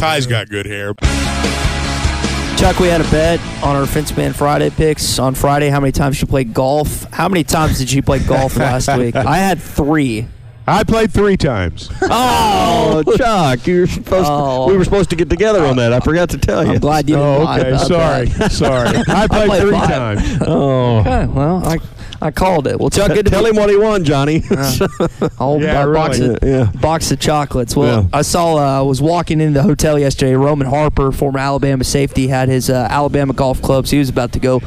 Ty's 0.00 0.26
got 0.26 0.48
good 0.48 0.64
hair. 0.64 0.94
Chuck, 2.56 2.78
we 2.78 2.88
had 2.88 3.00
a 3.02 3.10
bet 3.10 3.38
on 3.62 3.76
our 3.76 3.84
Fenceman 3.86 4.34
Friday 4.34 4.70
picks 4.70 5.18
on 5.18 5.34
Friday. 5.34 5.68
How 5.68 5.78
many 5.80 5.92
times 5.92 6.16
did 6.16 6.22
you 6.22 6.26
played 6.28 6.54
golf? 6.54 7.04
How 7.12 7.28
many 7.28 7.44
times 7.44 7.78
did 7.78 7.92
you 7.92 8.02
play 8.02 8.18
golf 8.18 8.56
last 8.56 8.88
week? 8.98 9.14
I 9.14 9.36
had 9.36 9.60
three. 9.60 10.26
I 10.66 10.84
played 10.84 11.10
three 11.12 11.36
times. 11.36 11.90
Oh, 12.02 13.02
oh 13.06 13.16
Chuck, 13.16 13.66
you 13.66 13.80
were 13.80 13.86
supposed 13.86 14.28
Oh. 14.30 14.66
to, 14.66 14.72
we 14.72 14.78
were 14.78 14.84
supposed 14.84 15.10
to 15.10 15.16
get 15.16 15.28
together 15.28 15.64
on 15.66 15.76
that. 15.76 15.92
I 15.92 16.00
forgot 16.00 16.30
to 16.30 16.38
tell 16.38 16.64
you. 16.64 16.72
I'm 16.74 16.78
glad 16.80 17.08
you 17.08 17.16
didn't 17.16 17.28
Oh, 17.28 17.42
lie 17.44 17.60
okay. 17.60 17.68
about 17.70 17.86
Sorry. 17.86 18.26
that. 18.26 18.52
Sorry. 18.52 18.98
I 19.08 19.26
played, 19.28 19.48
played 19.48 19.60
three 19.62 19.70
five. 19.72 19.88
times. 19.88 20.38
Oh, 20.46 20.98
Okay, 21.00 21.26
well, 21.26 21.66
I 21.66 21.78
I 22.22 22.30
called 22.30 22.66
it. 22.66 22.78
Well, 22.78 22.90
Chuck, 22.90 23.08
good 23.14 23.24
to 23.26 23.30
tell 23.30 23.44
be- 23.44 23.50
him 23.50 23.56
what 23.56 23.70
he 23.70 23.76
won, 23.76 24.04
Johnny. 24.04 24.42
Oh, 25.38 25.58
Yeah, 25.60 25.84
a 25.84 25.92
box, 25.92 26.18
of, 26.18 26.38
Yeah. 26.42 26.70
box 26.80 27.10
of 27.10 27.18
chocolates. 27.20 27.74
Well, 27.74 28.02
Yeah. 28.02 28.08
I 28.12 28.22
saw. 28.22 28.56
Uh, 28.56 28.78
I 28.80 28.82
was 28.82 29.00
walking 29.00 29.40
into 29.40 29.54
the 29.54 29.62
hotel 29.62 29.98
yesterday. 29.98 30.34
Roman 30.34 30.66
Harper, 30.66 31.12
former 31.12 31.38
Alabama 31.38 31.82
safety, 31.84 32.28
had 32.28 32.48
his 32.48 32.68
uh, 32.70 32.86
Alabama 32.90 33.32
golf 33.32 33.62
clubs. 33.62 33.90
He 33.90 33.98
was 33.98 34.08
about 34.10 34.32
to 34.32 34.38
go 34.38 34.60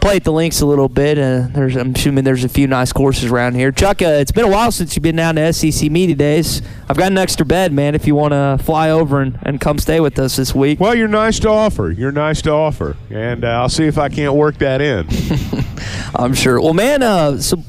play 0.00 0.16
at 0.16 0.24
the 0.24 0.32
links 0.32 0.60
a 0.60 0.66
little 0.66 0.88
bit. 0.88 1.18
Uh, 1.18 1.48
there's, 1.52 1.74
I'm 1.76 1.94
assuming 1.94 2.24
there's 2.24 2.44
a 2.44 2.48
few 2.48 2.66
nice 2.66 2.92
courses 2.92 3.30
around 3.30 3.54
here. 3.56 3.72
Chuck, 3.72 4.00
uh, 4.02 4.06
it's 4.06 4.30
been 4.32 4.44
a 4.44 4.50
while 4.50 4.70
since 4.72 4.94
you've 4.96 5.02
been 5.02 5.16
down 5.16 5.34
to 5.36 5.52
SEC 5.52 5.90
media 5.90 6.14
days. 6.14 6.62
I've 6.88 6.96
got 6.96 7.10
an 7.12 7.18
extra 7.18 7.44
bed, 7.44 7.72
man. 7.72 7.94
If 7.94 8.06
you 8.06 8.14
want 8.14 8.32
to 8.32 8.58
fly 8.64 8.90
over 8.90 9.20
and, 9.20 9.38
and 9.42 9.60
come 9.60 9.78
stay 9.78 9.98
with 10.00 10.18
us 10.18 10.36
this 10.36 10.54
week. 10.54 10.78
Well, 10.80 10.94
you're 10.94 11.08
nice 11.08 11.38
to 11.40 11.48
offer. 11.48 11.90
You're 11.90 12.12
nice 12.12 12.40
to 12.42 12.52
offer, 12.52 12.96
and 13.10 13.44
uh, 13.44 13.48
I'll 13.48 13.68
see 13.68 13.84
if 13.84 13.98
I 13.98 14.08
can't 14.08 14.34
work 14.34 14.58
that 14.58 14.80
in. 14.80 15.08
I'm 16.14 16.34
sure. 16.34 16.60
Well, 16.60 16.74
man, 16.74 17.02
uh, 17.02 17.38
so 17.38 17.62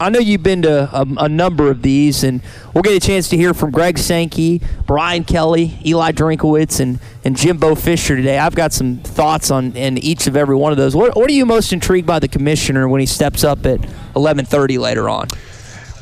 I 0.00 0.10
know 0.10 0.18
you've 0.18 0.42
been 0.42 0.62
to 0.62 0.88
a, 0.92 1.06
a 1.24 1.28
number 1.28 1.70
of 1.70 1.82
these, 1.82 2.24
and 2.24 2.40
we'll 2.74 2.82
get 2.82 2.94
a 2.94 3.00
chance 3.00 3.28
to 3.28 3.36
hear 3.36 3.54
from 3.54 3.70
Greg 3.70 3.98
Sankey, 3.98 4.60
Brian 4.86 5.24
Kelly, 5.24 5.78
Eli 5.84 6.12
Drinkwitz, 6.12 6.80
and 6.80 6.98
and 7.24 7.36
Jimbo 7.36 7.74
Fisher 7.74 8.16
today. 8.16 8.38
I've 8.38 8.54
got 8.54 8.72
some 8.72 8.98
thoughts 8.98 9.50
on 9.50 9.76
in 9.76 9.98
each 9.98 10.26
of 10.26 10.36
every 10.36 10.56
one 10.56 10.72
of 10.72 10.78
those. 10.78 10.96
What, 10.96 11.16
what 11.16 11.28
are 11.28 11.34
you 11.34 11.44
most 11.44 11.72
intrigued 11.72 12.06
by 12.06 12.18
the 12.18 12.28
commissioner 12.28 12.88
when 12.88 13.00
he 13.00 13.06
steps 13.06 13.44
up 13.44 13.66
at 13.66 13.80
11:30 14.14 14.78
later 14.78 15.08
on? 15.08 15.28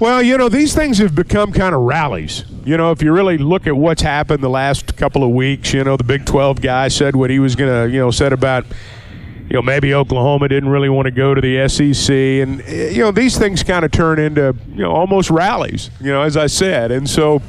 Well, 0.00 0.22
you 0.22 0.38
know, 0.38 0.48
these 0.48 0.76
things 0.76 0.98
have 0.98 1.16
become 1.16 1.52
kind 1.52 1.74
of 1.74 1.80
rallies. 1.80 2.44
You 2.64 2.76
know, 2.76 2.92
if 2.92 3.02
you 3.02 3.12
really 3.12 3.36
look 3.36 3.66
at 3.66 3.76
what's 3.76 4.02
happened 4.02 4.44
the 4.44 4.48
last 4.48 4.96
couple 4.96 5.24
of 5.24 5.30
weeks, 5.30 5.72
you 5.72 5.82
know, 5.82 5.96
the 5.96 6.04
Big 6.04 6.24
12 6.24 6.60
guy 6.60 6.86
said 6.86 7.16
what 7.16 7.30
he 7.30 7.40
was 7.40 7.56
going 7.56 7.70
to, 7.70 7.92
you 7.92 7.98
know, 7.98 8.12
said 8.12 8.32
about, 8.32 8.64
you 9.48 9.54
know, 9.54 9.62
maybe 9.62 9.94
Oklahoma 9.94 10.48
didn't 10.48 10.68
really 10.68 10.90
want 10.90 11.06
to 11.06 11.10
go 11.10 11.34
to 11.34 11.40
the 11.40 11.68
SEC. 11.68 12.14
And, 12.14 12.62
you 12.94 13.02
know, 13.02 13.10
these 13.10 13.38
things 13.38 13.62
kind 13.62 13.84
of 13.84 13.90
turn 13.90 14.18
into, 14.18 14.54
you 14.70 14.82
know, 14.82 14.92
almost 14.92 15.30
rallies, 15.30 15.90
you 16.00 16.12
know, 16.12 16.22
as 16.22 16.36
I 16.36 16.48
said. 16.48 16.90
And 16.90 17.08
so 17.08 17.40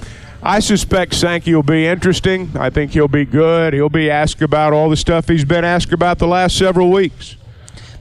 I 0.41 0.61
suspect 0.61 1.13
Sankey 1.13 1.53
will 1.53 1.63
be 1.63 1.85
interesting. 1.85 2.51
I 2.55 2.69
think 2.69 2.91
he'll 2.91 3.09
be 3.09 3.25
good. 3.25 3.73
He'll 3.73 3.89
be 3.89 4.09
asked 4.09 4.41
about 4.41 4.71
all 4.71 4.89
the 4.89 4.95
stuff 4.95 5.27
he's 5.27 5.43
been 5.43 5.65
asked 5.65 5.91
about 5.91 6.19
the 6.19 6.27
last 6.27 6.57
several 6.57 6.89
weeks. 6.89 7.35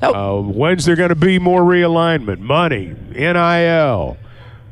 Uh, 0.01 0.41
when's 0.43 0.85
there 0.85 0.95
going 0.95 1.09
to 1.09 1.17
be 1.17 1.41
more 1.41 1.63
realignment? 1.63 2.39
Money, 2.39 2.95
NIL. 3.11 4.17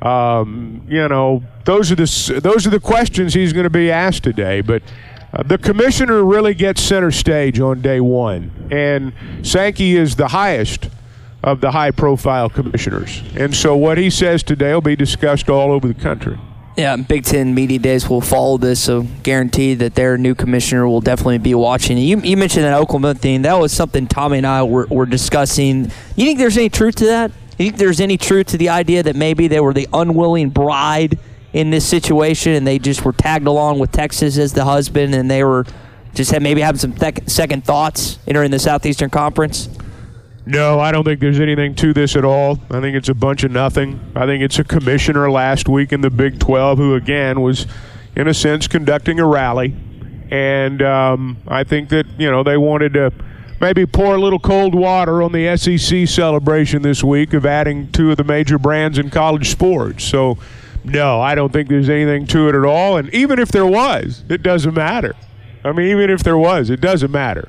Um, 0.01 0.87
you 0.89 1.09
know, 1.09 1.43
those 1.65 1.91
are 1.91 1.97
the 1.97 2.41
those 2.41 2.65
are 2.65 2.71
the 2.71 2.79
questions 2.79 3.35
he's 3.35 3.53
going 3.53 3.65
to 3.65 3.71
be 3.71 3.91
asked 3.91 4.23
today. 4.23 4.61
But 4.61 4.83
the 5.45 5.59
commissioner 5.59 6.25
really 6.25 6.55
gets 6.55 6.83
center 6.83 7.11
stage 7.11 7.61
on 7.61 7.83
day 7.83 8.01
one, 8.01 8.69
and 8.71 9.13
Sankey 9.43 9.97
is 9.97 10.17
the 10.17 10.29
highest 10.29 10.89
of 11.43 11.61
the 11.61 11.71
high-profile 11.71 12.51
commissioners. 12.51 13.23
And 13.37 13.55
so, 13.55 13.77
what 13.77 13.99
he 13.99 14.11
says 14.11 14.43
today 14.43 14.73
will 14.75 14.81
be 14.81 14.97
discussed 14.97 15.49
all 15.49 15.73
over 15.73 15.87
the 15.87 15.95
country. 15.95 16.39
Yeah, 16.77 16.97
Big 16.97 17.25
Ten 17.25 17.55
media 17.55 17.79
days 17.79 18.07
will 18.09 18.21
follow 18.21 18.59
this, 18.59 18.81
so 18.81 19.07
guaranteed 19.23 19.79
that 19.79 19.95
their 19.95 20.19
new 20.19 20.35
commissioner 20.35 20.87
will 20.87 21.01
definitely 21.01 21.39
be 21.39 21.55
watching. 21.55 21.97
You, 21.97 22.21
you 22.21 22.37
mentioned 22.37 22.65
that 22.65 22.75
Oklahoma 22.75 23.15
thing. 23.15 23.43
That 23.43 23.55
was 23.55 23.73
something 23.73 24.07
Tommy 24.07 24.39
and 24.39 24.47
I 24.47 24.63
were, 24.63 24.87
were 24.91 25.07
discussing. 25.07 25.85
You 26.17 26.27
think 26.27 26.39
there's 26.39 26.59
any 26.59 26.69
truth 26.69 26.97
to 26.97 27.07
that? 27.07 27.31
You 27.59 27.71
think 27.71 27.79
there's 27.79 28.01
any 28.01 28.19
truth 28.19 28.49
to 28.49 28.59
the 28.59 28.69
idea 28.69 29.03
that 29.03 29.17
maybe 29.17 29.49
they 29.49 29.61
were 29.61 29.73
the 29.73 29.89
unwilling 29.91 30.51
bride 30.51 31.19
in 31.57 31.71
this 31.71 31.89
situation 31.89 32.53
and 32.53 32.67
they 32.67 32.79
just 32.79 33.03
were 33.03 33.15
tagged 33.15 33.47
along 33.47 33.79
with 33.79 33.91
Texas 33.91 34.37
as 34.37 34.53
the 34.53 34.67
husband 34.67 35.15
and 35.15 35.31
they 35.31 35.43
were 35.43 35.65
just 36.13 36.31
had 36.31 36.43
maybe 36.43 36.61
having 36.61 36.79
some 36.79 36.93
thec- 36.93 37.31
second 37.31 37.65
thoughts 37.65 38.19
entering 38.27 38.51
the 38.51 38.59
Southeastern 38.59 39.09
Conference? 39.09 39.71
No, 40.45 40.79
I 40.79 40.93
don't 40.93 41.03
think 41.03 41.19
there's 41.19 41.41
anything 41.41 41.75
to 41.77 41.95
this 41.95 42.15
at 42.15 42.27
all. 42.27 42.61
I 42.71 42.81
think 42.83 42.95
it's 42.95 43.09
a 43.09 43.15
bunch 43.15 43.43
of 43.43 43.53
nothing. 43.53 43.99
I 44.15 44.27
think 44.27 44.43
it's 44.43 44.59
a 44.59 44.65
commissioner 44.65 45.31
last 45.31 45.67
week 45.67 45.95
in 45.95 46.03
the 46.03 46.11
Big 46.11 46.39
12 46.39 46.77
who, 46.77 46.95
again, 46.95 47.41
was, 47.41 47.67
in 48.15 48.29
a 48.29 48.35
sense, 48.35 48.69
conducting 48.69 49.19
a 49.19 49.27
rally. 49.27 49.75
And 50.31 50.83
um, 50.83 51.39
I 51.49 51.65
think 51.65 51.89
that, 51.89 52.05
you 52.19 52.31
know, 52.31 52.43
they 52.43 52.59
wanted 52.59 52.93
to 52.93 53.13
maybe 53.63 53.87
pour 53.87 54.15
a 54.15 54.21
little 54.21 54.39
cold 54.39 54.75
water 54.75 55.23
on 55.23 55.33
the 55.33 55.57
SEC 55.57 56.07
celebration 56.07 56.83
this 56.83 57.03
week 57.03 57.33
of 57.33 57.47
adding 57.47 57.91
two 57.93 58.11
of 58.11 58.19
the 58.19 58.25
major 58.25 58.59
brands 58.59 58.99
in 58.99 59.09
college 59.09 59.49
sports. 59.49 60.05
So, 60.05 60.37
no, 60.87 61.21
I 61.21 61.35
don't 61.35 61.53
think 61.53 61.69
there's 61.69 61.89
anything 61.89 62.27
to 62.29 62.49
it 62.49 62.55
at 62.55 62.65
all. 62.65 62.97
And 62.97 63.13
even 63.13 63.39
if 63.39 63.49
there 63.49 63.67
was, 63.67 64.23
it 64.29 64.43
doesn't 64.43 64.75
matter. 64.75 65.15
I 65.65 65.73
mean, 65.73 65.89
even 65.89 66.11
if 66.11 66.23
there 66.23 66.39
was, 66.39 66.71
it 66.71 66.81
doesn't 66.81 67.11
matter. 67.11 67.49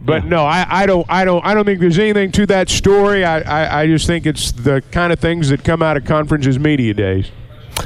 But 0.00 0.24
no, 0.24 0.44
I, 0.44 0.66
I 0.68 0.86
don't 0.86 1.06
I 1.08 1.24
don't 1.24 1.44
I 1.44 1.54
don't 1.54 1.64
think 1.64 1.80
there's 1.80 1.98
anything 1.98 2.32
to 2.32 2.46
that 2.46 2.68
story. 2.70 3.24
I, 3.24 3.40
I, 3.40 3.82
I 3.82 3.86
just 3.86 4.06
think 4.06 4.26
it's 4.26 4.52
the 4.52 4.82
kind 4.90 5.12
of 5.12 5.18
things 5.18 5.48
that 5.50 5.64
come 5.64 5.82
out 5.82 5.96
of 5.96 6.04
conferences 6.04 6.58
media 6.58 6.94
days. 6.94 7.30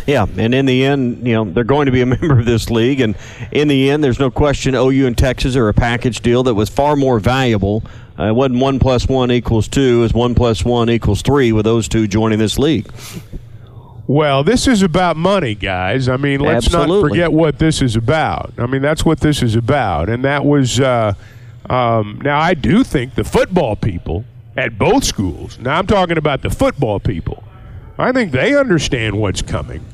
Yeah, 0.06 0.26
and 0.36 0.54
in 0.54 0.66
the 0.66 0.84
end, 0.84 1.26
you 1.26 1.34
know, 1.34 1.44
they're 1.44 1.64
going 1.64 1.86
to 1.86 1.92
be 1.92 2.00
a 2.00 2.06
member 2.06 2.38
of 2.38 2.44
this 2.44 2.70
league, 2.70 3.00
and 3.00 3.16
in 3.50 3.68
the 3.68 3.90
end, 3.90 4.04
there's 4.04 4.20
no 4.20 4.30
question 4.30 4.74
OU 4.74 5.06
and 5.06 5.18
Texas 5.18 5.56
are 5.56 5.68
a 5.68 5.74
package 5.74 6.20
deal 6.20 6.42
that 6.44 6.54
was 6.54 6.68
far 6.68 6.96
more 6.96 7.18
valuable. 7.18 7.82
Uh, 8.18 8.24
it 8.24 8.34
wasn't 8.34 8.60
one 8.60 8.78
plus 8.78 9.08
one 9.08 9.32
equals 9.32 9.66
two; 9.66 9.98
it 9.98 10.02
was 10.02 10.14
one 10.14 10.34
plus 10.34 10.64
one 10.64 10.90
equals 10.90 11.22
three 11.22 11.50
with 11.50 11.64
those 11.64 11.88
two 11.88 12.06
joining 12.06 12.38
this 12.38 12.58
league. 12.58 12.88
Well, 14.06 14.42
this 14.42 14.66
is 14.66 14.82
about 14.82 15.16
money, 15.16 15.54
guys. 15.54 16.08
I 16.08 16.16
mean, 16.16 16.40
let's 16.40 16.70
not 16.70 16.88
forget 16.88 17.32
what 17.32 17.58
this 17.58 17.80
is 17.80 17.96
about. 17.96 18.52
I 18.58 18.66
mean, 18.66 18.82
that's 18.82 19.04
what 19.04 19.20
this 19.20 19.42
is 19.42 19.54
about, 19.54 20.08
and 20.08 20.24
that 20.24 20.44
was. 20.44 20.80
Uh, 20.80 21.14
um, 21.70 22.20
now, 22.22 22.40
I 22.40 22.54
do 22.54 22.82
think 22.82 23.14
the 23.14 23.24
football 23.24 23.76
people 23.76 24.24
at 24.56 24.78
both 24.78 25.04
schools. 25.04 25.58
Now, 25.58 25.78
I'm 25.78 25.86
talking 25.86 26.18
about 26.18 26.42
the 26.42 26.50
football 26.50 27.00
people. 27.00 27.44
I 27.98 28.12
think 28.12 28.32
they 28.32 28.56
understand 28.56 29.18
what's 29.18 29.42
coming. 29.42 29.84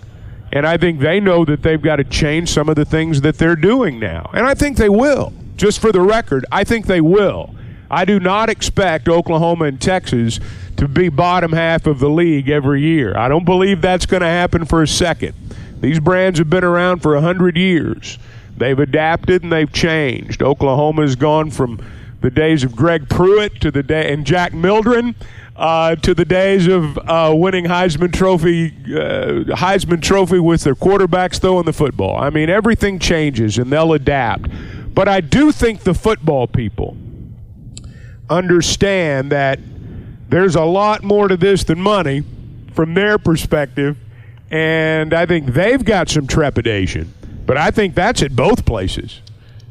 And 0.51 0.67
I 0.67 0.79
think 0.79 1.01
they 1.01 1.21
know 1.21 1.45
that 1.45 1.63
they've 1.63 1.81
got 1.81 1.97
to 1.97 2.05
change 2.05 2.49
some 2.49 2.69
of 2.69 2.77
the 2.77 2.85
things 2.85 3.21
that 3.21 3.37
they're 3.37 3.57
doing 3.57 4.01
now. 4.01 4.31
And 4.33 4.47
I 4.47 4.55
think 4.55 4.79
they 4.79 4.89
will. 4.89 5.33
Just 5.57 5.81
for 5.81 5.93
the 5.93 6.01
record, 6.01 6.47
I 6.51 6.65
think 6.65 6.87
they 6.87 7.01
will. 7.01 7.55
I 7.91 8.05
do 8.05 8.19
not 8.21 8.49
expect 8.49 9.09
Oklahoma 9.09 9.67
and 9.67 9.81
Texas 9.81 10.41
to 10.79 10.89
be 10.89 11.09
bottom 11.09 11.53
half 11.53 11.87
of 11.87 11.99
the 11.99 12.09
league 12.09 12.49
every 12.49 12.81
year. 12.81 13.17
I 13.17 13.29
don't 13.29 13.45
believe 13.45 13.83
that's 13.83 14.07
going 14.07 14.23
to 14.23 14.29
happen 14.29 14.65
for 14.65 14.83
a 14.83 14.89
second. 14.89 15.35
These 15.81 16.01
brands 16.01 16.39
have 16.39 16.49
been 16.49 16.65
around 16.65 17.01
for 17.01 17.15
100 17.15 17.57
years. 17.57 18.19
They've 18.57 18.79
adapted 18.79 19.43
and 19.43 19.53
they've 19.53 19.73
changed. 19.73 20.43
Oklahoma 20.43 21.03
has 21.03 21.17
gone 21.17 21.51
from 21.51 21.81
the 22.21 22.31
days 22.31 22.65
of 22.65 22.75
Greg 22.75 23.09
Pruitt 23.09 23.61
to 23.61 23.71
the 23.71 23.83
day 23.83 24.13
and 24.13 24.25
Jack 24.25 24.53
Mildren 24.53 25.15
uh, 25.57 25.97
to 25.97 26.15
the 26.15 26.25
days 26.25 26.69
of 26.69 26.97
uh, 26.99 27.33
winning 27.35 27.65
Heisman 27.65 28.13
Trophy, 28.13 28.69
uh, 28.69 29.55
Heisman 29.57 30.01
Trophy 30.01 30.39
with 30.39 30.63
their 30.63 30.77
quarterbacks 30.77 31.41
throwing 31.41 31.65
the 31.65 31.73
football. 31.73 32.17
I 32.17 32.31
mean, 32.31 32.51
everything 32.51 33.01
changes 33.01 33.59
and 33.59 33.73
they'll 33.73 33.93
adapt. 33.93 34.49
But 34.95 35.09
I 35.09 35.21
do 35.21 35.51
think 35.51 35.81
the 35.81 35.95
football 35.95 36.47
people 36.47 36.97
understand 38.31 39.33
that 39.33 39.59
there's 40.29 40.55
a 40.55 40.65
lot 40.65 41.03
more 41.03 41.29
to 41.29 41.37
this 41.37 41.65
than 41.65 41.81
money 41.81 42.23
from 42.75 42.95
their 42.95 43.19
perspective, 43.19 43.97
and 44.51 45.13
I 45.13 45.27
think 45.27 45.47
they've 45.47 45.85
got 45.85 46.09
some 46.09 46.27
trepidation. 46.27 47.15
But 47.47 47.57
I 47.57 47.71
think 47.71 47.95
that's 47.95 48.23
at 48.23 48.37
both 48.37 48.67
places. 48.67 49.21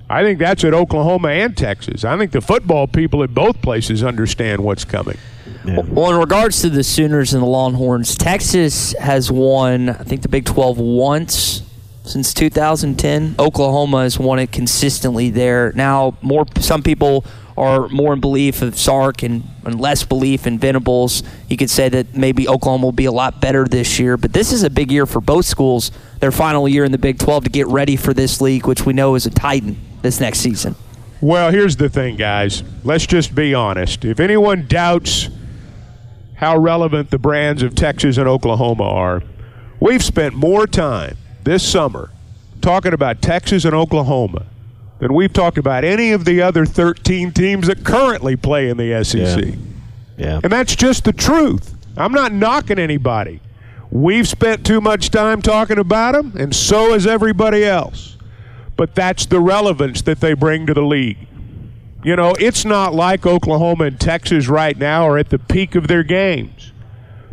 I 0.09 0.24
think 0.24 0.39
that's 0.39 0.63
at 0.63 0.74
Oklahoma 0.74 1.30
and 1.30 1.56
Texas. 1.56 2.06
I 2.06 2.18
think 2.18 2.31
the 2.31 2.42
football 2.42 2.88
people 2.88 3.24
at 3.24 3.33
both 3.33 3.62
places 3.62 4.04
understand 4.04 4.63
what's 4.63 4.86
coming. 4.86 5.18
Yeah. 5.65 5.81
Well, 5.81 6.12
in 6.12 6.18
regards 6.18 6.62
to 6.62 6.69
the 6.69 6.83
Sooners 6.83 7.33
and 7.33 7.44
the 7.44 7.48
Longhorns, 7.48 8.15
Texas 8.15 8.94
has 8.94 9.31
won, 9.31 9.89
I 9.89 10.04
think, 10.04 10.21
the 10.21 10.30
Big 10.30 10.45
12 10.45 10.80
once 10.80 11.62
since 12.04 12.33
2010. 12.33 13.36
Oklahoma 13.38 14.04
has 14.04 14.18
won 14.18 14.39
it 14.39 14.51
consistently 14.51 15.30
there. 15.30 15.74
Now, 15.75 16.18
more 16.21 16.45
some 16.59 16.81
people 16.81 17.25
are 17.57 17.89
more 17.89 18.13
in 18.13 18.19
belief 18.19 18.62
of 18.62 18.77
Sark 18.77 19.24
and, 19.24 19.44
and, 19.65 19.81
less 19.81 20.04
belief 20.04 20.45
in 20.45 20.59
Venables. 20.59 21.24
You 21.50 21.57
could 21.57 21.71
say 21.71 21.89
that 21.89 22.15
maybe 22.15 22.48
Oklahoma 22.48 22.86
will 22.86 22.92
be 22.92 23.06
a 23.06 23.12
lot 23.12 23.42
better 23.42 23.65
this 23.65 23.98
year, 23.98 24.15
but 24.15 24.31
this 24.31 24.54
is 24.54 24.62
a 24.62 24.69
big 24.69 24.92
year 24.92 25.07
for 25.07 25.19
both 25.19 25.45
schools. 25.45 25.92
Their 26.19 26.31
final 26.31 26.68
year 26.68 26.86
in 26.86 26.92
the 26.92 26.98
Big 26.98 27.18
12 27.19 27.45
to 27.45 27.50
get 27.50 27.68
ready 27.68 27.95
for 27.95 28.13
this 28.13 28.42
league, 28.42 28.68
which 28.68 28.86
we 28.86 28.94
know 28.94 29.15
is 29.15 29.25
a 29.25 29.31
titan 29.31 29.77
this 30.04 30.19
next 30.19 30.39
season. 30.39 30.75
Well, 31.19 31.51
here's 31.51 31.75
the 31.75 31.89
thing, 31.89 32.15
guys. 32.15 32.63
Let's 32.83 33.07
just 33.07 33.33
be 33.33 33.56
honest. 33.56 34.06
If 34.06 34.19
anyone 34.19 34.68
doubts 34.68 35.30
how 36.36 36.57
relevant 36.57 37.09
the 37.09 37.18
brands 37.18 37.63
of 37.63 37.74
Texas 37.74 38.18
and 38.18 38.27
Oklahoma 38.27 38.83
are, 38.83 39.24
we've 39.80 40.04
spent 40.04 40.36
more 40.36 40.68
time 40.68 41.18
this 41.44 41.68
summer 41.68 42.12
talking 42.62 42.94
about 42.94 43.21
Texas 43.21 43.65
and 43.65 43.74
Oklahoma 43.74 44.45
than 44.99 45.13
we've 45.13 45.33
talked 45.33 45.57
about 45.57 45.83
any 45.83 46.11
of 46.11 46.25
the 46.25 46.41
other 46.41 46.65
13 46.65 47.31
teams 47.31 47.67
that 47.67 47.83
currently 47.83 48.35
play 48.35 48.69
in 48.69 48.77
the 48.77 49.03
SEC. 49.03 49.44
Yeah. 49.45 49.55
yeah. 50.17 50.39
And 50.44 50.51
that's 50.51 50.75
just 50.75 51.03
the 51.03 51.13
truth. 51.13 51.75
I'm 51.95 52.11
not 52.11 52.31
knocking 52.31 52.79
anybody. 52.79 53.41
We've 53.89 54.27
spent 54.27 54.65
too 54.65 54.81
much 54.81 55.09
time 55.11 55.41
talking 55.41 55.77
about 55.77 56.13
them, 56.13 56.33
and 56.38 56.55
so 56.55 56.94
has 56.94 57.07
everybody 57.07 57.63
else. 57.63 58.17
But 58.75 58.94
that's 58.95 59.25
the 59.25 59.39
relevance 59.39 60.01
that 60.03 60.19
they 60.19 60.33
bring 60.33 60.67
to 60.67 60.73
the 60.73 60.81
league. 60.81 61.27
You 62.03 62.15
know, 62.15 62.35
it's 62.39 62.63
not 62.63 62.94
like 62.94 63.25
Oklahoma 63.25 63.85
and 63.85 63.99
Texas 63.99 64.47
right 64.47 64.77
now 64.77 65.07
are 65.07 65.17
at 65.17 65.29
the 65.29 65.39
peak 65.39 65.75
of 65.75 65.88
their 65.88 66.03
games. 66.03 66.71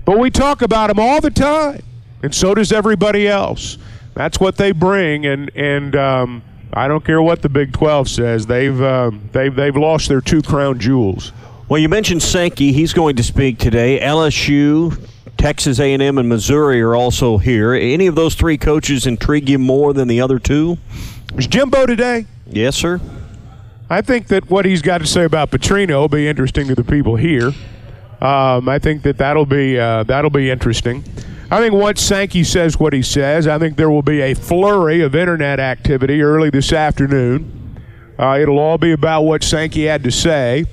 But 0.05 0.19
we 0.19 0.31
talk 0.31 0.63
about 0.63 0.89
them 0.89 0.99
all 0.99 1.21
the 1.21 1.31
time, 1.31 1.83
and 2.23 2.35
so 2.35 2.55
does 2.55 2.73
everybody 2.73 3.27
else. 3.27 3.79
That's 4.15 4.39
what 4.39 4.57
they 4.57 4.73
bring, 4.73 5.27
and 5.27 5.51
and 5.57 5.97
um, 5.97 6.43
I 6.75 6.89
don't 6.89 7.05
care 7.05 7.23
what 7.23 7.41
the 7.41 7.49
Big 7.49 7.73
12 7.73 8.09
says. 8.09 8.47
They've 8.47 8.81
uh, 8.81 9.13
they've 9.33 9.55
they've 9.55 9.77
lost 9.77 10.09
their 10.09 10.21
two 10.21 10.43
crown 10.43 10.81
jewels. 10.81 11.33
Well, 11.69 11.81
you 11.81 11.89
mentioned 11.89 12.23
Sankey. 12.23 12.73
He's 12.73 12.93
going 12.93 13.17
to 13.17 13.23
speak 13.23 13.59
today. 13.59 14.01
LSU, 14.01 15.09
Texas 15.39 15.79
A&M, 15.79 16.19
and 16.19 16.29
Missouri 16.29 16.83
are 16.83 16.95
also 16.95 17.39
here. 17.39 17.73
Any 17.73 18.07
of 18.07 18.17
those 18.17 18.35
three 18.35 18.59
coaches 18.59 19.07
intrigue 19.07 19.49
you 19.49 19.59
more 19.59 19.95
than 19.95 20.09
the 20.09 20.21
other 20.21 20.39
two? 20.39 20.77
Is 21.39 21.47
Jimbo 21.47 21.87
today? 21.87 22.27
Yes, 22.47 22.77
sir. 22.77 23.01
I 23.89 24.03
think 24.03 24.27
that 24.29 24.51
what 24.51 24.65
he's 24.65 24.83
got 24.83 24.99
to 24.99 25.07
say 25.07 25.25
about 25.25 25.51
Petrino 25.51 26.01
will 26.01 26.09
be 26.09 26.29
interesting 26.29 26.67
to 26.69 26.75
the 26.75 26.85
people 26.85 27.17
here. 27.17 27.53
Um, 28.21 28.69
I 28.69 28.79
think 28.79 29.03
that 29.03 29.19
that'll 29.19 29.47
be 29.47 29.79
uh, 29.79 30.03
that'll 30.05 30.31
be 30.31 30.51
interesting. 30.51 31.05
I 31.55 31.61
think 31.61 31.73
once 31.73 32.01
Sankey 32.03 32.43
says 32.43 32.81
what 32.81 32.93
he 32.93 33.01
says, 33.01 33.47
I 33.47 33.61
think 33.61 33.77
there 33.77 33.89
will 33.89 34.03
be 34.03 34.21
a 34.23 34.35
flurry 34.35 35.03
of 35.03 35.15
internet 35.15 35.61
activity 35.61 36.21
early 36.21 36.51
this 36.51 36.73
afternoon. 36.73 37.79
Uh, 38.19 38.41
it'll 38.41 38.59
all 38.59 38.77
be 38.77 38.91
about 38.91 39.23
what 39.23 39.45
Sankey 39.45 39.85
had 39.85 40.03
to 40.03 40.11
say. 40.11 40.65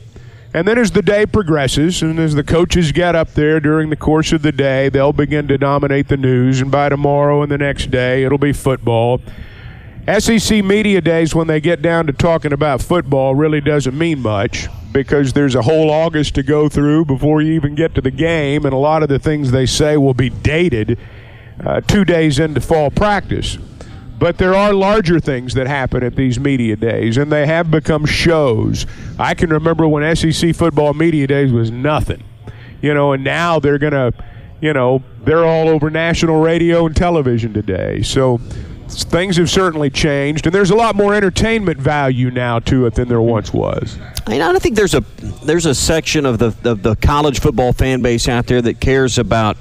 And 0.56 0.68
then 0.68 0.80
as 0.80 0.89
the 0.89 1.04
day 1.04 1.28
progresses, 1.28 2.01
and 2.01 2.18
as 2.18 2.33
the 2.33 2.44
coaches 2.44 2.92
get 2.94 3.13
up 3.13 3.36
there 3.36 3.60
during 3.60 3.92
the 3.92 3.95
course 3.95 4.31
of 4.31 4.42
the 4.42 4.51
day, 4.51 4.89
they'll 4.89 5.13
begin 5.13 5.48
to 5.50 5.57
dominate 5.60 6.07
the 6.07 6.18
news. 6.18 6.62
And 6.62 6.72
by 6.72 6.89
tomorrow 6.89 7.44
and 7.44 7.51
the 7.51 7.60
next 7.60 7.92
day, 7.92 8.24
it'll 8.24 8.39
be 8.39 8.51
football. 8.51 9.22
SEC 10.07 10.63
Media 10.63 11.00
Days, 11.00 11.36
when 11.36 11.48
they 11.48 11.62
get 11.62 11.81
down 11.81 12.07
to 12.07 12.13
talking 12.13 12.53
about 12.53 12.81
football, 12.81 13.36
really 13.36 13.62
doesn't 13.62 13.95
mean 13.95 14.19
much 14.19 14.68
because 14.92 15.33
there's 15.33 15.53
a 15.53 15.62
whole 15.62 15.92
August 15.92 16.36
to 16.36 16.44
go 16.44 16.68
through 16.68 17.06
before 17.06 17.42
you 17.42 17.53
even 17.53 17.75
get 17.75 17.94
to 17.95 18.01
the 18.01 18.12
game, 18.12 18.65
and 18.65 18.74
a 18.74 18.77
lot 18.77 19.03
of 19.03 19.09
the 19.09 19.19
things 19.19 19.51
they 19.51 19.65
say 19.65 19.98
will 19.98 20.15
be 20.15 20.30
dated 20.30 20.98
uh, 21.63 21.81
two 21.81 22.03
days 22.03 22.39
into 22.39 22.59
fall 22.59 22.89
practice. 22.89 23.57
But 24.18 24.38
there 24.38 24.56
are 24.56 24.74
larger 24.74 25.19
things 25.19 25.53
that 25.53 25.68
happen 25.68 26.03
at 26.03 26.15
these 26.15 26.39
media 26.39 26.75
days, 26.75 27.18
and 27.18 27.31
they 27.31 27.45
have 27.45 27.69
become 27.69 28.06
shows. 28.06 28.86
I 29.19 29.36
can 29.36 29.51
remember 29.51 29.88
when 29.88 30.15
SEC 30.15 30.56
football 30.56 30.94
media 30.94 31.27
days 31.27 31.51
was 31.51 31.69
nothing, 31.69 32.24
you 32.81 32.94
know, 32.94 33.13
and 33.13 33.24
now 33.24 33.59
they're 33.59 33.80
going 33.80 33.94
to, 33.94 34.13
you 34.62 34.74
know, 34.74 35.03
they're 35.24 35.45
all 35.45 35.69
over 35.69 35.89
national 35.92 36.42
radio 36.42 36.88
and 36.88 36.95
television 36.95 37.53
today. 37.53 38.01
So 38.01 38.39
things 38.91 39.38
have 39.38 39.49
certainly 39.49 39.89
changed, 39.89 40.45
and 40.45 40.53
there's 40.53 40.71
a 40.71 40.75
lot 40.75 40.95
more 40.95 41.13
entertainment 41.13 41.79
value 41.79 42.29
now 42.31 42.59
to 42.59 42.85
it 42.85 42.95
than 42.95 43.07
there 43.07 43.21
once 43.21 43.53
was. 43.53 43.97
I, 44.27 44.31
mean, 44.31 44.41
I 44.41 44.51
don't 44.51 44.61
think 44.61 44.75
there's 44.75 44.93
a 44.93 45.01
there's 45.43 45.65
a 45.65 45.75
section 45.75 46.25
of 46.25 46.39
the 46.39 46.55
of 46.69 46.83
the 46.83 46.95
college 46.95 47.39
football 47.39 47.73
fan 47.73 48.01
base 48.01 48.27
out 48.27 48.47
there 48.47 48.61
that 48.61 48.79
cares 48.79 49.17
about 49.17 49.57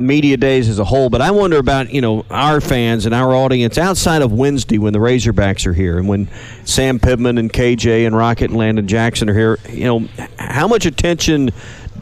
media 0.00 0.36
days 0.36 0.68
as 0.68 0.78
a 0.78 0.84
whole, 0.84 1.10
but 1.10 1.20
I 1.20 1.30
wonder 1.30 1.58
about 1.58 1.90
you 1.92 2.00
know 2.00 2.24
our 2.30 2.60
fans 2.60 3.06
and 3.06 3.14
our 3.14 3.34
audience 3.34 3.78
outside 3.78 4.22
of 4.22 4.32
Wednesday 4.32 4.78
when 4.78 4.92
the 4.92 4.98
Razorbacks 4.98 5.66
are 5.66 5.72
here 5.72 5.98
and 5.98 6.08
when 6.08 6.28
Sam 6.64 6.98
Pittman 6.98 7.38
and 7.38 7.52
KJ 7.52 8.06
and 8.06 8.16
Rocket 8.16 8.50
and 8.50 8.56
Landon 8.56 8.86
Jackson 8.88 9.28
are 9.28 9.34
here. 9.34 9.58
You 9.68 9.84
know, 9.84 10.08
how 10.38 10.68
much 10.68 10.86
attention 10.86 11.50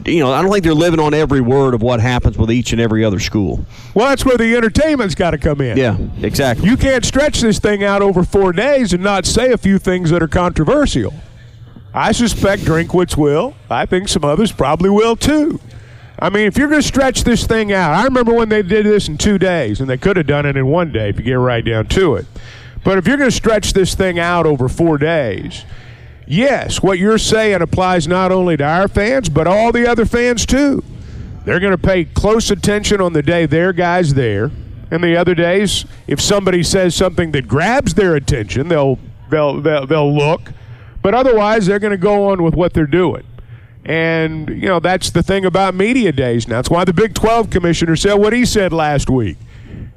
you 0.05 0.19
know, 0.19 0.31
I 0.31 0.41
don't 0.41 0.51
think 0.51 0.63
they're 0.63 0.73
living 0.73 0.99
on 0.99 1.13
every 1.13 1.41
word 1.41 1.73
of 1.73 1.81
what 1.81 1.99
happens 1.99 2.37
with 2.37 2.51
each 2.51 2.71
and 2.71 2.81
every 2.81 3.03
other 3.03 3.19
school. 3.19 3.65
Well, 3.93 4.07
that's 4.07 4.25
where 4.25 4.37
the 4.37 4.55
entertainment's 4.55 5.15
got 5.15 5.31
to 5.31 5.37
come 5.37 5.61
in. 5.61 5.77
Yeah, 5.77 5.97
exactly. 6.21 6.69
You 6.69 6.77
can't 6.77 7.05
stretch 7.05 7.41
this 7.41 7.59
thing 7.59 7.83
out 7.83 8.01
over 8.01 8.23
four 8.23 8.53
days 8.53 8.93
and 8.93 9.03
not 9.03 9.25
say 9.25 9.51
a 9.51 9.57
few 9.57 9.79
things 9.79 10.09
that 10.11 10.21
are 10.21 10.27
controversial. 10.27 11.13
I 11.93 12.11
suspect 12.11 12.63
Drinkwitz 12.63 13.17
will. 13.17 13.55
I 13.69 13.85
think 13.85 14.07
some 14.07 14.23
others 14.23 14.51
probably 14.51 14.89
will 14.89 15.15
too. 15.15 15.59
I 16.19 16.29
mean, 16.29 16.47
if 16.47 16.57
you're 16.57 16.67
going 16.67 16.81
to 16.81 16.87
stretch 16.87 17.23
this 17.23 17.45
thing 17.45 17.71
out, 17.71 17.93
I 17.93 18.03
remember 18.03 18.33
when 18.33 18.49
they 18.49 18.63
did 18.63 18.85
this 18.85 19.07
in 19.07 19.17
two 19.17 19.37
days, 19.37 19.79
and 19.79 19.89
they 19.89 19.97
could 19.97 20.17
have 20.17 20.25
done 20.25 20.45
it 20.45 20.57
in 20.57 20.65
one 20.67 20.91
day 20.91 21.09
if 21.09 21.17
you 21.17 21.23
get 21.23 21.33
right 21.33 21.63
down 21.63 21.87
to 21.87 22.15
it. 22.15 22.25
But 22.83 22.97
if 22.97 23.07
you're 23.07 23.17
going 23.17 23.29
to 23.29 23.35
stretch 23.35 23.73
this 23.73 23.93
thing 23.93 24.17
out 24.17 24.45
over 24.45 24.67
four 24.67 24.97
days, 24.97 25.63
yes, 26.27 26.81
what 26.83 26.99
you're 26.99 27.17
saying 27.17 27.61
applies 27.61 28.07
not 28.07 28.31
only 28.31 28.57
to 28.57 28.63
our 28.63 28.87
fans, 28.87 29.29
but 29.29 29.47
all 29.47 29.71
the 29.71 29.89
other 29.89 30.05
fans 30.05 30.45
too. 30.45 30.83
They're 31.45 31.59
going 31.59 31.71
to 31.71 31.77
pay 31.77 32.03
close 32.05 32.51
attention 32.51 32.99
on 32.99 33.13
the 33.13 33.23
day 33.23 33.45
their 33.45 33.71
guy's 33.71 34.13
there. 34.13 34.51
And 34.91 35.03
the 35.03 35.15
other 35.17 35.35
days, 35.35 35.85
if 36.07 36.21
somebody 36.21 36.63
says 36.63 36.95
something 36.95 37.31
that 37.31 37.47
grabs 37.47 37.93
their 37.93 38.15
attention, 38.15 38.67
they'll 38.67 38.99
they'll 39.29 39.61
they'll, 39.61 39.85
they'll 39.85 40.13
look. 40.13 40.53
But 41.01 41.13
otherwise, 41.13 41.65
they're 41.65 41.79
going 41.79 41.91
to 41.91 41.97
go 41.97 42.29
on 42.29 42.43
with 42.43 42.53
what 42.53 42.73
they're 42.73 42.85
doing. 42.85 43.23
And 43.85 44.49
you 44.49 44.67
know 44.67 44.81
that's 44.81 45.09
the 45.09 45.23
thing 45.23 45.45
about 45.45 45.73
media 45.73 46.11
days. 46.11 46.47
Now 46.47 46.57
that's 46.57 46.69
why 46.69 46.83
the 46.83 46.93
Big 46.93 47.13
12 47.13 47.49
commissioner 47.49 47.95
said 47.95 48.15
what 48.15 48.33
he 48.33 48.45
said 48.45 48.73
last 48.73 49.09
week. 49.09 49.37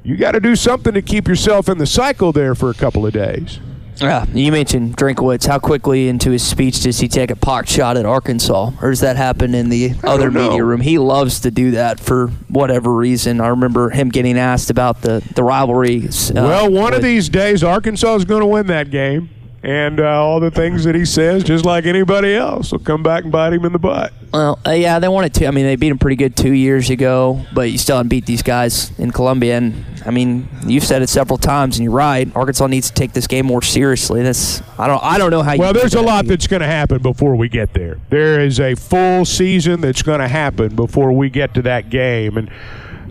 You 0.04 0.16
got 0.16 0.32
to 0.32 0.40
do 0.40 0.54
something 0.56 0.94
to 0.94 1.02
keep 1.02 1.28
yourself 1.28 1.68
in 1.68 1.78
the 1.78 1.86
cycle 1.86 2.32
there 2.32 2.54
for 2.54 2.70
a 2.70 2.74
couple 2.74 3.04
of 3.04 3.12
days. 3.12 3.58
Yeah, 4.00 4.24
you 4.32 4.50
mentioned 4.50 4.96
Drinkwitz. 4.96 5.46
How 5.46 5.58
quickly 5.58 6.08
into 6.08 6.30
his 6.30 6.42
speech 6.46 6.82
does 6.82 6.98
he 6.98 7.08
take 7.08 7.30
a 7.30 7.36
pot 7.36 7.68
shot 7.68 7.96
at 7.96 8.06
Arkansas, 8.06 8.72
or 8.80 8.90
does 8.90 9.00
that 9.00 9.16
happen 9.16 9.54
in 9.54 9.68
the 9.68 9.92
other 10.02 10.30
media 10.30 10.64
room? 10.64 10.80
He 10.80 10.98
loves 10.98 11.40
to 11.40 11.50
do 11.50 11.72
that 11.72 12.00
for 12.00 12.28
whatever 12.48 12.94
reason. 12.94 13.40
I 13.40 13.48
remember 13.48 13.90
him 13.90 14.08
getting 14.08 14.38
asked 14.38 14.70
about 14.70 15.02
the 15.02 15.22
the 15.34 15.44
rivalries. 15.44 16.30
Uh, 16.30 16.34
well, 16.34 16.70
one 16.70 16.94
of 16.94 17.02
these 17.02 17.28
days, 17.28 17.62
Arkansas 17.62 18.14
is 18.16 18.24
going 18.24 18.40
to 18.40 18.46
win 18.46 18.66
that 18.68 18.90
game 18.90 19.28
and 19.62 20.00
uh, 20.00 20.24
all 20.24 20.40
the 20.40 20.50
things 20.50 20.84
that 20.84 20.94
he 20.94 21.04
says, 21.04 21.44
just 21.44 21.64
like 21.64 21.84
anybody 21.84 22.34
else, 22.34 22.72
will 22.72 22.78
come 22.78 23.02
back 23.02 23.24
and 23.24 23.32
bite 23.32 23.52
him 23.52 23.64
in 23.64 23.72
the 23.72 23.78
butt. 23.78 24.12
Well, 24.32 24.60
uh, 24.64 24.70
yeah, 24.70 24.98
they 25.00 25.08
wanted 25.08 25.34
to. 25.34 25.46
I 25.46 25.50
mean, 25.50 25.66
they 25.66 25.76
beat 25.76 25.88
them 25.88 25.98
pretty 25.98 26.16
good 26.16 26.36
two 26.36 26.52
years 26.52 26.88
ago, 26.88 27.44
but 27.52 27.70
you 27.70 27.78
still 27.78 27.96
haven't 27.96 28.10
beat 28.10 28.26
these 28.26 28.42
guys 28.42 28.96
in 28.98 29.10
Columbia. 29.10 29.56
And 29.56 29.84
I 30.06 30.10
mean, 30.10 30.48
you've 30.66 30.84
said 30.84 31.02
it 31.02 31.08
several 31.08 31.36
times, 31.36 31.78
and 31.78 31.84
you're 31.84 31.92
right. 31.92 32.30
Arkansas 32.36 32.68
needs 32.68 32.88
to 32.88 32.94
take 32.94 33.12
this 33.12 33.26
game 33.26 33.46
more 33.46 33.62
seriously. 33.62 34.22
That's 34.22 34.62
I 34.78 34.86
don't 34.86 35.02
I 35.02 35.18
don't 35.18 35.30
know 35.30 35.42
how. 35.42 35.56
Well, 35.56 35.72
there's 35.72 35.94
a 35.94 36.02
lot 36.02 36.26
that's 36.26 36.46
going 36.46 36.60
to 36.62 36.68
happen 36.68 37.02
before 37.02 37.34
we 37.34 37.48
get 37.48 37.74
there. 37.74 37.98
There 38.10 38.40
is 38.40 38.60
a 38.60 38.76
full 38.76 39.24
season 39.24 39.80
that's 39.80 40.02
going 40.02 40.20
to 40.20 40.28
happen 40.28 40.76
before 40.76 41.12
we 41.12 41.28
get 41.28 41.54
to 41.54 41.62
that 41.62 41.90
game, 41.90 42.36
and 42.36 42.50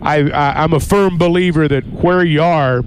I, 0.00 0.30
I 0.30 0.62
I'm 0.62 0.72
a 0.72 0.80
firm 0.80 1.18
believer 1.18 1.68
that 1.68 1.86
where 1.86 2.24
you 2.24 2.42
are 2.42 2.82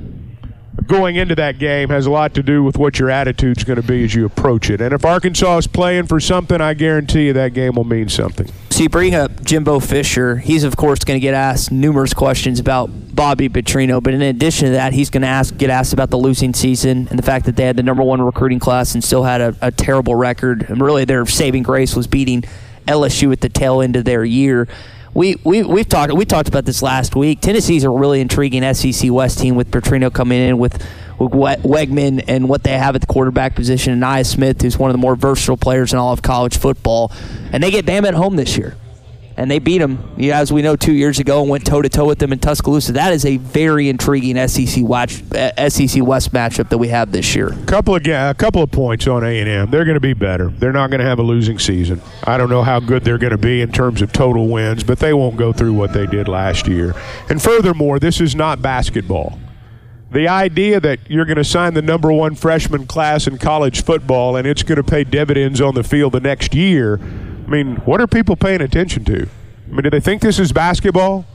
going 0.87 1.15
into 1.15 1.35
that 1.35 1.59
game 1.59 1.89
has 1.89 2.05
a 2.05 2.11
lot 2.11 2.33
to 2.35 2.43
do 2.43 2.63
with 2.63 2.77
what 2.77 2.99
your 2.99 3.09
attitude's 3.09 3.63
going 3.63 3.81
to 3.81 3.87
be 3.87 4.03
as 4.03 4.13
you 4.13 4.25
approach 4.25 4.69
it. 4.69 4.81
And 4.81 4.93
if 4.93 5.05
Arkansas 5.05 5.57
is 5.57 5.67
playing 5.67 6.07
for 6.07 6.19
something, 6.19 6.59
I 6.59 6.73
guarantee 6.73 7.27
you 7.27 7.33
that 7.33 7.53
game 7.53 7.75
will 7.75 7.83
mean 7.83 8.09
something. 8.09 8.47
So 8.69 8.83
you 8.83 8.89
bring 8.89 9.13
up 9.13 9.43
Jimbo 9.43 9.79
Fisher. 9.79 10.37
He's 10.37 10.63
of 10.63 10.75
course 10.75 11.03
going 11.03 11.19
to 11.19 11.21
get 11.21 11.35
asked 11.35 11.71
numerous 11.71 12.13
questions 12.13 12.59
about 12.59 12.89
Bobby 13.15 13.47
Petrino, 13.47 14.01
but 14.01 14.15
in 14.15 14.21
addition 14.23 14.65
to 14.65 14.71
that, 14.71 14.93
he's 14.93 15.11
going 15.11 15.21
to 15.21 15.27
ask 15.27 15.55
get 15.57 15.69
asked 15.69 15.93
about 15.93 16.09
the 16.09 16.17
losing 16.17 16.53
season 16.53 17.07
and 17.09 17.19
the 17.19 17.23
fact 17.23 17.45
that 17.45 17.55
they 17.55 17.65
had 17.65 17.75
the 17.75 17.83
number 17.83 18.01
one 18.01 18.21
recruiting 18.21 18.59
class 18.59 18.95
and 18.95 19.03
still 19.03 19.23
had 19.23 19.41
a, 19.41 19.55
a 19.61 19.71
terrible 19.71 20.15
record. 20.15 20.67
And 20.69 20.81
really, 20.81 21.05
their 21.05 21.25
saving 21.27 21.61
grace 21.61 21.95
was 21.95 22.07
beating 22.07 22.43
LSU 22.87 23.31
at 23.31 23.41
the 23.41 23.49
tail 23.49 23.81
end 23.81 23.95
of 23.95 24.05
their 24.05 24.25
year. 24.25 24.67
We, 25.13 25.35
we 25.43 25.61
we've 25.61 25.87
talked 25.87 26.11
we 26.13 26.25
talked 26.25 26.47
about 26.47 26.65
this 26.65 26.81
last 26.81 27.15
week. 27.15 27.39
Tennessee's 27.39 27.83
a 27.83 27.89
really 27.89 28.19
intriguing 28.19 28.73
SEC 28.73 29.11
West 29.11 29.37
team 29.39 29.55
with 29.55 29.69
Petrino 29.69 30.11
coming 30.11 30.39
in 30.39 30.57
with, 30.57 30.73
with 31.19 31.31
Weigman 31.31 32.23
and 32.27 32.49
what 32.49 32.63
they 32.63 32.77
have 32.77 32.95
at 32.95 33.01
the 33.01 33.07
quarterback 33.07 33.53
position, 33.55 33.93
and 33.93 34.01
Ainias 34.01 34.25
Smith, 34.25 34.61
who's 34.61 34.77
one 34.77 34.89
of 34.89 34.93
the 34.93 34.99
more 34.99 35.15
versatile 35.15 35.57
players 35.57 35.93
in 35.93 35.99
all 35.99 36.13
of 36.13 36.23
college 36.23 36.57
football, 36.57 37.11
and 37.51 37.61
they 37.61 37.69
get 37.69 37.85
Bama 37.85 38.07
at 38.07 38.13
home 38.15 38.37
this 38.37 38.57
year 38.57 38.75
and 39.35 39.49
they 39.49 39.59
beat 39.59 39.79
them, 39.79 40.15
as 40.19 40.53
we 40.53 40.61
know, 40.61 40.75
two 40.75 40.93
years 40.93 41.19
ago 41.19 41.41
and 41.41 41.49
went 41.49 41.65
toe 41.65 41.81
to 41.81 41.89
toe 41.89 42.05
with 42.05 42.19
them 42.19 42.31
in 42.31 42.39
Tuscaloosa. 42.39 42.93
That 42.93 43.13
is 43.13 43.25
a 43.25 43.37
very 43.37 43.89
intriguing 43.89 44.47
SEC 44.47 44.83
watch, 44.83 45.23
uh, 45.33 45.69
SEC 45.69 46.03
West 46.03 46.31
matchup 46.33 46.69
that 46.69 46.77
we 46.77 46.89
have 46.89 47.11
this 47.11 47.35
year. 47.35 47.49
Couple 47.65 47.95
of 47.95 48.05
a 48.05 48.35
couple 48.37 48.61
of 48.61 48.71
points 48.71 49.07
on 49.07 49.23
A 49.23 49.39
and 49.39 49.49
M. 49.49 49.71
They're 49.71 49.85
going 49.85 49.95
to 49.95 50.01
be 50.01 50.13
better. 50.13 50.49
They're 50.49 50.73
not 50.73 50.89
going 50.89 50.99
to 50.99 51.05
have 51.05 51.19
a 51.19 51.23
losing 51.23 51.57
season. 51.57 52.01
I 52.25 52.37
don't 52.37 52.49
know 52.49 52.63
how 52.63 52.79
good 52.79 53.03
they're 53.03 53.17
going 53.17 53.31
to 53.31 53.37
be 53.37 53.61
in 53.61 53.71
terms 53.71 54.01
of 54.01 54.11
total 54.11 54.47
wins, 54.47 54.83
but 54.83 54.99
they 54.99 55.13
won't 55.13 55.37
go 55.37 55.51
through 55.53 55.73
what 55.73 55.93
they 55.93 56.05
did 56.05 56.27
last 56.27 56.67
year. 56.67 56.95
And 57.29 57.41
furthermore, 57.41 57.99
this 57.99 58.21
is 58.21 58.35
not 58.35 58.61
basketball. 58.61 59.39
The 60.11 60.27
idea 60.27 60.79
that 60.79 60.99
you're 61.09 61.25
going 61.25 61.37
to 61.37 61.43
sign 61.43 61.73
the 61.73 61.81
number 61.81 62.11
one 62.11 62.35
freshman 62.35 62.85
class 62.85 63.25
in 63.25 63.39
college 63.39 63.83
football 63.83 64.35
and 64.35 64.45
it's 64.45 64.61
going 64.61 64.75
to 64.75 64.83
pay 64.83 65.03
dividends 65.03 65.59
on 65.59 65.73
the 65.73 65.83
field 65.83 66.13
the 66.13 66.19
next 66.19 66.53
year 66.53 66.99
I 67.45 67.49
mean, 67.49 67.75
what 67.77 68.01
are 68.01 68.07
people 68.07 68.35
paying 68.35 68.61
attention 68.61 69.03
to? 69.05 69.27
I 69.67 69.71
mean, 69.71 69.83
do 69.83 69.89
they 69.89 69.99
think 69.99 70.21
this 70.21 70.39
is 70.39 70.51
basketball? 70.51 71.25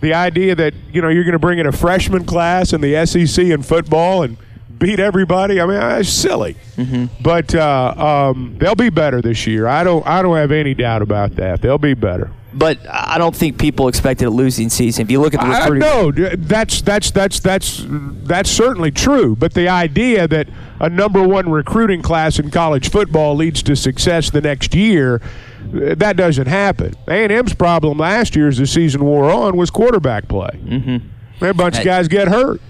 The 0.00 0.14
idea 0.14 0.54
that, 0.54 0.74
you 0.92 1.02
know, 1.02 1.08
you're 1.08 1.24
going 1.24 1.32
to 1.32 1.38
bring 1.38 1.58
in 1.58 1.66
a 1.66 1.72
freshman 1.72 2.24
class 2.24 2.72
in 2.72 2.80
the 2.80 3.04
SEC 3.04 3.44
in 3.44 3.62
football 3.62 4.22
and 4.22 4.36
beat 4.78 4.98
everybody. 4.98 5.60
I 5.60 5.66
mean, 5.66 5.80
it's 6.00 6.08
silly. 6.08 6.56
Mm-hmm. 6.76 7.22
But 7.22 7.54
uh, 7.54 8.30
um, 8.32 8.56
they'll 8.58 8.74
be 8.74 8.90
better 8.90 9.20
this 9.20 9.46
year. 9.46 9.66
I 9.66 9.84
don't. 9.84 10.04
I 10.06 10.22
don't 10.22 10.36
have 10.36 10.50
any 10.50 10.74
doubt 10.74 11.02
about 11.02 11.36
that. 11.36 11.60
They'll 11.62 11.78
be 11.78 11.94
better. 11.94 12.30
But 12.52 12.78
I 12.88 13.18
don't 13.18 13.36
think 13.36 13.58
people 13.58 13.86
expected 13.86 14.26
a 14.26 14.30
losing 14.30 14.70
season. 14.70 15.02
If 15.02 15.10
you 15.10 15.20
look 15.20 15.34
at 15.34 15.40
the 15.40 15.46
recruiting, 15.46 15.80
no, 15.80 16.10
that's 16.36 16.80
that's 16.82 17.12
that's 17.12 17.38
that's 17.38 17.84
that's 17.86 18.50
certainly 18.50 18.90
true. 18.90 19.36
But 19.36 19.54
the 19.54 19.68
idea 19.68 20.26
that 20.26 20.48
a 20.80 20.88
number 20.88 21.26
one 21.26 21.50
recruiting 21.50 22.02
class 22.02 22.38
in 22.38 22.50
college 22.50 22.90
football 22.90 23.36
leads 23.36 23.62
to 23.64 23.76
success 23.76 24.30
the 24.30 24.40
next 24.40 24.74
year, 24.74 25.20
that 25.62 26.16
doesn't 26.16 26.46
happen. 26.46 26.94
A 27.06 27.22
and 27.22 27.30
M's 27.30 27.54
problem 27.54 27.98
last 27.98 28.34
year, 28.34 28.48
as 28.48 28.58
the 28.58 28.66
season 28.66 29.04
wore 29.04 29.30
on, 29.30 29.56
was 29.56 29.70
quarterback 29.70 30.26
play. 30.26 30.50
Mm-hmm. 30.64 31.44
A 31.44 31.54
bunch 31.54 31.78
of 31.78 31.84
guys 31.84 32.08
get 32.08 32.28
hurt, 32.28 32.60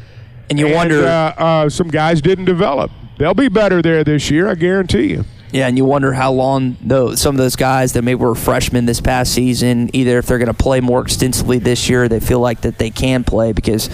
and 0.49 0.59
you 0.59 0.67
and, 0.67 0.75
wonder 0.75 1.07
uh, 1.07 1.35
uh, 1.37 1.69
some 1.69 1.88
guys 1.88 2.21
didn't 2.21 2.45
develop. 2.45 2.90
They'll 3.19 3.35
be 3.35 3.49
better 3.49 3.83
there 3.83 4.02
this 4.02 4.31
year, 4.31 4.49
I 4.49 4.55
guarantee 4.55 5.11
you. 5.11 5.25
Yeah, 5.52 5.67
and 5.67 5.76
you 5.76 5.85
wonder 5.85 6.12
how 6.12 6.33
long 6.33 6.76
though 6.81 7.14
some 7.17 7.35
of 7.35 7.38
those 7.38 7.57
guys 7.57 7.93
that 7.95 8.02
maybe 8.02 8.21
were 8.21 8.37
freshmen 8.37 8.87
this 8.87 9.00
past 9.00 9.33
season, 9.33 9.90
either 9.93 10.19
if 10.19 10.26
they're 10.26 10.38
going 10.38 10.47
to 10.47 10.55
play 10.55 10.81
more 10.81 11.00
extensively 11.00 11.59
this 11.59 11.88
year, 11.88 12.09
they 12.09 12.21
feel 12.21 12.38
like 12.38 12.61
that 12.61 12.79
they 12.79 12.90
can 12.90 13.25
play 13.25 13.52
because, 13.52 13.90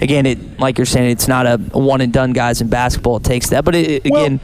again, 0.00 0.26
it 0.26 0.58
like 0.58 0.78
you're 0.78 0.86
saying, 0.86 1.10
it's 1.10 1.28
not 1.28 1.46
a 1.46 1.56
one 1.78 2.00
and 2.00 2.12
done 2.12 2.32
guys 2.32 2.60
in 2.60 2.68
basketball. 2.68 3.16
It 3.18 3.24
takes 3.24 3.50
that, 3.50 3.64
but 3.64 3.74
it, 3.74 4.04
well, 4.04 4.24
again, 4.24 4.40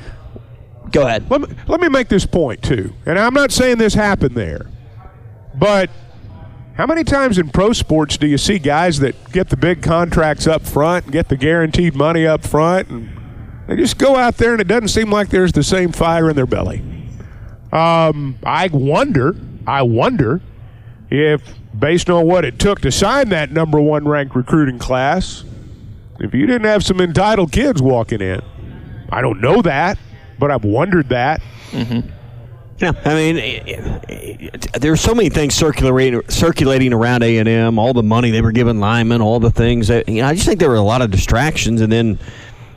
go 0.91 1.07
ahead. 1.07 1.31
Let 1.31 1.43
me, 1.43 1.57
let 1.67 1.81
me 1.81 1.89
make 1.89 2.09
this 2.09 2.27
point 2.27 2.63
too, 2.63 2.93
and 3.07 3.19
I'm 3.19 3.35
not 3.35 3.53
saying 3.53 3.79
this 3.79 3.95
happened 3.95 4.35
there, 4.35 4.67
but 5.55 5.91
how 6.75 6.87
many 6.87 7.05
times 7.05 7.39
in 7.39 7.51
pro 7.51 7.73
sports 7.73 8.17
do 8.17 8.27
you 8.27 8.37
see 8.37 8.59
guys 8.59 8.99
that 8.99 9.33
get 9.33 9.49
the 9.49 9.57
big 9.57 9.83
contracts 9.83 10.47
up 10.47 10.63
front, 10.67 11.05
and 11.05 11.13
get 11.13 11.29
the 11.29 11.37
guaranteed 11.37 11.95
money 11.95 12.27
up 12.27 12.45
front, 12.45 12.89
and 12.89 13.11
they 13.67 13.77
just 13.77 13.97
go 13.97 14.17
out 14.17 14.37
there 14.37 14.53
and 14.53 14.61
it 14.61 14.69
doesn't 14.69 14.89
seem 14.89 15.11
like 15.11 15.31
there's 15.31 15.53
the 15.53 15.63
same 15.63 15.93
fire 15.93 16.29
in 16.29 16.37
their 16.37 16.47
belly. 16.47 16.83
Um, 17.73 18.39
I 18.45 18.69
wonder, 18.73 19.35
I 19.67 19.83
wonder 19.83 20.41
if, 21.11 21.43
based 21.85 22.09
on 22.09 22.27
what 22.27 22.47
it 22.47 22.59
took 22.59 22.81
to 22.81 22.91
sign 22.91 23.29
that 23.29 23.53
number 23.53 23.79
one 23.79 24.09
ranked 24.09 24.35
recruiting 24.35 24.79
class, 24.79 25.45
if 26.19 26.33
you 26.33 26.47
didn't 26.47 26.65
have 26.65 26.83
some 26.83 26.99
entitled 26.99 27.53
kids 27.53 27.83
walking 27.83 28.23
in. 28.23 28.41
I 29.11 29.21
don't 29.21 29.39
know 29.43 29.61
that, 29.61 29.99
but 30.39 30.51
I've 30.51 30.65
wondered 30.65 31.11
that. 31.11 31.43
Mm-hmm. 31.73 32.09
Yeah, 32.79 32.93
I 33.05 33.15
mean, 33.15 34.61
there's 34.81 35.03
so 35.03 35.15
many 35.15 35.29
things 35.29 35.55
circulating 35.55 36.23
circulating 36.31 36.95
around 36.95 37.23
A 37.23 37.37
and 37.37 37.47
M. 37.47 37.79
All 37.79 37.93
the 37.93 38.03
money 38.03 38.31
they 38.31 38.41
were 38.41 38.53
giving 38.53 38.81
linemen, 38.81 39.21
all 39.21 39.39
the 39.39 39.51
things 39.51 39.89
that 39.89 40.09
you 40.09 40.23
know. 40.23 40.29
I 40.29 40.35
just 40.35 40.47
think 40.47 40.61
there 40.61 40.71
were 40.71 40.77
a 40.77 40.81
lot 40.81 41.03
of 41.03 41.11
distractions, 41.11 41.83
and 41.83 41.93
then 41.93 42.19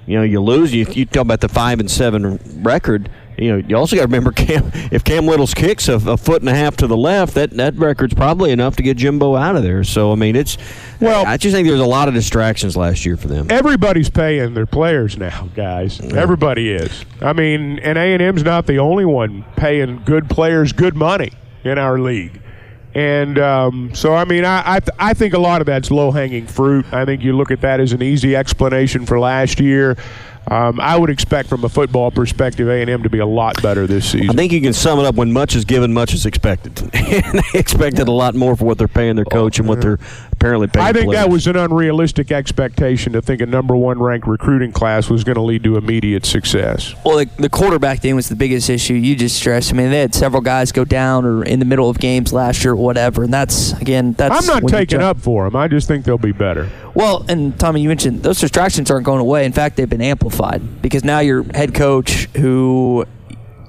you 0.06 0.18
know 0.18 0.24
you 0.24 0.42
lose. 0.42 0.74
You, 0.74 0.86
you 0.92 1.06
talk 1.06 1.22
about 1.22 1.40
the 1.40 1.48
five 1.48 1.80
and 1.80 1.90
seven 1.90 2.40
record. 2.62 3.10
You 3.38 3.52
know, 3.52 3.68
you 3.68 3.78
also 3.78 3.96
got 3.96 4.02
to 4.02 4.08
remember 4.08 4.32
Cam. 4.32 4.72
If 4.92 5.04
Cam 5.04 5.28
Little's 5.28 5.54
kicks 5.54 5.88
a, 5.88 5.96
a, 5.96 6.18
foot 6.18 6.42
and 6.42 6.50
a 6.50 6.56
half 6.56 6.78
to 6.78 6.88
the 6.88 6.98
left, 6.98 7.36
that 7.36 7.52
that 7.52 7.76
record's 7.76 8.14
probably 8.14 8.52
enough 8.52 8.76
to 8.78 8.84
get 8.84 8.98
Jimbo 8.98 9.36
out 9.36 9.56
of 9.56 9.64
there. 9.64 9.84
So 9.84 10.12
I 10.12 10.16
mean, 10.16 10.36
it's 10.36 10.58
well. 11.00 11.26
I 11.26 11.38
just 11.38 11.54
think 11.54 11.68
there's 11.68 11.80
a 11.80 11.86
lot 11.86 12.08
of 12.08 12.14
distractions 12.14 12.76
last 12.76 13.06
year 13.06 13.16
for 13.16 13.28
them. 13.28 13.48
Everybody's 13.50 14.10
paying 14.10 14.54
their 14.54 14.66
players 14.66 15.18
now, 15.18 15.50
guys. 15.56 16.00
Yeah. 16.00 16.16
Everybody 16.16 16.72
is. 16.72 17.06
I 17.22 17.34
mean, 17.34 17.80
and 17.80 17.98
A 17.98 18.14
and 18.14 18.22
M's 18.22 18.44
not 18.44 18.66
the 18.66 18.78
only 18.78 19.06
one 19.06 19.46
paying 19.56 20.02
good 20.04 20.30
players 20.30 20.74
good 20.74 20.96
money 20.96 21.32
in 21.64 21.78
our 21.78 22.00
league. 22.00 22.42
And 22.96 23.38
um, 23.38 23.94
so, 23.94 24.16
I 24.16 24.26
mean, 24.26 24.44
I 24.44 24.64
I, 24.66 24.80
th- 24.80 24.98
I, 24.98 25.14
think 25.14 25.36
a 25.36 25.40
lot 25.40 25.62
of 25.62 25.68
that's 25.68 25.92
low 25.92 26.10
hanging 26.10 26.48
fruit. 26.48 26.92
I 26.92 27.06
think 27.06 27.22
you 27.22 27.38
look 27.38 27.52
at 27.52 27.62
that 27.62 27.80
as 27.80 27.94
an 27.94 28.02
easy 28.02 28.36
explanation 28.36 29.06
for 29.06 29.20
last 29.20 29.60
year. 29.60 29.98
Um, 30.50 30.80
I 30.80 30.98
would 30.98 31.10
expect, 31.10 31.50
from 31.50 31.64
a 31.66 31.70
football 31.70 32.10
perspective, 32.10 32.70
A 32.70 32.82
and 32.82 32.90
M 32.90 33.04
to 33.04 33.10
be 33.10 33.20
a 33.20 33.26
lot 33.26 33.62
better 33.62 33.86
this 33.86 34.12
season. 34.12 34.30
I 34.30 34.34
think 34.34 34.54
you 34.54 34.62
can 34.62 34.74
sum 34.74 35.00
it 35.00 35.06
up: 35.06 35.16
when 35.16 35.34
much 35.34 35.56
is 35.56 35.66
given, 35.66 35.94
much 35.94 36.14
is 36.14 36.26
expected. 36.26 36.80
and 36.94 37.44
they 37.54 37.60
expected 37.60 38.08
a 38.08 38.12
lot 38.12 38.34
more 38.34 38.56
for 38.56 38.66
what 38.66 38.78
they're 38.78 38.88
paying 38.88 39.16
their 39.18 39.26
coach 39.26 39.60
and 39.60 39.68
what 39.68 39.82
they're 39.82 40.00
apparently 40.38 40.68
paying. 40.68 40.86
I 40.86 40.94
think 40.94 41.06
players. 41.06 41.26
that 41.26 41.32
was 41.32 41.48
an 41.48 41.56
unrealistic 41.56 42.32
expectation 42.32 43.14
to 43.14 43.22
think 43.22 43.42
a 43.42 43.46
number 43.46 43.76
one 43.76 44.00
ranked 44.00 44.28
recruiting 44.28 44.72
class 44.72 45.10
was 45.10 45.24
going 45.24 45.36
to 45.36 45.42
lead 45.42 45.64
to 45.64 45.78
immediate 45.78 46.26
success. 46.26 46.94
Well, 47.04 47.18
the, 47.18 47.30
the, 47.38 47.50
quarterback 47.50 48.00
thing 48.00 48.16
was 48.16 48.30
the 48.30 48.36
biggest 48.36 48.70
issue. 48.70 48.94
You 48.94 49.16
just 49.16 49.36
stressed. 49.36 49.74
I 49.74 49.76
mean, 49.76 49.90
they 49.90 50.00
had 50.00 50.14
several 50.14 50.42
guys 50.42 50.72
go 50.72 50.86
down 50.86 51.26
or 51.26 51.44
in 51.44 51.60
the 51.60 51.66
middle 51.66 51.90
of 51.90 51.98
games 52.00 52.34
last 52.34 52.64
year, 52.64 52.74
or 52.74 52.76
whatever. 52.76 53.24
And 53.24 53.34
that's 53.34 53.74
again, 53.74 54.14
that's. 54.14 54.48
I'm 54.48 54.62
not 54.62 54.70
taking 54.70 55.02
up 55.02 55.18
for 55.18 55.46
them. 55.46 55.56
I 55.56 55.68
just 55.68 55.88
think 55.88 56.06
they'll 56.06 56.18
be 56.18 56.32
better. 56.32 56.70
Well, 56.94 57.26
and 57.28 57.60
Tommy, 57.60 57.82
you 57.82 57.90
mentioned 57.90 58.24
those 58.24 58.40
distractions 58.40 58.92
aren't 58.92 59.06
going 59.06 59.22
away. 59.22 59.46
In 59.46 59.54
fact, 59.54 59.76
they've 59.76 59.90
been 59.90 60.02
amplified 60.02 60.82
because 60.82 61.04
now 61.04 61.20
your 61.20 61.44
head 61.54 61.74
coach, 61.74 62.26
who 62.36 63.06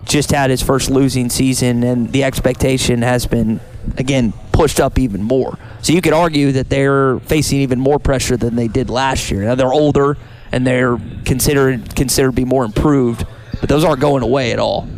just 0.04 0.30
had 0.30 0.50
his 0.50 0.62
first 0.62 0.90
losing 0.90 1.30
season, 1.30 1.82
and 1.82 2.12
the 2.12 2.24
expectation 2.24 3.02
has 3.02 3.26
been 3.26 3.60
again 3.96 4.32
pushed 4.52 4.80
up 4.80 4.98
even 4.98 5.22
more. 5.22 5.58
So 5.82 5.92
you 5.92 6.00
could 6.00 6.12
argue 6.12 6.52
that 6.52 6.68
they're 6.68 7.20
facing 7.20 7.60
even 7.60 7.78
more 7.78 7.98
pressure 7.98 8.36
than 8.36 8.56
they 8.56 8.68
did 8.68 8.90
last 8.90 9.30
year. 9.30 9.42
Now 9.42 9.54
they're 9.54 9.72
older 9.72 10.16
and 10.52 10.66
they're 10.66 10.98
considered 11.24 11.94
considered 11.94 12.30
to 12.30 12.36
be 12.36 12.44
more 12.44 12.64
improved, 12.64 13.26
but 13.60 13.68
those 13.68 13.84
aren't 13.84 14.00
going 14.00 14.22
away 14.22 14.52
at 14.52 14.58
all. 14.58 14.88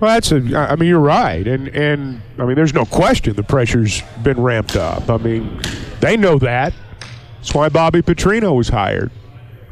Well, 0.00 0.14
that's 0.14 0.32
a. 0.32 0.36
I 0.56 0.76
mean, 0.76 0.88
you're 0.88 0.98
right, 0.98 1.46
and 1.46 1.68
and 1.68 2.22
I 2.38 2.46
mean, 2.46 2.56
there's 2.56 2.72
no 2.72 2.86
question 2.86 3.34
the 3.36 3.42
pressure's 3.42 4.02
been 4.22 4.40
ramped 4.40 4.76
up. 4.76 5.10
I 5.10 5.18
mean, 5.18 5.60
they 6.00 6.16
know 6.16 6.38
that. 6.38 6.72
That's 7.36 7.54
why 7.54 7.68
Bobby 7.68 8.00
Petrino 8.00 8.56
was 8.56 8.68
hired. 8.68 9.10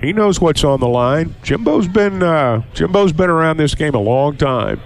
He 0.00 0.12
knows 0.12 0.40
what's 0.40 0.64
on 0.64 0.81
the 0.81 0.88
line. 0.88 1.35
Jimbo's 1.43 1.88
been 1.88 2.23
uh, 2.23 2.62
Jimbo's 2.75 3.12
been 3.12 3.31
around 3.31 3.57
this 3.57 3.75
game 3.75 3.95
a 3.95 4.00
long 4.00 4.37
time, 4.37 4.81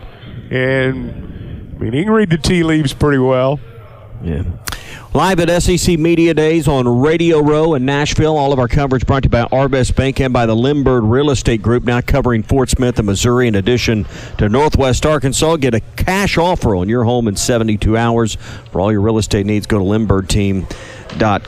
and 0.50 1.31
mean 1.82 1.92
he 1.92 2.04
can 2.04 2.12
read 2.12 2.30
the 2.30 2.38
tea 2.38 2.62
leaves 2.62 2.92
pretty 2.92 3.18
well. 3.18 3.58
Yeah. 4.22 4.44
Live 5.14 5.40
at 5.40 5.62
SEC 5.62 5.98
Media 5.98 6.32
Days 6.32 6.66
on 6.66 6.88
Radio 6.88 7.40
Row 7.40 7.74
in 7.74 7.84
Nashville. 7.84 8.36
All 8.36 8.52
of 8.52 8.58
our 8.58 8.68
coverage 8.68 9.04
brought 9.04 9.24
to 9.24 9.26
you 9.26 9.30
by 9.30 9.42
Arvest 9.44 9.94
Bank 9.94 10.20
and 10.20 10.32
by 10.32 10.46
the 10.46 10.54
Limbird 10.54 11.10
Real 11.10 11.30
Estate 11.30 11.60
Group, 11.60 11.84
now 11.84 12.00
covering 12.00 12.42
Fort 12.42 12.70
Smith 12.70 12.98
and 12.98 13.06
Missouri 13.06 13.46
in 13.46 13.54
addition 13.54 14.06
to 14.38 14.48
Northwest 14.48 15.04
Arkansas. 15.04 15.56
Get 15.56 15.74
a 15.74 15.80
cash 15.96 16.38
offer 16.38 16.74
on 16.74 16.88
your 16.88 17.04
home 17.04 17.28
in 17.28 17.36
72 17.36 17.94
hours. 17.94 18.36
For 18.70 18.80
all 18.80 18.90
your 18.90 19.02
real 19.02 19.18
estate 19.18 19.44
needs, 19.44 19.66
go 19.66 19.78
to 19.78 19.84
Limbird 19.84 20.30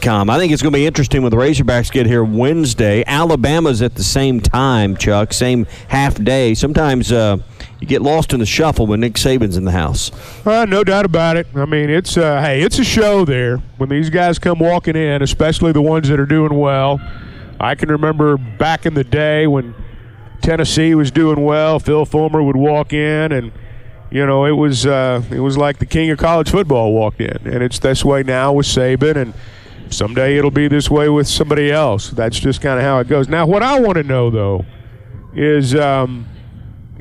com. 0.03 0.29
I 0.29 0.39
think 0.39 0.53
it's 0.53 0.61
going 0.61 0.73
to 0.73 0.79
be 0.79 0.87
interesting 0.87 1.23
when 1.23 1.31
the 1.31 1.39
Razorbacks 1.39 1.91
get 1.91 2.05
here 2.07 2.23
Wednesday. 2.23 3.03
Alabama's 3.07 3.81
at 3.81 3.95
the 3.95 4.05
same 4.05 4.41
time, 4.41 4.97
Chuck, 4.97 5.33
same 5.33 5.67
half 5.89 6.23
day. 6.23 6.55
Sometimes 6.55 7.13
uh, 7.13 7.39
you 7.85 7.89
get 7.89 8.03
lost 8.03 8.33
in 8.33 8.41
the 8.41 8.47
shuffle 8.47 8.87
when 8.87 9.01
Nick 9.01 9.15
Saban's 9.15 9.59
in 9.59 9.65
the 9.65 9.71
house. 9.71 10.11
Uh, 10.47 10.65
no 10.65 10.83
doubt 10.85 11.05
about 11.05 11.37
it. 11.37 11.47
I 11.55 11.67
mean, 11.67 11.91
it's 11.91 12.17
uh, 12.17 12.41
hey, 12.41 12.63
it's 12.63 12.79
a 12.79 12.85
show 12.85 13.27
there 13.27 13.59
when 13.77 13.91
these 13.91 14.09
guys 14.09 14.39
come 14.39 14.59
walking 14.59 14.97
in, 14.97 15.21
especially 15.21 15.73
the 15.73 15.83
ones 15.83 16.09
that 16.09 16.19
are 16.19 16.27
doing 16.27 16.59
well. 16.59 16.99
I 17.61 17.75
can 17.75 17.91
remember 17.91 18.39
back 18.39 18.87
in 18.87 18.95
the 18.95 19.05
day 19.05 19.47
when 19.47 19.75
Tennessee 20.41 20.95
was 20.95 21.11
doing 21.11 21.45
well. 21.45 21.79
Phil 21.79 22.07
Fulmer 22.07 22.43
would 22.43 22.57
walk 22.57 22.93
in 22.95 23.33
and 23.33 23.53
you 24.11 24.25
know, 24.25 24.47
it 24.47 24.53
was 24.53 24.87
uh, 24.87 25.23
it 25.31 25.41
was 25.41 25.59
like 25.59 25.79
the 25.79 25.87
king 25.87 26.09
of 26.11 26.19
college 26.19 26.51
football 26.51 26.93
walked 26.93 27.21
in, 27.21 27.37
and 27.53 27.63
it's 27.63 27.81
this 27.81 28.05
way 28.05 28.23
now 28.23 28.53
with 28.53 28.67
Saban, 28.67 29.17
and 29.17 29.35
someday 29.91 30.39
it'll 30.39 30.53
be 30.53 30.69
this 30.69 30.89
way 30.89 31.09
with 31.09 31.27
somebody 31.27 31.71
else. 31.73 32.11
That's 32.11 32.39
just 32.39 32.61
kind 32.61 32.79
of 32.79 32.85
how 32.85 33.01
it 33.01 33.09
goes. 33.09 33.29
Now, 33.29 33.45
what 33.45 33.65
I 33.65 33.81
want 33.81 33.97
to 33.97 34.05
know 34.05 34.31
though 34.31 34.65
is, 35.35 35.75
um, 35.75 36.29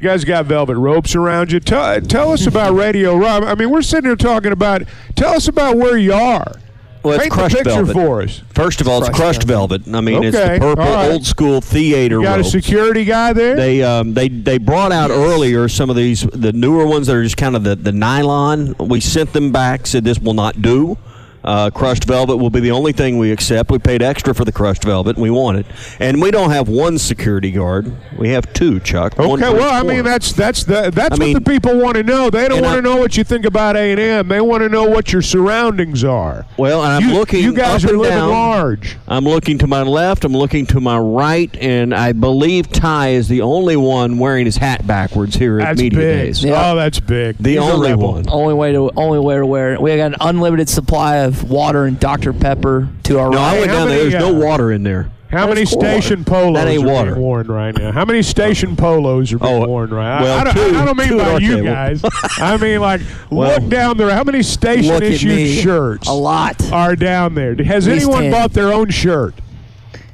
You 0.03 0.09
guys 0.09 0.25
got 0.25 0.47
velvet 0.47 0.75
ropes 0.75 1.15
around 1.15 1.53
you. 1.53 1.61
Tell, 1.61 2.01
tell 2.01 2.33
us 2.33 2.45
about 2.45 2.73
Radio 2.77 3.15
Row. 3.15 3.25
I 3.45 3.55
mean, 3.55 3.69
we're 3.69 3.81
sitting 3.81 4.03
here 4.03 4.17
talking 4.17 4.51
about. 4.51 4.81
Tell 5.15 5.33
us 5.33 5.47
about 5.47 5.77
where 5.77 5.97
you 5.97 6.11
are. 6.11 6.51
Well, 7.03 7.13
it's 7.13 7.21
Paint 7.23 7.31
crushed 7.31 7.55
the 7.57 7.63
picture 7.63 7.85
velvet. 7.85 7.93
for 7.93 8.21
us. 8.21 8.41
First 8.53 8.81
of 8.81 8.89
all, 8.89 8.97
it's 8.99 9.07
Crushed 9.07 9.21
crushed 9.21 9.43
velvet. 9.43 9.87
I 9.87 10.01
mean, 10.01 10.21
it's 10.25 10.35
Okay, 10.35 10.55
the 10.55 10.59
purple 10.59 10.83
all 10.83 10.93
right. 10.93 11.09
old 11.13 11.25
school 11.25 11.61
theater 11.61 12.17
You 12.17 12.23
got 12.23 12.35
ropes. 12.35 12.49
a 12.49 12.51
security 12.51 13.05
guy 13.05 13.31
there. 13.31 13.55
They 13.55 13.81
um, 13.81 14.13
they 14.13 14.27
they 14.27 14.57
brought 14.57 14.91
out 14.91 15.09
earlier 15.09 15.69
some 15.69 15.89
of 15.89 15.95
these 15.95 16.23
the 16.23 16.51
newer 16.51 16.85
ones 16.85 17.07
that 17.07 17.15
are 17.15 17.23
just 17.23 17.37
kind 17.37 17.55
of 17.55 17.63
the, 17.63 17.77
the 17.77 17.93
nylon. 17.93 18.75
We 18.79 18.99
sent 18.99 19.31
them 19.31 19.53
back, 19.53 19.87
said 19.87 20.03
this 20.03 20.19
will 20.19 20.33
not 20.33 20.61
do. 20.61 20.97
Uh, 21.43 21.69
crushed 21.69 22.05
velvet 22.05 22.37
will 22.37 22.49
be 22.49 22.59
the 22.59 22.71
only 22.71 22.91
thing 22.93 23.17
we 23.17 23.31
accept. 23.31 23.69
We 23.71 23.79
paid 23.79 24.01
extra 24.01 24.33
for 24.33 24.45
the 24.45 24.51
crushed 24.51 24.83
velvet, 24.83 25.17
and 25.17 25.23
we 25.23 25.29
want 25.29 25.57
it. 25.57 25.65
And 25.99 26.21
we 26.21 26.31
don't 26.31 26.51
have 26.51 26.69
one 26.69 26.97
security 26.97 27.51
guard. 27.51 27.91
We 28.17 28.29
have 28.29 28.51
two, 28.53 28.79
Chuck. 28.79 29.19
Okay, 29.19 29.41
well, 29.53 29.67
each 29.67 29.73
I 29.73 29.83
mean 29.83 30.03
that's 30.05 30.31
that's 30.31 30.63
the 30.63 30.89
that's 30.93 31.19
I 31.19 31.23
mean- 31.23 31.33
what 31.33 31.43
the 31.43 31.51
people 31.51 31.77
want 31.77 31.95
to 31.97 32.03
know. 32.03 32.29
They 32.29 32.47
don't 32.47 32.61
want 32.61 32.75
to 32.77 32.81
know 32.81 32.95
what 32.97 33.17
you 33.17 33.23
think 33.23 33.45
about 33.45 33.75
A 33.75 33.91
and 33.91 33.99
M. 33.99 34.27
They 34.29 34.39
want 34.41 34.63
to 34.63 34.69
know 34.69 34.85
what 34.85 35.11
your 35.11 35.21
surroundings 35.21 36.03
are. 36.03 36.45
Well, 36.57 36.83
and 36.83 36.93
I'm 36.93 37.09
you, 37.09 37.13
looking 37.15 37.43
You 37.43 37.53
guys 37.53 37.83
up 37.83 37.89
are 37.89 37.93
and 37.93 38.01
living 38.01 38.17
down. 38.17 38.29
large. 38.29 38.97
I'm 39.07 39.25
looking 39.25 39.57
to 39.59 39.67
my 39.67 39.81
left. 39.81 40.23
I'm 40.25 40.33
looking 40.33 40.65
to 40.67 40.79
my 40.79 40.97
right, 40.97 41.53
and 41.59 41.93
I 41.93 42.13
believe 42.13 42.69
Ty 42.71 43.09
is 43.09 43.27
the 43.27 43.41
only 43.41 43.75
one 43.75 44.17
wearing 44.17 44.45
his 44.45 44.57
hat 44.57 44.87
backwards 44.87 45.35
here 45.35 45.59
at 45.59 45.65
That's 45.65 45.81
media 45.81 45.99
big. 45.99 46.17
days. 46.27 46.43
Yeah. 46.43 46.71
Oh, 46.71 46.75
that's 46.77 46.99
big. 47.01 47.37
The 47.37 47.51
He's 47.51 47.59
only 47.59 47.93
one. 47.95 48.25
Only 48.29 48.53
way 48.53 48.71
to 48.71 48.89
only 48.95 49.19
way 49.19 49.35
to 49.35 49.45
wear 49.45 49.73
it. 49.73 49.81
We 49.81 49.95
got 49.97 50.05
an 50.13 50.15
unlimited 50.21 50.69
supply 50.69 51.17
of 51.17 51.32
water 51.41 51.85
and 51.85 51.97
Dr 51.99 52.33
Pepper 52.33 52.89
to 53.03 53.17
our 53.19 53.29
No, 53.31 53.37
I 53.39 53.53
went 53.59 53.71
how 53.71 53.77
down 53.79 53.87
there. 53.87 54.09
There's 54.09 54.13
uh, 54.15 54.29
no 54.29 54.33
water 54.33 54.71
in 54.71 54.83
there. 54.83 55.09
How 55.29 55.47
That's 55.47 55.55
many 55.55 55.65
cool. 55.65 55.79
station 55.81 56.23
polos 56.25 56.53
That 56.53 56.67
ain't 56.67 56.83
are 56.83 56.93
water. 56.93 57.11
being 57.13 57.23
worn 57.25 57.47
right 57.47 57.75
now? 57.75 57.91
How 57.91 58.05
many 58.05 58.21
station 58.21 58.75
polos 58.75 59.33
are 59.33 59.39
being 59.39 59.63
Oh, 59.63 59.67
worn 59.67 59.89
right? 59.89 60.19
now? 60.19 60.23
well, 60.23 60.47
I, 60.47 60.49
I, 60.51 60.53
two- 60.53 60.77
I 60.77 60.85
don't 60.85 60.95
mean 60.97 61.07
two 61.07 61.17
by 61.17 61.37
you 61.39 61.55
table. 61.55 61.65
guys. 61.69 62.01
I 62.37 62.57
mean 62.57 62.79
like 62.81 63.01
Well, 63.31 63.59
look 63.59 63.67
down 63.67 63.97
there. 63.97 64.11
How 64.11 64.23
many 64.23 64.43
station 64.43 65.01
issued 65.01 65.63
shirts 65.63 66.07
A 66.07 66.13
lot. 66.13 66.71
are 66.71 66.95
down 66.95 67.33
there? 67.33 67.55
Has 67.63 67.87
At 67.87 67.97
anyone 67.97 68.23
10. 68.23 68.31
bought 68.31 68.53
their 68.53 68.71
own 68.71 68.91
shirt? 68.91 69.33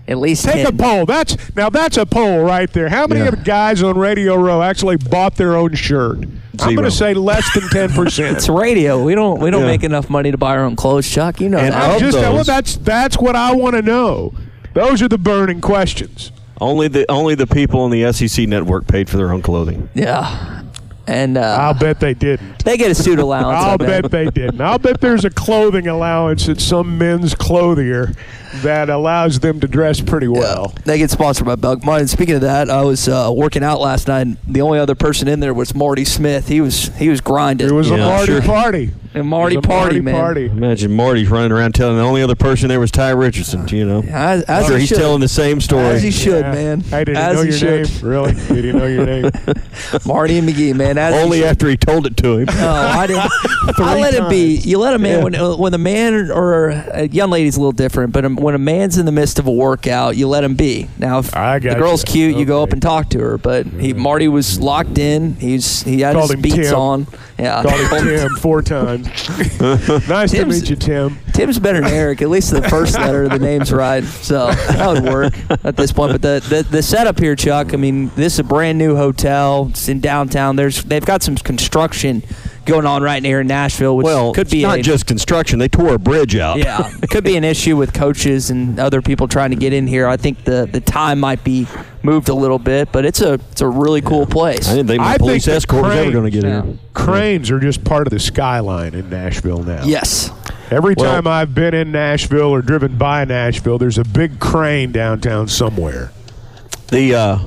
At 0.09 0.17
least 0.17 0.43
Take 0.43 0.67
a 0.67 0.73
poll. 0.73 1.05
That's 1.05 1.37
now 1.55 1.69
that's 1.69 1.95
a 1.95 2.05
poll 2.05 2.43
right 2.43 2.71
there. 2.73 2.89
How 2.89 3.05
many 3.07 3.21
Yeah. 3.21 3.27
of 3.27 3.37
the 3.37 3.43
guys 3.43 3.81
on 3.83 3.97
Radio 3.97 4.35
Row 4.35 4.61
actually 4.63 4.97
bought 4.97 5.35
their 5.35 5.55
own 5.55 5.75
shirt? 5.75 6.17
I'm 6.61 6.75
going 6.75 6.83
to 6.83 6.91
say 6.91 7.13
less 7.13 7.47
than 7.53 7.69
ten 7.69 7.89
percent. 7.91 8.35
It's 8.37 8.49
radio. 8.49 9.01
We 9.03 9.13
don't 9.15 9.39
we 9.39 9.51
don't 9.51 9.61
Yeah. 9.61 9.67
make 9.67 9.83
enough 9.83 10.09
money 10.09 10.31
to 10.31 10.37
buy 10.37 10.57
our 10.57 10.65
own 10.65 10.75
clothes, 10.75 11.07
Chuck. 11.09 11.39
You 11.39 11.47
know 11.49 11.59
And 11.59 11.73
that. 11.73 11.99
just 11.99 12.17
those- 12.17 12.33
well, 12.33 12.43
that's 12.43 12.75
that's 12.77 13.17
what 13.19 13.35
I 13.35 13.53
want 13.53 13.75
to 13.75 13.81
know. 13.83 14.33
Those 14.73 15.01
are 15.03 15.07
the 15.07 15.17
burning 15.19 15.61
questions. 15.61 16.31
Only 16.59 16.87
the 16.89 17.09
only 17.09 17.35
the 17.35 17.47
people 17.47 17.79
on 17.81 17.91
the 17.91 18.11
SEC 18.11 18.45
network 18.47 18.87
paid 18.87 19.09
for 19.09 19.17
their 19.17 19.31
own 19.31 19.41
clothing. 19.43 19.89
yeah. 19.93 20.63
And 21.07 21.39
uh, 21.39 21.41
I'll 21.59 21.73
bet 21.73 21.99
they 21.99 22.13
didn't. 22.13 22.63
they 22.65 22.77
get 22.77 22.91
a 22.91 22.95
suit 22.95 23.17
allowance. 23.25 23.47
I 23.65 23.69
I'll 23.71 23.77
bet 23.79 24.11
they 24.11 24.25
didn't. 24.29 24.61
I'll 24.61 24.77
bet 24.77 25.01
there's 25.01 25.25
a 25.25 25.31
clothing 25.31 25.87
allowance 25.87 26.47
at 26.47 26.61
some 26.61 26.99
men's 26.99 27.33
clothier 27.33 28.13
that 28.63 28.89
allows 28.89 29.39
them 29.39 29.59
to 29.59 29.67
dress 29.67 30.01
pretty 30.01 30.27
well. 30.27 30.73
They 30.85 30.97
get 30.97 31.09
sponsored 31.11 31.45
by 31.45 31.55
Belk 31.55 31.83
Mine. 31.83 32.07
Speaking 32.07 32.35
of 32.35 32.41
that, 32.41 32.69
I 32.69 32.83
was 32.83 33.07
uh, 33.07 33.31
working 33.33 33.63
out 33.63 33.79
last 33.79 34.07
night. 34.07 34.21
And 34.21 34.37
the 34.47 34.61
only 34.61 34.79
other 34.79 34.95
person 34.95 35.27
in 35.27 35.39
there 35.39 35.53
was 35.53 35.73
Marty 35.75 36.05
Smith. 36.05 36.47
He 36.47 36.61
was 36.61 36.87
he 36.97 37.09
was 37.09 37.21
grinding. 37.21 37.67
It 37.67 37.71
was 37.73 37.89
a 37.91 37.97
Marty 37.97 38.25
sure. 38.33 38.41
party. 38.41 38.91
a 39.15 39.23
Marty 39.23 39.55
a 39.55 39.61
party, 39.61 40.01
man. 40.01 40.13
party. 40.15 40.45
Imagine 40.45 40.91
Marty 40.93 41.25
running 41.25 41.51
around 41.51 41.73
telling 41.73 41.97
the 41.97 42.03
only 42.03 42.21
other 42.21 42.35
person 42.35 42.67
there 42.69 42.79
was 42.79 42.91
Ty 42.91 43.11
Richardson. 43.11 43.67
You 43.69 43.85
know, 43.85 43.99
As, 44.01 44.43
as 44.43 44.49
I'm 44.49 44.63
sure 44.65 44.75
he 44.75 44.81
he's 44.81 44.89
should. 44.89 44.97
telling 44.97 45.19
the 45.21 45.27
same 45.27 45.61
story. 45.61 45.85
As 45.85 46.03
he 46.03 46.11
should, 46.11 46.41
Yeah. 46.45 46.51
man. 46.53 46.83
I 46.91 47.03
did 47.03 47.15
he 47.15 47.21
As 47.21 47.35
know 47.35 47.41
he 47.43 47.49
your 47.49 47.57
should. 47.57 48.01
name? 48.01 48.09
Really? 48.09 48.33
Did 48.33 48.65
he 48.65 48.71
know 48.71 48.85
your 48.85 49.05
name? 49.05 49.31
Marty 50.05 50.37
and 50.37 50.47
McGee, 50.47 50.75
man. 50.75 50.97
As 50.97 51.13
he 51.15 51.19
only 51.21 51.39
should. 51.39 51.47
after 51.47 51.67
he 51.69 51.77
told 51.77 52.05
it 52.05 52.17
to 52.17 52.37
him. 52.39 52.45
No, 52.45 52.69
I 52.71 53.07
didn't. 53.07 53.31
I 53.79 53.99
let 53.99 54.13
it 54.13 54.29
be. 54.29 54.55
You 54.57 54.77
let 54.79 54.93
a 54.93 54.99
man 54.99 55.23
when 55.23 55.35
uh, 55.35 55.55
when 55.55 55.73
a 55.73 55.77
man 55.77 56.29
or 56.31 56.69
a 56.69 57.07
young 57.07 57.29
lady's 57.29 57.55
a 57.57 57.59
little 57.59 57.71
different, 57.71 58.11
but 58.13 58.25
um, 58.25 58.35
when 58.49 58.55
a 58.55 58.57
man's 58.57 58.97
in 58.97 59.05
the 59.05 59.11
midst 59.11 59.37
of 59.37 59.45
a 59.45 59.51
workout, 59.51 60.17
you 60.17 60.27
let 60.27 60.43
him 60.43 60.55
be. 60.55 60.89
Now, 60.97 61.19
if 61.19 61.29
the 61.29 61.75
girl's 61.77 62.01
you. 62.01 62.29
cute, 62.31 62.35
you 62.37 62.45
go 62.45 62.63
up 62.63 62.71
and 62.73 62.81
talk 62.81 63.09
to 63.09 63.19
her. 63.19 63.37
But 63.37 63.67
he 63.67 63.93
Marty 63.93 64.27
was 64.27 64.59
locked 64.59 64.97
in. 64.97 65.35
He's 65.35 65.83
he 65.83 66.01
had 66.01 66.15
Called 66.15 66.31
his 66.31 66.41
beats 66.41 66.55
Tim. 66.69 66.75
on. 66.75 67.07
Yeah, 67.37 67.61
Called 67.61 67.79
him 67.79 67.89
Tim 68.17 68.29
four 68.37 68.63
times. 68.63 69.05
nice 70.09 70.31
to 70.31 70.37
Tim's- 70.37 70.61
meet 70.61 70.69
you, 70.71 70.75
Tim. 70.75 71.19
Tim's 71.31 71.59
better 71.59 71.79
than 71.79 71.91
Eric. 71.93 72.23
At 72.23 72.29
least 72.29 72.49
the 72.49 72.67
first 72.67 72.95
letter 72.97 73.25
of 73.25 73.29
the 73.29 73.37
name's 73.37 73.71
right. 73.71 74.03
So 74.03 74.47
that 74.51 74.87
would 74.87 75.03
work 75.13 75.33
at 75.63 75.77
this 75.77 75.91
point. 75.91 76.13
But 76.13 76.23
the, 76.23 76.43
the 76.49 76.63
the 76.63 76.81
setup 76.81 77.19
here, 77.19 77.35
Chuck. 77.35 77.75
I 77.75 77.77
mean, 77.77 78.09
this 78.15 78.33
is 78.33 78.39
a 78.39 78.43
brand 78.43 78.79
new 78.79 78.95
hotel. 78.95 79.67
It's 79.69 79.87
in 79.87 79.99
downtown. 79.99 80.55
There's 80.55 80.83
they've 80.83 81.05
got 81.05 81.21
some 81.21 81.35
construction 81.35 82.23
going 82.69 82.85
on 82.85 83.01
right 83.03 83.23
here 83.23 83.39
in 83.41 83.47
Nashville, 83.47 83.97
which 83.97 84.05
well, 84.05 84.33
could 84.33 84.49
be 84.49 84.59
it's 84.59 84.63
not 84.67 84.79
a- 84.79 84.81
just 84.81 85.05
construction. 85.05 85.59
They 85.59 85.67
tore 85.67 85.93
a 85.93 85.99
bridge 85.99 86.35
out. 86.35 86.57
Yeah, 86.59 86.91
it 87.01 87.09
could 87.11 87.23
be 87.23 87.35
an 87.37 87.43
issue 87.43 87.75
with 87.77 87.93
coaches 87.93 88.49
and 88.49 88.79
other 88.79 89.01
people 89.01 89.27
trying 89.27 89.49
to 89.51 89.55
get 89.55 89.73
in 89.73 89.87
here. 89.87 90.07
I 90.07 90.17
think 90.17 90.43
the, 90.43 90.67
the 90.71 90.81
time 90.81 91.19
might 91.19 91.43
be 91.43 91.67
moved 92.03 92.29
a 92.29 92.33
little 92.33 92.59
bit, 92.59 92.91
but 92.91 93.05
it's 93.05 93.21
a 93.21 93.33
it's 93.33 93.61
a 93.61 93.67
really 93.67 94.01
cool 94.01 94.25
place. 94.25 94.67
I 94.69 94.75
didn't 94.75 94.87
think 94.87 95.01
my 95.01 95.13
I 95.13 95.17
police 95.17 95.45
think 95.45 95.51
the 95.51 95.55
escort 95.57 95.83
was 95.83 95.95
ever 95.95 96.11
going 96.11 96.25
to 96.25 96.31
get 96.31 96.43
Yeah. 96.43 96.63
in. 96.63 96.79
Cranes 96.93 97.51
are 97.51 97.59
just 97.59 97.83
part 97.83 98.07
of 98.07 98.11
the 98.11 98.19
skyline 98.19 98.93
in 98.93 99.09
Nashville 99.09 99.63
now. 99.63 99.83
Yes, 99.85 100.31
Every 100.71 100.93
Well- 100.95 101.11
time 101.11 101.25
I've 101.27 101.55
been 101.55 101.73
in 101.73 101.91
Nashville 101.91 102.49
or 102.49 102.61
driven 102.61 102.97
by 102.97 103.25
Nashville, 103.25 103.79
there's 103.79 103.97
a 103.97 104.03
big 104.03 104.39
crane 104.39 104.91
downtown 104.91 105.47
somewhere. 105.47 106.11
The 106.89 107.15
uh, 107.15 107.39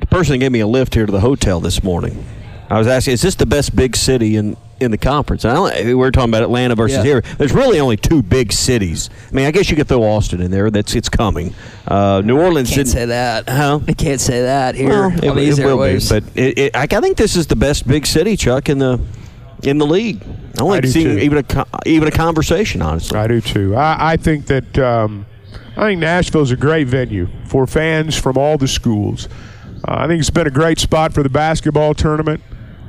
the 0.00 0.06
person 0.06 0.32
that 0.32 0.38
gave 0.38 0.52
me 0.52 0.60
a 0.60 0.66
lift 0.66 0.94
here 0.94 1.06
to 1.06 1.12
the 1.12 1.20
hotel 1.20 1.60
this 1.60 1.82
morning. 1.82 2.24
I 2.70 2.78
was 2.78 2.86
asking, 2.86 3.14
is 3.14 3.22
this 3.22 3.34
the 3.34 3.46
best 3.46 3.76
big 3.76 3.94
city 3.94 4.36
in, 4.36 4.56
in 4.80 4.90
the 4.90 4.98
conference? 4.98 5.44
I 5.44 5.52
don't, 5.54 5.84
we 5.86 5.92
are 6.02 6.10
talking 6.10 6.30
about 6.30 6.42
Atlanta 6.42 6.74
versus 6.74 6.96
Yeah. 6.98 7.02
here. 7.04 7.20
There's 7.38 7.52
really 7.52 7.78
only 7.78 7.96
two 7.96 8.22
big 8.22 8.52
cities. 8.52 9.10
I 9.30 9.34
mean, 9.34 9.46
I 9.46 9.50
guess 9.50 9.70
you 9.70 9.76
could 9.76 9.86
throw 9.86 10.02
Austin 10.02 10.40
in 10.40 10.50
there. 10.50 10.70
That's 10.70 10.94
it's 10.94 11.08
coming. 11.08 11.54
Uh, 11.86 12.22
New 12.24 12.40
Orleans 12.40 12.70
can't 12.70 12.88
say 12.88 13.04
that. 13.06 13.48
Huh? 13.48 13.80
I 13.86 13.92
can't 13.92 14.20
say 14.20 14.42
that 14.42 14.74
here 14.74 14.88
Well, 14.88 15.04
on 15.12 15.24
it, 15.24 15.34
these 15.34 15.58
it 15.58 15.64
will 15.66 15.76
be, 15.78 16.00
but 16.08 16.24
it, 16.36 16.58
it, 16.58 16.76
I, 16.76 16.82
I 16.82 17.00
think 17.00 17.16
this 17.16 17.36
is 17.36 17.46
the 17.46 17.56
best 17.56 17.86
big 17.86 18.06
city, 18.06 18.36
Chuck, 18.36 18.68
in 18.68 18.78
the 18.78 18.98
in 19.62 19.78
the 19.78 19.86
league. 19.86 20.22
I 20.22 20.26
don't 20.58 20.68
I 20.68 20.74
like 20.76 20.86
seeing 20.86 21.18
even 21.18 21.38
a 21.46 21.66
even 21.86 22.08
a 22.08 22.10
conversation, 22.12 22.80
honestly. 22.80 23.18
I 23.18 23.26
do 23.26 23.40
too. 23.40 23.76
I, 23.76 24.12
I 24.12 24.16
think 24.16 24.46
that 24.46 24.78
um, 24.78 25.26
I 25.76 25.88
think 25.88 26.00
Nashville's 26.00 26.50
a 26.50 26.56
great 26.56 26.86
venue 26.86 27.28
for 27.46 27.66
fans 27.66 28.16
from 28.16 28.38
all 28.38 28.56
the 28.56 28.68
schools. 28.68 29.28
Uh, 29.86 29.96
I 29.98 30.06
think 30.06 30.20
it's 30.20 30.30
been 30.30 30.46
a 30.46 30.50
great 30.50 30.78
spot 30.78 31.12
for 31.12 31.22
the 31.22 31.28
basketball 31.28 31.92
tournament. 31.94 32.40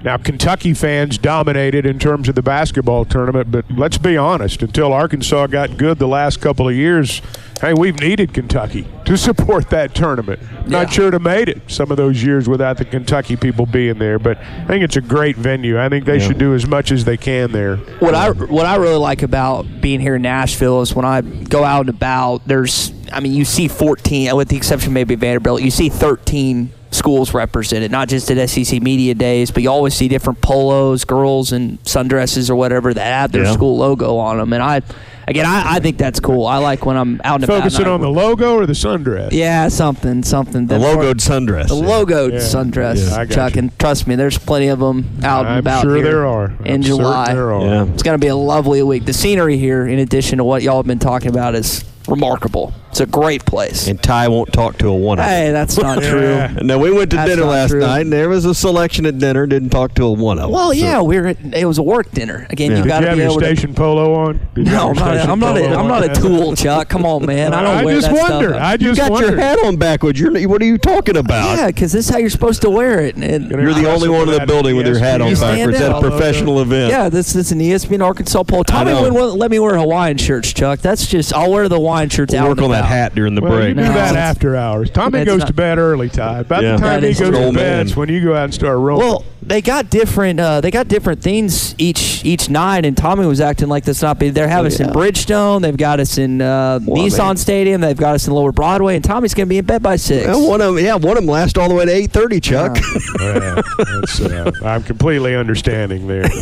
Now, 0.06 0.18
Kentucky 0.18 0.76
fans 0.76 1.18
dominated 1.18 1.84
in 1.88 1.98
terms 1.98 2.30
of 2.30 2.36
the 2.36 2.44
basketball 2.44 3.06
tournament, 3.06 3.50
but 3.52 3.66
let's 3.72 3.98
be 3.98 4.16
honest, 4.16 4.62
until 4.62 4.94
Arkansas 4.94 5.48
got 5.48 5.78
good 5.78 5.98
the 5.98 6.08
last 6.08 6.40
couple 6.42 6.70
of 6.70 6.76
years, 6.76 7.24
hey, 7.60 7.74
we've 7.74 8.00
needed 8.00 8.32
Kentucky 8.32 8.88
to 9.06 9.18
support 9.28 9.72
that 9.72 9.96
tournament. 9.96 10.40
Not 10.68 10.90
Yeah. 10.90 10.90
sure 10.90 11.10
to 11.12 11.18
made 11.18 11.50
it 11.50 11.64
some 11.66 11.90
of 11.90 11.98
those 11.98 12.24
years 12.24 12.48
without 12.48 12.78
the 12.78 12.86
Kentucky 12.86 13.36
people 13.36 13.66
being 13.66 13.98
there, 13.98 14.20
but 14.20 14.38
I 14.38 14.66
think 14.68 14.84
it's 14.84 14.96
a 14.96 15.02
great 15.02 15.38
venue. 15.38 15.82
I 15.82 15.90
think 15.90 16.06
they 16.06 16.20
Yeah. 16.20 16.28
should 16.28 16.38
do 16.38 16.54
as 16.54 16.68
much 16.68 16.92
as 16.92 17.06
they 17.06 17.18
can 17.18 17.52
there. 17.52 17.78
what 17.98 18.14
I 18.14 18.30
what 18.30 18.68
I 18.68 18.76
really 18.76 18.98
like 19.00 19.24
about 19.24 19.66
being 19.82 20.00
here 20.00 20.18
in 20.18 20.22
Nashville 20.22 20.84
is 20.84 20.94
when 20.96 21.06
I 21.06 21.22
go 21.22 21.64
out 21.64 21.82
and 21.82 21.90
about. 21.90 22.48
There's, 22.48 22.94
I 23.12 23.22
mean, 23.22 23.34
you 23.34 23.44
see 23.44 23.68
14, 23.68 24.36
with 24.36 24.50
the 24.50 24.56
exception 24.58 24.94
maybe 24.94 25.16
Vanderbilt, 25.16 25.64
you 25.64 25.72
see 25.72 25.90
13 25.90 26.70
schools 26.96 27.34
represented, 27.34 27.92
not 27.92 28.08
just 28.08 28.32
at 28.32 28.50
SEC 28.50 28.82
Media 28.82 29.14
Days, 29.14 29.52
but 29.52 29.62
you 29.64 29.70
always 29.70 29.94
see 29.94 30.08
different 30.08 30.42
polos, 30.42 31.06
girls, 31.06 31.52
and 31.52 31.82
sundresses 31.84 32.50
or 32.50 32.56
whatever 32.56 32.94
that 32.94 33.04
have 33.06 33.32
their 33.32 33.44
Yeah. 33.44 33.52
school 33.54 33.78
logo 33.78 34.18
on 34.18 34.38
them. 34.38 34.54
And 34.54 34.64
I, 34.64 34.82
again, 35.28 35.46
I, 35.46 35.76
I 35.76 35.80
think 35.80 35.98
that's 35.98 36.20
cool. 36.20 36.46
I 36.48 36.58
like 36.58 36.86
when 36.86 36.98
I'm 36.98 37.22
out 37.24 37.36
and 37.36 37.44
about. 37.44 37.58
Focusing 37.60 37.88
on 37.88 38.02
the 38.02 38.10
logo 38.10 38.56
or 38.56 38.66
the 38.66 38.74
sundress? 38.74 39.30
yeah, 39.32 39.68
something, 39.68 40.24
something. 40.24 40.68
The 40.68 40.80
that- 40.80 40.98
logoed 40.98 41.16
sundress. 41.16 41.68
the 41.68 41.76
logoed 41.76 42.32
Yeah. 42.34 42.40
sundress, 42.40 43.10
Yeah, 43.10 43.26
Chuck, 43.26 43.56
you. 43.56 43.60
and 43.60 43.80
trust 43.80 44.08
me, 44.08 44.16
there's 44.16 44.38
plenty 44.38 44.68
of 44.70 44.80
them 44.80 45.06
out 45.24 45.46
and 45.46 45.54
I'm 45.56 45.60
about 45.60 45.82
sure 45.84 45.96
here 45.96 46.04
there 46.04 46.26
are. 46.26 46.46
in 46.46 46.52
I'm 46.52 46.58
certain 46.66 46.82
July. 46.84 47.34
there 47.34 47.54
are. 47.54 47.62
Yeah. 47.66 47.84
It's 47.94 48.04
going 48.04 48.16
to 48.18 48.24
be 48.24 48.30
a 48.30 48.36
lovely 48.36 48.82
week. 48.84 49.06
The 49.06 49.14
scenery 49.14 49.58
here, 49.58 49.86
in 49.86 50.00
addition 50.00 50.38
to 50.38 50.44
what 50.44 50.64
y'all 50.64 50.78
have 50.78 50.88
been 50.88 51.00
talking 51.00 51.30
about, 51.30 51.56
is 51.56 51.84
remarkable. 52.08 52.74
It's 52.96 53.02
a 53.02 53.06
great 53.06 53.44
place. 53.44 53.88
And 53.88 54.02
Ty 54.02 54.30
won't 54.30 54.54
talk 54.54 54.78
to 54.78 54.88
a 54.88 54.96
one. 54.96 55.20
of 55.20 55.26
them. 55.26 55.30
Hey, 55.30 55.52
that's 55.52 55.78
not 55.78 56.02
Yeah. 56.02 56.48
true. 56.54 56.66
Now 56.66 56.78
we 56.78 56.92
went 56.92 57.12
to 57.12 57.18
That's 57.18 57.30
dinner 57.30 57.42
not 57.42 57.50
last 57.52 57.70
true. 57.72 57.82
night, 57.82 58.00
and 58.04 58.14
there 58.14 58.30
was 58.30 58.46
a 58.46 58.56
selection 58.56 59.06
at 59.06 59.18
dinner. 59.20 59.46
Didn't 59.48 59.72
talk 59.72 59.96
to 59.96 60.06
a 60.06 60.12
one 60.14 60.38
of 60.40 60.44
them. 60.44 60.52
Well, 60.54 60.68
So- 60.70 60.72
yeah, 60.78 61.02
we 61.02 61.20
were. 61.20 61.28
At, 61.28 61.38
it 61.54 61.66
was 61.66 61.78
a 61.78 61.84
work 61.84 62.10
dinner. 62.12 62.48
Again, 62.50 62.72
Yeah. 62.72 62.78
you 62.78 62.84
Did 62.84 62.88
got 62.90 62.96
you 62.96 63.02
to 63.02 63.10
have 63.10 63.18
be 63.18 63.24
your 63.24 63.32
able 63.32 63.42
station 63.42 63.74
polo 63.74 64.14
on? 64.14 64.40
Did 64.56 64.68
you 64.68 64.74
have 64.74 64.82
No, 64.82 64.88
I'm 64.92 64.96
your 64.96 65.04
not. 65.04 65.12
A, 65.14 65.18
station 65.18 65.32
I'm 65.32 65.40
not. 65.40 65.58
A, 65.58 65.60
polo 65.62 65.76
I'm 65.78 65.88
not 65.90 66.04
a 66.06 66.22
tool, 66.22 66.56
Chuck. 66.56 66.88
Come 66.88 67.06
on, 67.06 67.26
man. 67.26 67.54
I 67.54 67.62
don't 67.64 67.76
I 67.80 67.84
wear 67.84 67.96
just 67.96 68.08
that 68.08 68.30
wondered. 68.32 68.50
stuff. 68.52 68.62
I 68.64 68.72
You 68.72 68.78
just 68.78 69.02
got 69.02 69.12
wondered. 69.12 69.32
your 69.32 69.40
hat 69.42 69.60
on 69.66 69.76
backwards. 69.76 70.18
You're, 70.18 70.48
what 70.48 70.62
are 70.62 70.66
you 70.66 70.78
talking 70.78 71.18
about? 71.18 71.58
yeah, 71.58 71.68
because 71.68 71.92
this 71.92 72.06
is 72.08 72.10
how 72.14 72.18
you're 72.20 72.30
supposed 72.30 72.62
to 72.62 72.70
wear 72.70 73.02
it. 73.02 73.18
And, 73.18 73.50
Gonna 73.50 73.62
You're 73.62 73.74
the 73.74 73.92
only 73.92 74.08
one 74.08 74.30
in 74.30 74.40
the 74.40 74.46
building 74.46 74.78
with 74.78 74.88
your 74.88 75.00
hat 75.00 75.20
on 75.20 75.28
ESPN 75.28 75.30
You 75.32 75.36
stand 75.36 75.58
backwards 75.74 75.82
at 75.82 75.92
a 75.92 75.96
out. 75.96 76.02
professional 76.02 76.62
event. 76.62 76.92
Yeah, 76.92 77.10
this 77.10 77.36
is 77.36 77.52
an 77.52 77.60
ESPN 77.60 78.02
Arkansas 78.02 78.44
poll. 78.44 78.64
Tommy 78.64 78.92
know. 78.94 79.12
wouldn't 79.12 79.36
let 79.38 79.52
me 79.52 79.60
wear 79.60 79.76
Hawaiian 79.78 80.16
shirts, 80.18 80.54
Chuck. 80.54 80.80
That's 80.80 81.06
just 81.08 81.34
I'll 81.34 81.52
wear 81.52 81.68
the 81.68 81.76
Hawaiian 81.76 82.08
shirts 82.08 82.32
We'll 82.34 82.44
out 82.44 82.48
work 82.50 82.58
and 82.60 82.66
on 82.68 82.72
that 82.72 82.85
hat 82.86 83.16
during 83.16 83.36
the 83.36 83.42
Well, 83.42 83.54
break. 83.54 83.70
you 83.70 83.74
do 83.76 83.82
No. 83.82 83.94
that 83.94 84.16
after 84.16 84.56
hours. 84.56 84.90
Tommy 84.90 85.20
It's 85.20 85.30
goes 85.30 85.40
not- 85.40 85.48
to 85.48 85.54
bed 85.54 85.78
early, 85.78 86.10
Ty. 86.10 86.40
About 86.40 86.64
Yeah. 86.64 86.74
the 86.74 86.78
time 86.78 87.02
That 87.02 87.08
he 87.08 87.14
goes 87.14 87.30
to 87.30 87.32
bed, 87.32 87.54
man. 87.54 87.82
it's 87.82 87.96
when 87.96 88.10
you 88.10 88.24
go 88.24 88.36
out 88.36 88.46
and 88.46 88.54
start 88.54 88.78
rolling. 88.78 89.06
Well, 89.08 89.24
they 89.48 89.62
got 89.62 89.90
different. 89.90 90.40
Uh, 90.40 90.60
they 90.62 90.72
got 90.72 90.88
different 90.88 91.22
things 91.22 91.76
each 91.78 92.26
each 92.26 92.50
night, 92.50 92.86
and 92.86 92.98
Tommy 92.98 93.26
was 93.26 93.40
acting 93.42 93.68
like 93.68 93.84
that's 93.84 94.02
not. 94.02 94.18
They're 94.20 94.48
having 94.48 94.72
us 94.72 94.80
in 94.80 94.88
Bridgestone. 94.88 95.62
They've 95.62 95.78
got 95.78 96.00
us 96.00 96.18
in 96.18 96.42
uh, 96.42 96.80
Nissan 96.80 97.28
mean- 97.28 97.38
Stadium. 97.38 97.82
They've 97.82 97.96
got 97.98 98.16
us 98.16 98.28
in 98.28 98.34
Lower 98.34 98.52
Broadway, 98.52 98.96
and 98.96 99.04
Tommy's 99.04 99.34
going 99.34 99.48
to 99.48 99.50
be 99.50 99.58
in 99.60 99.66
bed 99.66 99.84
by 99.84 99.98
six. 99.98 100.26
Well, 100.28 100.50
one 100.50 100.62
of 100.62 100.76
them, 100.76 100.84
yeah, 100.84 100.96
one 100.96 101.18
of 101.18 101.24
them 101.24 101.28
last 101.28 101.58
all 101.58 101.70
the 101.70 101.76
way 101.76 101.86
to 101.86 101.92
eight 101.92 102.12
thirty. 102.12 102.40
Chuck. 102.40 102.78
Yeah, 103.20 103.62
that's, 103.78 104.20
uh, 104.22 104.52
I'm 104.64 104.84
completely 104.84 105.36
understanding 105.36 106.08
there. 106.08 106.26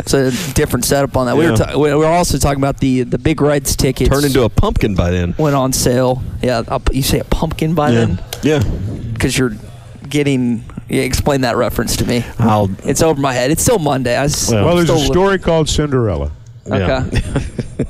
It's 0.00 0.14
a 0.14 0.30
different 0.54 0.84
setup 0.84 1.16
on 1.16 1.26
that. 1.26 1.36
We 1.36 1.48
were 1.50 1.56
ta- 1.56 1.76
we 1.78 1.92
were 1.94 2.06
also 2.06 2.38
talking 2.38 2.58
about 2.60 2.78
the 2.80 3.02
the 3.02 3.18
Big 3.18 3.40
Reds 3.40 3.74
tickets. 3.76 4.10
Turned 4.10 4.24
into 4.26 4.42
a 4.44 4.48
pumpkin 4.48 4.94
by 4.94 5.10
then. 5.10 5.34
went 5.38 5.56
on 5.56 5.72
sale. 5.72 6.22
Yeah, 6.42 6.62
a- 6.68 6.80
you 6.92 7.02
say 7.02 7.18
a 7.20 7.24
pumpkin 7.24 7.74
by 7.74 7.90
then 7.90 8.20
Yeah. 8.42 8.62
because 9.12 9.36
you're 9.38 9.52
getting. 10.08 10.64
Yeah, 10.88 11.02
explain 11.02 11.40
that 11.42 11.56
reference 11.56 11.96
to 11.96 12.06
me. 12.06 12.24
I'll. 12.38 12.70
It's 12.84 13.02
over 13.02 13.20
my 13.20 13.32
head. 13.32 13.50
It's 13.50 13.62
still 13.62 13.78
Monday. 13.78 14.16
I 14.16 14.24
s- 14.24 14.50
Well, 14.52 14.64
Well, 14.66 14.76
there's 14.76 14.90
a 14.90 14.94
li- 14.94 15.06
story 15.06 15.38
called 15.38 15.68
Cinderella. 15.68 16.30
Yeah. 16.66 17.08
Okay. 17.14 17.84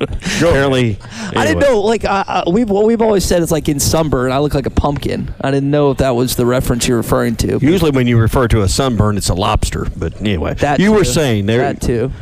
Apparently, 0.00 0.98
I 1.36 1.44
didn't 1.46 1.60
know. 1.60 1.80
Like 1.80 2.04
uh, 2.04 2.24
uh, 2.26 2.44
we've 2.50 2.70
what 2.70 2.84
we've 2.86 3.02
always 3.02 3.24
said, 3.24 3.42
it's 3.42 3.50
like 3.50 3.68
in 3.68 3.80
sunburn. 3.80 4.30
I 4.30 4.38
look 4.38 4.54
like 4.54 4.66
a 4.66 4.70
pumpkin. 4.70 5.34
I 5.40 5.50
didn't 5.50 5.70
know 5.70 5.90
if 5.90 5.98
that 5.98 6.10
was 6.10 6.36
the 6.36 6.46
reference 6.46 6.86
you're 6.86 6.96
referring 6.98 7.34
to. 7.36 7.58
Usually, 7.60 7.90
when 7.90 8.06
you 8.06 8.18
refer 8.18 8.46
to 8.48 8.62
a 8.62 8.68
sunburn, 8.68 9.16
it's 9.16 9.28
a 9.28 9.34
lobster. 9.34 9.86
But 9.96 10.20
anyway, 10.20 10.54
That 10.54 10.78
you 10.78 10.92
were 10.92 11.04
saying 11.04 11.46
there. 11.46 11.58
that 11.58 11.80
too. 11.80 12.12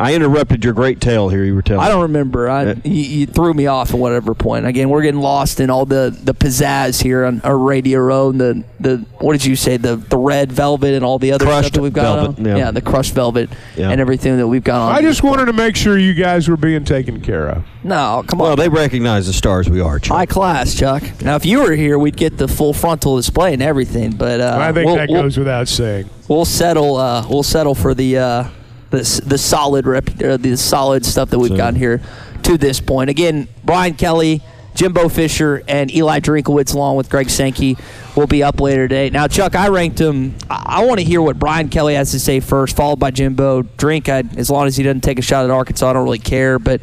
I 0.00 0.14
interrupted 0.14 0.64
your 0.64 0.74
great 0.74 1.00
tale 1.00 1.28
here. 1.28 1.42
You 1.44 1.54
were 1.56 1.62
telling. 1.62 1.84
I 1.84 1.88
don't 1.88 2.02
remember. 2.02 2.48
I, 2.48 2.66
Uh, 2.66 2.74
you, 2.84 2.92
you 2.92 3.26
threw 3.26 3.52
me 3.52 3.66
off 3.66 3.90
at 3.90 3.98
whatever 3.98 4.32
point. 4.34 4.64
Again, 4.64 4.90
we're 4.90 5.02
getting 5.02 5.20
lost 5.20 5.58
in 5.58 5.70
all 5.70 5.86
the, 5.86 6.16
the 6.22 6.34
pizzazz 6.34 7.02
here 7.02 7.24
on 7.24 7.40
our 7.42 7.58
radio 7.58 7.98
row. 7.98 8.30
And 8.30 8.40
the, 8.40 8.64
the 8.78 8.96
what 9.18 9.32
did 9.32 9.44
you 9.44 9.56
say? 9.56 9.76
The 9.76 9.96
the 9.96 10.16
red 10.18 10.52
velvet 10.52 10.94
and 10.94 11.04
all 11.04 11.18
the 11.18 11.32
other 11.32 11.44
Crushed 11.46 11.68
stuff 11.68 11.72
that 11.74 11.82
we've 11.82 11.92
got 11.92 12.22
velvet, 12.36 12.38
on. 12.48 12.56
yeah. 12.58 12.70
the 12.70 12.80
crushed 12.80 13.12
velvet 13.14 13.50
Yeah. 13.76 13.90
and 13.90 14.00
everything 14.00 14.36
that 14.36 14.46
we've 14.46 14.62
got 14.62 14.80
on. 14.88 14.94
I 14.94 15.02
just 15.02 15.22
wanted 15.24 15.46
to 15.46 15.52
make 15.52 15.74
sure 15.74 15.98
you 15.98 16.14
guys 16.14 16.48
were 16.48 16.56
being 16.56 16.84
taken 16.84 17.20
care 17.20 17.48
of. 17.48 17.64
no, 17.82 18.22
come 18.28 18.40
on. 18.40 18.46
Well, 18.48 18.56
they 18.56 18.68
recognize 18.68 19.26
the 19.26 19.32
stars 19.32 19.68
we 19.68 19.80
are. 19.80 19.98
Chuck. 19.98 20.16
High 20.16 20.26
class, 20.26 20.74
Chuck. 20.76 21.02
Now, 21.22 21.34
if 21.34 21.44
you 21.44 21.60
were 21.60 21.72
here, 21.72 21.98
we'd 21.98 22.16
get 22.16 22.36
the 22.38 22.46
full 22.46 22.72
frontal 22.72 23.16
display 23.16 23.52
and 23.52 23.62
everything. 23.62 24.12
But 24.12 24.40
uh, 24.40 24.56
I 24.60 24.72
think 24.72 24.86
we'll, 24.86 24.96
that 24.96 25.08
we'll- 25.10 25.22
goes 25.22 25.36
without 25.38 25.66
saying. 25.66 26.08
we'll 26.28 26.44
settle. 26.44 26.96
Uh, 26.96 27.26
we'll 27.28 27.42
settle 27.42 27.74
for 27.74 27.94
the 27.94 28.18
uh, 28.18 28.44
the 28.90 29.22
the 29.26 29.38
solid 29.38 29.86
rep, 29.86 30.08
uh, 30.22 30.36
the 30.36 30.56
solid 30.56 31.04
stuff 31.04 31.30
that 31.30 31.38
we've 31.38 31.50
So- 31.50 31.56
gotten 31.56 31.78
here 31.78 32.00
to 32.44 32.56
this 32.58 32.80
point. 32.80 33.10
Again, 33.10 33.48
Brian 33.64 33.94
Kelly, 33.94 34.42
Jimbo 34.74 35.08
Fisher, 35.08 35.62
and 35.68 35.94
Eli 35.94 36.20
Drinkwitz, 36.20 36.74
along 36.74 36.96
with 36.96 37.10
Greg 37.10 37.28
Sankey, 37.30 37.76
will 38.16 38.26
be 38.28 38.42
up 38.42 38.60
later 38.60 38.86
today. 38.88 39.10
Now, 39.10 39.26
Chuck, 39.26 39.54
I 39.56 39.68
ranked 39.68 40.00
him. 40.00 40.34
I, 40.48 40.62
I 40.80 40.84
want 40.86 41.00
to 41.00 41.04
hear 41.04 41.20
what 41.20 41.38
Brian 41.38 41.68
Kelly 41.68 41.94
has 41.94 42.12
to 42.12 42.20
say 42.20 42.40
first, 42.40 42.76
followed 42.76 42.98
by 43.00 43.10
Jimbo. 43.10 43.62
Drink, 43.76 44.08
I, 44.08 44.22
as 44.36 44.50
long 44.50 44.66
as 44.66 44.76
he 44.76 44.84
doesn't 44.84 45.00
take 45.02 45.18
a 45.18 45.22
shot 45.22 45.44
at 45.44 45.50
Arkansas, 45.50 45.90
I 45.90 45.92
don't 45.92 46.04
really 46.04 46.18
care. 46.20 46.58
But 46.58 46.80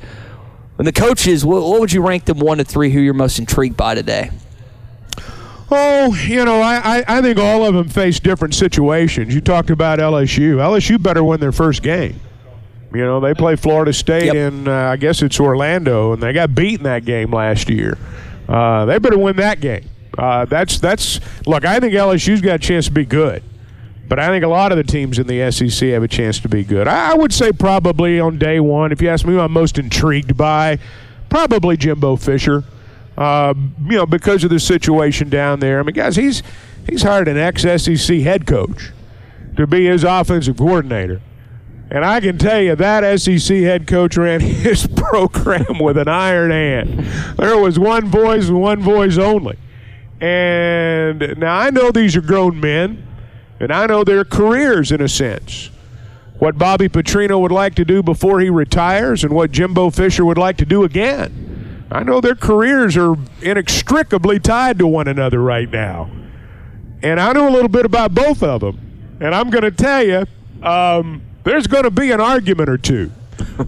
when 0.75 0.85
the 0.85 0.91
coaches, 0.91 1.45
what, 1.45 1.63
what 1.63 1.79
would 1.79 1.93
you 1.93 2.05
rank 2.05 2.25
them 2.25 2.39
one 2.39 2.57
to 2.57 2.65
three? 2.65 2.91
Who 2.91 2.99
you're 2.99 3.13
most 3.13 3.39
intrigued 3.39 3.77
by 3.77 3.95
today? 3.95 4.29
Oh, 5.71 6.13
you 6.27 6.45
know, 6.45 6.61
I, 6.61 6.99
I, 6.99 7.03
I 7.17 7.21
think 7.21 7.39
all 7.39 7.65
of 7.65 7.73
them 7.73 7.89
face 7.89 8.19
different 8.19 8.53
situations. 8.53 9.33
You 9.33 9.41
talked 9.41 9.69
about 9.71 9.99
LSU. 9.99 10.57
LSU 10.57 11.01
better 11.01 11.23
win 11.23 11.39
their 11.39 11.51
first 11.51 11.81
game. 11.81 12.19
You 12.93 13.01
know, 13.01 13.19
they 13.19 13.33
play 13.33 13.55
Florida 13.55 13.91
State 13.91 14.25
Yep. 14.27 14.35
in, 14.35 14.67
uh, 14.67 14.71
I 14.91 14.95
guess 14.97 15.21
it's 15.21 15.39
Orlando, 15.39 16.13
and 16.13 16.21
they 16.21 16.31
got 16.33 16.53
beat 16.55 16.75
in 16.79 16.83
that 16.83 17.03
game 17.03 17.31
last 17.31 17.69
year. 17.69 17.97
Uh, 18.47 18.85
they 18.85 18.99
better 18.99 19.17
win 19.17 19.35
that 19.37 19.59
game. 19.59 19.89
Uh, 20.17 20.45
that's 20.45 20.79
that's 20.79 21.19
look. 21.45 21.65
I 21.65 21.79
think 21.81 21.93
LSU's 21.93 22.39
got 22.39 22.55
a 22.55 22.59
chance 22.59 22.85
to 22.85 22.91
be 22.91 23.03
good, 23.03 23.43
but 24.07 24.17
I 24.17 24.27
think 24.27 24.45
a 24.45 24.47
lot 24.47 24.71
of 24.71 24.77
the 24.77 24.83
teams 24.85 25.19
in 25.19 25.27
the 25.27 25.51
SEC 25.51 25.89
have 25.89 26.03
a 26.03 26.07
chance 26.07 26.39
to 26.39 26.47
be 26.47 26.63
good. 26.63 26.87
I, 26.87 27.11
I 27.11 27.15
would 27.15 27.33
say 27.33 27.51
probably 27.51 28.17
on 28.17 28.37
day 28.37 28.61
one, 28.61 28.93
if 28.93 29.01
you 29.01 29.09
ask 29.09 29.25
me, 29.25 29.33
who 29.33 29.41
I'm 29.41 29.51
most 29.51 29.77
intrigued 29.77 30.37
by, 30.37 30.79
probably 31.27 31.75
Jimbo 31.75 32.15
Fisher. 32.15 32.63
Uh, 33.17 33.53
you 33.85 33.97
know, 33.97 34.05
because 34.05 34.43
of 34.43 34.49
the 34.49 34.59
situation 34.59 35.29
down 35.29 35.59
there. 35.59 35.79
I 35.79 35.83
mean, 35.83 35.95
guys, 35.95 36.15
he's 36.15 36.43
he's 36.87 37.03
hired 37.03 37.27
an 37.27 37.37
ex-SEC 37.37 38.19
head 38.19 38.45
coach 38.45 38.91
to 39.55 39.65
be 39.65 39.85
his 39.85 40.03
offensive 40.03 40.57
coordinator. 40.57 41.21
And 41.89 42.03
I 42.03 42.19
can 42.19 42.37
tell 42.37 42.61
you 42.61 42.75
that 42.75 43.21
SEC 43.21 43.57
head 43.57 43.87
coach 43.87 44.17
ran 44.17 44.39
his 44.41 44.87
program 44.87 45.79
with 45.79 45.97
an 45.97 46.07
iron 46.07 46.51
hand. 46.51 46.99
There 47.37 47.57
was 47.57 47.77
one 47.77 48.07
voice 48.07 48.49
one 48.49 48.81
voice 48.81 49.17
only. 49.17 49.57
And 50.19 51.37
now 51.37 51.57
I 51.57 51.69
know 51.69 51.91
these 51.91 52.15
are 52.15 52.21
grown 52.21 52.59
men, 52.59 53.05
and 53.59 53.71
I 53.71 53.85
know 53.85 54.03
their 54.03 54.25
careers 54.25 54.91
in 54.91 55.01
a 55.01 55.09
sense. 55.09 55.69
What 56.39 56.57
Bobby 56.57 56.89
Petrino 56.89 57.39
would 57.39 57.51
like 57.51 57.75
to 57.75 57.85
do 57.85 58.03
before 58.03 58.39
he 58.39 58.49
retires 58.49 59.23
and 59.23 59.33
what 59.33 59.51
Jimbo 59.51 59.89
Fisher 59.89 60.25
would 60.25 60.37
like 60.37 60.57
to 60.57 60.65
do 60.65 60.83
again. 60.83 61.44
I 61.91 62.03
know 62.03 62.19
their 62.19 62.35
careers 62.35 62.97
are 62.97 63.15
inextricably 63.41 64.39
tied 64.39 64.79
to 64.79 64.87
one 64.87 65.07
another 65.07 65.39
right 65.39 65.69
now. 65.69 66.09
And 67.03 67.19
I 67.19 67.31
know 67.33 67.47
a 67.47 67.51
little 67.51 67.69
bit 67.69 67.85
about 67.85 68.13
both 68.13 68.41
of 68.41 68.61
them. 68.61 69.17
And 69.19 69.35
I'm 69.35 69.49
going 69.49 69.63
to 69.63 69.71
tell 69.71 70.03
you, 70.03 70.25
um, 70.67 71.21
there's 71.43 71.67
going 71.67 71.83
to 71.83 71.91
be 71.91 72.11
an 72.11 72.19
argument 72.19 72.69
or 72.69 72.77
two. 72.77 73.11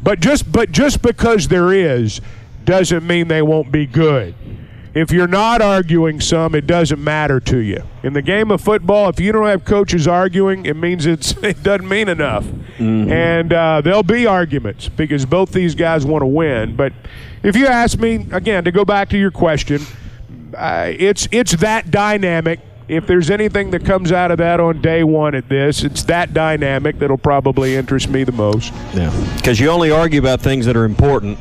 but 0.01 0.19
just 0.19 0.51
but 0.51 0.71
just 0.71 1.01
because 1.01 1.47
there 1.47 1.71
is 1.71 2.21
doesn't 2.65 3.05
mean 3.05 3.27
they 3.27 3.41
won't 3.41 3.71
be 3.71 3.85
good. 3.85 4.33
If 4.97 5.11
you're 5.11 5.27
not 5.27 5.61
arguing 5.61 6.19
some, 6.19 6.55
it 6.55 6.65
doesn't 6.65 7.03
matter 7.03 7.39
to 7.41 7.59
you. 7.59 7.83
In 8.01 8.13
the 8.13 8.21
game 8.23 8.49
of 8.49 8.61
football, 8.61 9.09
if 9.09 9.19
you 9.19 9.31
don't 9.31 9.45
have 9.45 9.63
coaches 9.63 10.07
arguing, 10.07 10.65
it 10.65 10.75
means 10.75 11.05
it's 11.05 11.31
it 11.43 11.61
doesn't 11.61 11.87
mean 11.87 12.09
enough. 12.09 12.47
And 12.79 13.53
uh, 13.53 13.81
there'll 13.81 14.01
be 14.01 14.25
arguments 14.25 14.89
because 14.89 15.23
both 15.23 15.51
these 15.51 15.75
guys 15.75 16.03
want 16.03 16.23
to 16.23 16.27
win. 16.27 16.75
But 16.75 16.93
if 17.43 17.55
you 17.55 17.67
ask 17.67 17.99
me 17.99 18.27
again 18.31 18.63
to 18.63 18.71
go 18.71 18.85
back 18.85 19.09
to 19.09 19.19
your 19.19 19.29
question, 19.29 19.81
uh, 20.55 20.91
it's 20.97 21.27
it's 21.31 21.51
that 21.57 21.91
dynamic. 21.91 22.59
If 22.87 23.05
there's 23.05 23.29
anything 23.29 23.69
that 23.71 23.85
comes 23.85 24.11
out 24.11 24.31
of 24.31 24.39
that 24.39 24.59
on 24.59 24.81
day 24.81 25.03
one 25.03 25.35
at 25.35 25.47
this, 25.47 25.83
it's 25.83 26.01
that 26.03 26.33
dynamic 26.33 26.97
that'll 26.97 27.19
probably 27.19 27.75
interest 27.75 28.09
me 28.09 28.23
the 28.23 28.31
most. 28.31 28.73
Yeah, 28.95 29.13
because 29.35 29.59
you 29.59 29.69
only 29.69 29.91
argue 29.91 30.19
about 30.19 30.41
things 30.41 30.65
that 30.65 30.75
are 30.75 30.85
important 30.85 31.37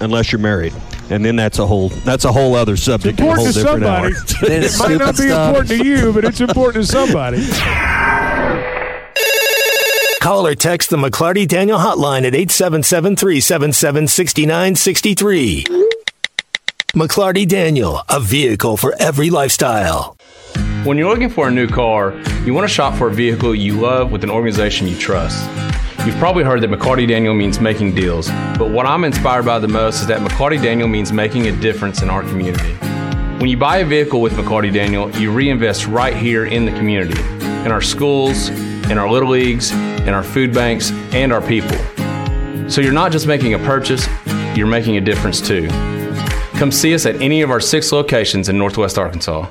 unless 0.00 0.32
you're 0.32 0.40
married, 0.40 0.74
and 1.10 1.24
then 1.24 1.36
that's 1.36 1.58
a 1.58 1.66
whole 1.66 1.88
that's 1.88 2.24
a 2.24 2.32
whole 2.32 2.54
other 2.54 2.76
subject, 2.76 3.20
and 3.20 3.28
a 3.28 3.34
whole 3.34 3.46
Important 3.46 3.54
to 3.54 3.60
somebody. 3.60 4.14
It 4.64 4.78
might 4.78 4.98
not 4.98 5.16
be 5.16 5.28
stuff. 5.28 5.48
important 5.56 5.68
to 5.80 5.84
you, 5.84 6.12
but 6.12 6.24
it's 6.24 6.40
important 6.40 6.86
to 6.86 6.90
somebody. 6.92 7.44
Call 10.20 10.46
or 10.46 10.54
text 10.54 10.88
the 10.88 10.96
McLarty 10.96 11.46
Daniel 11.46 11.78
hotline 11.78 12.24
at 12.24 12.34
877 12.34 13.16
377 13.16 14.08
6963. 14.08 15.64
McLarty 16.94 17.46
Daniel, 17.46 18.00
a 18.08 18.20
vehicle 18.20 18.76
for 18.78 18.94
every 18.98 19.28
lifestyle. 19.28 20.16
When 20.84 20.96
you're 20.96 21.10
looking 21.10 21.28
for 21.28 21.48
a 21.48 21.50
new 21.50 21.66
car, 21.68 22.14
you 22.44 22.54
want 22.54 22.66
to 22.66 22.72
shop 22.72 22.94
for 22.96 23.08
a 23.08 23.12
vehicle 23.12 23.54
you 23.54 23.74
love 23.78 24.12
with 24.12 24.24
an 24.24 24.30
organization 24.30 24.86
you 24.88 24.96
trust. 24.96 25.44
You've 26.06 26.16
probably 26.16 26.44
heard 26.44 26.60
that 26.60 26.68
McLarty 26.68 27.08
Daniel 27.08 27.32
means 27.32 27.60
making 27.60 27.94
deals, 27.94 28.28
but 28.58 28.68
what 28.68 28.84
I'm 28.84 29.04
inspired 29.04 29.46
by 29.46 29.58
the 29.58 29.68
most 29.68 30.02
is 30.02 30.06
that 30.08 30.20
McLarty 30.20 30.62
Daniel 30.62 30.86
means 30.86 31.14
making 31.14 31.46
a 31.46 31.52
difference 31.62 32.02
in 32.02 32.10
our 32.10 32.20
community. 32.20 32.74
When 33.38 33.48
you 33.48 33.56
buy 33.56 33.78
a 33.78 33.86
vehicle 33.86 34.20
with 34.20 34.34
McLarty 34.34 34.70
Daniel, 34.70 35.10
you 35.12 35.32
reinvest 35.32 35.86
right 35.86 36.14
here 36.14 36.44
in 36.44 36.66
the 36.66 36.72
community, 36.72 37.18
in 37.64 37.72
our 37.72 37.80
schools, 37.80 38.50
in 38.50 38.98
our 38.98 39.10
little 39.10 39.30
leagues, 39.30 39.70
in 39.72 40.10
our 40.10 40.22
food 40.22 40.52
banks, 40.52 40.90
and 41.14 41.32
our 41.32 41.40
people. 41.40 41.78
So 42.68 42.82
you're 42.82 42.92
not 42.92 43.10
just 43.10 43.26
making 43.26 43.54
a 43.54 43.58
purchase, 43.60 44.06
you're 44.54 44.66
making 44.66 44.98
a 44.98 45.00
difference 45.00 45.40
too. 45.40 45.68
Come 46.58 46.70
see 46.70 46.94
us 46.94 47.06
at 47.06 47.16
any 47.22 47.40
of 47.40 47.50
our 47.50 47.60
six 47.60 47.92
locations 47.92 48.50
in 48.50 48.58
Northwest 48.58 48.98
Arkansas. 48.98 49.50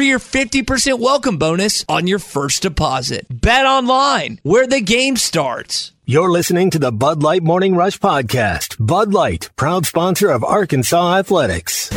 for 0.01 0.05
your 0.05 0.17
50% 0.17 0.99
welcome 0.99 1.37
bonus 1.37 1.85
on 1.87 2.07
your 2.07 2.17
first 2.17 2.63
deposit. 2.63 3.27
Bet 3.29 3.67
online 3.67 4.39
where 4.41 4.65
the 4.65 4.81
game 4.81 5.15
starts. 5.15 5.91
You're 6.07 6.31
listening 6.31 6.71
to 6.71 6.79
the 6.79 6.91
Bud 6.91 7.21
Light 7.21 7.43
Morning 7.43 7.75
Rush 7.75 7.99
Podcast. 7.99 8.83
Bud 8.83 9.13
Light, 9.13 9.51
proud 9.55 9.85
sponsor 9.85 10.31
of 10.31 10.43
Arkansas 10.43 11.17
Athletics. 11.19 11.91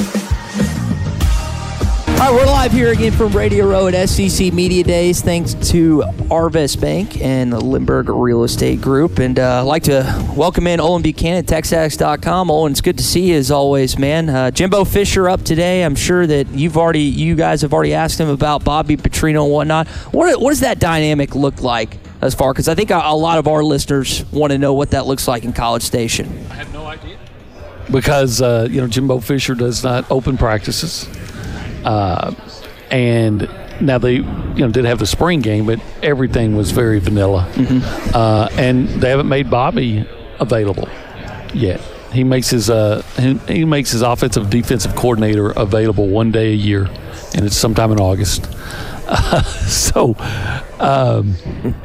All 2.24 2.30
right, 2.30 2.40
we're 2.40 2.50
live 2.50 2.72
here 2.72 2.90
again 2.90 3.12
from 3.12 3.37
Radio 3.37 3.68
Row 3.68 3.87
at 3.87 4.08
SEC 4.08 4.50
Media 4.50 4.82
Days. 4.82 5.20
Thanks 5.20 5.52
to 5.72 5.98
Arvest 6.30 6.80
Bank 6.80 7.20
and 7.20 7.52
the 7.52 7.58
Limbird 7.60 8.06
Real 8.08 8.44
Estate 8.44 8.80
Group. 8.80 9.18
And 9.18 9.38
uh, 9.38 9.60
I'd 9.60 9.66
like 9.66 9.82
to 9.82 10.32
welcome 10.34 10.66
in 10.66 10.80
Olin 10.80 11.02
Buchanan 11.02 11.40
at 11.40 11.44
TexAgs.com. 11.44 12.50
Olin, 12.50 12.72
it's 12.72 12.80
good 12.80 12.96
to 12.96 13.04
see 13.04 13.32
you 13.32 13.37
as 13.37 13.50
always, 13.50 13.98
man. 13.98 14.30
Uh, 14.30 14.50
Jimbo 14.50 14.84
Fisher 14.84 15.28
up 15.28 15.42
today. 15.42 15.82
I'm 15.84 15.94
sure 15.94 16.26
that 16.26 16.48
you've 16.48 16.78
already, 16.78 17.02
you 17.02 17.34
guys 17.34 17.60
have 17.60 17.74
already 17.74 17.92
asked 17.92 18.18
him 18.18 18.30
about 18.30 18.64
Bobby 18.64 18.96
Petrino 18.96 19.44
and 19.44 19.52
whatnot. 19.52 19.87
What, 20.14 20.40
what 20.40 20.48
does 20.48 20.60
that 20.60 20.78
dynamic 20.78 21.34
look 21.34 21.60
like 21.60 21.98
as 22.22 22.34
far? 22.34 22.54
Because 22.54 22.68
I 22.68 22.74
think 22.74 22.88
a, 22.88 23.02
a 23.04 23.14
lot 23.14 23.37
of 23.37 23.48
our 23.48 23.62
listeners 23.62 24.24
want 24.32 24.50
to 24.50 24.56
know 24.56 24.72
what 24.72 24.92
that 24.92 25.04
looks 25.04 25.28
like 25.28 25.44
in 25.44 25.52
College 25.52 25.82
Station. 25.82 26.26
I 26.50 26.54
have 26.54 26.72
no 26.72 26.87
idea. 26.87 27.18
Because, 27.90 28.40
uh, 28.40 28.66
you 28.70 28.80
know, 28.80 28.87
Jimbo 28.87 29.20
Fisher 29.20 29.54
does 29.54 29.84
not 29.84 30.10
open 30.10 30.38
practices. 30.38 31.06
Uh, 31.84 32.34
and 32.90 33.48
now 33.80 33.98
they, 33.98 34.14
you 34.14 34.22
know, 34.22 34.70
did 34.70 34.84
have 34.84 34.98
the 34.98 35.06
spring 35.06 35.40
game, 35.40 35.66
but 35.66 35.80
everything 36.02 36.56
was 36.56 36.70
very 36.70 36.98
vanilla. 36.98 37.48
Mm-hmm. 37.54 38.10
Uh, 38.14 38.48
and 38.52 38.88
they 38.88 39.10
haven't 39.10 39.28
made 39.28 39.50
Bobby 39.50 40.08
available 40.38 40.88
yet. 41.52 41.80
He 42.12 42.22
makes 42.22 42.50
his 42.50 42.70
uh, 42.70 43.02
he, 43.18 43.34
he 43.52 43.64
makes 43.64 43.90
his 43.90 44.02
offensive 44.02 44.48
defensive 44.48 44.94
coordinator 44.94 45.50
available 45.50 46.08
one 46.08 46.30
day 46.30 46.52
a 46.52 46.56
year, 46.56 46.84
and 47.34 47.44
it's 47.44 47.56
sometime 47.56 47.90
in 47.90 47.98
August. 47.98 48.46
so, 49.66 50.14
um, 50.78 51.34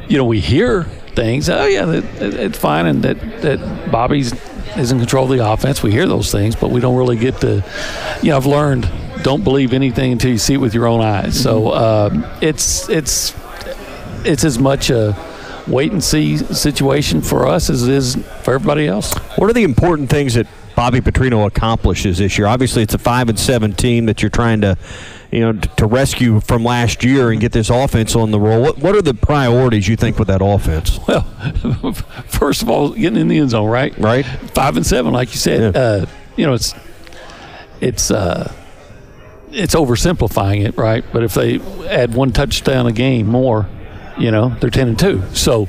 you 0.08 0.16
know, 0.16 0.24
we 0.24 0.38
hear 0.38 0.84
things. 1.14 1.50
Oh 1.50 1.66
yeah, 1.66 2.00
it's 2.20 2.58
fine, 2.58 2.86
and 2.86 3.02
that 3.02 3.18
that 3.42 3.90
Bobby's 3.90 4.32
is 4.76 4.92
in 4.92 5.00
control 5.00 5.24
of 5.30 5.36
the 5.36 5.44
offense. 5.44 5.82
We 5.82 5.90
hear 5.90 6.06
those 6.06 6.30
things, 6.30 6.54
but 6.54 6.70
we 6.70 6.80
don't 6.80 6.96
really 6.96 7.16
get 7.16 7.40
to. 7.40 7.64
You 8.22 8.30
know, 8.30 8.36
I've 8.36 8.46
learned 8.46 8.88
don't 9.22 9.44
believe 9.44 9.72
anything 9.72 10.12
until 10.12 10.30
you 10.30 10.38
see 10.38 10.54
it 10.54 10.58
with 10.58 10.74
your 10.74 10.86
own 10.86 11.00
eyes. 11.00 11.40
So 11.40 11.72
um, 11.72 12.26
it's 12.40 12.88
it's 12.88 13.34
it's 14.24 14.44
as 14.44 14.58
much 14.58 14.90
a 14.90 15.16
wait 15.66 15.92
and 15.92 16.02
see 16.02 16.36
situation 16.36 17.22
for 17.22 17.46
us 17.46 17.70
as 17.70 17.86
it 17.86 17.92
is 17.92 18.16
for 18.42 18.54
everybody 18.54 18.86
else. 18.86 19.14
What 19.36 19.48
are 19.48 19.52
the 19.52 19.62
important 19.62 20.10
things 20.10 20.34
that 20.34 20.46
Bobby 20.74 21.00
Petrino 21.00 21.46
accomplishes 21.46 22.18
this 22.18 22.36
year? 22.38 22.46
Obviously, 22.46 22.82
it's 22.82 22.94
a 22.94 22.98
five 22.98 23.28
and 23.28 23.38
seven 23.38 23.72
team 23.72 24.06
that 24.06 24.22
you're 24.22 24.30
trying 24.30 24.60
to, 24.62 24.76
you 25.30 25.40
know, 25.40 25.52
to 25.52 25.86
rescue 25.86 26.40
from 26.40 26.64
last 26.64 27.04
year 27.04 27.30
and 27.30 27.40
get 27.40 27.52
this 27.52 27.70
offense 27.70 28.16
on 28.16 28.30
the 28.30 28.40
roll. 28.40 28.62
What 28.62 28.78
what 28.78 28.94
are 28.94 29.02
the 29.02 29.14
priorities 29.14 29.88
you 29.88 29.96
think 29.96 30.18
with 30.18 30.28
that 30.28 30.42
offense? 30.42 30.98
Well, 31.06 31.22
first 32.26 32.62
of 32.62 32.70
all, 32.70 32.90
getting 32.90 33.18
in 33.18 33.28
the 33.28 33.38
end 33.38 33.50
zone, 33.50 33.68
right? 33.68 33.96
Right. 33.98 34.24
Five 34.26 34.76
and 34.76 34.86
seven, 34.86 35.12
like 35.12 35.30
you 35.32 35.38
said. 35.38 35.74
Yeah. 35.74 35.80
Uh, 35.80 36.06
you 36.36 36.46
know, 36.46 36.54
it's 36.54 36.74
it's. 37.80 38.10
Uh, 38.10 38.52
it's 39.52 39.74
oversimplifying 39.74 40.66
it, 40.66 40.76
right? 40.76 41.04
But 41.12 41.24
if 41.24 41.34
they 41.34 41.60
add 41.88 42.14
one 42.14 42.32
touchdown 42.32 42.86
a 42.86 42.92
game 42.92 43.26
more, 43.26 43.68
you 44.18 44.30
know, 44.30 44.50
they're 44.60 44.70
ten 44.70 44.88
and 44.88 44.98
two. 44.98 45.22
So 45.34 45.66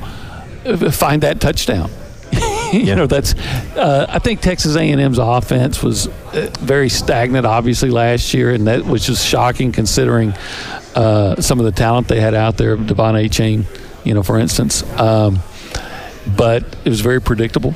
find 0.92 1.24
that 1.24 1.40
touchdown. 1.40 1.90
you 2.72 2.96
know, 2.96 3.08
that's. 3.08 3.34
Uh, 3.76 4.06
I 4.08 4.20
think 4.20 4.42
Texas 4.42 4.76
A&M's 4.76 5.18
offense 5.18 5.84
was 5.84 6.08
uh, 6.08 6.50
very 6.60 6.90
stagnant, 6.90 7.46
obviously 7.46 7.90
last 7.90 8.34
year, 8.34 8.52
and 8.52 8.68
that 8.68 8.86
was 8.86 9.06
just 9.06 9.26
shocking 9.28 9.72
considering 9.72 10.34
uh, 10.96 11.42
some 11.42 11.60
of 11.60 11.66
the 11.66 11.72
talent 11.72 12.08
they 12.08 12.20
had 12.20 12.34
out 12.34 12.58
there. 12.58 12.78
Devon 12.78 13.16
Achane, 13.16 13.66
you 14.06 14.14
know, 14.14 14.24
for 14.24 14.40
instance. 14.40 14.84
Um, 15.00 15.40
but 16.38 16.64
it 16.86 16.90
was 16.90 17.02
very 17.02 17.22
predictable, 17.22 17.76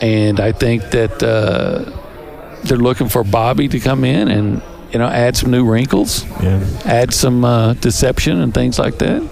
and 0.00 0.40
I 0.40 0.52
think 0.52 0.90
that 0.90 1.22
uh, 1.22 1.92
they're 2.64 2.78
looking 2.78 3.08
for 3.08 3.22
Bobby 3.22 3.68
to 3.68 3.78
come 3.78 4.04
in 4.04 4.28
and 4.28 4.62
you 4.92 4.98
know, 4.98 5.06
add 5.06 5.36
some 5.36 5.50
new 5.50 5.64
wrinkles, 5.64 6.24
yeah. 6.42 6.64
add 6.84 7.12
some 7.12 7.44
uh, 7.44 7.74
deception 7.74 8.40
and 8.40 8.54
things 8.54 8.78
like 8.78 8.98
that. 8.98 9.22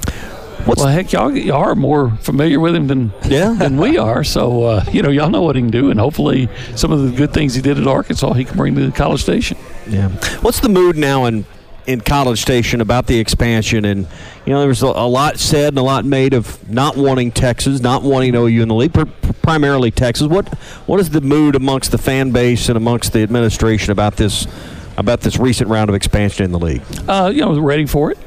What's 0.66 0.81
well, 0.81 0.88
heck, 0.88 1.12
y'all, 1.12 1.31
y'all 1.31 1.62
are 1.62 1.77
more 1.77 2.11
familiar 2.16 2.59
with 2.59 2.75
him 2.75 2.88
than 2.88 3.12
yeah. 3.25 3.53
than 3.53 3.77
we 3.77 3.99
are. 3.99 4.25
So, 4.25 4.64
uh, 4.64 4.85
you 4.90 5.01
know, 5.01 5.11
y'all 5.11 5.31
know 5.31 5.42
what 5.42 5.55
he 5.55 5.62
can 5.62 5.71
do, 5.71 5.90
and 5.90 6.01
hopefully, 6.01 6.49
some 6.75 6.90
of 6.90 7.03
the 7.03 7.16
good 7.16 7.33
things 7.33 7.55
he 7.55 7.62
did 7.62 7.79
at 7.79 7.87
Arkansas, 7.87 8.33
he 8.33 8.45
can 8.45 8.57
bring 8.57 8.75
to 8.75 8.85
the 8.85 8.90
College 8.90 9.23
Station. 9.23 9.57
Yeah. 9.88 10.09
What's 10.40 10.59
the 10.59 10.69
mood 10.69 10.97
now 10.97 11.27
in 11.27 11.45
in 11.87 12.01
College 12.01 12.42
Station 12.42 12.81
about 12.81 13.07
the 13.07 13.21
expansion? 13.21 13.85
And 13.85 14.09
you 14.45 14.53
know, 14.53 14.59
there 14.59 14.69
was 14.69 14.83
a, 14.83 14.87
a 14.87 15.07
lot 15.07 15.38
said 15.38 15.69
and 15.69 15.79
a 15.79 15.83
lot 15.83 16.05
made 16.05 16.35
of 16.35 16.69
not 16.69 16.97
wanting 16.97 17.31
Texas, 17.31 17.81
not 17.81 18.03
wanting 18.03 18.35
OU 18.35 18.62
in 18.62 18.69
the 18.69 18.75
league, 18.75 18.92
pr- 18.92 19.05
primarily 19.42 19.92
Texas. 19.92 20.27
What 20.27 20.49
what 20.87 20.99
is 20.99 21.11
the 21.11 21.21
mood 21.21 21.55
amongst 21.55 21.92
the 21.92 21.99
fan 21.99 22.33
base 22.33 22.69
and 22.69 22.77
amongst 22.77 23.12
the 23.12 23.23
administration 23.23 23.92
about 23.92 24.16
this? 24.16 24.49
About 24.96 25.20
this 25.20 25.38
recent 25.38 25.70
round 25.70 25.88
of 25.88 25.94
expansion 25.94 26.44
in 26.44 26.52
the 26.52 26.59
league? 26.59 26.82
Uh, 27.09 27.30
you 27.32 27.40
know, 27.40 27.59
ready 27.61 27.87
for 27.87 28.11
it. 28.11 28.18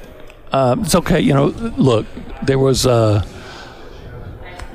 Uh, 0.52 0.76
it's 0.80 0.96
okay. 0.96 1.20
You 1.20 1.34
know, 1.34 1.48
look, 1.48 2.06
there 2.44 2.60
was 2.60 2.86
a 2.86 3.26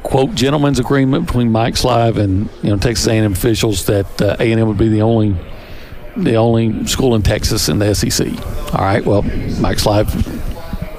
quote 0.02 0.35
gentleman's 0.35 0.78
agreement 0.78 1.26
between 1.26 1.50
Mike 1.50 1.74
Slive 1.74 2.18
and 2.18 2.48
you 2.62 2.70
know 2.70 2.76
Texas 2.76 3.07
A&M 3.09 3.33
officials 3.33 3.87
that 3.87 4.22
uh, 4.22 4.37
A&M 4.38 4.66
would 4.68 4.78
be 4.78 4.88
the 4.88 5.02
only 5.02 5.37
the 6.16 6.37
only 6.37 6.87
school 6.87 7.16
in 7.16 7.22
Texas 7.22 7.68
in 7.68 7.80
the 7.80 7.92
SEC. 7.92 8.28
All 8.72 8.85
right. 8.85 9.04
Well, 9.04 9.22
Mike 9.61 9.78
Slive. 9.78 10.42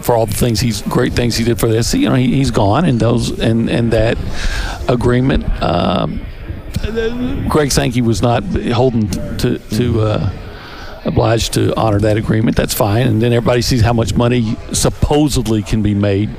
For 0.03 0.13
all 0.13 0.27
the 0.27 0.36
things 0.36 0.60
he's 0.60 0.84
great 0.84 1.13
things 1.13 1.36
he 1.36 1.43
did 1.43 1.60
for 1.60 1.67
the 1.67 1.81
SEC, 1.81 1.99
you 1.99 2.08
know 2.08 2.13
he, 2.13 2.38
has 2.38 2.51
gone, 2.51 2.86
and 2.86 2.99
those 2.99 3.39
and 3.39 3.67
and 3.71 3.91
that 3.91 4.19
agreement, 4.88 5.45
um, 5.63 6.23
Greg 7.49 7.71
Sankey 7.71 8.01
was 8.01 8.21
not 8.21 8.43
holding 8.43 9.10
to 9.38 9.58
to 9.58 10.01
uh, 10.01 10.29
obliged 11.06 11.54
to 11.54 11.76
honor 11.76 12.00
that 12.00 12.18
agreement. 12.18 12.58
That's 12.58 12.74
fine. 12.74 13.08
And 13.08 13.22
then 13.22 13.32
everybody 13.32 13.62
sees 13.62 13.82
how 13.82 13.94
much 13.94 14.15
money 14.15 14.56
supposedly 14.74 15.62
can 15.62 15.82
be 15.82 15.94
made 15.94 16.30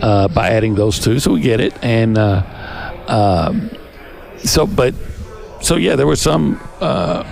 uh, 0.00 0.28
by 0.28 0.50
adding 0.50 0.74
those 0.74 0.98
two. 0.98 1.18
So 1.18 1.32
we 1.32 1.40
get 1.40 1.60
it. 1.60 1.74
And 1.82 2.18
uh, 2.18 2.42
um, 3.08 3.70
so, 4.38 4.66
but 4.66 4.94
so 5.60 5.76
yeah, 5.76 5.96
there 5.96 6.06
was 6.06 6.20
some 6.20 6.60
uh, 6.80 7.24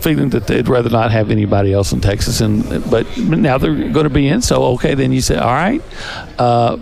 feeling 0.00 0.30
that 0.30 0.46
they'd 0.46 0.68
rather 0.68 0.90
not 0.90 1.10
have 1.10 1.30
anybody 1.30 1.72
else 1.72 1.92
in 1.92 2.00
Texas. 2.00 2.40
And 2.40 2.62
but 2.90 3.16
now 3.18 3.58
they're 3.58 3.74
going 3.74 4.04
to 4.04 4.10
be 4.10 4.28
in. 4.28 4.42
So 4.42 4.64
okay, 4.74 4.94
then 4.94 5.12
you 5.12 5.20
say, 5.20 5.36
all 5.36 5.52
right, 5.52 5.82
uh, 6.38 6.78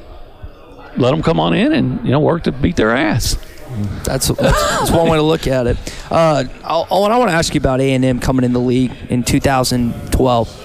let 0.97 1.11
them 1.11 1.23
come 1.23 1.41
on 1.41 1.55
in 1.55 1.73
and 1.73 2.05
you 2.05 2.11
know 2.11 2.21
work 2.21 2.45
to 2.45 2.53
beat 2.53 2.77
their 2.77 2.95
ass. 2.95 3.37
That's, 4.05 4.29
that's, 4.29 4.91
one 4.91 5.09
way 5.09 5.17
to 5.17 5.23
look 5.23 5.47
at 5.47 5.67
it. 5.67 5.77
Uh, 6.11 6.45
Olin, 6.91 7.13
I 7.13 7.19
want 7.19 7.31
to 7.31 7.37
ask 7.37 7.55
you 7.55 7.59
about 7.59 7.81
A&M 7.81 8.21
coming 8.21 8.45
in 8.45 8.53
the 8.53 8.61
league 8.61 8.93
in 9.09 9.23
2012. 9.23 10.65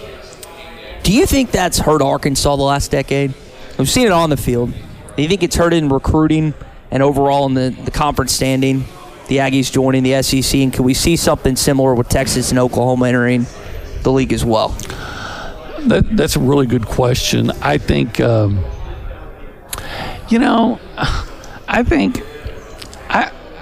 Do 1.04 1.14
you 1.14 1.26
think 1.26 1.52
that's 1.52 1.80
hurt 1.80 2.02
Arkansas 2.02 2.56
the 2.56 2.62
last 2.62 2.92
decade? 2.92 3.34
We've 3.78 3.90
seen 3.90 4.06
it 4.06 4.12
on 4.12 4.30
the 4.30 4.38
field. 4.38 4.74
Do 5.16 5.24
you 5.24 5.28
think 5.28 5.44
it's 5.44 5.56
hurt 5.56 5.74
in 5.74 5.90
recruiting 5.90 6.54
and 6.92 7.02
overall 7.02 7.46
in 7.46 7.54
the, 7.54 7.70
the 7.84 7.92
conference 7.92 8.32
standing? 8.32 8.86
The 9.28 9.38
Aggies 9.38 9.72
joining 9.72 10.04
the 10.04 10.22
SEC, 10.24 10.60
and 10.60 10.74
can 10.74 10.84
we 10.84 10.94
see 10.94 11.16
something 11.16 11.56
similar 11.56 11.94
with 11.94 12.10
Texas 12.10 12.50
and 12.50 12.60
Oklahoma 12.60 13.08
entering 13.08 13.46
the 14.04 14.12
league 14.12 14.34
as 14.34 14.44
well? 14.44 14.70
That, 15.88 16.06
that's 16.12 16.36
a 16.36 16.40
really 16.40 16.66
good 16.68 16.86
question. 16.86 17.52
I 17.62 17.78
think, 17.78 18.20
um, 18.20 18.64
you 20.30 20.40
know, 20.40 20.80
I 21.68 21.84
think 21.84 22.24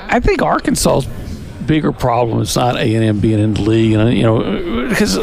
I 0.10 0.20
think 0.20 0.41
Arkansas's 0.41 1.08
bigger 1.67 1.91
problem 1.91 2.41
is 2.41 2.56
not 2.56 2.78
A 2.78 2.96
and 2.96 3.04
M 3.04 3.20
being 3.20 3.39
in 3.39 3.54
the 3.54 3.62
league, 3.62 3.93
and 3.93 4.17
you 4.17 4.24
know, 4.24 4.88
because 4.89 5.17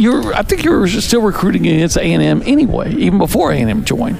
you're 0.00 0.32
I 0.32 0.42
think 0.42 0.62
you're 0.62 0.86
still 0.88 1.20
recruiting 1.20 1.66
against 1.66 1.96
A 1.96 2.02
and 2.02 2.22
M 2.22 2.42
anyway, 2.46 2.94
even 2.94 3.18
before 3.18 3.52
A 3.52 3.56
and 3.56 3.68
M 3.68 3.84
joined. 3.84 4.18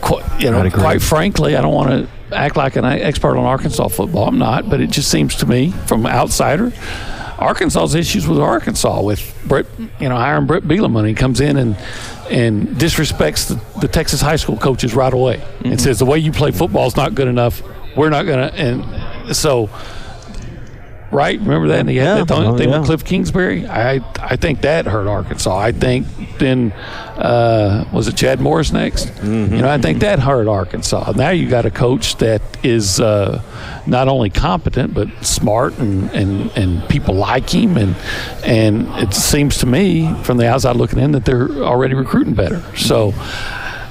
Quite, 0.00 0.40
you 0.40 0.50
know, 0.50 0.68
quite 0.70 1.00
frankly, 1.00 1.56
I 1.56 1.62
don't 1.62 1.72
want 1.74 1.90
to 1.90 2.36
act 2.36 2.56
like 2.56 2.76
an 2.76 2.84
expert 2.84 3.38
on 3.38 3.44
Arkansas 3.44 3.88
football. 3.88 4.28
I'm 4.28 4.38
not, 4.38 4.68
but 4.68 4.80
it 4.80 4.90
just 4.90 5.10
seems 5.10 5.36
to 5.36 5.46
me, 5.46 5.70
from 5.86 6.04
an 6.04 6.12
outsider. 6.12 6.72
Arkansas's 7.38 7.94
issues 7.94 8.26
with 8.26 8.38
Arkansas 8.38 9.02
with 9.02 9.38
Brett, 9.46 9.66
you 10.00 10.08
know, 10.08 10.16
hiring 10.16 10.46
Brett 10.46 10.62
Bielema. 10.62 11.06
He 11.06 11.14
comes 11.14 11.40
in 11.40 11.56
and 11.56 11.76
and 12.30 12.68
disrespects 12.70 13.46
the, 13.46 13.80
the 13.80 13.86
Texas 13.86 14.20
high 14.20 14.36
school 14.36 14.56
coaches 14.56 14.94
right 14.94 15.12
away 15.12 15.36
mm-hmm. 15.36 15.66
and 15.66 15.80
says 15.80 16.00
the 16.00 16.06
way 16.06 16.18
you 16.18 16.32
play 16.32 16.50
football 16.50 16.88
is 16.88 16.96
not 16.96 17.14
good 17.14 17.28
enough 17.28 17.62
we're 17.96 18.10
not 18.10 18.26
going 18.26 18.50
to. 18.50 18.54
And 18.54 18.84
so, 19.32 19.68
right? 21.10 21.38
Remember 21.38 21.68
that? 21.68 21.80
And 21.80 21.88
he 21.88 21.96
had 21.96 22.04
Yeah. 22.04 22.14
that 22.24 22.28
thing, 22.28 22.44
Oh, 22.44 22.56
thing 22.56 22.68
yeah. 22.70 22.78
with 22.78 22.86
Cliff 22.86 23.04
Kingsbury. 23.04 23.66
I 23.66 24.00
I 24.20 24.36
think 24.36 24.62
that 24.62 24.86
hurt 24.86 25.06
Arkansas. 25.06 25.56
I 25.56 25.72
think 25.72 26.06
then 26.38 26.72
uh, 27.16 27.84
was 27.92 28.08
it 28.08 28.16
Chad 28.16 28.40
Morris 28.40 28.72
next? 28.72 29.06
Mm-hmm. 29.06 29.54
You 29.54 29.62
know, 29.62 29.70
I 29.70 29.78
think 29.78 30.00
that 30.00 30.18
hurt 30.18 30.48
Arkansas. 30.48 31.12
Now 31.16 31.30
you 31.30 31.48
got 31.48 31.64
a 31.64 31.70
coach 31.70 32.16
that 32.16 32.42
is 32.62 33.00
uh, 33.00 33.40
not 33.86 34.08
only 34.08 34.28
competent 34.30 34.92
but 34.94 35.08
smart 35.24 35.78
and, 35.78 36.10
and 36.10 36.50
and 36.56 36.88
people 36.88 37.14
like 37.14 37.48
him 37.54 37.76
and 37.78 37.94
and 38.44 38.86
it 38.98 39.14
seems 39.14 39.58
to 39.58 39.66
me 39.66 40.12
from 40.24 40.36
the 40.38 40.48
outside 40.48 40.76
looking 40.76 40.98
in 40.98 41.12
that 41.12 41.24
they're 41.24 41.48
already 41.62 41.94
recruiting 41.94 42.34
better. 42.34 42.62
So. 42.76 43.14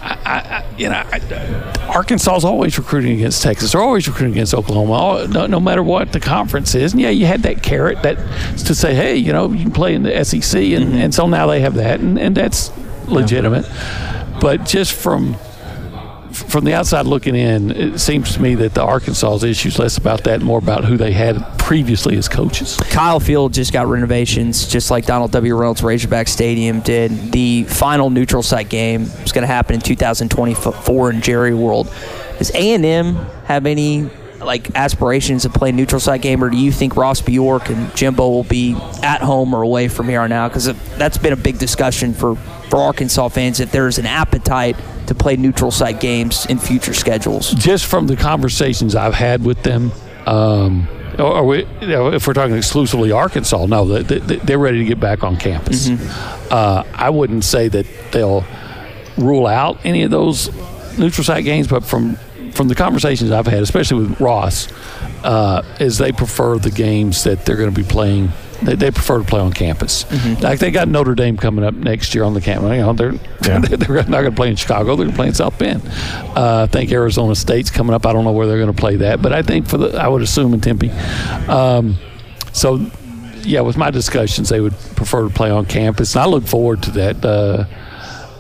I, 0.06 0.20
I, 0.26 0.76
you 0.78 0.88
know, 0.88 1.04
I, 1.12 1.88
Arkansas 1.89 2.36
is 2.36 2.46
always 2.46 2.78
recruiting 2.78 3.13
against 3.13 3.41
Texas. 3.41 3.72
They're 3.72 3.82
always 3.82 4.08
recruiting 4.08 4.34
against 4.34 4.54
Oklahoma, 4.54 4.91
all, 4.94 5.28
no, 5.28 5.48
no, 5.48 5.60
matter 5.60 5.82
what 5.82 6.12
the 6.12 6.20
conference 6.20 6.76
is. 6.76 6.94
And 6.94 7.02
yeah, 7.02 7.10
you 7.10 7.26
had 7.26 7.41
that 7.44 7.63
carrot 7.63 8.04
that 8.04 8.18
to 8.65 8.76
say, 8.76 8.94
hey, 8.94 9.15
you 9.15 9.34
know, 9.34 9.52
you 9.52 9.63
can 9.63 9.72
play 9.72 9.96
in 9.96 10.04
the 10.04 10.24
SEC, 10.24 10.62
and, 10.62 10.86
mm-hmm. 10.86 10.96
and 10.96 11.13
so 11.13 11.28
now 11.28 11.48
they 11.48 11.62
have 11.62 11.74
that, 11.76 12.02
and, 12.02 12.20
and 12.20 12.38
that's 12.38 12.72
legitimate. 13.08 13.65
But 14.39 14.65
just 14.65 14.94
from 14.94 15.38
from 16.36 16.65
the 16.65 16.74
outside 16.74 17.06
looking 17.06 17.36
in, 17.36 17.71
it 17.71 18.00
seems 18.00 18.34
to 18.34 18.41
me 18.41 18.56
that 18.56 18.74
the 18.74 18.84
Arkansas's 18.84 19.43
issue 19.43 19.69
is 19.69 19.80
less 19.80 19.98
about 19.98 20.24
that, 20.26 20.41
more 20.41 20.60
about 20.60 20.86
who 20.86 20.98
they 20.98 21.12
had 21.12 21.58
previously 21.58 22.17
as 22.17 22.28
coaches. 22.28 22.78
Kyle 22.89 23.19
Field 23.19 23.54
just 23.54 23.74
got 23.74 23.88
renovations, 23.88 24.67
just 24.67 24.91
like 24.91 25.06
Donald 25.06 25.32
W. 25.32 25.56
Reynolds 25.56 25.82
Razorback 25.82 26.28
Stadium 26.28 26.82
did. 26.82 27.32
The 27.32 27.63
final 27.63 28.10
neutral 28.10 28.43
site 28.43 28.69
game 28.69 29.04
is 29.04 29.32
going 29.32 29.43
to 29.43 29.48
happen 29.48 29.76
in 29.76 29.82
2024 29.82 31.12
in 31.12 31.21
Jerry 31.21 31.54
World. 31.54 31.91
Does 32.38 32.52
A&M 32.52 33.15
have 33.45 33.65
any 33.65 34.10
like 34.39 34.76
aspirations 34.76 35.43
to 35.43 35.50
play 35.50 35.71
neutral 35.71 36.00
site 36.00 36.21
game, 36.21 36.43
or 36.43 36.50
do 36.50 36.58
you 36.58 36.71
think 36.71 36.95
Ross 36.95 37.21
Bjork 37.21 37.69
and 37.69 37.93
Jimbo 37.95 38.30
will 38.30 38.43
be 38.43 38.76
at 39.02 39.21
home 39.21 39.54
or 39.54 39.62
away 39.62 39.88
from 39.88 40.10
here 40.10 40.21
on 40.21 40.32
out? 40.32 40.50
Because 40.50 40.65
that's 40.98 41.17
been 41.17 41.34
a 41.34 41.38
big 41.38 41.58
discussion 41.58 42.13
for 42.13 42.36
for 42.69 42.78
Arkansas 42.78 43.30
fans 43.30 43.60
if 43.60 43.71
there's 43.71 43.98
an 43.98 44.06
appetite 44.06 44.76
to 45.08 45.15
play 45.15 45.36
neutral 45.36 45.71
site 45.71 46.00
games 46.00 46.45
in 46.48 46.58
future 46.58 46.93
schedules? 46.93 47.54
Just 47.54 47.86
from 47.86 48.08
the 48.08 48.15
conversations 48.15 48.95
I've 48.95 49.13
had 49.13 49.43
with 49.43 49.62
them, 49.63 49.91
um, 50.26 50.88
or 51.19 51.45
we, 51.45 51.65
you 51.82 51.88
know, 51.88 52.12
if 52.12 52.28
we're 52.28 52.34
talking 52.34 52.56
exclusively 52.56 53.12
Arkansas, 53.12 53.65
no, 53.67 53.86
they, 53.86 54.19
they're 54.19 54.60
ready 54.60 54.80
to 54.80 54.86
get 54.86 55.00
back 55.00 55.24
on 55.24 55.38
campus. 55.38 55.88
Mm-hmm. 55.88 56.48
Uh, 56.52 56.84
I 56.93 57.10
wouldn't 57.10 57.43
say 57.43 57.67
that 57.69 57.86
they'll 58.12 58.43
rule 59.17 59.48
out 59.48 59.78
any 59.86 60.04
of 60.04 60.12
those 60.12 60.54
neutral 60.98 61.24
site 61.24 61.45
games, 61.45 61.67
but 61.67 61.84
from 61.84 62.17
from 62.56 62.68
the 62.68 62.76
conversations 62.76 63.32
I've 63.32 63.48
had, 63.48 63.62
especially 63.62 64.08
with 64.08 64.20
Ross, 64.20 64.72
uh, 65.24 65.63
is 65.80 65.98
they 65.98 66.12
prefer 66.12 66.58
the 66.58 66.72
games 66.72 67.24
that 67.26 67.46
they're 67.46 67.58
going 67.58 67.74
to 67.74 67.82
be 67.82 67.88
playing 67.88 68.32
they, 68.62 68.76
they 68.76 68.91
prefer 68.91 69.20
to 69.20 69.26
play 69.26 69.39
on 69.39 69.54
campus. 69.54 70.06
Mm-hmm. 70.06 70.41
Like 70.41 70.60
they 70.60 70.72
got 70.72 70.88
Notre 70.88 71.15
Dame 71.15 71.38
coming 71.38 71.65
up 71.65 71.74
next 71.74 72.15
year 72.15 72.24
on 72.24 72.34
the 72.34 72.41
campus. 72.41 72.72
You 72.72 72.78
know, 72.78 72.94
they're 72.94 73.13
yeah. 73.44 73.60
they're 73.60 73.96
not 73.96 74.10
going 74.10 74.26
to 74.26 74.32
play 74.32 74.50
in 74.50 74.56
Chicago. 74.56 74.96
They're 74.96 75.06
going 75.06 75.12
to 75.12 75.15
play 75.15 75.28
in 75.28 75.34
South 75.34 75.58
Bend. 75.58 75.82
Uh, 76.36 76.63
I 76.63 76.68
think 76.68 76.91
Arizona 76.91 77.36
State's 77.36 77.70
coming 77.70 77.94
up. 77.94 78.06
I 78.06 78.13
don't 78.13 78.24
know 78.24 78.32
where 78.32 78.48
they're 78.48 78.58
going 78.58 78.74
to 78.74 78.80
play 78.80 78.98
that, 78.98 79.22
but 79.22 79.34
I 79.34 79.41
think 79.41 79.68
for 79.68 79.78
the 79.78 79.98
I 79.98 80.08
would 80.08 80.22
assume 80.22 80.54
in 80.54 80.62
Tempe. 80.62 80.89
Um, 81.48 81.98
so 82.54 82.89
yeah, 83.41 83.62
with 83.62 83.78
my 83.78 83.91
discussions, 83.91 84.50
they 84.50 84.62
would 84.62 84.74
prefer 84.96 85.24
to 85.24 85.30
play 85.30 85.52
on 85.52 85.65
campus, 85.65 86.15
and 86.15 86.24
I 86.24 86.28
look 86.28 86.46
forward 86.46 86.84
to 86.84 86.91
that. 86.91 87.24
Uh, 87.26 87.65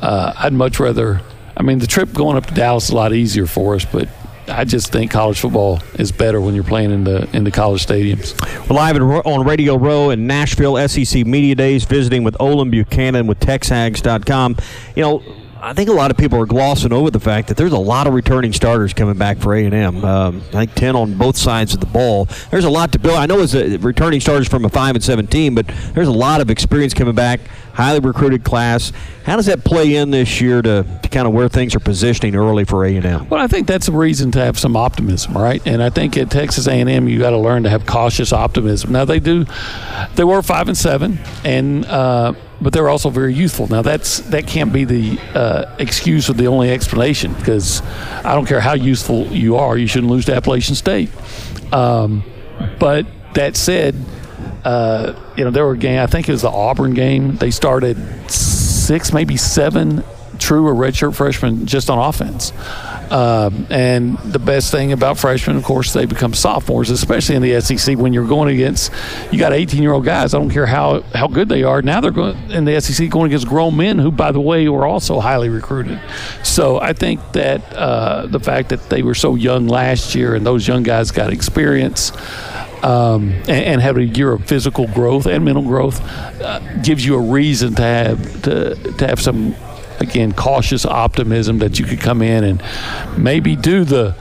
uh, 0.01 0.33
I'd 0.37 0.53
much 0.53 0.79
rather. 0.79 1.21
I 1.57 1.63
mean, 1.63 1.79
the 1.79 1.87
trip 1.87 2.11
going 2.13 2.37
up 2.37 2.45
to 2.47 2.53
Dallas 2.53 2.85
is 2.85 2.89
a 2.89 2.95
lot 2.95 3.13
easier 3.13 3.45
for 3.45 3.75
us, 3.75 3.85
but 3.85 4.09
I 4.47 4.65
just 4.65 4.91
think 4.91 5.09
college 5.09 5.39
football 5.39 5.79
is 5.97 6.11
better 6.11 6.39
when 6.39 6.53
you're 6.53 6.63
playing 6.63 6.91
in 6.91 7.03
the 7.03 7.27
in 7.35 7.43
the 7.43 7.51
college 7.51 7.85
stadiums. 7.85 8.39
We're 8.69 8.75
live 8.75 9.01
on 9.01 9.45
Radio 9.45 9.75
Row 9.75 10.09
in 10.11 10.27
Nashville 10.27 10.75
SEC 10.87 11.25
Media 11.25 11.55
Days, 11.55 11.85
visiting 11.85 12.23
with 12.23 12.35
Olin 12.39 12.69
Buchanan 12.69 13.25
with 13.25 13.39
TexAgs.com. 13.39 14.57
You 14.95 15.01
know, 15.01 15.23
I 15.65 15.73
think 15.73 15.89
a 15.89 15.93
lot 15.93 16.11
of 16.11 16.17
people 16.17 16.39
are 16.39 16.45
glossing 16.45 16.93
over 16.93 17.09
the 17.09 17.19
fact 17.19 17.47
that 17.47 17.57
there's 17.57 17.71
a 17.71 17.77
lot 17.77 18.05
of 18.05 18.13
returning 18.13 18.53
starters 18.53 18.93
coming 18.93 19.17
back 19.17 19.39
for 19.39 19.55
A&M. 19.55 20.05
Um, 20.05 20.43
I 20.49 20.65
think 20.65 20.75
10 20.75 20.95
on 20.95 21.17
both 21.17 21.37
sides 21.37 21.73
of 21.73 21.79
the 21.79 21.87
ball. 21.87 22.25
There's 22.51 22.65
a 22.65 22.69
lot 22.69 22.91
to 22.91 22.99
build. 22.99 23.15
I 23.15 23.25
know 23.25 23.39
it's 23.39 23.55
a 23.55 23.77
returning 23.77 24.19
starters 24.19 24.47
from 24.47 24.63
a 24.65 24.69
5 24.69 24.95
and 24.95 25.03
17, 25.03 25.55
but 25.55 25.65
there's 25.93 26.07
a 26.07 26.11
lot 26.11 26.39
of 26.39 26.51
experience 26.51 26.93
coming 26.93 27.15
back, 27.15 27.39
highly 27.75 27.99
recruited 27.99 28.43
class. 28.43 28.93
How 29.25 29.35
does 29.35 29.47
that 29.47 29.65
play 29.65 29.95
in 29.95 30.09
this 30.11 30.39
year 30.39 30.61
to, 30.61 30.85
to 31.03 31.09
kind 31.09 31.27
of 31.27 31.33
where 31.33 31.49
things 31.49 31.75
are 31.75 31.79
positioning 31.79 32.35
early 32.35 32.63
for 32.63 32.85
A&M? 32.85 33.27
Well, 33.29 33.41
I 33.41 33.47
think 33.47 33.67
that's 33.67 33.89
a 33.89 33.91
reason 33.91 34.31
to 34.31 34.39
have 34.39 34.57
some 34.57 34.77
optimism, 34.77 35.33
right? 35.33 35.61
And 35.67 35.83
I 35.83 35.89
think 35.89 36.15
at 36.15 36.31
Texas 36.31 36.67
A&M 36.67 37.07
you 37.07 37.19
got 37.19 37.31
to 37.31 37.37
learn 37.37 37.63
to 37.63 37.69
have 37.69 37.85
cautious 37.85 38.31
optimism. 38.31 38.93
Now 38.93 39.03
they 39.03 39.19
do, 39.19 39.45
they 40.15 40.23
were 40.23 40.41
5 40.41 40.69
and 40.69 40.77
7, 40.77 41.19
and 41.43 41.85
uh, 41.85 42.33
but 42.61 42.71
they're 42.71 42.87
also 42.87 43.09
very 43.09 43.33
youthful. 43.33 43.67
Now 43.67 43.81
that's 43.81 44.19
that 44.19 44.47
can't 44.47 44.71
be 44.71 44.85
the 44.85 45.19
uh, 45.33 45.75
excuse 45.77 46.29
or 46.29 46.33
the 46.33 46.47
only 46.47 46.71
explanation 46.71 47.33
because 47.33 47.81
I 48.23 48.33
don't 48.33 48.45
care 48.45 48.61
how 48.61 48.75
useful 48.75 49.27
you 49.27 49.57
are, 49.57 49.77
you 49.77 49.87
shouldn't 49.87 50.11
lose 50.11 50.25
to 50.25 50.35
Appalachian 50.35 50.75
State. 50.75 51.09
Um, 51.73 52.23
but 52.79 53.05
that 53.33 53.57
said, 53.57 53.95
uh, 54.65 55.13
you 55.37 55.45
know 55.45 55.51
there 55.51 55.65
were 55.65 55.75
game. 55.75 56.01
I 56.01 56.07
think 56.07 56.27
it 56.27 56.31
was 56.31 56.41
the 56.41 56.49
Auburn 56.49 56.93
game. 56.93 57.37
They 57.37 57.51
started 57.51 57.97
six, 58.29 59.13
maybe 59.13 59.37
seven 59.37 60.03
true 60.39 60.67
or 60.67 60.73
redshirt 60.73 61.15
freshmen 61.15 61.65
just 61.65 61.89
on 61.89 61.97
offense. 61.97 62.51
Um, 63.11 63.67
and 63.69 64.17
the 64.19 64.39
best 64.39 64.71
thing 64.71 64.91
about 64.91 65.17
freshmen, 65.17 65.57
of 65.57 65.63
course, 65.63 65.93
they 65.93 66.05
become 66.05 66.33
sophomores, 66.33 66.89
especially 66.89 67.35
in 67.35 67.41
the 67.41 67.61
SEC 67.61 67.97
when 67.97 68.13
you're 68.13 68.27
going 68.27 68.53
against, 68.53 68.91
you 69.31 69.37
got 69.37 69.53
18 69.53 69.81
year 69.81 69.93
old 69.93 70.05
guys. 70.05 70.33
I 70.33 70.39
don't 70.39 70.49
care 70.49 70.65
how, 70.65 71.01
how 71.13 71.27
good 71.27 71.47
they 71.47 71.63
are. 71.63 71.81
Now 71.81 72.01
they're 72.01 72.11
going 72.11 72.35
in 72.51 72.65
the 72.65 72.79
SEC 72.81 73.09
going 73.09 73.27
against 73.27 73.47
grown 73.47 73.77
men 73.77 73.99
who, 73.99 74.11
by 74.11 74.31
the 74.31 74.41
way, 74.41 74.67
were 74.67 74.87
also 74.87 75.19
highly 75.19 75.49
recruited. 75.49 75.99
So 76.43 76.79
I 76.79 76.93
think 76.93 77.19
that 77.33 77.73
uh, 77.73 78.25
the 78.25 78.39
fact 78.39 78.69
that 78.69 78.89
they 78.89 79.03
were 79.03 79.15
so 79.15 79.35
young 79.35 79.67
last 79.67 80.15
year 80.15 80.33
and 80.33 80.45
those 80.45 80.67
young 80.67 80.83
guys 80.83 81.11
got 81.11 81.31
experience. 81.31 82.11
Um, 82.85 83.31
and, 83.31 83.49
and, 83.49 83.81
have 83.81 83.97
a 83.97 84.05
year 84.05 84.33
of 84.33 84.45
physical 84.45 84.85
growth 84.87 85.25
and 85.25 85.43
mental 85.43 85.63
growth 85.63 86.01
uh, 86.39 86.59
gives 86.83 87.03
you 87.03 87.15
a 87.15 87.19
reason 87.19 87.73
to 87.75 87.81
have 87.81 88.41
to, 88.43 88.75
to 88.75 89.07
have 89.07 89.19
some 89.19 89.55
again 89.99 90.33
cautious 90.33 90.85
optimism 90.85 91.57
that 91.59 91.79
you 91.79 91.85
could 91.85 91.99
come 91.99 92.21
in 92.21 92.43
and 92.43 92.63
maybe 93.17 93.55
do 93.55 93.85
the 93.85 94.13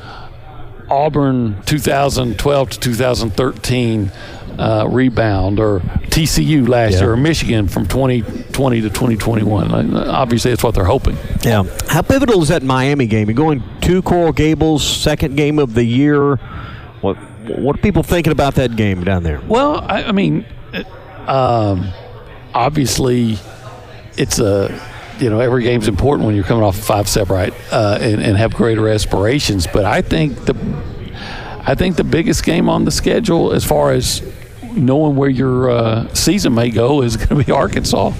Auburn 0.88 1.62
2012 1.66 2.70
to 2.70 2.80
2013 2.80 4.12
uh, 4.58 4.86
rebound 4.90 5.58
or 5.58 5.80
TCU 5.80 6.68
last 6.68 6.94
yeah. 6.94 7.00
year 7.00 7.12
or 7.12 7.16
Michigan 7.16 7.68
from 7.68 7.86
2020 7.86 8.80
to 8.82 8.88
2021. 8.88 9.96
Obviously, 9.96 10.52
that's 10.52 10.62
what 10.62 10.74
they're 10.74 10.84
hoping. 10.84 11.16
Yeah. 11.42 11.64
How 11.88 12.02
pivotal 12.02 12.40
is 12.42 12.48
that 12.48 12.62
Miami 12.62 13.06
game? 13.06 13.28
You're 13.28 13.34
going 13.34 13.62
to 13.82 14.02
Coral 14.02 14.32
Gables, 14.32 14.86
second 14.86 15.36
game 15.36 15.58
of 15.58 15.74
the 15.74 15.84
year. 15.84 16.36
What 17.00 17.18
what 17.46 17.76
are 17.76 17.82
people 17.82 18.02
thinking 18.02 18.32
about 18.32 18.54
that 18.56 18.76
game 18.76 19.04
down 19.04 19.22
there? 19.22 19.40
Well, 19.46 19.80
I, 19.80 20.04
I 20.04 20.12
mean, 20.12 20.46
um, 21.26 21.90
obviously, 22.52 23.38
it's 24.16 24.38
a 24.38 24.80
you 25.18 25.30
know 25.30 25.40
every 25.40 25.62
game's 25.62 25.88
important 25.88 26.26
when 26.26 26.34
you're 26.34 26.44
coming 26.44 26.64
off 26.64 26.78
a 26.78 26.82
five 26.82 27.08
step 27.08 27.30
right 27.30 27.52
uh, 27.70 27.98
and, 28.00 28.22
and 28.22 28.36
have 28.36 28.54
greater 28.54 28.88
aspirations. 28.88 29.66
But 29.66 29.84
I 29.84 30.02
think 30.02 30.44
the 30.44 30.54
I 31.66 31.74
think 31.74 31.96
the 31.96 32.04
biggest 32.04 32.44
game 32.44 32.68
on 32.68 32.84
the 32.84 32.90
schedule, 32.90 33.52
as 33.52 33.64
far 33.64 33.92
as 33.92 34.22
knowing 34.72 35.16
where 35.16 35.30
your 35.30 35.70
uh, 35.70 36.12
season 36.14 36.54
may 36.54 36.70
go, 36.70 37.02
is 37.02 37.16
going 37.26 37.40
to 37.40 37.44
be 37.44 37.52
Arkansas. 37.52 38.12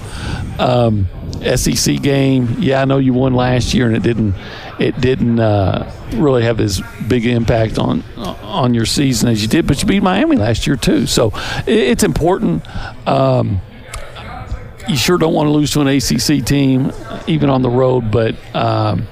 Um, 0.57 1.07
SEC 1.55 2.01
game, 2.01 2.55
yeah, 2.59 2.81
I 2.81 2.85
know 2.85 2.97
you 2.97 3.13
won 3.13 3.35
last 3.35 3.73
year, 3.73 3.85
and 3.85 3.95
it 3.95 4.01
didn't 4.01 4.33
it 4.79 4.99
didn't 4.99 5.39
uh, 5.39 5.91
really 6.13 6.43
have 6.43 6.59
as 6.59 6.81
big 7.07 7.25
impact 7.25 7.77
on 7.77 8.03
on 8.17 8.73
your 8.73 8.85
season 8.85 9.29
as 9.29 9.41
you 9.41 9.47
did, 9.47 9.67
but 9.67 9.81
you 9.81 9.87
beat 9.87 10.03
Miami 10.03 10.35
last 10.35 10.67
year 10.67 10.75
too, 10.75 11.05
so 11.07 11.31
it's 11.65 12.03
important. 12.03 12.65
Um, 13.07 13.61
you 14.87 14.95
sure 14.95 15.17
don't 15.17 15.33
want 15.33 15.47
to 15.47 15.51
lose 15.51 15.71
to 15.71 15.81
an 15.81 15.87
ACC 15.87 16.45
team, 16.45 16.91
even 17.27 17.49
on 17.49 17.61
the 17.61 17.69
road. 17.69 18.11
But 18.11 18.35
um, 18.55 19.07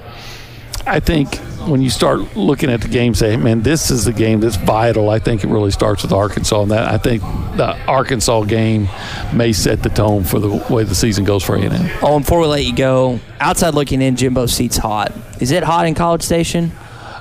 I 0.86 1.00
think 1.00 1.36
when 1.66 1.80
you 1.80 1.88
start 1.88 2.36
looking 2.36 2.70
at 2.70 2.80
the 2.82 2.88
game, 2.88 3.14
say, 3.14 3.36
man, 3.36 3.62
this 3.62 3.90
is 3.90 4.04
the 4.04 4.12
game 4.12 4.40
that's 4.40 4.56
vital. 4.56 5.08
I 5.08 5.18
think 5.18 5.42
it 5.44 5.48
really 5.48 5.70
starts 5.70 6.02
with 6.02 6.12
Arkansas, 6.12 6.62
and 6.62 6.70
that 6.70 6.92
I 6.92 6.98
think 6.98 7.22
the 7.56 7.76
Arkansas 7.86 8.44
game 8.44 8.88
may 9.32 9.52
set 9.52 9.82
the 9.82 9.88
tone 9.88 10.24
for 10.24 10.38
the 10.38 10.50
way 10.70 10.84
the 10.84 10.94
season 10.94 11.24
goes 11.24 11.42
for 11.42 11.56
A&M. 11.56 11.72
Oh, 12.02 12.16
and 12.16 12.24
before 12.24 12.40
we 12.40 12.46
let 12.46 12.64
you 12.64 12.74
go, 12.74 13.18
outside 13.40 13.74
looking 13.74 14.02
in, 14.02 14.16
Jimbo 14.16 14.46
seat's 14.46 14.76
hot. 14.76 15.12
Is 15.40 15.50
it 15.50 15.62
hot 15.62 15.86
in 15.86 15.94
College 15.94 16.22
Station? 16.22 16.72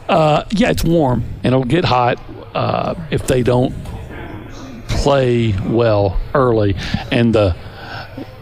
Uh, 0.10 0.44
yeah, 0.52 0.70
it's 0.70 0.84
warm, 0.84 1.24
and 1.44 1.54
it'll 1.54 1.64
get 1.64 1.86
hot 1.86 2.20
uh, 2.54 2.96
if 3.12 3.26
they 3.28 3.44
don't 3.44 3.74
play 4.90 5.54
well 5.68 6.20
early, 6.34 6.76
and 7.12 7.34
the 7.34 7.56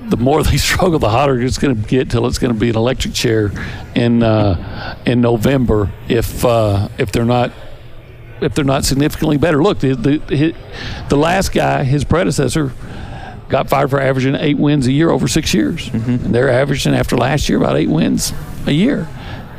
the 0.09 0.17
more 0.17 0.43
they 0.43 0.57
struggle, 0.57 0.99
the 0.99 1.09
hotter 1.09 1.39
it's 1.41 1.57
going 1.57 1.75
to 1.75 1.87
get 1.87 2.09
till 2.09 2.27
it's 2.27 2.37
going 2.39 2.53
to 2.53 2.59
be 2.59 2.69
an 2.69 2.75
electric 2.75 3.13
chair 3.13 3.51
in 3.95 4.23
uh, 4.23 4.97
in 5.05 5.21
November 5.21 5.91
if 6.07 6.43
uh, 6.45 6.89
if 6.97 7.11
they're 7.11 7.25
not 7.25 7.51
if 8.41 8.55
they're 8.55 8.65
not 8.65 8.85
significantly 8.85 9.37
better. 9.37 9.61
Look, 9.61 9.79
the 9.79 9.95
the, 9.95 10.55
the 11.09 11.15
last 11.15 11.53
guy, 11.53 11.83
his 11.83 12.03
predecessor, 12.03 12.73
got 13.49 13.69
fired 13.69 13.89
for 13.89 13.99
averaging 13.99 14.35
eight 14.35 14.57
wins 14.57 14.87
a 14.87 14.91
year 14.91 15.09
over 15.09 15.27
six 15.27 15.53
years. 15.53 15.89
Mm-hmm. 15.89 16.25
And 16.25 16.35
they're 16.35 16.51
averaging 16.51 16.93
after 16.93 17.17
last 17.17 17.49
year 17.49 17.57
about 17.57 17.77
eight 17.77 17.89
wins 17.89 18.33
a 18.65 18.73
year, 18.73 19.07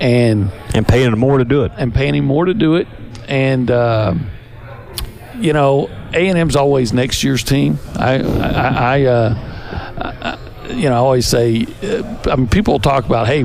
and 0.01 0.51
and 0.75 0.87
paying 0.87 1.13
him 1.13 1.19
more 1.19 1.39
to 1.39 1.45
do 1.45 1.65
it, 1.65 1.73
and 1.77 1.95
paying 1.95 2.15
him 2.15 2.25
more 2.25 2.45
to 2.45 2.55
do 2.55 2.77
it, 2.77 2.89
and. 3.29 3.71
Uh, 3.71 4.15
you 5.39 5.53
know, 5.53 5.91
A 6.13 6.29
and 6.29 6.39
M's 6.39 6.55
always 6.55 6.93
next 6.93 7.25
year's 7.25 7.43
team. 7.43 7.79
I, 7.97 8.21
I, 8.21 9.01
I 9.01 9.03
uh, 9.03 9.52
you 10.69 10.89
know, 10.89 10.95
I 10.95 10.99
always 10.99 11.27
say, 11.27 11.67
uh, 11.83 12.31
I 12.31 12.37
mean, 12.37 12.49
people 12.49 12.79
talk 12.79 13.05
about, 13.05 13.27
hey, 13.27 13.45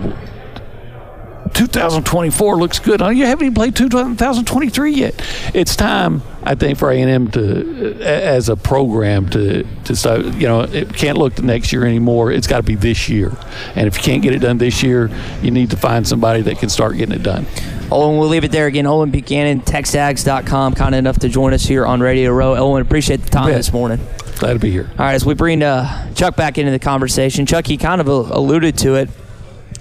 2024 1.54 2.58
looks 2.58 2.80
good. 2.80 3.02
Oh, 3.02 3.10
you 3.10 3.26
haven't 3.26 3.46
even 3.46 3.56
played 3.56 3.76
2023 3.76 4.92
yet. 4.92 5.16
It's 5.54 5.76
time, 5.76 6.22
I 6.44 6.56
think, 6.56 6.78
for 6.78 6.92
A&M 6.92 7.32
to, 7.32 8.00
as 8.02 8.50
a 8.50 8.56
program, 8.56 9.30
to 9.30 9.64
to 9.86 9.96
start. 9.96 10.26
You 10.26 10.48
know, 10.48 10.62
it 10.62 10.94
can't 10.94 11.18
look 11.18 11.36
to 11.36 11.42
next 11.42 11.74
year 11.74 11.86
anymore. 11.86 12.32
It's 12.32 12.48
got 12.48 12.58
to 12.58 12.64
be 12.64 12.76
this 12.76 13.10
year. 13.10 13.36
And 13.76 13.88
if 13.88 13.98
you 13.98 14.04
can't 14.04 14.22
get 14.22 14.34
it 14.34 14.40
done 14.40 14.58
this 14.58 14.84
year, 14.84 15.10
you 15.42 15.52
need 15.52 15.72
to 15.72 15.78
find 15.78 16.08
somebody 16.08 16.42
that 16.44 16.60
can 16.60 16.70
start 16.70 16.98
getting 16.98 17.16
it 17.16 17.24
done. 17.24 17.46
Olin, 17.92 18.20
we'll 18.20 18.30
leave 18.30 18.44
it 18.44 18.52
there 18.52 18.68
again. 18.68 18.86
Olin 18.86 19.10
Buchanan, 19.12 19.62
TexAgs.com, 19.62 20.74
kind 20.76 20.94
enough 20.94 21.20
to 21.20 21.30
join 21.30 21.54
us 21.54 21.64
here 21.64 21.86
on 21.86 22.02
Radio 22.02 22.32
Row. 22.32 22.56
Olin, 22.56 22.82
appreciate 22.82 23.22
the 23.22 23.30
time 23.30 23.52
this 23.52 23.72
morning. 23.72 24.00
Glad 24.38 24.54
to 24.54 24.60
be 24.60 24.72
here. 24.72 24.88
All 24.92 25.06
right, 25.06 25.14
as 25.14 25.26
we 25.26 25.34
bring 25.34 25.64
uh, 25.64 26.14
Chuck 26.14 26.36
back 26.36 26.58
into 26.58 26.72
the 26.72 26.80
conversation, 26.80 27.46
Chuck, 27.46 27.66
he 27.66 27.78
kind 27.78 28.02
of 28.02 28.08
alluded 28.08 28.78
to 28.80 28.96
it. 28.96 29.10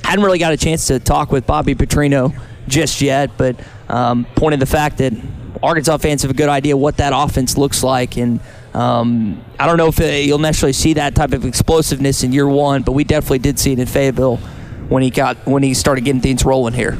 Hadn't 0.03 0.25
really 0.25 0.39
got 0.39 0.53
a 0.53 0.57
chance 0.57 0.87
to 0.87 0.99
talk 0.99 1.31
with 1.31 1.47
Bobby 1.47 1.75
Petrino 1.75 2.35
just 2.69 3.01
yet, 3.01 3.31
but 3.37 3.57
um, 3.89 4.27
pointed 4.35 4.61
the 4.61 4.67
fact 4.67 4.99
that 4.99 5.13
Arkansas 5.63 5.99
fans 5.99 6.23
have 6.23 6.31
a 6.31 6.35
good 6.35 6.49
idea 6.49 6.77
what 6.77 6.97
that 6.99 7.13
offense 7.15 7.57
looks 7.57 7.83
like, 7.83 8.17
and 8.17 8.41
um, 8.75 9.43
I 9.59 9.67
don't 9.67 9.79
know 9.79 9.89
if 9.89 10.01
it, 10.01 10.27
you'll 10.27 10.39
necessarily 10.39 10.75
see 10.75 10.95
that 10.95 11.15
type 11.15 11.33
of 11.33 11.45
explosiveness 11.45 12.23
in 12.23 12.33
year 12.33 12.47
one, 12.47 12.83
but 12.83 12.93
we 12.93 13.05
definitely 13.05 13.39
did 13.39 13.59
see 13.59 13.73
it 13.73 13.79
in 13.79 13.87
Fayetteville 13.87 14.37
when 14.89 15.03
he 15.03 15.11
got 15.11 15.37
when 15.47 15.63
he 15.63 15.75
started 15.75 16.05
getting 16.05 16.21
things 16.21 16.45
rolling 16.45 16.75
here. 16.75 16.99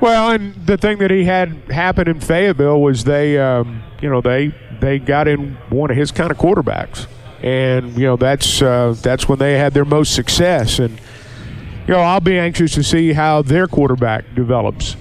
Well, 0.00 0.30
and 0.30 0.54
the 0.66 0.76
thing 0.76 0.98
that 0.98 1.10
he 1.10 1.24
had 1.24 1.50
happen 1.70 2.08
in 2.08 2.20
Fayetteville 2.20 2.80
was 2.80 3.04
they, 3.04 3.38
um, 3.38 3.82
you 4.00 4.10
know, 4.10 4.20
they 4.20 4.52
they 4.82 4.98
got 4.98 5.28
in 5.28 5.54
one 5.70 5.90
of 5.90 5.96
his 5.96 6.10
kind 6.10 6.30
of 6.30 6.36
quarterbacks, 6.36 7.06
and 7.40 7.96
you 7.96 8.04
know 8.04 8.16
that's 8.16 8.60
uh, 8.60 8.94
that's 9.00 9.28
when 9.28 9.38
they 9.38 9.56
had 9.56 9.72
their 9.72 9.84
most 9.84 10.14
success. 10.14 10.80
And 10.80 11.00
you 11.86 11.94
know, 11.94 12.00
I'll 12.00 12.20
be 12.20 12.36
anxious 12.36 12.74
to 12.74 12.82
see 12.82 13.12
how 13.12 13.42
their 13.42 13.68
quarterback 13.68 14.34
develops, 14.34 14.96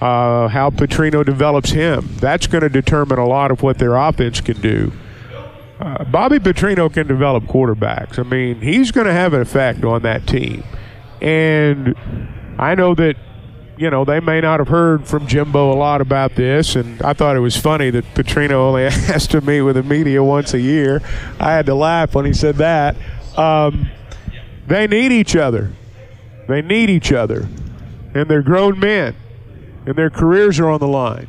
uh, 0.00 0.48
how 0.48 0.70
Petrino 0.70 1.26
develops 1.26 1.70
him. 1.70 2.08
That's 2.20 2.46
going 2.46 2.62
to 2.62 2.68
determine 2.68 3.18
a 3.18 3.26
lot 3.26 3.50
of 3.50 3.62
what 3.62 3.78
their 3.78 3.96
offense 3.96 4.40
can 4.40 4.60
do. 4.60 4.92
Uh, 5.80 6.04
Bobby 6.04 6.38
Petrino 6.38 6.92
can 6.92 7.08
develop 7.08 7.44
quarterbacks. 7.44 8.20
I 8.20 8.22
mean, 8.22 8.60
he's 8.60 8.92
going 8.92 9.08
to 9.08 9.12
have 9.12 9.34
an 9.34 9.40
effect 9.40 9.82
on 9.82 10.02
that 10.02 10.28
team, 10.28 10.62
and 11.20 11.96
I 12.56 12.76
know 12.76 12.94
that 12.94 13.16
you 13.76 13.90
know, 13.90 14.04
they 14.04 14.20
may 14.20 14.40
not 14.40 14.60
have 14.60 14.68
heard 14.68 15.06
from 15.06 15.26
Jimbo 15.26 15.72
a 15.72 15.74
lot 15.74 16.00
about 16.00 16.36
this, 16.36 16.76
and 16.76 17.02
I 17.02 17.12
thought 17.12 17.36
it 17.36 17.40
was 17.40 17.56
funny 17.56 17.90
that 17.90 18.04
Petrino 18.14 18.52
only 18.52 18.84
has 18.90 19.26
to 19.28 19.40
meet 19.40 19.62
with 19.62 19.76
the 19.76 19.82
media 19.82 20.22
once 20.22 20.54
a 20.54 20.60
year. 20.60 21.02
I 21.40 21.52
had 21.52 21.66
to 21.66 21.74
laugh 21.74 22.14
when 22.14 22.24
he 22.24 22.32
said 22.32 22.56
that. 22.56 22.96
Um, 23.36 23.88
they 24.66 24.86
need 24.86 25.12
each 25.12 25.36
other. 25.36 25.72
They 26.46 26.62
need 26.62 26.90
each 26.90 27.12
other, 27.12 27.48
and 28.14 28.28
they're 28.28 28.42
grown 28.42 28.78
men, 28.78 29.16
and 29.86 29.96
their 29.96 30.10
careers 30.10 30.60
are 30.60 30.68
on 30.68 30.80
the 30.80 30.88
line. 30.88 31.28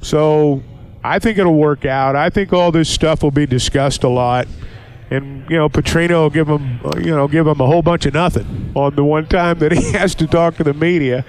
So 0.00 0.62
I 1.02 1.18
think 1.18 1.38
it'll 1.38 1.58
work 1.58 1.84
out. 1.84 2.14
I 2.14 2.30
think 2.30 2.52
all 2.52 2.70
this 2.70 2.88
stuff 2.88 3.22
will 3.22 3.30
be 3.30 3.46
discussed 3.46 4.04
a 4.04 4.08
lot 4.08 4.46
and 5.10 5.44
you 5.50 5.56
know 5.56 5.68
Petrino 5.68 6.10
will 6.10 6.30
give 6.30 6.48
him 6.48 6.80
you 6.98 7.10
know 7.10 7.26
give 7.28 7.46
him 7.46 7.60
a 7.60 7.66
whole 7.66 7.82
bunch 7.82 8.06
of 8.06 8.14
nothing 8.14 8.72
on 8.74 8.94
the 8.94 9.04
one 9.04 9.26
time 9.26 9.58
that 9.58 9.72
he 9.72 9.92
has 9.92 10.14
to 10.14 10.26
talk 10.26 10.56
to 10.56 10.64
the 10.64 10.72
media 10.72 11.24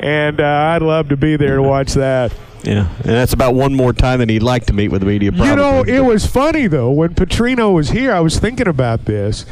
and 0.00 0.40
uh, 0.40 0.44
I'd 0.44 0.82
love 0.82 1.08
to 1.08 1.16
be 1.16 1.36
there 1.36 1.56
to 1.56 1.62
watch 1.62 1.94
that. 1.94 2.32
Yeah, 2.62 2.88
and 2.96 3.04
that's 3.04 3.32
about 3.32 3.54
one 3.54 3.74
more 3.74 3.92
time 3.92 4.18
than 4.18 4.28
he'd 4.28 4.42
like 4.42 4.66
to 4.66 4.72
meet 4.72 4.88
with 4.88 5.02
the 5.02 5.06
media. 5.06 5.30
Probably. 5.30 5.50
You 5.50 5.56
know, 5.56 5.84
it 5.84 6.00
was 6.00 6.26
funny 6.26 6.66
though 6.66 6.90
when 6.90 7.14
Petrino 7.14 7.72
was 7.72 7.90
here. 7.90 8.12
I 8.12 8.20
was 8.20 8.38
thinking 8.38 8.66
about 8.66 9.04
this. 9.04 9.46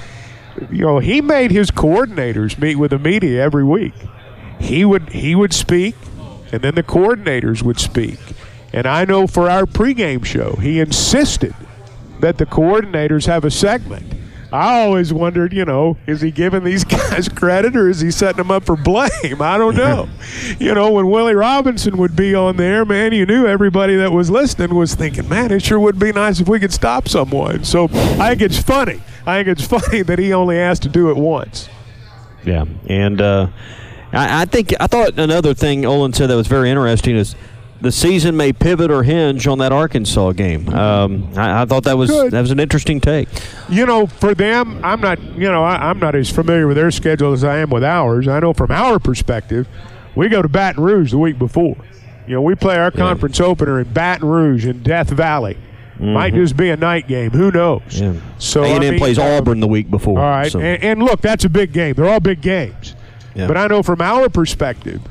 You 0.71 0.83
know, 0.83 0.99
he 0.99 1.21
made 1.21 1.51
his 1.51 1.71
coordinators 1.71 2.59
meet 2.59 2.77
with 2.77 2.91
the 2.91 2.99
media 2.99 3.43
every 3.43 3.65
week. 3.65 3.95
He 4.59 4.85
would 4.85 5.11
he 5.11 5.35
would 5.35 5.53
speak, 5.53 5.95
and 6.53 6.63
then 6.63 6.75
the 6.75 6.83
coordinators 6.83 7.63
would 7.63 7.79
speak. 7.79 8.19
And 8.73 8.87
I 8.87 9.05
know 9.05 9.27
for 9.27 9.49
our 9.49 9.67
pregame 9.67 10.25
show, 10.25 10.57
he 10.57 10.81
insisted 10.81 11.55
that 12.21 12.39
the 12.39 12.47
coordinators 12.47 13.27
have 13.27 13.45
a 13.45 13.51
segment 13.51 14.13
I 14.55 14.83
always 14.83 15.13
wondered, 15.13 15.53
you 15.53 15.65
know, 15.65 15.97
is 16.07 16.21
he 16.21 16.31
giving 16.31 16.63
these 16.63 16.85
guys 16.85 17.29
credit 17.29 17.75
or 17.75 17.89
is 17.89 18.01
he 18.01 18.13
setting 18.13 18.37
them 18.37 18.53
up 18.53 18.63
for 18.63 18.77
blame? 18.77 19.43
I 19.43 19.59
don't 19.59 19.75
know. 19.75 20.09
you 20.61 20.73
know, 20.73 20.93
when 20.93 21.11
Willie 21.11 21.35
Robinson 21.35 21.97
would 21.97 22.15
be 22.15 22.37
on 22.37 22.57
there, 22.57 22.85
man, 22.85 23.13
you 23.13 23.27
knew 23.27 23.47
everybody 23.47 23.97
that 23.97 24.13
was 24.13 24.31
listening 24.31 24.77
was 24.77 24.95
thinking, 24.95 25.29
man, 25.29 25.51
it 25.51 25.61
sure 25.61 25.81
would 25.81 25.99
be 25.99 26.13
nice 26.13 26.39
if 26.39 26.49
we 26.49 26.61
could 26.61 26.73
stop 26.73 27.09
someone. 27.09 27.65
So 27.65 27.87
I 27.87 28.29
think 28.29 28.43
it's 28.43 28.63
funny. 28.63 29.03
I 29.27 29.43
think 29.43 29.59
it's 29.59 29.67
funny 29.83 30.03
that 30.03 30.21
he 30.21 30.33
only 30.33 30.57
has 30.57 30.79
to 30.81 30.89
do 30.89 31.11
it 31.11 31.17
once. 31.17 31.69
Yeah, 32.45 32.65
and 32.87 33.21
uh, 33.21 33.49
I, 34.13 34.43
I 34.43 34.45
think 34.45 34.73
I 34.79 34.87
thought 34.87 35.19
another 35.19 35.55
thing 35.55 35.85
Olin 35.85 36.13
said 36.13 36.29
that 36.29 36.37
was 36.37 36.47
very 36.47 36.71
interesting 36.71 37.17
is 37.17 37.35
the 37.85 37.93
season 37.93 38.35
may 38.35 38.51
pivot 38.51 38.91
or 38.91 39.03
hinge 39.03 39.47
on 39.47 39.59
that 39.59 39.71
Arkansas 39.71 40.33
game. 40.33 40.71
Um, 40.71 41.29
I, 41.37 41.63
I, 41.63 41.65
thought 41.67 41.85
that 41.85 41.99
was 41.99 42.11
Good. 42.11 42.33
that 42.33 42.41
was 42.41 42.51
an 42.51 42.59
interesting 42.59 42.99
take. 42.99 43.29
You 43.69 43.85
know, 43.85 44.07
for 44.07 44.35
them, 44.35 44.83
I'm 44.83 45.03
not. 45.03 45.21
You 45.21 45.53
know, 45.53 45.63
I, 45.63 45.91
am 45.91 45.99
not 45.99 46.15
as 46.15 46.31
familiar 46.31 46.67
with 46.67 46.79
their 46.79 46.91
schedule 46.91 47.35
as 47.35 47.45
I 47.45 47.59
am 47.59 47.69
with 47.69 47.85
ours. 47.85 48.27
I 48.27 48.41
know 48.41 48.55
from 48.55 48.71
our 48.71 48.99
perspective, 48.99 49.69
we 50.17 50.31
go 50.31 50.41
to 50.41 50.49
Baton 50.49 50.83
Rouge 50.83 51.11
the 51.11 51.19
week 51.19 51.39
before. 51.39 51.77
You 52.27 52.37
know, 52.37 52.43
we 52.43 52.55
play 52.55 52.79
our 52.79 52.91
conference 52.91 53.39
yeah. 53.39 53.47
opener 53.47 53.81
in 53.81 53.93
Baton 53.93 54.27
Rouge 54.27 54.65
in 54.65 54.83
Death 54.83 55.11
Valley. 55.11 55.59
Mm-hmm. 55.97 56.15
Might 56.15 56.33
just 56.33 56.57
be 56.57 56.71
a 56.71 56.77
night 56.79 57.07
game. 57.07 57.33
Who 57.33 57.51
knows? 57.51 58.01
Yeah. 58.01 58.15
So 58.39 58.65
A&M 58.65 58.77
I 58.77 58.91
mean, 58.91 58.99
plays 58.99 59.19
Auburn 59.19 59.61
the 59.61 59.69
week 59.69 59.91
before. 59.91 60.19
All 60.19 60.25
right, 60.25 60.51
so. 60.51 60.59
and, 60.59 60.83
and, 60.83 61.03
look, 61.03 61.21
that's 61.21 61.45
a 61.45 61.51
big 61.51 61.73
game. 61.73 61.95
They're 61.95 62.09
all 62.09 62.19
big 62.19 62.41
games. 62.41 62.97
Yeah. 63.35 63.47
But 63.47 63.59
I 63.59 63.67
know 63.67 63.83
from 63.83 64.01
our 64.01 64.31
perspective 64.31 65.03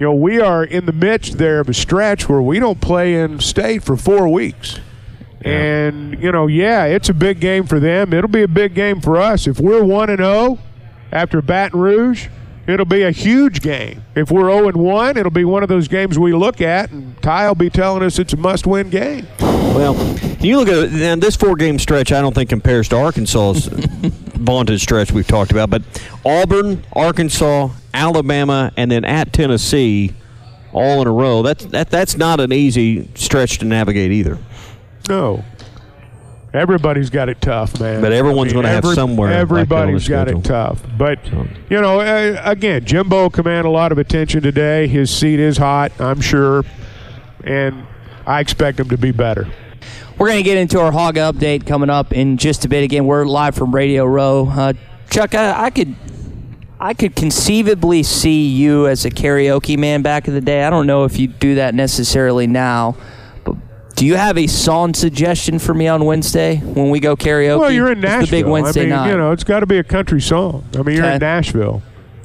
you 0.00 0.06
know, 0.06 0.14
we 0.14 0.40
are 0.40 0.64
in 0.64 0.86
the 0.86 0.94
midst 0.94 1.36
there 1.36 1.60
of 1.60 1.68
a 1.68 1.74
stretch 1.74 2.26
where 2.26 2.40
we 2.40 2.58
don't 2.58 2.80
play 2.80 3.16
in 3.20 3.38
state 3.38 3.84
for 3.84 3.98
four 3.98 4.26
weeks. 4.30 4.80
Yeah. 5.44 5.50
And, 5.50 6.22
you 6.22 6.32
know, 6.32 6.46
yeah, 6.46 6.86
it's 6.86 7.10
a 7.10 7.14
big 7.14 7.38
game 7.38 7.66
for 7.66 7.78
them. 7.78 8.14
It'll 8.14 8.30
be 8.30 8.42
a 8.42 8.48
big 8.48 8.72
game 8.72 9.02
for 9.02 9.18
us. 9.18 9.46
If 9.46 9.60
we're 9.60 9.84
1 9.84 10.08
and 10.08 10.20
0 10.20 10.58
after 11.12 11.42
Baton 11.42 11.78
Rouge, 11.78 12.28
it'll 12.66 12.86
be 12.86 13.02
a 13.02 13.10
huge 13.10 13.60
game. 13.60 14.02
If 14.14 14.30
we're 14.30 14.50
0 14.50 14.68
and 14.68 14.78
1, 14.78 15.18
it'll 15.18 15.30
be 15.30 15.44
one 15.44 15.62
of 15.62 15.68
those 15.68 15.86
games 15.86 16.18
we 16.18 16.32
look 16.32 16.62
at, 16.62 16.90
and 16.90 17.20
Ty 17.22 17.48
will 17.48 17.54
be 17.54 17.68
telling 17.68 18.02
us 18.02 18.18
it's 18.18 18.32
a 18.32 18.38
must 18.38 18.66
win 18.66 18.88
game. 18.88 19.26
Well, 19.38 19.96
you 20.40 20.56
look 20.56 20.68
at 20.68 20.78
it, 20.78 20.92
and 20.94 21.22
this 21.22 21.36
four 21.36 21.56
game 21.56 21.78
stretch, 21.78 22.10
I 22.10 22.22
don't 22.22 22.34
think 22.34 22.48
compares 22.48 22.88
to 22.88 22.96
Arkansas's 22.96 23.68
vaunted 24.40 24.80
stretch 24.80 25.12
we've 25.12 25.26
talked 25.26 25.50
about, 25.50 25.70
but 25.70 25.82
Auburn, 26.24 26.84
Arkansas, 26.92 27.70
Alabama, 27.94 28.72
and 28.76 28.90
then 28.90 29.04
at 29.04 29.32
Tennessee, 29.32 30.14
all 30.72 31.02
in 31.02 31.08
a 31.08 31.12
row. 31.12 31.42
That's 31.42 31.64
that 31.66 31.90
that's 31.90 32.16
not 32.16 32.40
an 32.40 32.52
easy 32.52 33.08
stretch 33.14 33.58
to 33.58 33.64
navigate 33.64 34.12
either. 34.12 34.38
No. 35.08 35.44
Everybody's 36.52 37.10
got 37.10 37.28
it 37.28 37.40
tough, 37.40 37.78
man. 37.78 38.00
But 38.00 38.12
everyone's 38.12 38.52
I 38.52 38.56
mean, 38.56 38.62
going 38.64 38.72
to 38.72 38.76
every, 38.78 38.88
have 38.88 38.94
somewhere. 38.96 39.32
Everybody's 39.32 40.08
got 40.08 40.26
it 40.28 40.42
tough. 40.42 40.82
But, 40.98 41.24
you 41.70 41.80
know, 41.80 42.00
uh, 42.00 42.42
again, 42.44 42.84
Jimbo 42.84 43.30
command 43.30 43.68
a 43.68 43.70
lot 43.70 43.92
of 43.92 43.98
attention 43.98 44.42
today. 44.42 44.88
His 44.88 45.14
seat 45.16 45.38
is 45.38 45.58
hot, 45.58 45.92
I'm 46.00 46.20
sure. 46.20 46.64
And 47.44 47.86
I 48.26 48.40
expect 48.40 48.80
him 48.80 48.88
to 48.88 48.98
be 48.98 49.12
better. 49.12 49.46
We're 50.20 50.26
going 50.26 50.40
to 50.40 50.44
get 50.44 50.58
into 50.58 50.78
our 50.78 50.92
hog 50.92 51.14
update 51.14 51.66
coming 51.66 51.88
up 51.88 52.12
in 52.12 52.36
just 52.36 52.66
a 52.66 52.68
bit. 52.68 52.84
Again, 52.84 53.06
we're 53.06 53.24
live 53.24 53.54
from 53.54 53.74
Radio 53.74 54.04
Row. 54.04 54.46
Uh, 54.46 54.74
Chuck, 55.08 55.34
I, 55.34 55.64
I 55.64 55.70
could 55.70 55.96
I 56.78 56.92
could 56.92 57.16
conceivably 57.16 58.02
see 58.02 58.46
you 58.48 58.86
as 58.86 59.06
a 59.06 59.10
karaoke 59.10 59.78
man 59.78 60.02
back 60.02 60.28
in 60.28 60.34
the 60.34 60.42
day. 60.42 60.62
I 60.62 60.68
don't 60.68 60.86
know 60.86 61.04
if 61.04 61.18
you 61.18 61.26
do 61.26 61.54
that 61.54 61.74
necessarily 61.74 62.46
now, 62.46 62.96
but 63.44 63.56
do 63.96 64.04
you 64.04 64.16
have 64.16 64.36
a 64.36 64.46
song 64.46 64.92
suggestion 64.92 65.58
for 65.58 65.72
me 65.72 65.88
on 65.88 66.04
Wednesday 66.04 66.58
when 66.58 66.90
we 66.90 67.00
go 67.00 67.16
karaoke? 67.16 67.58
Well, 67.58 67.70
you're 67.70 67.90
in 67.90 68.00
Nashville. 68.00 68.20
It's 68.20 68.30
the 68.30 68.36
big 68.42 68.46
Wednesday 68.46 68.80
I 68.80 68.84
mean, 68.84 68.90
night. 68.90 69.10
You 69.12 69.16
know, 69.16 69.32
it's 69.32 69.44
got 69.44 69.60
to 69.60 69.66
be 69.66 69.78
a 69.78 69.84
country 69.84 70.20
song. 70.20 70.68
I 70.74 70.82
mean, 70.82 70.96
you're 70.96 71.06
okay. 71.06 71.14
in 71.14 71.20
Nashville. 71.20 71.82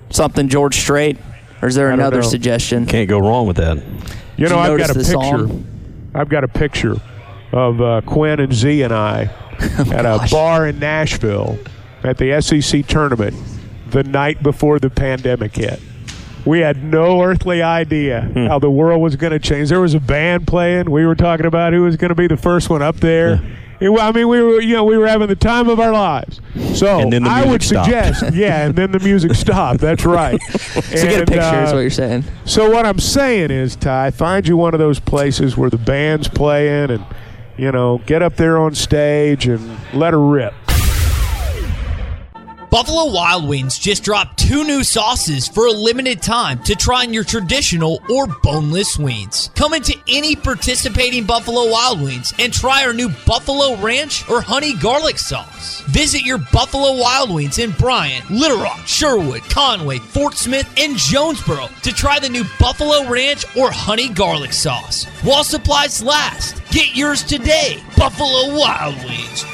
Something 0.09 0.49
George 0.49 0.75
Strait, 0.75 1.17
or 1.61 1.69
is 1.69 1.75
there 1.75 1.91
another 1.91 2.23
suggestion? 2.23 2.87
Can't 2.87 3.07
go 3.07 3.19
wrong 3.19 3.47
with 3.47 3.55
that. 3.55 3.77
You 4.35 4.49
know, 4.49 4.55
you 4.55 4.73
I've 4.73 4.77
got 4.77 4.89
a 4.89 4.95
picture. 4.95 5.11
Song? 5.13 6.11
I've 6.13 6.27
got 6.27 6.43
a 6.43 6.49
picture 6.49 6.97
of 7.51 7.81
uh, 7.81 8.01
Quinn 8.05 8.39
and 8.39 8.53
Z 8.53 8.81
and 8.81 8.93
I 8.93 9.29
oh, 9.61 9.91
at 9.93 10.03
gosh. 10.03 10.31
a 10.31 10.35
bar 10.35 10.67
in 10.67 10.79
Nashville 10.79 11.57
at 12.03 12.17
the 12.17 12.39
SEC 12.41 12.85
tournament 12.87 13.35
the 13.87 14.03
night 14.03 14.43
before 14.43 14.79
the 14.79 14.89
pandemic 14.89 15.55
hit. 15.55 15.79
We 16.45 16.59
had 16.59 16.83
no 16.83 17.23
earthly 17.23 17.63
idea 17.63 18.21
hmm. 18.21 18.45
how 18.45 18.59
the 18.59 18.69
world 18.69 19.01
was 19.01 19.15
going 19.15 19.33
to 19.33 19.39
change. 19.39 19.69
There 19.69 19.81
was 19.81 19.95
a 19.95 19.99
band 19.99 20.45
playing. 20.45 20.91
We 20.91 21.05
were 21.05 21.15
talking 21.15 21.47
about 21.47 21.73
who 21.73 21.83
was 21.83 21.97
going 21.97 22.09
to 22.09 22.15
be 22.15 22.27
the 22.27 22.37
first 22.37 22.69
one 22.69 22.83
up 22.83 22.97
there. 22.97 23.35
Yeah. 23.35 23.55
It, 23.79 23.89
I 23.89 24.11
mean, 24.11 24.27
we 24.29 24.41
were, 24.41 24.61
you 24.61 24.73
know, 24.73 24.85
we 24.85 24.97
were 24.97 25.07
having 25.07 25.27
the 25.27 25.35
time 25.35 25.67
of 25.67 25.79
our 25.79 25.91
lives. 25.91 26.39
So 26.75 26.99
I 26.99 27.45
would 27.45 27.61
stopped. 27.61 27.85
suggest, 27.85 28.23
yeah, 28.33 28.65
and 28.65 28.75
then 28.75 28.91
the 28.91 28.99
music 28.99 29.33
stopped. 29.33 29.81
That's 29.81 30.05
right. 30.05 30.41
so 30.51 30.79
and, 30.79 31.09
get 31.09 31.21
a 31.21 31.25
picture 31.25 31.41
uh, 31.41 31.65
is 31.65 31.73
what 31.73 31.79
you're 31.79 31.89
saying. 31.89 32.23
So 32.45 32.69
what 32.69 32.85
I'm 32.85 32.99
saying 32.99 33.51
is, 33.51 33.75
Ty, 33.75 34.11
find 34.11 34.47
you 34.47 34.55
one 34.55 34.73
of 34.73 34.79
those 34.79 34.99
places 34.99 35.57
where 35.57 35.69
the 35.69 35.77
band's 35.77 36.29
playing, 36.29 36.91
and 36.91 37.05
you 37.57 37.71
know, 37.71 37.99
get 38.05 38.21
up 38.21 38.35
there 38.35 38.57
on 38.57 38.75
stage 38.75 39.47
and 39.47 39.77
let 39.93 40.13
her 40.13 40.19
rip. 40.19 40.53
Buffalo 42.75 43.09
Wild 43.09 43.47
Wings 43.47 43.79
just 43.79 44.03
dropped 44.03 44.37
two 44.37 44.65
new 44.65 44.83
sauces 44.83 45.47
for 45.47 45.65
a 45.65 45.71
limited 45.71 46.21
time 46.21 46.61
to 46.63 46.75
try 46.75 47.05
on 47.05 47.13
your 47.13 47.23
traditional 47.23 48.01
or 48.09 48.27
boneless 48.43 48.99
wings. 48.99 49.49
Come 49.55 49.73
into 49.73 49.97
any 50.09 50.35
participating 50.35 51.23
Buffalo 51.23 51.71
Wild 51.71 52.01
Wings 52.01 52.33
and 52.37 52.51
try 52.51 52.83
our 52.83 52.91
new 52.91 53.07
Buffalo 53.25 53.77
Ranch 53.77 54.29
or 54.29 54.41
Honey 54.41 54.73
Garlic 54.73 55.19
sauce. 55.19 55.79
Visit 55.87 56.23
your 56.23 56.39
Buffalo 56.51 56.99
Wild 56.99 57.33
Wings 57.33 57.59
in 57.59 57.71
Bryan, 57.71 58.21
Little 58.29 58.61
Rock, 58.61 58.85
Sherwood, 58.85 59.43
Conway, 59.43 59.99
Fort 59.99 60.33
Smith, 60.33 60.69
and 60.77 60.97
Jonesboro 60.97 61.69
to 61.83 61.93
try 61.93 62.19
the 62.19 62.27
new 62.27 62.43
Buffalo 62.59 63.09
Ranch 63.09 63.45
or 63.55 63.71
Honey 63.71 64.09
Garlic 64.09 64.51
sauce. 64.51 65.05
While 65.23 65.45
supplies 65.45 66.03
last, 66.03 66.61
get 66.71 66.93
yours 66.93 67.23
today. 67.23 67.81
Buffalo 67.95 68.53
Wild 68.53 68.97
Wings. 69.05 69.45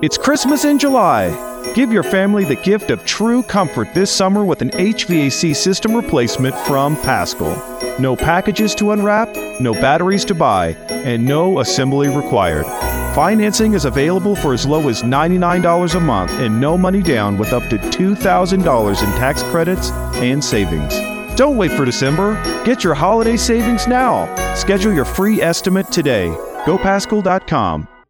It's 0.00 0.16
Christmas 0.16 0.64
in 0.64 0.78
July. 0.78 1.72
Give 1.74 1.90
your 1.90 2.04
family 2.04 2.44
the 2.44 2.54
gift 2.54 2.90
of 2.90 3.04
true 3.04 3.42
comfort 3.42 3.92
this 3.94 4.14
summer 4.14 4.44
with 4.44 4.62
an 4.62 4.70
HVAC 4.70 5.56
system 5.56 5.92
replacement 5.92 6.54
from 6.68 6.94
Paschal. 6.98 7.56
No 7.98 8.14
packages 8.14 8.76
to 8.76 8.92
unwrap, 8.92 9.28
no 9.60 9.72
batteries 9.72 10.24
to 10.26 10.36
buy, 10.36 10.76
and 10.88 11.24
no 11.24 11.58
assembly 11.58 12.08
required. 12.08 12.64
Financing 13.12 13.74
is 13.74 13.86
available 13.86 14.36
for 14.36 14.54
as 14.54 14.64
low 14.64 14.88
as 14.88 15.02
$99 15.02 15.96
a 15.96 16.00
month 16.00 16.30
and 16.30 16.60
no 16.60 16.78
money 16.78 17.02
down 17.02 17.36
with 17.36 17.52
up 17.52 17.68
to 17.68 17.76
$2,000 17.76 18.54
in 19.02 19.18
tax 19.18 19.42
credits 19.42 19.90
and 20.20 20.44
savings. 20.44 20.94
Don't 21.36 21.56
wait 21.56 21.72
for 21.72 21.84
December. 21.84 22.40
Get 22.64 22.84
your 22.84 22.94
holiday 22.94 23.36
savings 23.36 23.88
now. 23.88 24.32
Schedule 24.54 24.92
your 24.92 25.04
free 25.04 25.42
estimate 25.42 25.90
today. 25.90 26.28
GoPaschal.com. 26.66 27.88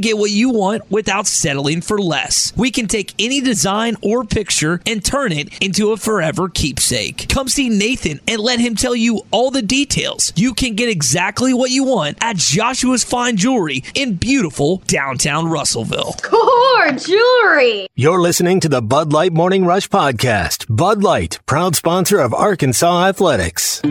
get 0.00 0.18
what 0.18 0.30
you 0.30 0.50
want 0.50 0.90
without 0.90 1.26
settling 1.26 1.80
for 1.80 1.98
less. 1.98 2.52
We 2.56 2.70
can 2.70 2.88
take 2.88 3.14
any 3.18 3.40
design 3.40 3.96
or 4.02 4.24
picture 4.24 4.80
and 4.86 5.04
turn 5.04 5.32
it 5.32 5.62
into 5.62 5.92
a 5.92 5.96
forever 5.96 6.48
keepsake. 6.48 7.28
Come 7.28 7.48
see 7.48 7.68
Nathan 7.68 8.20
and 8.26 8.40
let 8.40 8.60
him 8.60 8.74
tell 8.74 8.94
you 8.94 9.22
all 9.30 9.50
the 9.50 9.62
details. 9.62 10.32
You 10.36 10.54
can 10.54 10.74
get 10.74 10.88
exactly 10.88 11.54
what 11.54 11.70
you 11.70 11.84
want 11.84 12.18
at 12.20 12.36
Joshua's 12.36 13.04
Fine 13.04 13.36
Jewelry 13.36 13.84
in 13.94 14.14
beautiful 14.16 14.78
downtown 14.86 15.48
Russellville. 15.48 16.14
Core 16.22 16.92
jewelry. 16.92 17.86
You're 17.94 18.20
listening 18.20 18.60
to 18.60 18.68
the 18.68 18.82
Bud 18.82 19.12
Light 19.12 19.32
Morning 19.32 19.64
Rush 19.64 19.88
Podcast. 19.88 20.66
Bud 20.68 21.02
Light, 21.02 21.38
proud 21.46 21.76
sponsor 21.76 22.18
of 22.18 22.34
Arkansas 22.34 23.06
Athletics. 23.06 23.82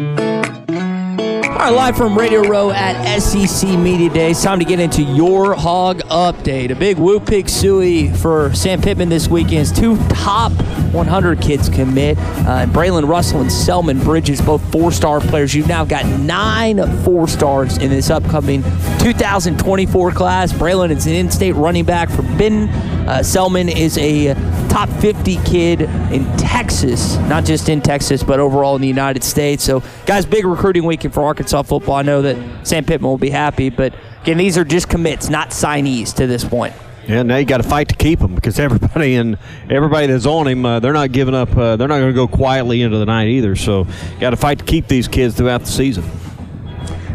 All 1.60 1.66
right, 1.66 1.76
live 1.76 1.98
from 1.98 2.18
Radio 2.18 2.42
Row 2.44 2.72
at 2.72 3.20
SEC 3.20 3.78
Media 3.78 4.10
Day. 4.10 4.32
It's 4.32 4.42
time 4.42 4.60
to 4.60 4.66
get 4.66 4.80
into 4.80 5.04
your 5.04 5.56
hog 5.56 6.00
update. 6.04 6.72
A 6.72 6.76
big 6.76 6.98
Woo 6.98 7.20
Pig 7.20 7.48
Sooie 7.48 8.16
for 8.16 8.56
Sam 8.56 8.82
Pittman 8.82 9.10
this 9.10 9.28
weekend. 9.28 9.76
Two 9.76 9.98
top 10.08 10.54
100 10.94 11.42
kids 11.42 11.68
commit. 11.68 12.18
Uh, 12.18 12.66
Braylen 12.68 13.10
Russell 13.10 13.42
and 13.42 13.52
Selman 13.52 14.00
Bridges, 14.00 14.40
both 14.40 14.62
four 14.72 14.94
star 14.94 15.20
players. 15.20 15.54
You've 15.54 15.68
now 15.68 15.84
got 15.84 16.06
nine 16.22 16.80
four 17.04 17.28
stars 17.28 17.78
in 17.78 17.90
this 17.90 18.10
upcoming 18.10 18.64
2024 19.00 20.12
class. 20.14 20.54
Braylen 20.54 20.92
is 20.92 21.08
an 21.08 21.14
in 21.14 21.30
state 21.30 21.56
running 21.56 21.84
back 21.84 22.10
for 22.10 22.22
Benton. 22.22 22.70
Uh, 23.06 23.22
Selman 23.22 23.68
is 23.68 23.98
a 23.98 24.34
top 24.70 24.90
50 24.90 25.38
kid 25.44 25.82
in 25.82 26.26
Texas, 26.38 27.18
not 27.18 27.44
just 27.44 27.70
in 27.70 27.82
Texas, 27.82 28.24
but 28.24 28.40
overall 28.40 28.76
in 28.76 28.82
the 28.82 28.88
United 28.88 29.24
States. 29.24 29.64
So, 29.64 29.84
guys, 30.06 30.26
big 30.26 30.46
recruiting 30.46 30.84
weekend 30.84 31.14
for 31.14 31.24
Arkansas 31.24 31.64
football. 31.64 31.96
I 31.96 32.04
know 32.04 32.22
that 32.22 32.68
Sam 32.68 32.86
Pittman 32.86 33.10
will 33.10 33.18
be 33.18 33.30
happy, 33.30 33.70
but 33.70 33.94
again, 34.22 34.38
these 34.38 34.58
are 34.58 34.64
just 34.64 34.88
commits, 34.88 35.30
not 35.30 35.50
signees 35.50 36.14
to 36.16 36.28
this 36.28 36.44
point. 36.44 36.74
Yeah, 37.08 37.24
now 37.24 37.38
you 37.38 37.46
got 37.46 37.58
to 37.58 37.64
fight 37.64 37.90
to 37.90 37.96
keep 37.96 38.20
him 38.20 38.36
because 38.36 38.60
everybody 38.60 39.16
and 39.16 39.38
everybody 39.70 40.08
that's 40.08 40.28
on 40.28 40.48
him, 40.48 40.64
uh, 40.64 40.80
they're 40.80 40.94
not 40.94 41.12
giving 41.12 41.34
up. 41.34 41.56
Uh, 41.58 41.76
they're 41.76 41.88
not 41.88 41.98
going 41.98 42.12
to 42.12 42.16
go 42.16 42.28
quietly 42.28 42.84
into 42.84 43.00
the 43.00 43.06
night 43.06 43.30
either. 43.30 43.56
So, 43.56 43.88
got 44.20 44.30
to 44.30 44.38
fight 44.38 44.60
to 44.60 44.66
keep 44.66 44.88
these 44.88 45.08
kids 45.08 45.36
throughout 45.36 45.62
the 45.62 45.68
season. 45.72 46.04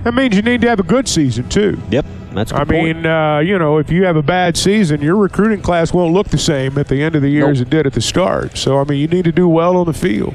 That 0.03 0.13
means 0.13 0.35
you 0.37 0.43
need 0.43 0.61
to 0.63 0.69
have 0.69 0.81
a 0.81 0.85
good 0.85 1.09
season 1.09 1.49
too. 1.49 1.81
Yep, 1.91 2.05
that's. 2.37 2.53
I 2.53 2.65
mean, 2.65 3.07
uh, 3.07 3.39
you 3.39 3.59
know, 3.59 3.79
if 3.79 3.91
you 3.91 4.05
have 4.05 4.17
a 4.17 4.23
bad 4.23 4.57
season, 4.57 5.01
your 5.01 5.17
recruiting 5.17 5.63
class 5.63 5.93
won't 5.93 6.13
look 6.13 6.29
the 6.29 6.39
same 6.39 6.79
at 6.79 6.89
the 6.89 7.03
end 7.03 7.17
of 7.17 7.23
the 7.23 7.29
year 7.29 7.43
nope. 7.43 7.53
as 7.53 7.61
it 7.61 7.71
did 7.71 7.87
at 7.87 7.93
the 7.93 8.01
start. 8.01 8.57
So, 8.57 8.79
I 8.79 8.85
mean, 8.85 9.01
you 9.01 9.09
need 9.09 9.25
to 9.25 9.33
do 9.33 9.49
well 9.49 9.77
on 9.77 9.87
the 9.87 9.93
field. 9.93 10.35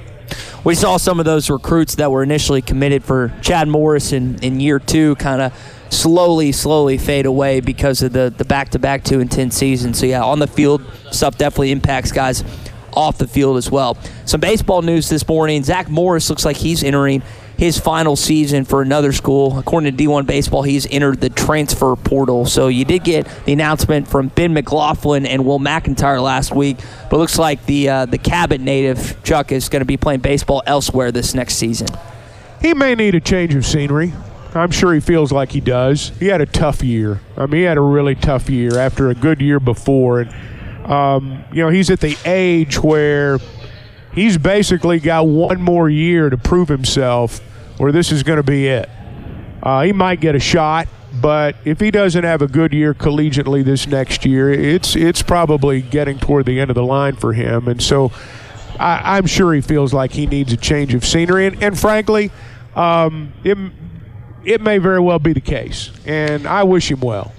We 0.64 0.76
saw 0.76 0.98
some 0.98 1.20
of 1.20 1.26
those 1.26 1.50
recruits 1.50 1.96
that 1.96 2.12
were 2.12 2.22
initially 2.22 2.62
committed 2.62 3.04
for 3.04 3.34
Chad 3.42 3.68
Morris 3.68 4.12
in, 4.12 4.38
in 4.44 4.60
year 4.60 4.80
two 4.80 5.16
kind 5.16 5.42
of 5.42 5.54
slowly, 5.90 6.52
slowly 6.52 6.98
fade 6.98 7.26
away 7.26 7.62
because 7.62 8.02
of 8.02 8.14
the 8.14 8.34
the 8.36 8.46
back 8.46 8.70
to 8.70 8.80
back 8.80 9.04
two 9.04 9.20
and 9.20 9.32
ten 9.32 9.52
season. 9.52 9.94
So 9.94 10.06
yeah, 10.06 10.24
on 10.24 10.40
the 10.40 10.48
field 10.48 10.84
stuff 11.12 11.38
definitely 11.38 11.72
impacts 11.72 12.12
guys 12.12 12.44
off 12.94 13.18
the 13.18 13.28
field 13.28 13.58
as 13.58 13.72
well. 13.72 13.98
Some 14.26 14.42
baseball 14.42 14.82
news 14.82 15.10
this 15.10 15.28
morning. 15.28 15.64
Zach 15.64 15.90
Morris 15.90 16.30
looks 16.30 16.46
like 16.46 16.58
he's 16.58 16.84
entering 16.84 17.24
his 17.60 17.78
final 17.78 18.16
season 18.16 18.64
for 18.64 18.82
another 18.82 19.12
school. 19.12 19.60
According 19.60 19.94
to 19.94 20.04
D1 20.04 20.26
Baseball, 20.26 20.64
he's 20.64 20.88
entered 20.90 21.20
the 21.20 21.30
transfer 21.30 21.94
portal. 21.98 22.46
So 22.46 22.70
you 22.70 22.86
did 22.86 23.04
get 23.04 23.28
the 23.44 23.52
announcement 23.52 24.08
from 24.08 24.30
Ben 24.30 24.54
McLaughlin 24.54 25.26
and 25.26 25.46
Will 25.46 25.60
McIntyre 25.60 26.24
last 26.24 26.56
week, 26.56 26.78
but 27.10 27.18
looks 27.18 27.38
like 27.38 27.66
the 27.66 27.90
uh, 27.90 28.06
the 28.06 28.18
Cabot 28.18 28.62
native 28.62 29.22
Chuck 29.24 29.52
is 29.52 29.68
going 29.68 29.82
to 29.82 29.86
be 29.86 29.98
playing 29.98 30.22
baseball 30.22 30.64
elsewhere 30.66 31.12
this 31.12 31.34
next 31.34 31.56
season. 31.56 31.90
He 32.62 32.74
may 32.74 32.96
need 32.96 33.14
a 33.16 33.20
change 33.20 33.54
of 33.56 33.66
scenery. 33.66 34.14
I'm 34.56 34.72
sure 34.72 34.94
he 34.94 35.02
feels 35.02 35.34
like 35.34 35.52
he 35.52 35.60
does. 35.60 36.14
He 36.18 36.28
had 36.28 36.40
a 36.40 36.46
tough 36.46 36.82
year. 36.82 37.20
I 37.36 37.42
mean, 37.42 37.60
he 37.60 37.64
had 37.64 37.78
a 37.78 37.82
really 37.82 38.16
tough 38.16 38.50
year 38.50 38.78
after 38.78 39.10
a 39.10 39.16
good 39.16 39.42
year 39.42 39.60
before, 39.60 40.22
and 40.22 40.90
um, 40.90 41.44
you 41.52 41.62
know 41.62 41.70
he's 41.70 41.90
at 41.90 42.00
the 42.00 42.18
age 42.24 42.80
where 42.80 43.38
he's 44.14 44.38
basically 44.38 45.02
got 45.02 45.28
one 45.28 45.62
more 45.62 45.90
year 45.90 46.30
to 46.30 46.38
prove 46.38 46.70
himself 46.70 47.42
or 47.80 47.92
this 47.92 48.12
is 48.12 48.22
going 48.22 48.38
to 48.38 48.44
be 48.44 48.68
it. 48.68 48.90
Uh, 49.64 49.84
he 49.84 49.92
might 49.92 50.20
get 50.20 50.36
a 50.36 50.40
shot, 50.40 50.88
but 51.22 51.56
if 51.66 51.80
he 51.80 51.90
doesn't 51.90 52.24
have 52.24 52.42
a 52.42 52.48
good 52.48 52.74
year 52.74 52.94
collegiately 52.94 53.64
this 53.64 53.88
next 53.88 54.26
year, 54.26 54.52
it's 54.52 54.96
it's 54.96 55.24
probably 55.24 55.82
getting 55.82 56.20
toward 56.20 56.46
the 56.46 56.60
end 56.60 56.70
of 56.70 56.76
the 56.76 56.84
line 56.84 57.16
for 57.16 57.34
him. 57.34 57.68
And 57.68 57.82
so 57.82 58.12
I, 58.80 59.18
am 59.18 59.26
sure 59.26 59.54
he 59.54 59.62
feels 59.62 59.94
like 59.94 60.12
he 60.12 60.26
needs 60.26 60.54
a 60.54 60.58
change 60.58 60.94
of 60.94 61.06
scenery. 61.06 61.48
And, 61.48 61.62
and 61.62 61.78
frankly, 61.78 62.32
um, 62.76 63.34
it, 63.44 63.58
it 64.46 64.62
may 64.62 64.78
very 64.78 65.02
well 65.02 65.20
be 65.20 65.34
the 65.34 65.42
case. 65.42 65.92
And 66.06 66.48
I 66.48 66.64
wish 66.64 66.90
him 66.90 67.02
well. 67.02 67.34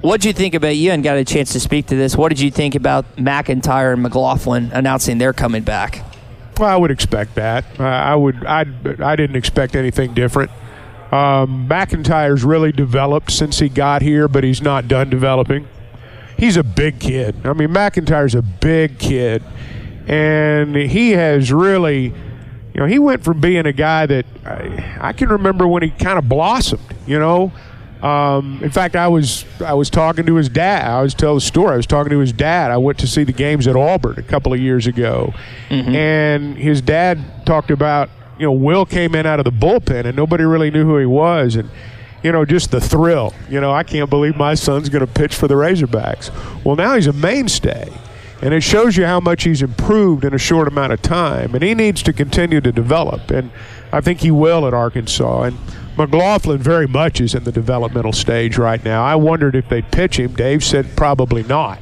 What 0.00 0.20
did 0.20 0.28
you 0.28 0.32
think 0.32 0.54
about 0.54 0.76
you 0.76 0.92
and 0.92 1.02
got 1.02 1.16
a 1.18 1.24
chance 1.24 1.52
to 1.52 1.60
speak 1.60 1.86
to 1.86 1.96
this? 1.96 2.16
What 2.16 2.28
did 2.28 2.40
you 2.40 2.50
think 2.50 2.74
about 2.74 3.16
McIntyre 3.16 3.92
and 3.92 4.02
McLaughlin 4.02 4.70
announcing 4.72 5.18
they're 5.18 5.32
coming 5.32 5.64
back? 5.64 6.07
Well, 6.58 6.68
I 6.68 6.76
would 6.76 6.90
expect 6.90 7.36
that. 7.36 7.80
I 7.80 8.16
would. 8.16 8.44
I. 8.44 8.66
I 8.98 9.16
didn't 9.16 9.36
expect 9.36 9.76
anything 9.76 10.14
different. 10.14 10.50
Um, 11.12 11.68
McIntyre's 11.68 12.44
really 12.44 12.72
developed 12.72 13.30
since 13.30 13.60
he 13.60 13.68
got 13.68 14.02
here, 14.02 14.28
but 14.28 14.44
he's 14.44 14.60
not 14.60 14.88
done 14.88 15.08
developing. 15.08 15.66
He's 16.36 16.56
a 16.56 16.64
big 16.64 17.00
kid. 17.00 17.46
I 17.46 17.52
mean, 17.52 17.68
McIntyre's 17.68 18.34
a 18.34 18.42
big 18.42 18.98
kid, 18.98 19.42
and 20.06 20.76
he 20.76 21.12
has 21.12 21.50
really, 21.52 22.04
you 22.74 22.80
know, 22.80 22.86
he 22.86 22.98
went 22.98 23.24
from 23.24 23.40
being 23.40 23.64
a 23.64 23.72
guy 23.72 24.06
that 24.06 24.26
I, 24.44 24.98
I 25.00 25.12
can 25.12 25.30
remember 25.30 25.66
when 25.66 25.82
he 25.82 25.90
kind 25.90 26.18
of 26.18 26.28
blossomed. 26.28 26.82
You 27.06 27.18
know, 27.18 27.52
um, 28.02 28.60
in 28.62 28.70
fact, 28.70 28.94
I 28.94 29.08
was 29.08 29.44
I 29.60 29.74
was 29.74 29.90
talking 29.90 30.24
to 30.26 30.36
his 30.36 30.48
dad. 30.48 30.88
I 30.88 31.02
was 31.02 31.14
tell 31.14 31.34
the 31.34 31.40
story. 31.40 31.74
I 31.74 31.76
was 31.76 31.86
talking 31.86 32.10
to 32.10 32.18
his 32.20 32.32
dad. 32.32 32.70
I 32.70 32.76
went 32.76 32.98
to 32.98 33.08
see 33.08 33.24
the 33.24 33.32
games 33.32 33.66
at 33.66 33.74
Auburn 33.74 34.18
a 34.18 34.22
couple 34.22 34.52
of 34.52 34.60
years 34.60 34.86
ago, 34.86 35.34
mm-hmm. 35.68 35.94
and 35.94 36.56
his 36.56 36.80
dad 36.80 37.44
talked 37.44 37.70
about 37.70 38.08
you 38.38 38.46
know 38.46 38.52
Will 38.52 38.86
came 38.86 39.14
in 39.14 39.26
out 39.26 39.40
of 39.40 39.44
the 39.44 39.50
bullpen 39.50 40.04
and 40.04 40.16
nobody 40.16 40.44
really 40.44 40.70
knew 40.70 40.84
who 40.84 40.96
he 40.98 41.06
was, 41.06 41.56
and 41.56 41.68
you 42.22 42.30
know 42.30 42.44
just 42.44 42.70
the 42.70 42.80
thrill. 42.80 43.34
You 43.50 43.60
know 43.60 43.72
I 43.72 43.82
can't 43.82 44.08
believe 44.08 44.36
my 44.36 44.54
son's 44.54 44.88
going 44.88 45.04
to 45.04 45.12
pitch 45.12 45.34
for 45.34 45.48
the 45.48 45.54
Razorbacks. 45.54 46.30
Well, 46.64 46.76
now 46.76 46.94
he's 46.94 47.08
a 47.08 47.12
mainstay. 47.12 47.92
And 48.40 48.54
it 48.54 48.62
shows 48.62 48.96
you 48.96 49.04
how 49.04 49.18
much 49.18 49.42
he's 49.42 49.62
improved 49.62 50.24
in 50.24 50.32
a 50.32 50.38
short 50.38 50.68
amount 50.68 50.92
of 50.92 51.02
time. 51.02 51.56
And 51.56 51.64
he 51.64 51.74
needs 51.74 52.04
to 52.04 52.12
continue 52.12 52.60
to 52.60 52.70
develop. 52.70 53.32
And 53.32 53.50
I 53.92 54.00
think 54.00 54.20
he 54.20 54.30
will 54.30 54.64
at 54.64 54.72
Arkansas. 54.72 55.42
And 55.42 55.58
McLaughlin 55.98 56.58
very 56.58 56.86
much 56.86 57.20
is 57.20 57.34
in 57.34 57.44
the 57.44 57.52
developmental 57.52 58.12
stage 58.12 58.56
right 58.56 58.82
now. 58.84 59.04
I 59.04 59.16
wondered 59.16 59.54
if 59.54 59.68
they'd 59.68 59.90
pitch 59.90 60.18
him. 60.18 60.34
Dave 60.34 60.64
said 60.64 60.96
probably 60.96 61.42
not. 61.42 61.80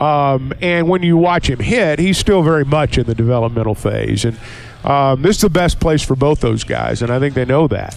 Um, 0.00 0.52
and 0.62 0.88
when 0.88 1.02
you 1.02 1.16
watch 1.16 1.50
him 1.50 1.58
hit, 1.58 1.98
he's 1.98 2.16
still 2.16 2.42
very 2.42 2.64
much 2.64 2.96
in 2.96 3.06
the 3.06 3.14
developmental 3.14 3.74
phase. 3.74 4.24
And 4.24 4.38
um, 4.84 5.22
this 5.22 5.36
is 5.36 5.42
the 5.42 5.50
best 5.50 5.80
place 5.80 6.02
for 6.02 6.16
both 6.16 6.40
those 6.40 6.64
guys, 6.64 7.02
and 7.02 7.12
I 7.12 7.18
think 7.18 7.34
they 7.34 7.44
know 7.44 7.68
that. 7.68 7.94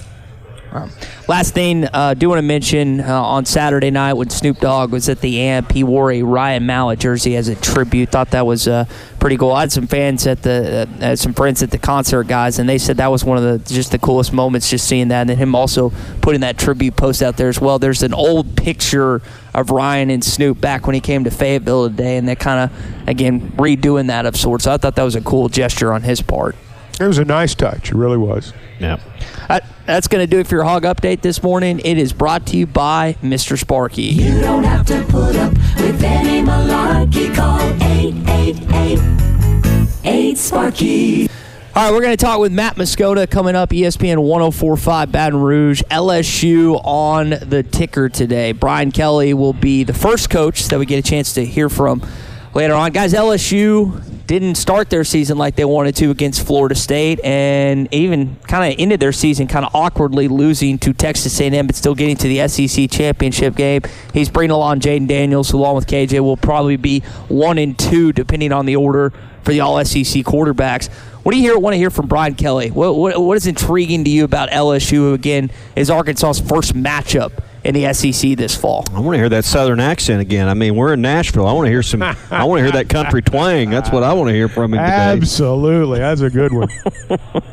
Last 1.27 1.53
thing, 1.53 1.87
uh, 1.93 2.15
do 2.15 2.27
want 2.29 2.39
to 2.39 2.43
mention 2.43 2.99
uh, 2.99 3.21
on 3.21 3.45
Saturday 3.45 3.91
night 3.91 4.13
when 4.13 4.29
Snoop 4.29 4.59
Dogg 4.59 4.91
was 4.91 5.07
at 5.07 5.21
the 5.21 5.39
AMP, 5.39 5.71
he 5.71 5.83
wore 5.83 6.11
a 6.11 6.21
Ryan 6.21 6.65
Mallett 6.65 6.99
jersey 6.99 7.35
as 7.35 7.47
a 7.47 7.55
tribute. 7.55 8.09
Thought 8.09 8.31
that 8.31 8.45
was 8.45 8.67
uh, 8.67 8.85
pretty 9.19 9.37
cool. 9.37 9.51
I 9.51 9.61
had 9.61 9.71
some 9.71 9.87
fans 9.87 10.27
at 10.27 10.41
the, 10.41 10.87
uh, 10.99 11.15
some 11.15 11.33
friends 11.33 11.63
at 11.63 11.71
the 11.71 11.77
concert, 11.77 12.25
guys, 12.25 12.59
and 12.59 12.67
they 12.67 12.77
said 12.77 12.97
that 12.97 13.07
was 13.07 13.23
one 13.23 13.37
of 13.37 13.43
the 13.43 13.73
just 13.73 13.91
the 13.91 13.99
coolest 13.99 14.33
moments, 14.33 14.69
just 14.69 14.87
seeing 14.87 15.07
that, 15.09 15.21
and 15.21 15.29
then 15.29 15.37
him 15.37 15.55
also 15.55 15.91
putting 16.21 16.41
that 16.41 16.57
tribute 16.57 16.95
post 16.95 17.21
out 17.21 17.37
there 17.37 17.49
as 17.49 17.61
well. 17.61 17.79
There's 17.79 18.03
an 18.03 18.13
old 18.13 18.57
picture 18.57 19.21
of 19.53 19.69
Ryan 19.69 20.09
and 20.09 20.23
Snoop 20.23 20.59
back 20.59 20.87
when 20.87 20.93
he 20.93 21.01
came 21.01 21.23
to 21.23 21.31
Fayetteville 21.31 21.89
today, 21.89 22.17
and 22.17 22.27
they're 22.27 22.35
kind 22.35 22.69
of 22.69 23.07
again 23.07 23.51
redoing 23.51 24.07
that 24.07 24.25
of 24.25 24.35
sorts. 24.35 24.65
So 24.65 24.73
I 24.73 24.77
thought 24.77 24.95
that 24.95 25.03
was 25.03 25.15
a 25.15 25.21
cool 25.21 25.49
gesture 25.49 25.93
on 25.93 26.01
his 26.01 26.21
part. 26.21 26.55
It 26.99 27.07
was 27.07 27.17
a 27.17 27.25
nice 27.25 27.55
touch. 27.55 27.91
It 27.91 27.95
really 27.95 28.17
was. 28.17 28.53
Yeah. 28.79 28.99
That, 29.47 29.65
that's 29.85 30.07
going 30.07 30.23
to 30.23 30.27
do 30.27 30.39
it 30.39 30.47
for 30.47 30.55
your 30.55 30.63
hog 30.63 30.83
update 30.83 31.21
this 31.21 31.41
morning. 31.41 31.79
It 31.79 31.97
is 31.97 32.13
brought 32.13 32.45
to 32.47 32.57
you 32.57 32.67
by 32.67 33.13
Mr. 33.21 33.59
Sparky. 33.59 34.03
You 34.03 34.39
don't 34.41 34.63
have 34.63 34.85
to 34.87 35.03
put 35.05 35.35
up 35.35 35.53
with 35.53 36.03
any 36.03 36.41
malarkey. 36.47 37.33
Call 37.35 37.59
888 37.81 40.37
Sparky. 40.37 41.27
All 41.75 41.85
right, 41.85 41.91
we're 41.91 42.01
going 42.01 42.15
to 42.15 42.23
talk 42.23 42.39
with 42.39 42.51
Matt 42.51 42.75
Moscona 42.75 43.27
coming 43.27 43.55
up, 43.55 43.71
ESPN 43.71 44.21
1045 44.21 45.11
Baton 45.11 45.41
Rouge, 45.41 45.81
LSU 45.89 46.79
on 46.83 47.31
the 47.31 47.63
ticker 47.63 48.09
today. 48.09 48.51
Brian 48.51 48.91
Kelly 48.91 49.33
will 49.33 49.53
be 49.53 49.83
the 49.83 49.93
first 49.93 50.29
coach 50.29 50.67
that 50.67 50.77
we 50.77 50.85
get 50.85 50.99
a 50.99 51.09
chance 51.09 51.33
to 51.33 51.43
hear 51.43 51.69
from 51.69 52.05
later 52.53 52.75
on. 52.75 52.91
Guys, 52.91 53.13
LSU 53.13 53.99
didn't 54.27 54.55
start 54.55 54.89
their 54.89 55.03
season 55.03 55.37
like 55.37 55.55
they 55.55 55.65
wanted 55.65 55.95
to 55.97 56.09
against 56.09 56.45
Florida 56.45 56.75
State 56.75 57.19
and 57.23 57.93
even 57.93 58.37
kind 58.47 58.71
of 58.71 58.79
ended 58.79 58.99
their 58.99 59.11
season 59.11 59.47
kind 59.47 59.65
of 59.65 59.75
awkwardly 59.75 60.27
losing 60.27 60.77
to 60.79 60.93
Texas 60.93 61.39
A&M 61.39 61.67
but 61.67 61.75
still 61.75 61.95
getting 61.95 62.15
to 62.15 62.27
the 62.27 62.47
SEC 62.47 62.89
championship 62.89 63.55
game. 63.55 63.81
He's 64.13 64.29
bringing 64.29 64.51
along 64.51 64.79
Jayden 64.79 65.07
Daniels 65.07 65.49
who 65.49 65.57
along 65.57 65.75
with 65.75 65.87
KJ 65.87 66.21
will 66.21 66.37
probably 66.37 66.77
be 66.77 67.01
1 67.27 67.57
and 67.57 67.77
2 67.77 68.13
depending 68.13 68.51
on 68.51 68.65
the 68.65 68.75
order 68.75 69.11
for 69.43 69.51
the 69.51 69.59
all 69.59 69.83
SEC 69.83 70.23
quarterbacks. 70.23 70.89
What 71.23 71.33
do 71.33 71.37
you 71.37 71.43
hear, 71.43 71.57
want 71.59 71.73
to 71.73 71.77
hear 71.77 71.89
from 71.89 72.07
Brian 72.07 72.35
Kelly? 72.35 72.69
What, 72.71 72.95
what, 72.95 73.21
what 73.21 73.37
is 73.37 73.47
intriguing 73.47 74.03
to 74.05 74.09
you 74.09 74.23
about 74.23 74.49
LSU, 74.49 75.13
again 75.13 75.51
is 75.75 75.89
Arkansas's 75.89 76.47
first 76.47 76.73
matchup 76.73 77.31
in 77.63 77.73
the 77.73 77.93
SEC 77.93 78.35
this 78.37 78.55
fall? 78.55 78.83
I 78.93 78.99
want 78.99 79.13
to 79.15 79.17
hear 79.19 79.29
that 79.29 79.45
Southern 79.45 79.79
accent 79.79 80.21
again. 80.21 80.47
I 80.49 80.53
mean, 80.53 80.75
we're 80.75 80.93
in 80.93 81.01
Nashville. 81.01 81.47
I 81.47 81.53
want 81.53 81.65
to 81.67 81.71
hear 81.71 81.83
some. 81.83 82.01
I 82.03 82.43
want 82.43 82.59
to 82.59 82.63
hear 82.63 82.71
that 82.73 82.89
country 82.89 83.21
twang. 83.23 83.69
That's 83.69 83.91
what 83.91 84.03
I 84.03 84.13
want 84.13 84.29
to 84.29 84.33
hear 84.33 84.47
from 84.49 84.73
him 84.73 84.79
today. 84.79 84.91
Absolutely, 84.91 85.99
that's 85.99 86.21
a 86.21 86.29
good 86.29 86.53
one. 86.53 86.69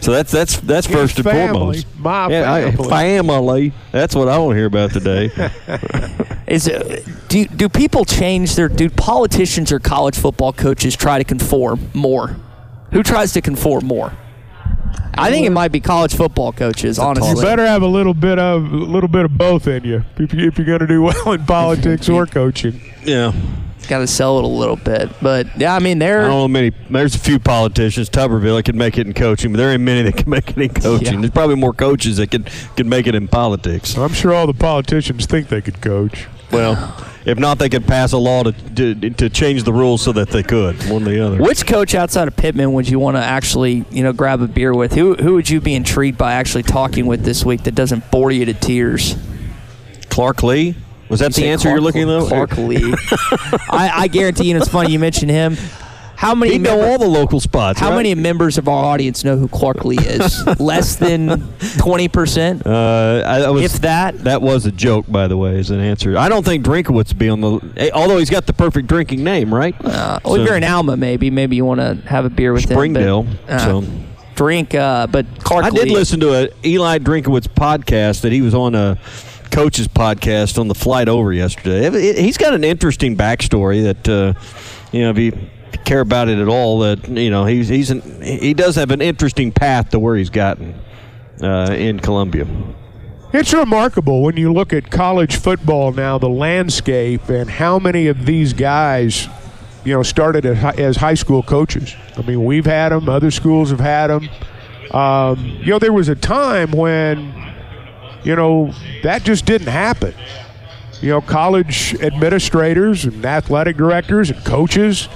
So 0.00 0.12
that's 0.12 0.32
that's 0.32 0.58
that's 0.60 0.86
His 0.86 0.96
first 0.96 1.18
and 1.18 1.24
foremost. 1.26 1.86
my 1.98 2.28
yeah, 2.30 2.50
I- 2.52 2.70
family. 2.72 2.88
family. 2.88 3.72
That's 3.92 4.14
what 4.14 4.26
I 4.26 4.38
want 4.38 4.52
to 4.52 4.56
hear 4.56 4.66
about 4.66 4.92
today. 4.92 5.26
Is 6.46 6.68
uh, 6.68 7.02
do 7.28 7.44
do 7.44 7.68
people 7.68 8.06
change 8.06 8.54
their 8.54 8.70
do 8.70 8.88
politicians 8.88 9.70
or 9.70 9.78
college 9.78 10.16
football 10.18 10.54
coaches 10.54 10.96
try 10.96 11.18
to 11.18 11.24
conform 11.24 11.90
more? 11.92 12.34
Who 12.92 13.02
tries 13.02 13.34
to 13.34 13.42
conform 13.42 13.84
more? 13.84 14.14
I 15.14 15.30
think 15.30 15.46
it 15.46 15.50
might 15.50 15.72
be 15.72 15.80
college 15.80 16.14
football 16.14 16.52
coaches. 16.52 16.98
Honestly, 16.98 17.30
You 17.30 17.42
better 17.42 17.66
have 17.66 17.82
a 17.82 17.86
little 17.88 18.14
bit 18.14 18.38
of 18.38 18.64
a 18.72 18.76
little 18.76 19.08
bit 19.08 19.24
of 19.24 19.36
both 19.36 19.66
in 19.66 19.84
you 19.84 20.04
if, 20.16 20.32
you, 20.32 20.46
if 20.46 20.58
you're 20.58 20.66
going 20.66 20.80
to 20.80 20.86
do 20.86 21.02
well 21.08 21.32
in 21.32 21.44
politics 21.44 22.08
or 22.08 22.26
coaching. 22.40 22.80
yeah. 23.04 23.32
got 23.88 23.98
to 23.98 24.06
sell 24.06 24.38
it 24.38 24.44
a 24.44 24.48
little 24.48 24.76
bit. 24.76 25.10
But 25.20 25.58
yeah, 25.58 25.74
I 25.74 25.80
mean 25.80 25.98
there. 25.98 26.18
I 26.18 26.22
they're 26.22 26.30
don't 26.30 26.40
know 26.40 26.48
many. 26.48 26.70
There's 26.90 27.14
a 27.14 27.18
few 27.18 27.38
politicians. 27.38 28.08
Tuberville 28.10 28.56
that 28.56 28.64
can 28.64 28.78
make 28.78 28.96
it 28.98 29.06
in 29.06 29.12
coaching, 29.14 29.50
but 29.52 29.58
there 29.58 29.70
ain't 29.72 29.82
many 29.82 30.02
that 30.02 30.16
can 30.16 30.30
make 30.30 30.50
it 30.50 30.58
in 30.58 30.68
coaching. 30.68 31.14
Yeah. 31.14 31.20
There's 31.20 31.32
probably 31.32 31.56
more 31.56 31.72
coaches 31.72 32.18
that 32.18 32.30
can 32.30 32.44
can 32.76 32.88
make 32.88 33.06
it 33.06 33.14
in 33.14 33.26
politics. 33.28 33.96
I'm 33.96 34.12
sure 34.12 34.32
all 34.34 34.46
the 34.46 34.54
politicians 34.54 35.26
think 35.26 35.48
they 35.48 35.60
could 35.60 35.80
coach. 35.80 36.26
Well, 36.52 36.76
if 37.28 37.38
not, 37.38 37.58
they 37.58 37.68
could 37.68 37.86
pass 37.86 38.12
a 38.12 38.18
law 38.18 38.42
to 38.42 38.52
to, 38.52 39.10
to 39.10 39.28
change 39.28 39.64
the 39.64 39.72
rules 39.72 40.02
so 40.02 40.12
that 40.12 40.30
they 40.30 40.42
could. 40.42 40.76
One 40.90 41.02
or 41.02 41.10
the 41.10 41.24
other. 41.24 41.36
Which 41.42 41.66
coach 41.66 41.94
outside 41.94 42.26
of 42.26 42.36
Pittman 42.36 42.72
would 42.72 42.88
you 42.88 42.98
want 42.98 43.16
to 43.16 43.22
actually, 43.22 43.84
you 43.90 44.02
know, 44.02 44.12
grab 44.12 44.40
a 44.40 44.48
beer 44.48 44.74
with? 44.74 44.94
Who 44.94 45.14
who 45.14 45.34
would 45.34 45.48
you 45.50 45.60
be 45.60 45.74
intrigued 45.74 46.16
by 46.16 46.32
actually 46.32 46.62
talking 46.62 47.06
with 47.06 47.24
this 47.24 47.44
week 47.44 47.64
that 47.64 47.74
doesn't 47.74 48.10
bore 48.10 48.30
you 48.30 48.44
to 48.46 48.54
tears? 48.54 49.14
Clark 50.08 50.42
Lee. 50.42 50.74
Was 51.10 51.20
that 51.20 51.26
You 51.26 51.34
the 51.34 51.40
say 51.42 51.48
answer 51.48 51.68
you're 51.70 51.80
looking 51.80 52.06
though? 52.06 52.26
Clark 52.26 52.56
Lee. 52.58 52.94
I, 53.70 53.90
I 53.94 54.08
guarantee 54.08 54.44
you, 54.48 54.54
and 54.54 54.62
it's 54.62 54.70
funny 54.72 54.92
you 54.92 54.98
mentioned 54.98 55.30
him. 55.30 55.56
How 56.18 56.34
many? 56.34 56.58
Know 56.58 56.80
all 56.82 56.98
the 56.98 57.06
local 57.06 57.38
spots. 57.38 57.78
how 57.78 57.90
right? 57.90 57.96
many 57.98 58.14
members 58.16 58.58
of 58.58 58.66
our 58.66 58.84
audience 58.84 59.22
know 59.22 59.36
who 59.36 59.46
Clark 59.46 59.84
Lee 59.84 59.98
is? 59.98 60.44
Less 60.60 60.96
than 60.96 61.46
twenty 61.78 62.08
percent, 62.08 62.66
Uh, 62.66 63.22
I, 63.24 63.42
I 63.42 63.50
was, 63.50 63.62
if 63.62 63.80
that. 63.82 64.18
That 64.24 64.42
was 64.42 64.66
a 64.66 64.72
joke, 64.72 65.06
by 65.08 65.28
the 65.28 65.36
way, 65.36 65.60
as 65.60 65.70
an 65.70 65.78
answer. 65.78 66.18
I 66.18 66.28
don't 66.28 66.44
think 66.44 66.64
Drinkwitz 66.64 66.92
would 67.10 67.18
be 67.20 67.28
on 67.28 67.40
the. 67.40 67.60
eh, 67.76 67.90
Although 67.94 68.18
he's 68.18 68.30
got 68.30 68.46
the 68.46 68.52
perfect 68.52 68.88
drinking 68.88 69.22
name, 69.22 69.54
right? 69.54 69.76
Uh, 69.84 70.18
well, 70.24 70.34
if 70.34 70.44
you're 70.48 70.56
in 70.56 70.64
Alma, 70.64 70.96
maybe 70.96 71.30
maybe 71.30 71.54
you 71.54 71.64
want 71.64 71.78
to 71.80 71.94
have 72.08 72.24
a 72.24 72.30
beer 72.30 72.52
with 72.52 72.64
Springdale. 72.64 73.22
him. 73.22 73.38
but, 73.46 73.52
uh, 73.52 73.58
so 73.82 73.84
drink, 74.34 74.74
uh, 74.74 75.06
but 75.06 75.24
Clark 75.44 75.66
I 75.66 75.70
did 75.70 75.88
listen 75.88 76.18
to 76.18 76.34
a 76.34 76.48
Eli 76.66 76.98
Drinkwitz 76.98 77.46
podcast 77.46 78.22
that 78.22 78.32
he 78.32 78.42
was 78.42 78.54
on 78.54 78.74
a 78.74 78.98
coach's 79.52 79.86
podcast 79.86 80.58
on 80.58 80.66
the 80.66 80.74
flight 80.74 81.08
over 81.08 81.32
yesterday. 81.32 81.86
It- 81.86 81.94
it- 81.94 82.18
He's 82.18 82.38
got 82.38 82.54
an 82.54 82.64
interesting 82.64 83.16
backstory 83.16 83.84
that 83.84 84.08
uh, 84.08 84.34
you 84.90 85.02
know 85.02 85.10
if 85.10 85.18
you 85.18 85.32
care 85.84 86.00
about 86.00 86.28
it 86.28 86.38
at 86.38 86.48
all, 86.48 86.80
that 86.80 87.08
you 87.08 87.30
know 87.30 87.44
he's 87.44 87.68
he's 87.68 87.90
an, 87.90 88.22
he 88.22 88.54
does 88.54 88.76
have 88.76 88.90
an 88.90 89.00
interesting 89.00 89.52
path 89.52 89.90
to 89.90 89.98
where 89.98 90.16
he's 90.16 90.30
gotten 90.30 90.74
uh, 91.42 91.74
in 91.76 92.00
Columbia. 92.00 92.46
It's 93.32 93.52
remarkable 93.52 94.22
when 94.22 94.38
you 94.38 94.52
look 94.52 94.72
at 94.72 94.90
college 94.90 95.36
football 95.36 95.92
now, 95.92 96.16
the 96.16 96.30
landscape, 96.30 97.28
and 97.28 97.50
how 97.50 97.78
many 97.78 98.06
of 98.06 98.24
these 98.24 98.54
guys, 98.54 99.28
you 99.84 99.92
know, 99.92 100.02
started 100.02 100.46
as, 100.46 100.58
hi- 100.58 100.74
as 100.78 100.96
high 100.96 101.12
school 101.12 101.42
coaches. 101.42 101.94
I 102.16 102.22
mean, 102.22 102.42
we've 102.42 102.64
had 102.64 102.88
them, 102.88 103.06
other 103.06 103.30
schools 103.30 103.68
have 103.68 103.80
had 103.80 104.06
them. 104.06 104.30
Um, 104.92 105.44
you 105.44 105.66
know, 105.66 105.78
there 105.78 105.92
was 105.92 106.08
a 106.08 106.14
time 106.14 106.70
when, 106.70 107.34
you 108.24 108.34
know, 108.34 108.72
that 109.02 109.24
just 109.24 109.44
didn't 109.44 109.68
happen. 109.68 110.14
You 111.02 111.10
know, 111.10 111.20
college 111.20 111.94
administrators 112.00 113.04
and 113.04 113.24
athletic 113.26 113.76
directors 113.76 114.30
and 114.30 114.42
coaches. 114.42 115.06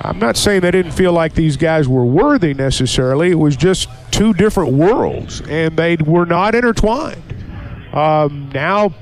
I'm 0.00 0.18
not 0.18 0.36
saying 0.36 0.60
they 0.60 0.70
didn't 0.70 0.92
feel 0.92 1.12
like 1.12 1.34
these 1.34 1.56
guys 1.56 1.88
were 1.88 2.04
worthy 2.04 2.54
necessarily. 2.54 3.30
It 3.30 3.38
was 3.38 3.56
just 3.56 3.88
two 4.12 4.32
different 4.32 4.72
worlds, 4.72 5.40
and 5.48 5.76
they 5.76 5.96
were 5.96 6.24
not 6.24 6.54
intertwined. 6.54 7.22
Um, 7.92 8.50
now, 8.54 8.94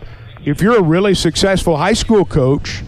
if 0.45 0.63
you're 0.63 0.79
a 0.79 0.83
really 0.83 1.15
successful 1.15 1.77
high 1.77 1.93
school 1.93 2.25
coach, 2.25 2.83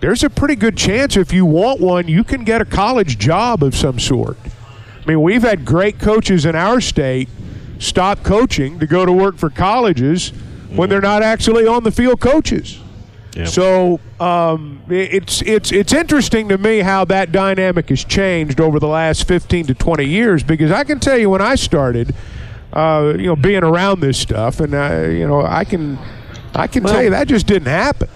there's 0.00 0.22
a 0.22 0.30
pretty 0.30 0.54
good 0.54 0.76
chance 0.76 1.16
if 1.16 1.32
you 1.32 1.46
want 1.46 1.80
one, 1.80 2.06
you 2.06 2.22
can 2.22 2.44
get 2.44 2.60
a 2.60 2.64
college 2.64 3.18
job 3.18 3.62
of 3.62 3.74
some 3.74 3.98
sort. 3.98 4.36
I 5.02 5.06
mean, 5.06 5.22
we've 5.22 5.42
had 5.42 5.64
great 5.64 5.98
coaches 5.98 6.44
in 6.44 6.54
our 6.54 6.80
state 6.80 7.28
stop 7.78 8.22
coaching 8.22 8.78
to 8.78 8.86
go 8.86 9.04
to 9.04 9.12
work 9.12 9.36
for 9.38 9.50
colleges 9.50 10.30
when 10.70 10.88
they're 10.88 11.00
not 11.00 11.22
actually 11.22 11.66
on 11.66 11.84
the 11.84 11.90
field 11.90 12.20
coaches. 12.20 12.80
So 13.46 14.00
um, 14.20 14.82
it's 14.88 15.42
it's 15.42 15.72
it's 15.72 15.92
interesting 15.92 16.48
to 16.50 16.58
me 16.58 16.78
how 16.78 17.04
that 17.06 17.32
dynamic 17.32 17.88
has 17.88 18.04
changed 18.04 18.60
over 18.60 18.78
the 18.78 18.86
last 18.86 19.26
15 19.26 19.66
to 19.66 19.74
20 19.74 20.04
years 20.04 20.42
because 20.44 20.70
I 20.70 20.84
can 20.84 21.00
tell 21.00 21.18
you 21.18 21.28
when 21.30 21.42
I 21.42 21.56
started, 21.56 22.14
uh, 22.72 23.14
you 23.16 23.26
know, 23.26 23.36
being 23.36 23.64
around 23.64 24.00
this 24.00 24.18
stuff, 24.18 24.60
and 24.60 24.74
uh, 24.74 25.08
you 25.08 25.26
know, 25.26 25.42
I 25.42 25.64
can 25.64 25.98
I 26.54 26.68
can 26.68 26.84
tell 26.84 27.02
you 27.02 27.10
that 27.10 27.26
just 27.26 27.46
didn't 27.46 27.68
happen. 27.68 28.08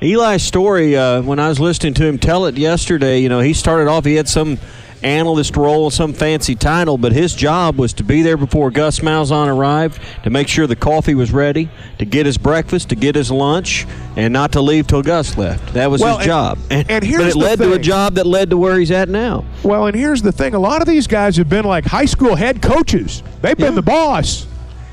Eli's 0.00 0.42
story, 0.42 0.96
uh, 0.96 1.22
when 1.22 1.38
I 1.40 1.48
was 1.48 1.58
listening 1.58 1.94
to 1.94 2.06
him 2.06 2.18
tell 2.18 2.46
it 2.46 2.56
yesterday, 2.56 3.18
you 3.18 3.28
know, 3.28 3.40
he 3.40 3.52
started 3.52 3.88
off, 3.88 4.04
he 4.04 4.14
had 4.14 4.28
some 4.28 4.58
analyst 5.02 5.56
role, 5.56 5.90
some 5.90 6.12
fancy 6.12 6.54
title, 6.54 6.98
but 6.98 7.12
his 7.12 7.34
job 7.34 7.76
was 7.78 7.92
to 7.94 8.02
be 8.04 8.22
there 8.22 8.36
before 8.36 8.70
Gus 8.70 9.00
Malzahn 9.00 9.46
arrived, 9.48 10.00
to 10.24 10.30
make 10.30 10.48
sure 10.48 10.66
the 10.66 10.76
coffee 10.76 11.14
was 11.14 11.32
ready, 11.32 11.68
to 11.98 12.04
get 12.04 12.26
his 12.26 12.38
breakfast, 12.38 12.88
to 12.90 12.94
get 12.96 13.14
his 13.14 13.30
lunch, 13.30 13.86
and 14.16 14.32
not 14.32 14.52
to 14.52 14.60
leave 14.60 14.86
till 14.86 15.02
Gus 15.02 15.36
left. 15.38 15.74
That 15.74 15.90
was 15.90 16.00
Well, 16.00 16.18
his 16.18 16.26
job. 16.26 16.58
and- 16.70 16.90
and 16.90 17.04
here's 17.04 17.18
but 17.22 17.28
it 17.28 17.32
the 17.34 17.38
led 17.38 17.58
to 17.58 17.68
a 17.70 17.72
thing. 17.74 17.82
job 17.82 18.14
that 18.16 18.26
led 18.26 18.50
to 18.50 18.56
where 18.56 18.78
he's 18.78 18.90
at 18.90 19.08
now. 19.08 19.44
Well, 19.62 19.86
and 19.86 19.96
here's 19.96 20.22
the 20.22 20.32
thing: 20.32 20.54
a 20.54 20.58
lot 20.58 20.80
of 20.82 20.88
these 20.88 21.06
guys 21.06 21.36
have 21.36 21.48
been 21.48 21.64
like 21.64 21.86
high 21.86 22.04
school 22.06 22.34
head 22.36 22.60
coaches. 22.62 23.22
They've 23.42 23.56
been 23.56 23.74
the 23.76 23.82
boss, 23.82 24.46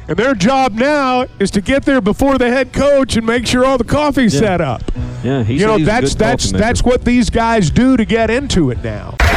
and 0.08 0.16
their 0.18 0.36
job 0.36 0.74
now 0.76 1.26
is 1.40 1.50
to 1.52 1.62
get 1.62 1.84
there 1.86 2.02
before 2.02 2.38
the 2.38 2.50
head 2.50 2.72
coach 2.74 3.16
and 3.18 3.26
make 3.26 3.48
sure 3.48 3.66
all 3.66 3.78
the 3.78 3.84
coffee's 3.84 4.34
Yeah. 4.36 4.40
set 4.40 4.62
up. 4.62 4.84
Yeah, 5.24 5.42
you 5.42 5.66
know 5.66 5.78
he 5.78 5.82
was 5.82 5.82
a 5.82 5.86
that's 5.86 6.16
that's 6.16 6.52
that's 6.52 6.84
what 6.84 7.04
these 7.04 7.32
guys 7.32 7.72
do 7.72 7.98
to 7.98 8.06
get 8.06 8.30
into 8.30 8.70
it 8.70 8.84
now. 8.84 9.16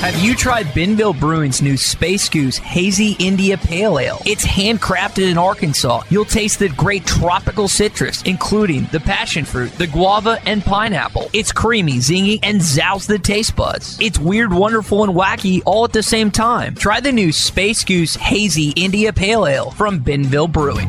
Have 0.00 0.18
you 0.18 0.34
tried 0.34 0.72
Benville 0.72 1.12
Brewing's 1.12 1.60
new 1.60 1.76
Space 1.76 2.30
Goose 2.30 2.56
Hazy 2.56 3.16
India 3.18 3.58
Pale 3.58 3.98
Ale? 3.98 4.22
It's 4.24 4.46
handcrafted 4.46 5.30
in 5.30 5.36
Arkansas. 5.36 6.04
You'll 6.08 6.24
taste 6.24 6.58
the 6.58 6.70
great 6.70 7.04
tropical 7.04 7.68
citrus, 7.68 8.22
including 8.22 8.86
the 8.92 9.00
passion 9.00 9.44
fruit, 9.44 9.70
the 9.72 9.86
guava, 9.86 10.40
and 10.46 10.64
pineapple. 10.64 11.28
It's 11.34 11.52
creamy, 11.52 11.98
zingy, 11.98 12.38
and 12.42 12.62
zows 12.62 13.06
the 13.06 13.18
taste 13.18 13.54
buds. 13.54 14.00
It's 14.00 14.18
weird, 14.18 14.54
wonderful, 14.54 15.04
and 15.04 15.12
wacky 15.12 15.60
all 15.66 15.84
at 15.84 15.92
the 15.92 16.02
same 16.02 16.30
time. 16.30 16.74
Try 16.76 17.00
the 17.00 17.12
new 17.12 17.30
Space 17.30 17.84
Goose 17.84 18.16
Hazy 18.16 18.70
India 18.76 19.12
Pale 19.12 19.46
Ale 19.48 19.70
from 19.72 19.98
Benville 19.98 20.48
Brewing. 20.48 20.88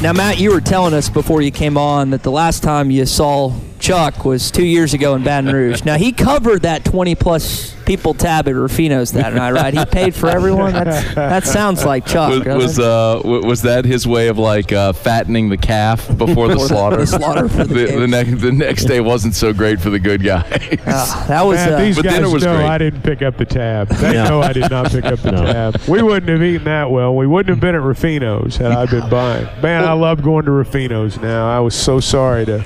Now, 0.00 0.14
Matt, 0.14 0.40
you 0.40 0.52
were 0.52 0.62
telling 0.62 0.94
us 0.94 1.10
before 1.10 1.42
you 1.42 1.50
came 1.50 1.76
on 1.76 2.08
that 2.10 2.22
the 2.22 2.30
last 2.30 2.62
time 2.62 2.90
you 2.90 3.04
saw 3.04 3.52
Chuck 3.84 4.24
was 4.24 4.50
two 4.50 4.64
years 4.64 4.94
ago 4.94 5.14
in 5.14 5.22
Baton 5.22 5.52
Rouge. 5.52 5.84
Now, 5.84 5.96
he 5.98 6.10
covered 6.10 6.62
that 6.62 6.86
20 6.86 7.14
plus 7.16 7.74
people 7.84 8.14
tab 8.14 8.48
at 8.48 8.54
Ruffino's 8.54 9.12
that 9.12 9.34
night, 9.34 9.50
right? 9.52 9.74
He 9.74 9.84
paid 9.84 10.14
for 10.14 10.30
everyone. 10.30 10.72
That's, 10.72 11.14
that 11.14 11.44
sounds 11.44 11.84
like 11.84 12.06
Chuck. 12.06 12.46
was 12.46 12.78
was, 12.78 12.78
uh, 12.78 13.20
was 13.22 13.60
that 13.60 13.84
his 13.84 14.06
way 14.06 14.28
of 14.28 14.38
like 14.38 14.72
uh, 14.72 14.94
fattening 14.94 15.50
the 15.50 15.58
calf 15.58 16.08
before 16.16 16.48
the 16.48 16.54
Before 16.54 16.56
the- 16.56 16.66
slaughter? 16.66 16.96
the 16.96 17.06
slaughter 17.18 17.46
for 17.46 17.64
the 17.64 17.74
the, 17.74 17.86
kids. 17.88 18.10
next 18.10 18.40
the 18.40 18.52
next 18.52 18.84
day 18.86 19.00
wasn't 19.02 19.34
so 19.34 19.52
great 19.52 19.82
for 19.82 19.90
the 19.90 19.98
good 19.98 20.22
guys. 20.22 20.78
Ah, 20.86 21.24
that 21.28 21.42
was, 21.42 21.56
Man, 21.58 21.72
uh, 21.74 21.78
these 21.80 21.96
but 21.96 22.04
guys 22.06 22.14
dinner 22.14 22.30
was 22.30 22.42
know 22.42 22.56
great. 22.56 22.66
I 22.66 22.78
didn't 22.78 23.02
pick 23.02 23.20
up 23.20 23.36
the 23.36 23.44
tab. 23.44 23.88
They 23.88 24.14
Yeah. 24.14 24.28
know 24.30 24.40
I 24.40 24.54
did 24.54 24.70
not 24.70 24.90
pick 24.92 25.04
up 25.04 25.18
the 25.18 25.32
No. 25.32 25.44
tab. 25.44 25.76
We 25.86 26.00
wouldn't 26.02 26.30
have 26.30 26.42
eaten 26.42 26.64
that 26.64 26.90
well. 26.90 27.14
We 27.14 27.26
wouldn't 27.26 27.50
have 27.50 27.60
been 27.60 27.74
at 27.74 27.82
Ruffino's 27.82 28.56
had 28.56 28.72
I 28.72 28.86
been 28.86 29.10
buying. 29.10 29.46
Man, 29.62 29.84
I 29.84 29.92
love 29.92 30.22
going 30.22 30.46
to 30.46 30.52
Ruffino's 30.52 31.20
now. 31.20 31.54
I 31.54 31.60
was 31.60 31.74
so 31.74 32.00
sorry 32.00 32.46
to 32.46 32.64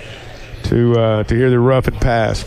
to 0.69 0.93
uh, 0.99 1.23
to 1.25 1.35
hear 1.35 1.51
the 1.51 1.59
Ruffin 1.59 1.95
pass. 1.95 2.45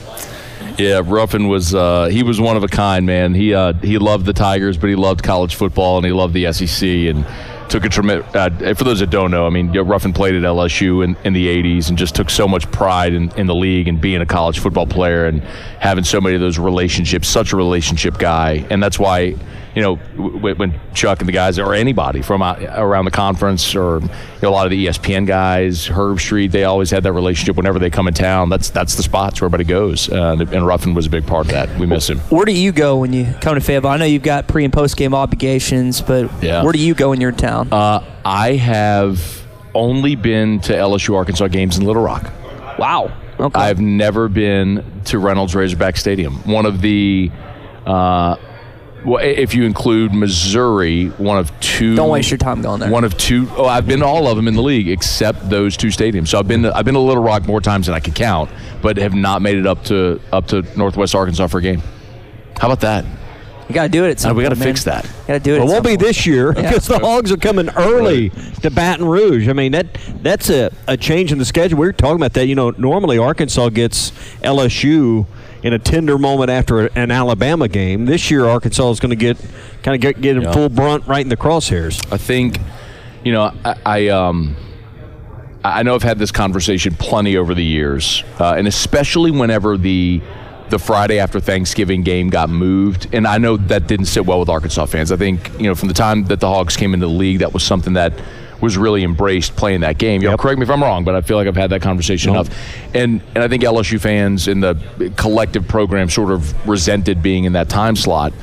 Yeah, 0.78 1.02
Ruffin 1.04 1.48
was 1.48 1.76
uh, 1.76 2.06
he 2.06 2.24
was 2.24 2.40
one 2.40 2.58
of 2.58 2.64
a 2.64 2.68
kind, 2.68 3.06
man. 3.06 3.34
He 3.34 3.54
uh, 3.54 3.74
he 3.74 3.98
loved 3.98 4.26
the 4.26 4.34
Tigers, 4.34 4.78
but 4.78 4.90
he 4.90 4.96
loved 4.96 5.24
college 5.24 5.56
football 5.56 5.98
and 5.98 6.06
he 6.06 6.12
loved 6.12 6.34
the 6.34 6.52
SEC 6.54 6.88
and 6.88 7.26
took 7.70 7.86
a 7.86 7.90
tremendous. 7.90 8.34
Uh, 8.34 8.74
for 8.76 8.84
those 8.84 9.00
that 9.00 9.10
don't 9.10 9.32
know, 9.32 9.48
I 9.48 9.50
mean, 9.50 9.72
Ruffin 9.72 10.14
played 10.14 10.36
at 10.36 10.44
LSU 10.44 11.04
in, 11.04 11.18
in 11.24 11.34
the 11.34 11.48
'80s 11.48 11.90
and 11.90 11.98
just 11.98 12.16
took 12.16 12.30
so 12.30 12.48
much 12.48 12.70
pride 12.72 13.14
in, 13.14 13.32
in 13.38 13.48
the 13.48 13.56
league 13.56 13.88
and 13.88 14.00
being 14.00 14.22
a 14.22 14.26
college 14.26 14.60
football 14.60 14.88
player 14.88 15.26
and 15.26 15.42
having 15.80 16.04
so 16.04 16.22
many 16.22 16.36
of 16.36 16.42
those 16.42 16.60
relationships. 16.60 17.28
Such 17.28 17.54
a 17.54 17.58
relationship 17.58 18.18
guy, 18.18 18.66
and 18.70 18.82
that's 18.82 19.00
why 19.00 19.36
you 19.76 19.82
know 19.82 19.96
w- 20.18 20.56
when 20.56 20.80
Chuck 20.94 21.20
and 21.20 21.28
the 21.28 21.34
guys 21.34 21.58
or 21.60 21.74
anybody 21.74 22.22
from 22.22 22.42
out, 22.42 22.62
around 22.64 23.06
the 23.06 23.12
conference 23.12 23.74
or 23.76 24.00
you 24.02 24.10
know, 24.42 24.50
a 24.50 24.52
lot 24.52 24.66
of 24.66 24.72
the 24.72 24.88
ESPN 24.88 25.26
guys, 25.26 25.88
Herbstreit, 25.88 26.52
they 26.52 26.64
always 26.66 26.90
had 26.92 27.04
that 27.04 27.14
relationship. 27.14 27.56
Whenever 27.56 27.80
they 27.80 27.90
come 27.90 28.08
in 28.08 28.14
town, 28.14 28.50
that's 28.50 28.70
that's 28.70 28.96
the 28.96 29.04
spots 29.04 29.40
where 29.42 29.46
everybody 29.48 29.64
goes, 29.64 30.10
uh, 30.12 30.36
and, 30.40 30.42
and 30.54 30.66
Ruffin 30.68 30.94
was 30.94 31.06
a 31.06 31.10
big 31.10 31.26
part 31.26 31.46
of 31.48 31.52
that. 31.52 31.80
We 31.80 31.86
miss 31.86 32.10
him. 32.10 32.20
Where 32.30 32.46
do 32.46 32.52
you 32.54 32.72
go 32.72 32.98
when 32.98 33.14
you 33.14 33.34
come 33.42 33.56
to 33.56 33.62
Fayetteville? 33.62 33.92
I 33.92 33.98
know 33.98 34.06
you've 34.06 34.24
got 34.24 34.48
pre 34.48 34.64
and 34.66 34.74
post 34.74 34.98
game 34.98 35.14
obligations, 35.14 36.02
but 36.02 36.30
Yeah. 36.44 36.64
where 36.64 36.74
do 36.74 36.80
you 36.80 36.94
go 36.94 37.12
in 37.14 37.22
your 37.22 37.32
town? 37.32 37.70
Uh, 37.72 38.04
I 38.26 38.54
have 38.56 39.42
only 39.74 40.16
been 40.16 40.60
to 40.62 40.74
LSU 40.74 41.16
Arkansas 41.16 41.48
games 41.48 41.78
in 41.78 41.86
Little 41.86 42.04
Rock. 42.04 42.30
Wow. 42.78 43.12
Okay. 43.40 43.60
I've 43.60 43.80
never 43.80 44.28
been 44.28 44.84
to 45.06 45.18
Reynolds 45.18 45.56
Razorback 45.56 45.96
Stadium. 45.98 46.36
One 46.44 46.66
of 46.66 46.82
the, 46.82 47.32
uh, 47.86 48.36
well, 49.06 49.24
if 49.24 49.54
you 49.54 49.64
include 49.64 50.14
Missouri, 50.14 51.08
one 51.08 51.38
of 51.38 51.58
two. 51.60 51.96
Don't 51.96 52.10
waste 52.10 52.30
your 52.30 52.38
time 52.38 52.62
going 52.62 52.80
there. 52.80 52.90
One 52.90 53.04
of 53.04 53.18
two 53.18 53.48
oh 53.58 53.66
I've 53.66 53.88
been 53.88 54.00
to 54.00 54.06
all 54.06 54.28
of 54.28 54.36
them 54.36 54.48
in 54.48 54.54
the 54.54 54.62
league 54.62 54.88
except 54.90 55.50
those 55.50 55.76
two 55.76 55.88
stadiums. 55.88 56.30
So 56.30 56.40
I've 56.40 56.48
been 56.48 56.64
to, 56.64 56.76
I've 56.76 56.86
been 56.86 56.94
to 56.94 57.00
Little 57.00 57.24
Rock 57.24 57.46
more 57.46 57.62
times 57.62 57.88
than 57.88 57.96
I 57.96 58.00
can 58.00 58.14
count, 58.14 58.52
but 58.82 58.98
have 58.98 59.14
not 59.14 59.42
made 59.42 59.58
it 59.58 59.66
up 59.66 59.84
to 59.86 60.22
up 60.32 60.48
to 60.48 60.62
Northwest 60.78 61.16
Arkansas 61.16 61.48
for 61.48 61.58
a 61.58 61.62
game. 61.62 61.82
How 62.60 62.68
about 62.68 62.82
that? 62.82 63.06
You 63.72 63.76
got 63.76 63.84
to 63.84 63.90
do 63.90 64.04
it 64.06 64.10
at 64.12 64.20
some 64.20 64.32
Uh, 64.32 64.34
we 64.36 64.44
got 64.44 64.50
to 64.50 64.56
fix 64.58 64.84
that. 64.84 65.04
Got 65.28 65.34
to 65.36 65.40
do 65.40 65.56
it. 65.56 65.60
Well, 65.60 65.70
it 65.70 65.72
won't 65.72 65.84
be 65.86 65.90
point. 65.92 66.00
this 66.02 66.26
year 66.26 66.54
Yeah. 66.56 66.70
because 66.70 66.88
the 66.88 67.00
Hogs 67.00 67.32
are 67.32 67.38
coming 67.38 67.70
early 67.70 68.30
to 68.62 68.70
Baton 68.70 69.06
Rouge. 69.06 69.48
I 69.48 69.54
mean 69.54 69.72
that 69.72 69.88
that's 70.22 70.50
a, 70.50 70.72
a 70.88 70.98
change 70.98 71.32
in 71.32 71.38
the 71.38 71.46
schedule. 71.46 71.80
We 71.80 71.86
were 71.88 71.94
talking 71.94 72.18
about 72.18 72.34
that. 72.34 72.48
You 72.48 72.56
know, 72.56 72.72
normally 72.72 73.18
Arkansas 73.18 73.70
gets 73.70 74.12
LSU 74.44 75.26
in 75.64 75.74
a 75.74 75.80
tender 75.80 76.18
moment 76.18 76.50
after 76.50 76.88
an 76.88 77.12
Alabama 77.12 77.68
game. 77.68 78.06
This 78.06 78.30
year, 78.32 78.46
Arkansas 78.46 78.90
is 78.92 79.00
going 79.00 79.12
to 79.12 79.16
get 79.16 79.38
kind 79.84 79.96
of 79.96 80.02
get, 80.02 80.20
get 80.20 80.36
in 80.36 80.42
Yeah. 80.44 80.52
full 80.52 80.70
brunt 80.70 81.08
right 81.08 81.22
in 81.22 81.30
the 81.30 81.38
crosshairs. 81.38 82.12
I 82.12 82.18
think, 82.18 82.60
you 83.24 83.32
know, 83.32 83.54
I, 83.64 83.76
I 83.86 84.08
um, 84.10 84.56
I 85.64 85.84
know 85.84 85.94
I've 85.96 86.04
had 86.04 86.18
this 86.18 86.32
conversation 86.32 86.96
plenty 86.96 87.38
over 87.38 87.54
the 87.54 87.64
years, 87.64 88.24
uh, 88.40 88.56
and 88.58 88.68
especially 88.68 89.30
whenever 89.32 89.78
the 89.78 90.22
the 90.72 90.80
Friday 90.80 91.20
after 91.20 91.40
Thanksgiving 91.40 92.02
game 92.02 92.30
got 92.30 92.50
moved, 92.50 93.08
and 93.14 93.28
I 93.28 93.38
know 93.38 93.58
that 93.58 93.88
didn't 93.88 94.08
sit 94.08 94.26
well 94.26 94.40
with 94.40 94.50
Arkansas 94.50 94.86
fans. 94.88 95.12
I 95.12 95.18
think 95.18 95.52
you 95.60 95.68
know 95.68 95.76
from 95.76 95.88
the 95.88 95.94
time 95.94 96.26
that 96.26 96.40
the 96.40 96.48
Hogs 96.48 96.76
came 96.76 96.94
into 96.94 97.06
the 97.06 97.14
league, 97.14 97.40
that 97.40 97.54
was 97.54 97.64
something 97.64 97.94
that 97.94 98.14
was 98.62 98.78
really 98.78 99.04
embraced 99.04 99.56
playing 99.56 99.82
that 99.82 99.98
game. 99.98 100.22
You 100.22 100.30
know, 100.30 100.38
correct 100.38 100.60
me 100.60 100.64
if 100.64 100.70
I'm 100.70 100.82
wrong, 100.82 101.04
but 101.04 101.16
I 101.16 101.22
feel 101.22 101.38
like 101.38 101.48
I've 101.48 101.56
had 101.56 101.72
that 101.72 101.82
conversation 101.82 102.32
enough. 102.32 102.50
And 102.96 103.22
and 103.36 103.44
I 103.44 103.48
think 103.48 103.64
LSU 103.64 104.00
fans 104.00 104.48
in 104.48 104.60
the 104.60 105.14
collective 105.18 105.68
program 105.68 106.10
sort 106.10 106.32
of 106.32 106.68
resented 106.68 107.22
being 107.22 107.44
in 107.44 107.54
that 107.54 107.70
time 107.70 107.96
slot. 107.96 108.34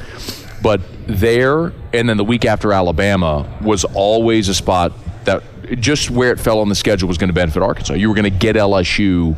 But 0.62 0.80
there, 1.06 1.72
and 1.92 2.08
then 2.08 2.16
the 2.16 2.24
week 2.24 2.44
after 2.44 2.72
Alabama 2.72 3.48
was 3.62 3.84
always 3.84 4.48
a 4.48 4.54
spot 4.54 4.92
that 5.24 5.42
just 5.80 6.10
where 6.10 6.32
it 6.32 6.40
fell 6.40 6.60
on 6.60 6.68
the 6.68 6.74
schedule 6.74 7.08
was 7.08 7.18
going 7.18 7.28
to 7.28 7.34
benefit 7.34 7.62
Arkansas. 7.62 7.94
You 7.94 8.08
were 8.08 8.14
going 8.14 8.30
to 8.30 8.38
get 8.38 8.56
LSU 8.56 9.36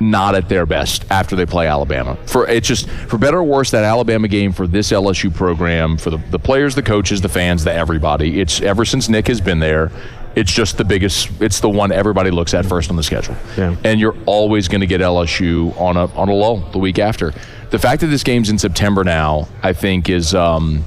not 0.00 0.34
at 0.34 0.48
their 0.48 0.64
best 0.66 1.04
after 1.10 1.34
they 1.36 1.46
play 1.46 1.66
Alabama. 1.66 2.16
For 2.26 2.46
it's 2.48 2.68
just 2.68 2.88
for 2.88 3.18
better 3.18 3.38
or 3.38 3.44
worse 3.44 3.70
that 3.72 3.84
Alabama 3.84 4.28
game 4.28 4.52
for 4.52 4.66
this 4.66 4.90
LSU 4.92 5.34
program 5.34 5.96
for 5.98 6.10
the, 6.10 6.18
the 6.30 6.38
players, 6.38 6.74
the 6.74 6.82
coaches, 6.82 7.20
the 7.20 7.28
fans, 7.28 7.64
the 7.64 7.72
everybody. 7.72 8.40
It's 8.40 8.60
ever 8.60 8.84
since 8.84 9.08
Nick 9.08 9.26
has 9.28 9.40
been 9.40 9.58
there. 9.58 9.90
It's 10.36 10.52
just 10.52 10.76
the 10.78 10.84
biggest. 10.84 11.30
It's 11.40 11.58
the 11.58 11.68
one 11.68 11.90
everybody 11.90 12.30
looks 12.30 12.54
at 12.54 12.64
first 12.64 12.90
on 12.90 12.96
the 12.96 13.02
schedule, 13.02 13.34
Yeah. 13.56 13.74
and 13.82 13.98
you're 13.98 14.16
always 14.24 14.68
going 14.68 14.82
to 14.82 14.86
get 14.86 15.00
LSU 15.00 15.76
on 15.80 15.96
a 15.96 16.04
on 16.14 16.28
a 16.28 16.32
lull 16.34 16.58
the 16.70 16.78
week 16.78 16.98
after. 17.00 17.32
The 17.70 17.78
fact 17.78 18.02
that 18.02 18.06
this 18.06 18.22
game's 18.22 18.48
in 18.48 18.56
September 18.58 19.02
now, 19.02 19.48
I 19.64 19.72
think, 19.72 20.08
is 20.08 20.34
um, 20.36 20.84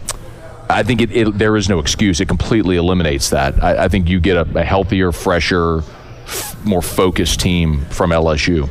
I 0.70 0.84
think 0.84 1.02
it, 1.02 1.12
it, 1.12 1.38
there 1.38 1.58
is 1.58 1.68
no 1.68 1.80
excuse. 1.80 2.22
It 2.22 2.28
completely 2.30 2.78
eliminates 2.78 3.32
that. 3.32 3.62
I, 3.62 3.86
I 3.86 3.88
think 3.90 4.08
you 4.08 4.22
get 4.22 4.38
a, 4.38 4.60
a 4.60 4.64
healthier, 4.64 5.12
fresher, 5.12 5.80
f- 6.24 6.56
more 6.66 6.82
focused 6.82 7.42
team 7.42 7.82
from 7.90 8.12
LSU. 8.12 8.70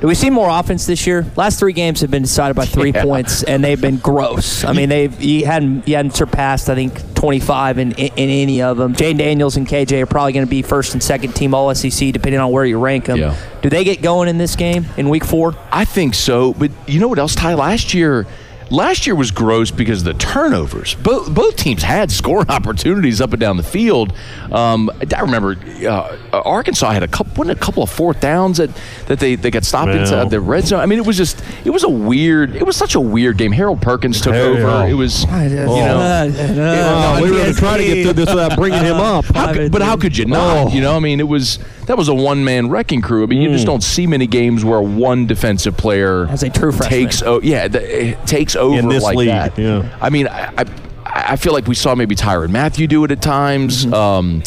Do 0.00 0.06
we 0.06 0.14
see 0.14 0.30
more 0.30 0.48
offense 0.48 0.86
this 0.86 1.06
year? 1.08 1.26
Last 1.34 1.58
three 1.58 1.72
games 1.72 2.02
have 2.02 2.10
been 2.10 2.22
decided 2.22 2.54
by 2.54 2.66
three 2.66 2.90
Yeah. 2.94 3.02
points, 3.02 3.42
and 3.42 3.64
they've 3.64 3.80
been 3.80 3.96
gross. 3.96 4.62
I 4.64 4.72
mean, 4.72 4.88
they've 4.88 5.20
you 5.20 5.44
hadn't 5.44 5.88
you 5.88 5.96
hadn't 5.96 6.12
surpassed 6.14 6.70
I 6.70 6.76
think 6.76 7.14
25 7.16 7.78
in, 7.78 7.92
in, 7.92 8.06
in 8.16 8.28
any 8.28 8.62
of 8.62 8.76
them. 8.76 8.94
Jayden 8.94 9.18
Daniels 9.18 9.56
and 9.56 9.66
KJ 9.66 10.02
are 10.02 10.06
probably 10.06 10.32
going 10.34 10.46
to 10.46 10.50
be 10.50 10.62
first 10.62 10.92
and 10.92 11.02
second 11.02 11.32
team 11.34 11.52
All 11.52 11.74
SEC 11.74 12.12
depending 12.12 12.40
on 12.40 12.52
where 12.52 12.64
you 12.64 12.78
rank 12.78 13.06
them. 13.06 13.18
Yeah. 13.18 13.34
Do 13.60 13.68
they 13.70 13.82
get 13.82 14.00
going 14.00 14.28
in 14.28 14.38
this 14.38 14.54
game 14.54 14.86
in 14.96 15.08
Week 15.08 15.24
Four? 15.24 15.54
I 15.72 15.84
think 15.84 16.14
so. 16.14 16.54
But 16.54 16.70
you 16.86 17.00
know 17.00 17.08
what 17.08 17.18
else, 17.18 17.34
Ty? 17.34 17.54
Last 17.54 17.92
year, 17.92 18.24
last 18.70 19.06
year 19.06 19.14
was 19.16 19.30
gross 19.30 19.70
because 19.70 20.00
of 20.00 20.04
the 20.06 20.14
turnovers. 20.14 20.94
Both 20.96 21.32
both 21.34 21.56
teams 21.56 21.82
had 21.82 22.10
scoring 22.10 22.46
opportunities 22.50 23.20
up 23.20 23.32
and 23.32 23.40
down 23.40 23.56
the 23.56 23.62
field. 23.62 24.12
Um, 24.52 24.90
I 25.14 25.20
remember 25.20 25.56
uh, 25.86 26.16
Arkansas 26.32 26.90
had 26.90 27.02
a 27.02 27.08
couple, 27.08 27.32
wasn't 27.36 27.58
a 27.58 27.60
couple 27.62 27.82
of 27.82 27.90
fourth 27.90 28.20
downs 28.20 28.58
that, 28.58 28.70
that 29.06 29.18
they, 29.20 29.34
they 29.34 29.50
got 29.50 29.64
stopped 29.64 29.88
Well. 29.92 30.00
inside 30.00 30.30
the 30.30 30.40
red 30.40 30.66
zone. 30.66 30.80
I 30.80 30.86
mean, 30.86 30.98
it 30.98 31.06
was 31.06 31.16
just 31.16 31.42
it 31.64 31.70
was 31.70 31.84
a 31.84 31.88
weird, 31.88 32.56
it 32.56 32.64
was 32.66 32.76
such 32.76 32.94
a 32.94 33.00
weird 33.00 33.38
game. 33.38 33.52
Harold 33.52 33.80
Perkins 33.82 34.20
took 34.20 34.34
Hey, 34.34 34.40
over. 34.42 34.66
oh. 34.66 34.86
It 34.86 34.94
was, 34.94 35.22
you 35.24 35.28
know, 35.28 37.14
Oh, 37.18 37.22
we 37.22 37.30
were 37.30 37.52
trying 37.52 37.78
to 37.78 37.84
to 37.88 37.94
get 37.94 38.02
through 38.04 38.12
this 38.14 38.28
without 38.30 38.56
bringing 38.56 38.82
him 38.84 38.96
up. 38.96 39.24
how 39.26 39.52
could- 39.52 39.72
but 39.72 39.82
how 39.82 39.96
could 39.96 40.16
you 40.16 40.24
not? 40.26 40.68
Oh. 40.68 40.70
You 40.70 40.80
know, 40.80 40.96
I 40.96 40.98
mean, 41.00 41.20
it 41.20 41.28
was 41.28 41.58
that 41.88 41.98
was 41.98 42.08
a 42.08 42.14
one 42.14 42.44
man 42.44 42.70
wrecking 42.70 43.02
crew. 43.02 43.24
I 43.24 43.26
mean, 43.26 43.42
you 43.42 43.50
just 43.50 43.64
Mm. 43.64 43.66
don't 43.66 43.82
see 43.82 44.06
many 44.06 44.26
games 44.26 44.64
where 44.64 44.80
one 44.80 45.26
defensive 45.26 45.76
player 45.76 46.26
As 46.30 46.42
a 46.42 46.48
true 46.50 46.70
freshman. 46.72 46.88
takes 47.00 47.22
oh 47.22 47.40
yeah 47.42 47.66
the, 47.68 48.16
takes 48.26 48.54
over 48.56 48.78
In 48.78 48.88
this 48.88 49.02
like 49.02 49.16
league, 49.16 49.28
that. 49.28 49.58
yeah. 49.58 49.82
I 50.00 50.08
mean, 50.10 50.28
I, 50.28 50.52
I 50.56 50.64
I 51.04 51.36
feel 51.36 51.52
like 51.52 51.66
we 51.66 51.74
saw 51.74 51.94
maybe 51.94 52.14
Tyrann 52.14 52.50
Mathieu 52.50 52.86
do 52.86 53.02
it 53.04 53.10
at 53.10 53.20
times. 53.20 53.84
Mm-hmm. 53.84 53.94
Um, 53.94 54.42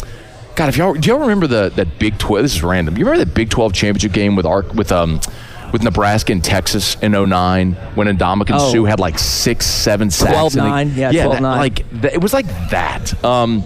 God, 0.56 0.70
if 0.70 0.78
y'all 0.78 0.94
do 0.94 1.10
y'all 1.10 1.20
remember 1.20 1.48
the 1.48 1.70
that 1.76 2.00
Big 2.00 2.18
Twelve? 2.18 2.44
This 2.44 2.56
is 2.56 2.64
random. 2.64 2.98
You 2.98 3.06
remember 3.06 3.26
that 3.26 3.34
Big 3.34 3.50
Twelve 3.50 3.74
championship 3.74 4.14
game 4.14 4.36
with 4.36 4.46
Ark 4.46 4.74
with 4.74 4.92
um. 4.92 5.20
With 5.72 5.84
Nebraska 5.84 6.34
and 6.34 6.44
Texas 6.44 6.98
in 7.02 7.14
09 7.14 7.78
when 7.96 8.08
Indomitian 8.08 8.58
Oh. 8.60 8.72
Sue 8.74 8.84
had 8.84 9.00
like 9.00 9.18
six, 9.18 9.66
seven 9.66 10.10
sacks. 10.12 10.54
in 10.54 10.62
the- 10.62 10.70
12-9. 10.70 10.98
Yeah, 10.98 11.12
that- 11.14 11.40
12-9. 11.40 11.42
like 11.60 12.02
th- 12.02 12.14
it 12.14 12.22
was 12.22 12.34
like 12.34 12.46
that. 12.72 13.24
Um, 13.24 13.64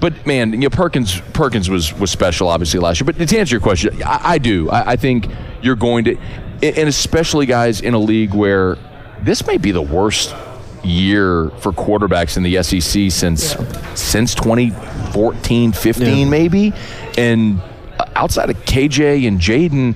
but 0.00 0.26
man, 0.26 0.52
you 0.52 0.58
know 0.58 0.70
Perkins 0.70 1.20
Perkins 1.32 1.68
was 1.68 1.92
was 1.94 2.10
special 2.10 2.48
obviously 2.48 2.80
last 2.80 3.00
year. 3.00 3.06
But 3.06 3.16
to 3.28 3.38
answer 3.38 3.54
your 3.54 3.60
question, 3.60 4.02
I, 4.02 4.20
I 4.32 4.38
do. 4.38 4.70
I, 4.70 4.92
I 4.92 4.96
think 4.96 5.28
you're 5.62 5.76
going 5.76 6.04
to, 6.04 6.16
and 6.62 6.88
especially 6.88 7.46
guys 7.46 7.80
in 7.80 7.94
a 7.94 7.98
league 7.98 8.34
where 8.34 8.76
this 9.22 9.46
may 9.46 9.58
be 9.58 9.72
the 9.72 9.82
worst 9.82 10.34
year 10.82 11.50
for 11.58 11.72
quarterbacks 11.72 12.36
in 12.36 12.42
the 12.42 12.62
SEC 12.62 13.10
since 13.10 13.54
since 13.94 14.34
2014, 14.34 15.72
15 15.72 16.30
maybe, 16.30 16.72
and 17.18 17.60
uh, 17.98 18.06
outside 18.16 18.50
of 18.50 18.56
KJ 18.64 19.28
and 19.28 19.38
Jayden. 19.38 19.94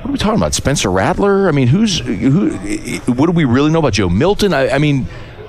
What 0.00 0.10
are 0.10 0.12
we 0.12 0.18
talking 0.18 0.38
about? 0.38 0.54
Spencer 0.54 0.90
Rattler? 0.90 1.48
I 1.48 1.52
mean, 1.52 1.68
who's 1.68 1.98
who? 1.98 2.50
What 3.12 3.26
do 3.26 3.32
we 3.32 3.44
really 3.44 3.70
know 3.70 3.80
about 3.80 3.94
Joe 3.94 4.08
Milton? 4.08 4.52
I, 4.52 4.70
I 4.70 4.78
mean, 4.78 5.06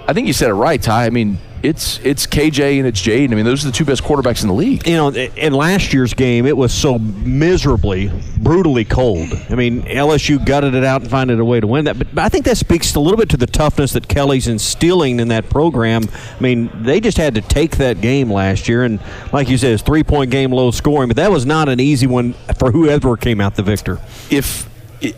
I 0.08 0.14
think 0.14 0.26
you 0.26 0.34
said 0.34 0.50
it 0.50 0.54
right, 0.54 0.82
Ty. 0.82 1.06
I 1.06 1.10
mean, 1.10 1.38
it's 1.64 2.00
it's 2.04 2.28
KJ 2.28 2.78
and 2.78 2.88
it's 2.88 3.02
Jayden. 3.02 3.32
I 3.32 3.36
mean, 3.36 3.46
those 3.46 3.64
are 3.64 3.68
the 3.68 3.74
two 3.74 3.86
best 3.86 4.04
quarterbacks 4.04 4.42
in 4.42 4.48
the 4.48 4.54
league. 4.54 4.88
You 4.88 4.96
know, 4.96 5.10
in 5.10 5.54
last 5.54 5.94
year's 5.94 6.14
game, 6.14 6.46
it 6.46 6.56
was 6.56 6.74
so 6.74 7.00
miserably, 7.00 8.12
brutally 8.38 8.86
cold. 8.86 9.30
I 9.50 9.56
mean, 9.56 9.84
LSU 9.84 10.44
gutted 10.44 10.76
it 10.76 10.84
out 10.84 11.02
and 11.02 11.10
finding 11.10 11.40
a 11.40 11.46
way 11.46 11.60
to 11.60 11.68
win 11.68 11.86
that. 11.86 11.98
But, 11.98 12.14
but 12.14 12.24
I 12.24 12.30
think 12.30 12.46
that 12.46 12.58
speaks 12.58 12.94
a 12.96 13.00
little 13.00 13.18
bit 13.18 13.30
to 13.30 13.38
the 13.38 13.48
toughness 13.48 13.94
that 13.94 14.08
Kelly's 14.08 14.48
instilling 14.48 15.20
in 15.20 15.30
that 15.30 15.50
program. 15.50 16.04
I 16.38 16.42
mean, 16.42 16.70
they 16.84 17.00
just 17.00 17.18
had 17.18 17.36
to 17.36 17.42
take 17.42 17.78
that 17.78 18.02
game 18.02 18.32
last 18.32 18.70
year, 18.70 18.84
and 18.84 19.00
like 19.34 19.50
you 19.50 19.58
said, 19.58 19.74
it's 19.74 19.84
three 19.84 20.04
point 20.04 20.32
game, 20.32 20.52
low 20.52 20.72
scoring. 20.72 21.08
But 21.08 21.18
that 21.18 21.32
was 21.32 21.46
not 21.46 21.70
an 21.70 21.80
easy 21.80 22.08
one 22.08 22.34
for 22.58 22.72
whoever 22.72 23.18
came 23.18 23.42
out 23.42 23.56
the 23.56 23.64
victor. 23.64 24.00
If 24.30 24.70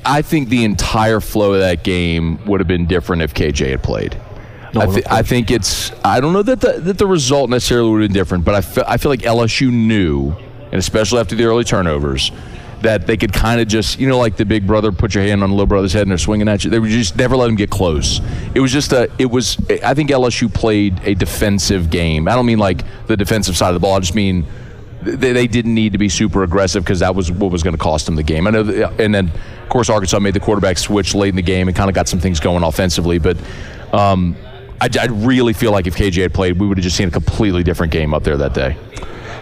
I 0.06 0.22
think 0.22 0.50
the 0.50 0.66
entire 0.66 1.20
flow 1.20 1.54
of 1.54 1.60
that 1.62 1.84
game 1.84 2.46
would 2.46 2.60
have 2.60 2.68
been 2.68 2.86
different 2.86 3.22
if 3.22 3.34
KJ 3.34 3.72
had 3.72 3.84
played. 3.84 4.18
No, 4.74 4.82
I, 4.82 4.88
thi- 4.88 5.04
I 5.10 5.22
think 5.24 5.52
it's. 5.52 5.92
I 6.04 6.20
don't 6.20 6.34
know 6.34 6.44
that 6.44 6.62
the 6.62 6.74
that 6.74 6.98
the 6.98 7.08
result 7.08 7.50
necessarily 7.50 7.90
would 7.90 8.02
have 8.02 8.10
been 8.10 8.14
different, 8.14 8.46
but 8.46 8.56
I 8.56 8.62
feel, 8.62 8.84
I 8.88 8.98
feel 8.98 9.10
like 9.10 9.22
LSU 9.22 9.72
knew, 9.72 10.32
and 10.66 10.76
especially 10.76 11.20
after 11.20 11.36
the 11.36 11.46
early 11.46 11.64
turnovers, 11.64 12.32
that 12.82 13.08
they 13.08 13.18
could 13.18 13.34
kind 13.34 13.60
of 13.60 13.68
just 13.68 14.00
you 14.00 14.08
know 14.08 14.18
like 14.20 14.38
the 14.38 14.46
big 14.46 14.68
brother 14.68 14.92
put 14.92 15.16
your 15.16 15.24
hand 15.24 15.42
on 15.44 15.50
the 15.50 15.56
little 15.56 15.66
brother's 15.68 15.94
head 15.94 16.04
and 16.04 16.12
they're 16.12 16.18
swinging 16.18 16.48
at 16.48 16.64
you. 16.64 16.70
They 16.70 16.80
would 16.80 16.90
just 16.92 17.16
never 17.18 17.36
let 17.36 17.50
him 17.50 17.56
get 17.56 17.70
close. 17.70 18.22
It 18.54 18.60
was 18.60 18.72
just 18.72 18.92
a. 18.92 19.10
It 19.18 19.26
was. 19.32 19.58
I 19.84 19.94
think 19.94 20.12
LSU 20.12 20.54
played 20.54 21.00
a 21.04 21.16
defensive 21.16 21.90
game. 21.90 22.28
I 22.28 22.36
don't 22.36 22.46
mean 22.46 22.60
like 22.60 22.84
the 23.08 23.18
defensive 23.18 23.58
side 23.58 23.70
of 23.70 23.74
the 23.74 23.80
ball. 23.80 23.96
I 23.96 24.00
just 24.00 24.16
mean 24.16 24.46
they, 25.02 25.34
they 25.34 25.48
didn't 25.48 25.74
need 25.74 25.94
to 25.94 25.98
be 25.98 26.10
super 26.10 26.44
aggressive 26.44 26.84
because 26.84 27.00
that 27.00 27.16
was 27.16 27.32
what 27.32 27.52
was 27.52 27.64
going 27.64 27.76
to 27.76 27.82
cost 27.82 28.06
them 28.06 28.16
the 28.16 28.24
game. 28.24 28.46
I 28.46 28.52
know, 28.52 28.64
that, 28.64 29.00
and 29.02 29.16
then 29.16 29.30
of 29.64 29.70
course 29.70 29.90
Arkansas 29.90 30.20
made 30.20 30.34
the 30.34 30.40
quarterback 30.40 30.78
switch 30.78 31.16
late 31.16 31.30
in 31.30 31.36
the 31.36 31.42
game 31.42 31.68
and 31.68 31.76
kind 31.76 31.90
of 31.90 31.96
got 31.96 32.08
some 32.08 32.20
things 32.20 32.40
going 32.40 32.64
offensively. 32.64 33.18
But 33.18 33.38
um, 33.94 34.36
I, 34.82 34.90
I 35.00 35.06
really 35.06 35.54
feel 35.54 35.72
like 35.72 35.88
if 35.88 35.96
KJ 35.96 36.22
had 36.22 36.34
played, 36.34 36.60
we 36.60 36.68
would 36.68 36.78
have 36.78 36.84
just 36.84 36.96
seen 36.96 37.08
a 37.08 37.12
completely 37.12 37.64
different 37.64 37.92
game 37.92 38.14
up 38.14 38.24
there 38.24 38.38
that 38.38 38.54
day. 38.54 38.78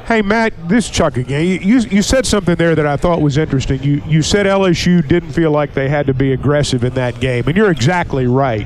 Hey 0.08 0.22
Matt, 0.22 0.54
this 0.70 0.86
is 0.86 0.92
Chuck 0.92 1.18
again. 1.18 1.46
You, 1.46 1.56
you 1.56 1.80
you 1.80 2.02
said 2.02 2.26
something 2.26 2.56
there 2.56 2.76
that 2.76 2.88
I 2.88 2.96
thought 2.96 3.22
was 3.22 3.38
interesting. 3.38 3.84
You 3.84 4.02
you 4.08 4.22
said 4.22 4.46
LSU 4.46 5.06
didn't 5.06 5.34
feel 5.34 5.52
like 5.52 5.74
they 5.74 5.90
had 5.90 6.08
to 6.08 6.14
be 6.14 6.32
aggressive 6.32 6.86
in 6.86 6.94
that 6.94 7.20
game, 7.20 7.46
and 7.48 7.58
you're 7.58 7.72
exactly 7.72 8.26
right. 8.26 8.66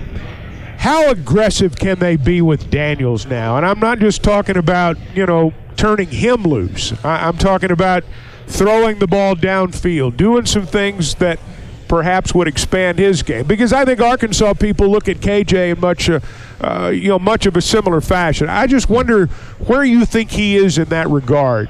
How 0.78 1.10
aggressive 1.10 1.76
can 1.76 1.98
they 1.98 2.16
be 2.16 2.44
with 2.44 2.70
Daniels 2.70 3.26
now? 3.26 3.58
And 3.58 3.66
I'm 3.66 3.80
not 3.80 3.98
just 3.98 4.22
talking 4.22 4.56
about 4.56 4.98
you 5.16 5.26
know 5.26 5.52
turning 5.78 6.10
him 6.10 6.44
loose. 6.44 6.94
I, 7.04 7.28
I'm 7.28 7.38
talking 7.38 7.72
about 7.72 8.04
throwing 8.46 9.00
the 9.00 9.08
ball 9.08 9.36
downfield, 9.36 10.18
doing 10.18 10.46
some 10.46 10.68
things 10.68 11.16
that 11.16 11.40
perhaps 11.92 12.34
would 12.34 12.48
expand 12.48 12.98
his 12.98 13.22
game. 13.22 13.46
Because 13.46 13.74
I 13.74 13.84
think 13.84 14.00
Arkansas 14.00 14.54
people 14.54 14.88
look 14.88 15.10
at 15.10 15.18
KJ 15.18 15.74
in 15.74 15.80
much, 15.82 16.10
uh, 16.10 16.22
uh, 16.62 16.88
you 16.88 17.10
know, 17.10 17.20
much 17.20 17.46
of 17.46 17.58
a 17.58 17.62
similar 17.62 18.00
fashion. 18.00 18.48
I 18.48 18.66
just 18.66 18.90
wonder 18.90 19.26
where 19.68 19.84
you 19.84 20.06
think 20.06 20.32
he 20.32 20.56
is 20.56 20.78
in 20.78 20.86
that 20.86 21.10
regard. 21.10 21.68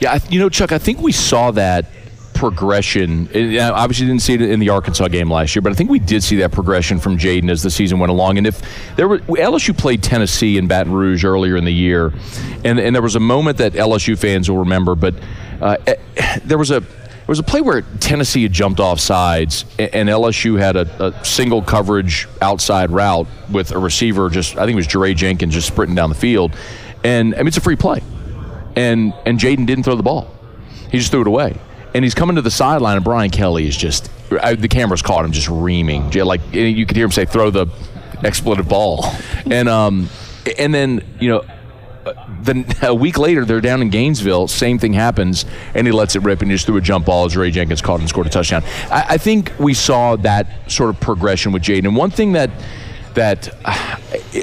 Yeah, 0.00 0.18
you 0.28 0.38
know, 0.38 0.50
Chuck, 0.50 0.70
I 0.70 0.76
think 0.76 1.00
we 1.00 1.12
saw 1.12 1.50
that 1.52 1.86
progression. 2.34 3.30
Uh, 3.34 3.72
obviously, 3.72 4.04
didn't 4.04 4.20
see 4.20 4.34
it 4.34 4.42
in 4.42 4.60
the 4.60 4.68
Arkansas 4.68 5.08
game 5.08 5.30
last 5.30 5.56
year, 5.56 5.62
but 5.62 5.72
I 5.72 5.74
think 5.74 5.88
we 5.88 5.98
did 5.98 6.22
see 6.22 6.36
that 6.36 6.52
progression 6.52 6.98
from 6.98 7.16
Jayden 7.16 7.50
as 7.50 7.62
the 7.62 7.70
season 7.70 7.98
went 7.98 8.10
along. 8.10 8.36
And 8.36 8.46
if 8.46 8.60
there 8.96 9.08
were 9.08 9.20
LSU 9.20 9.74
played 9.74 10.02
Tennessee 10.02 10.58
in 10.58 10.66
Baton 10.66 10.92
Rouge 10.92 11.24
earlier 11.24 11.56
in 11.56 11.64
the 11.64 11.72
year, 11.72 12.12
and 12.64 12.78
and 12.78 12.94
there 12.94 13.00
was 13.00 13.16
a 13.16 13.20
moment 13.20 13.56
that 13.56 13.72
LSU 13.72 14.18
fans 14.18 14.50
will 14.50 14.58
remember, 14.58 14.94
but 14.94 15.14
uh, 15.62 15.78
eh, 15.86 16.38
there 16.44 16.58
was 16.58 16.70
a. 16.70 16.84
There 17.26 17.32
was 17.32 17.38
a 17.40 17.44
play 17.44 17.60
where 17.60 17.82
Tennessee 17.82 18.44
had 18.44 18.52
jumped 18.52 18.78
off 18.78 19.00
sides, 19.00 19.64
and 19.78 20.08
LSU 20.08 20.58
had 20.58 20.76
a, 20.76 21.06
a 21.06 21.24
single 21.24 21.60
coverage 21.60 22.28
outside 22.40 22.90
route 22.90 23.26
with 23.50 23.72
a 23.72 23.78
receiver 23.78 24.30
just, 24.30 24.56
I 24.56 24.60
think 24.60 24.72
it 24.72 24.76
was 24.76 24.86
Jaray 24.86 25.16
Jenkins 25.16 25.54
just 25.54 25.66
sprinting 25.66 25.96
down 25.96 26.08
the 26.08 26.14
field. 26.14 26.54
And 27.02 27.34
I 27.34 27.38
mean, 27.38 27.48
it's 27.48 27.56
a 27.56 27.60
free 27.60 27.76
play 27.76 28.00
and 28.76 29.14
and 29.24 29.40
Jayden 29.40 29.66
didn't 29.66 29.84
throw 29.84 29.96
the 29.96 30.02
ball. 30.02 30.30
He 30.90 30.98
just 30.98 31.10
threw 31.10 31.22
it 31.22 31.26
away. 31.26 31.58
And 31.94 32.04
he's 32.04 32.14
coming 32.14 32.36
to 32.36 32.42
the 32.42 32.50
sideline, 32.50 32.96
and 32.96 33.04
Brian 33.04 33.30
Kelly 33.30 33.66
is 33.66 33.76
just 33.76 34.10
I, 34.42 34.54
the 34.54 34.68
cameras 34.68 35.02
caught 35.02 35.24
him 35.24 35.32
just 35.32 35.48
reaming, 35.48 36.10
like 36.10 36.42
you 36.52 36.84
could 36.84 36.96
hear 36.96 37.06
him 37.06 37.10
say, 37.10 37.24
"Throw 37.24 37.50
the 37.50 37.66
expletive 38.22 38.68
ball," 38.68 39.06
and 39.50 39.68
um, 39.68 40.08
and 40.58 40.72
then 40.72 41.02
you 41.18 41.30
know. 41.30 41.44
A 42.82 42.94
week 42.94 43.18
later, 43.18 43.44
they're 43.44 43.60
down 43.60 43.82
in 43.82 43.90
Gainesville. 43.90 44.48
Same 44.48 44.78
thing 44.78 44.92
happens, 44.92 45.44
and 45.74 45.86
he 45.86 45.92
lets 45.92 46.16
it 46.16 46.22
rip 46.22 46.40
and 46.42 46.50
he 46.50 46.54
just 46.54 46.66
threw 46.66 46.76
a 46.76 46.80
jump 46.80 47.06
ball 47.06 47.24
as 47.24 47.36
Ray 47.36 47.50
Jenkins 47.50 47.82
caught 47.82 48.00
and 48.00 48.08
scored 48.08 48.26
a 48.26 48.30
touchdown. 48.30 48.62
I, 48.90 49.06
I 49.10 49.18
think 49.18 49.52
we 49.58 49.74
saw 49.74 50.16
that 50.16 50.70
sort 50.70 50.90
of 50.90 51.00
progression 51.00 51.52
with 51.52 51.62
Jayden. 51.62 51.86
And 51.86 51.96
one 51.96 52.10
thing 52.10 52.32
that 52.32 52.50
that 53.14 53.48
I, 53.64 54.00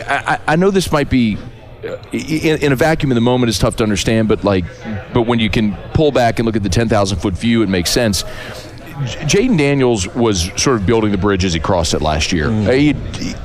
I 0.07 0.39
I 0.47 0.55
know 0.55 0.71
this 0.71 0.91
might 0.91 1.09
be 1.09 1.37
uh, 1.83 1.97
in, 2.11 2.63
in 2.63 2.71
a 2.71 2.75
vacuum 2.75 3.11
in 3.11 3.15
the 3.15 3.21
moment 3.21 3.49
is 3.49 3.59
tough 3.59 3.75
to 3.77 3.83
understand, 3.83 4.27
but 4.27 4.43
like, 4.43 4.65
but 5.13 5.23
when 5.23 5.39
you 5.39 5.49
can 5.49 5.75
pull 5.93 6.11
back 6.11 6.39
and 6.39 6.45
look 6.45 6.55
at 6.55 6.63
the 6.63 6.69
ten 6.69 6.89
thousand 6.89 7.19
foot 7.19 7.33
view, 7.33 7.61
it 7.61 7.69
makes 7.69 7.89
sense. 7.89 8.23
J- 9.05 9.47
Jayden 9.47 9.57
Daniels 9.57 10.07
was 10.15 10.51
sort 10.61 10.77
of 10.77 10.85
building 10.85 11.11
the 11.11 11.17
bridge 11.17 11.43
as 11.45 11.53
he 11.53 11.59
crossed 11.59 11.93
it 11.93 12.01
last 12.01 12.31
year. 12.31 12.49
Uh, 12.49 12.71
He, 12.71 12.93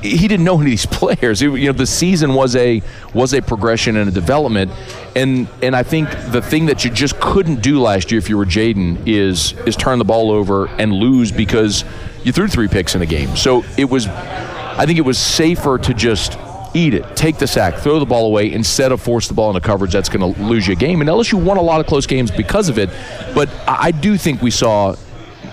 he 0.01 0.27
didn't 0.27 0.43
know 0.45 0.55
any 0.55 0.61
of 0.61 0.65
these 0.71 0.85
players. 0.99 1.41
You 1.41 1.57
know, 1.57 1.71
the 1.71 1.85
season 1.87 2.33
was 2.33 2.55
a 2.55 2.81
was 3.13 3.33
a 3.33 3.41
progression 3.41 3.97
and 3.97 4.07
a 4.09 4.13
development, 4.13 4.71
and 5.15 5.47
and 5.63 5.75
I 5.75 5.83
think 5.83 6.09
the 6.31 6.41
thing 6.41 6.67
that 6.67 6.85
you 6.85 6.91
just 6.91 7.19
couldn't 7.19 7.61
do 7.61 7.81
last 7.81 8.11
year 8.11 8.19
if 8.19 8.29
you 8.29 8.37
were 8.37 8.45
Jayden 8.45 9.07
is 9.07 9.53
is 9.65 9.75
turn 9.75 9.99
the 9.99 10.05
ball 10.05 10.31
over 10.31 10.67
and 10.67 10.93
lose 10.93 11.31
because 11.31 11.83
you 12.23 12.31
threw 12.31 12.47
three 12.47 12.67
picks 12.67 12.95
in 12.95 13.01
a 13.01 13.05
game. 13.05 13.35
So 13.35 13.63
it 13.77 13.89
was, 13.89 14.07
I 14.07 14.85
think 14.85 14.97
it 14.99 15.03
was 15.05 15.17
safer 15.17 15.77
to 15.77 15.93
just 15.93 16.37
eat 16.75 16.93
it, 16.93 17.15
take 17.15 17.37
the 17.39 17.47
sack, 17.47 17.77
throw 17.77 17.97
the 17.97 18.05
ball 18.05 18.27
away 18.27 18.51
instead 18.51 18.91
of 18.91 19.01
force 19.01 19.27
the 19.27 19.33
ball 19.33 19.49
into 19.49 19.61
coverage. 19.65 19.91
That's 19.91 20.09
going 20.09 20.33
to 20.33 20.39
lose 20.43 20.67
you 20.67 20.73
a 20.73 20.75
game. 20.75 21.01
And 21.01 21.09
LSU 21.09 21.41
won 21.41 21.57
a 21.57 21.61
lot 21.61 21.79
of 21.79 21.87
close 21.87 22.05
games 22.05 22.29
because 22.29 22.69
of 22.69 22.77
it. 22.77 22.89
But 23.33 23.49
I 23.67 23.89
do 23.91 24.17
think 24.17 24.41
we 24.43 24.51
saw 24.51 24.95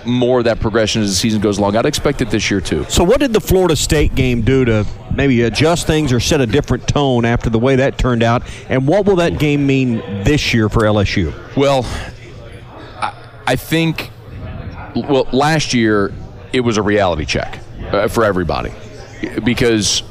more 0.07 0.39
of 0.39 0.45
that 0.45 0.61
progression 0.61 1.03
as 1.03 1.09
the 1.11 1.15
season 1.15 1.41
goes 1.41 1.59
along. 1.59 1.77
I'd 1.77 1.87
expect 1.87 2.21
it 2.21 2.31
this 2.31 2.51
year 2.51 2.61
too. 2.61 2.85
So, 2.89 3.05
what 3.05 3.21
did 3.21 3.33
the 3.33 3.41
Florida 3.41 3.77
State 3.77 4.15
game 4.15 4.43
do 4.43 4.65
to 4.65 4.87
maybe 5.15 5.43
adjust 5.43 5.87
things 5.87 6.13
or 6.13 6.21
set 6.21 6.41
a 6.41 6.47
different 6.47 6.87
tone 6.87 7.25
after 7.25 7.51
the 7.51 7.59
way 7.59 7.77
that 7.77 7.99
turned 7.99 8.23
out? 8.23 8.43
And 8.69 8.87
what 8.87 9.07
will 9.07 9.17
that 9.17 9.39
game 9.39 9.67
mean 9.67 9.99
this 10.25 10.55
year 10.55 10.69
for 10.69 10.83
LSU? 10.83 11.35
Well, 11.57 11.85
I, 12.97 13.15
I 13.47 13.57
think, 13.57 14.11
well, 14.95 15.29
last 15.33 15.75
year 15.75 16.13
it 16.53 16.61
was 16.61 16.77
a 16.77 16.83
reality 16.83 17.25
check 17.25 17.59
uh, 17.91 18.09
for 18.09 18.25
everybody 18.25 18.73
because 19.45 20.03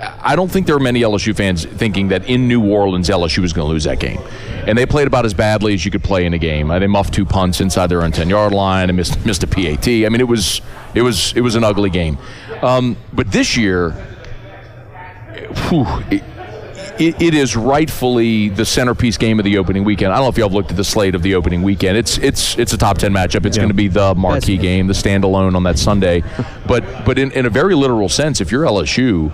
I 0.00 0.36
don't 0.36 0.48
think 0.48 0.66
there 0.66 0.76
are 0.76 0.80
many 0.80 1.00
LSU 1.00 1.34
fans 1.34 1.64
thinking 1.64 2.08
that 2.08 2.28
in 2.28 2.46
New 2.46 2.64
Orleans 2.64 3.08
LSU 3.08 3.38
was 3.38 3.52
going 3.52 3.66
to 3.66 3.72
lose 3.72 3.84
that 3.84 3.98
game. 3.98 4.20
and 4.66 4.78
they 4.78 4.86
played 4.86 5.06
about 5.06 5.24
as 5.24 5.34
badly 5.34 5.74
as 5.74 5.84
you 5.84 5.90
could 5.90 6.04
play 6.04 6.24
in 6.24 6.34
a 6.34 6.38
game. 6.38 6.68
They 6.68 6.86
muffed 6.86 7.12
two 7.14 7.24
punts 7.24 7.60
inside 7.60 7.88
their 7.88 8.02
own 8.02 8.12
ten 8.12 8.28
yard 8.28 8.52
line 8.52 8.90
and 8.90 8.96
missed 8.96 9.24
missed 9.26 9.42
a 9.42 9.46
PAT. 9.46 9.88
I 9.88 10.08
mean, 10.08 10.20
it 10.20 10.28
was 10.28 10.60
it 10.94 11.02
was 11.02 11.32
it 11.34 11.40
was 11.40 11.54
an 11.56 11.64
ugly 11.64 11.90
game. 11.90 12.16
Um, 12.62 12.96
but 13.12 13.32
this 13.32 13.56
year, 13.56 13.90
whew, 15.68 15.86
it, 16.10 16.22
it, 17.00 17.22
it 17.22 17.34
is 17.34 17.56
rightfully 17.56 18.48
the 18.48 18.64
centerpiece 18.64 19.16
game 19.16 19.38
of 19.38 19.44
the 19.44 19.58
opening 19.58 19.84
weekend. 19.84 20.12
I 20.12 20.16
don't 20.16 20.24
know 20.24 20.28
if 20.30 20.38
y'all 20.38 20.48
have 20.48 20.54
looked 20.54 20.70
at 20.70 20.76
the 20.76 20.84
slate 20.84 21.14
of 21.14 21.22
the 21.22 21.34
opening 21.34 21.62
weekend. 21.62 21.96
It's 21.96 22.18
it's 22.18 22.58
it's 22.58 22.72
a 22.72 22.78
top 22.78 22.98
ten 22.98 23.12
matchup. 23.12 23.46
It's 23.46 23.56
going 23.56 23.68
to 23.68 23.74
be 23.74 23.88
the 23.88 24.14
marquee 24.14 24.56
game, 24.58 24.86
the 24.86 24.94
standalone 24.94 25.54
on 25.56 25.62
that 25.64 25.78
Sunday. 25.78 26.22
but 26.66 26.84
but 27.04 27.18
in, 27.18 27.30
in 27.32 27.46
a 27.46 27.50
very 27.50 27.74
literal 27.74 28.08
sense, 28.08 28.40
if 28.40 28.50
you're 28.52 28.64
LSU, 28.64 29.32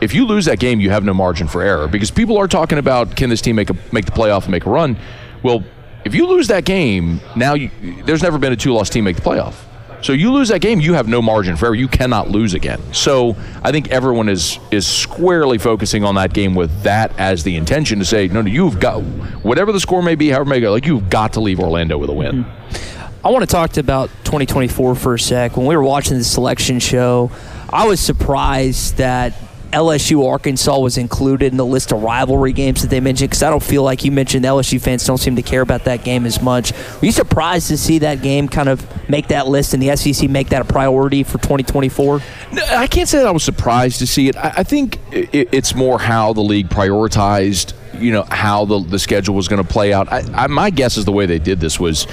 if 0.00 0.14
you 0.14 0.26
lose 0.26 0.44
that 0.46 0.58
game, 0.58 0.80
you 0.80 0.90
have 0.90 1.04
no 1.04 1.14
margin 1.14 1.48
for 1.48 1.62
error 1.62 1.88
because 1.88 2.10
people 2.10 2.36
are 2.36 2.48
talking 2.48 2.78
about 2.78 3.16
can 3.16 3.30
this 3.30 3.40
team 3.40 3.56
make 3.56 3.70
a 3.70 3.76
make 3.92 4.04
the 4.04 4.12
playoff 4.12 4.42
and 4.42 4.50
make 4.50 4.66
a 4.66 4.70
run. 4.70 4.96
Well, 5.42 5.64
if 6.04 6.14
you 6.14 6.26
lose 6.26 6.48
that 6.48 6.64
game, 6.64 7.20
now 7.36 7.54
you, 7.54 7.70
there's 8.04 8.22
never 8.22 8.38
been 8.38 8.52
a 8.52 8.56
two 8.56 8.72
loss 8.72 8.88
team 8.88 9.04
make 9.04 9.16
the 9.16 9.22
playoff. 9.22 9.54
So 10.00 10.12
you 10.12 10.32
lose 10.32 10.48
that 10.50 10.60
game, 10.60 10.80
you 10.80 10.94
have 10.94 11.08
no 11.08 11.20
margin 11.20 11.56
for 11.56 11.66
error. 11.66 11.74
You 11.74 11.88
cannot 11.88 12.30
lose 12.30 12.54
again. 12.54 12.80
So 12.92 13.36
I 13.62 13.72
think 13.72 13.90
everyone 13.90 14.28
is 14.28 14.58
is 14.70 14.86
squarely 14.86 15.58
focusing 15.58 16.04
on 16.04 16.14
that 16.14 16.32
game 16.32 16.54
with 16.54 16.82
that 16.82 17.18
as 17.18 17.42
the 17.42 17.56
intention 17.56 17.98
to 17.98 18.04
say, 18.04 18.28
no, 18.28 18.42
no, 18.42 18.50
you've 18.50 18.78
got 18.78 19.02
whatever 19.42 19.72
the 19.72 19.80
score 19.80 20.02
may 20.02 20.14
be, 20.14 20.28
however 20.28 20.48
may 20.48 20.60
go, 20.60 20.70
like 20.70 20.86
you've 20.86 21.10
got 21.10 21.32
to 21.32 21.40
leave 21.40 21.58
Orlando 21.58 21.98
with 21.98 22.10
a 22.10 22.14
win. 22.14 22.44
Hmm. 22.44 23.26
I 23.26 23.30
want 23.30 23.42
to 23.42 23.50
talk 23.52 23.72
to 23.72 23.80
about 23.80 24.10
2024 24.24 24.94
for 24.94 25.14
a 25.14 25.18
sec. 25.18 25.56
When 25.56 25.66
we 25.66 25.76
were 25.76 25.82
watching 25.82 26.16
the 26.16 26.24
selection 26.24 26.78
show, 26.78 27.32
I 27.68 27.86
was 27.86 27.98
surprised 27.98 28.98
that 28.98 29.34
LSU 29.72 30.26
Arkansas 30.26 30.78
was 30.78 30.96
included 30.96 31.52
in 31.52 31.58
the 31.58 31.66
list 31.66 31.92
of 31.92 32.02
rivalry 32.02 32.52
games 32.52 32.82
that 32.82 32.88
they 32.88 33.00
mentioned 33.00 33.30
because 33.30 33.42
I 33.42 33.50
don't 33.50 33.62
feel 33.62 33.82
like 33.82 34.04
you 34.04 34.10
mentioned 34.10 34.44
LSU 34.44 34.80
fans 34.80 35.04
don't 35.04 35.18
seem 35.18 35.36
to 35.36 35.42
care 35.42 35.60
about 35.60 35.84
that 35.84 36.04
game 36.04 36.24
as 36.24 36.40
much. 36.40 36.72
Were 36.72 37.06
you 37.06 37.12
surprised 37.12 37.68
to 37.68 37.76
see 37.76 37.98
that 37.98 38.22
game 38.22 38.48
kind 38.48 38.68
of 38.68 38.86
make 39.08 39.28
that 39.28 39.46
list 39.46 39.74
and 39.74 39.82
the 39.82 39.94
SEC 39.96 40.28
make 40.30 40.48
that 40.50 40.62
a 40.62 40.64
priority 40.64 41.22
for 41.22 41.38
2024? 41.38 42.22
No, 42.52 42.64
I 42.70 42.86
can't 42.86 43.08
say 43.08 43.18
that 43.18 43.26
I 43.26 43.30
was 43.30 43.44
surprised 43.44 43.98
to 43.98 44.06
see 44.06 44.28
it. 44.28 44.36
I, 44.36 44.54
I 44.58 44.62
think 44.62 44.98
it, 45.12 45.48
it's 45.52 45.74
more 45.74 45.98
how 45.98 46.32
the 46.32 46.40
league 46.40 46.68
prioritized, 46.68 47.74
you 48.00 48.12
know, 48.12 48.24
how 48.30 48.64
the, 48.64 48.80
the 48.80 48.98
schedule 48.98 49.34
was 49.34 49.48
going 49.48 49.62
to 49.62 49.68
play 49.68 49.92
out. 49.92 50.10
I, 50.10 50.22
I, 50.32 50.46
my 50.46 50.70
guess 50.70 50.96
is 50.96 51.04
the 51.04 51.12
way 51.12 51.26
they 51.26 51.38
did 51.38 51.60
this 51.60 51.78
was 51.78 52.06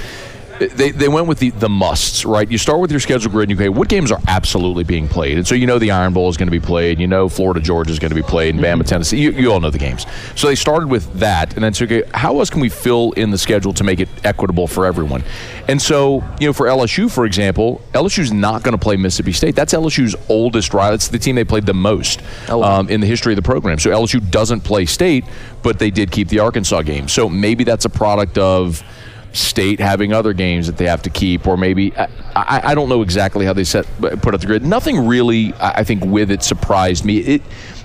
they, 0.58 0.90
they 0.90 1.08
went 1.08 1.26
with 1.26 1.38
the, 1.38 1.50
the 1.50 1.68
musts, 1.68 2.24
right? 2.24 2.50
You 2.50 2.58
start 2.58 2.80
with 2.80 2.90
your 2.90 3.00
schedule 3.00 3.30
grid 3.30 3.50
and 3.50 3.58
you 3.58 3.64
say, 3.64 3.68
what 3.68 3.88
games 3.88 4.10
are 4.10 4.20
absolutely 4.28 4.84
being 4.84 5.08
played? 5.08 5.36
And 5.36 5.46
so 5.46 5.54
you 5.54 5.66
know 5.66 5.78
the 5.78 5.90
Iron 5.90 6.12
Bowl 6.12 6.28
is 6.28 6.36
going 6.36 6.46
to 6.46 6.52
be 6.52 6.60
played. 6.60 6.98
You 6.98 7.06
know 7.06 7.28
Florida 7.28 7.60
Georgia 7.60 7.90
is 7.90 7.98
going 7.98 8.10
to 8.10 8.14
be 8.14 8.22
played 8.22 8.54
and 8.54 8.64
Bama, 8.64 8.86
Tennessee. 8.86 9.18
You, 9.18 9.30
you 9.32 9.52
all 9.52 9.60
know 9.60 9.70
the 9.70 9.78
games. 9.78 10.06
So 10.34 10.46
they 10.46 10.54
started 10.54 10.88
with 10.88 11.12
that 11.14 11.54
and 11.54 11.64
then 11.64 11.74
said, 11.74 11.92
okay, 11.92 12.08
how 12.14 12.38
else 12.38 12.50
can 12.50 12.60
we 12.60 12.68
fill 12.68 13.12
in 13.12 13.30
the 13.30 13.38
schedule 13.38 13.72
to 13.74 13.84
make 13.84 14.00
it 14.00 14.08
equitable 14.24 14.66
for 14.66 14.86
everyone? 14.86 15.24
And 15.68 15.80
so, 15.80 16.24
you 16.40 16.46
know, 16.46 16.52
for 16.52 16.66
LSU, 16.66 17.10
for 17.10 17.26
example, 17.26 17.80
LSU's 17.92 18.32
not 18.32 18.62
going 18.62 18.72
to 18.72 18.78
play 18.78 18.96
Mississippi 18.96 19.32
State. 19.32 19.54
That's 19.54 19.72
LSU's 19.72 20.16
oldest 20.28 20.72
rival. 20.72 20.94
It's 20.94 21.08
the 21.08 21.18
team 21.18 21.34
they 21.34 21.44
played 21.44 21.66
the 21.66 21.74
most 21.74 22.22
um, 22.48 22.88
in 22.88 23.00
the 23.00 23.06
history 23.06 23.32
of 23.32 23.36
the 23.36 23.42
program. 23.42 23.78
So 23.78 23.90
LSU 23.90 24.30
doesn't 24.30 24.60
play 24.60 24.86
State, 24.86 25.24
but 25.62 25.78
they 25.78 25.90
did 25.90 26.10
keep 26.10 26.28
the 26.28 26.38
Arkansas 26.38 26.82
game. 26.82 27.08
So 27.08 27.28
maybe 27.28 27.64
that's 27.64 27.84
a 27.84 27.90
product 27.90 28.38
of 28.38 28.82
state 29.36 29.78
having 29.80 30.12
other 30.12 30.32
games 30.32 30.66
that 30.66 30.76
they 30.76 30.86
have 30.86 31.02
to 31.02 31.10
keep, 31.10 31.46
or 31.46 31.56
maybe 31.56 31.96
I, 31.96 32.08
I, 32.34 32.60
I 32.70 32.74
don't 32.74 32.88
know 32.88 33.02
exactly 33.02 33.46
how 33.46 33.52
they 33.52 33.64
set 33.64 33.86
put 33.98 34.34
up 34.34 34.40
the 34.40 34.46
grid. 34.46 34.64
Nothing 34.64 35.06
really, 35.06 35.52
I 35.54 35.80
I 35.80 35.84
think, 35.84 36.04
with 36.04 36.30
it 36.30 36.42
surprised 36.42 37.04
me. 37.04 37.18
It 37.18 37.42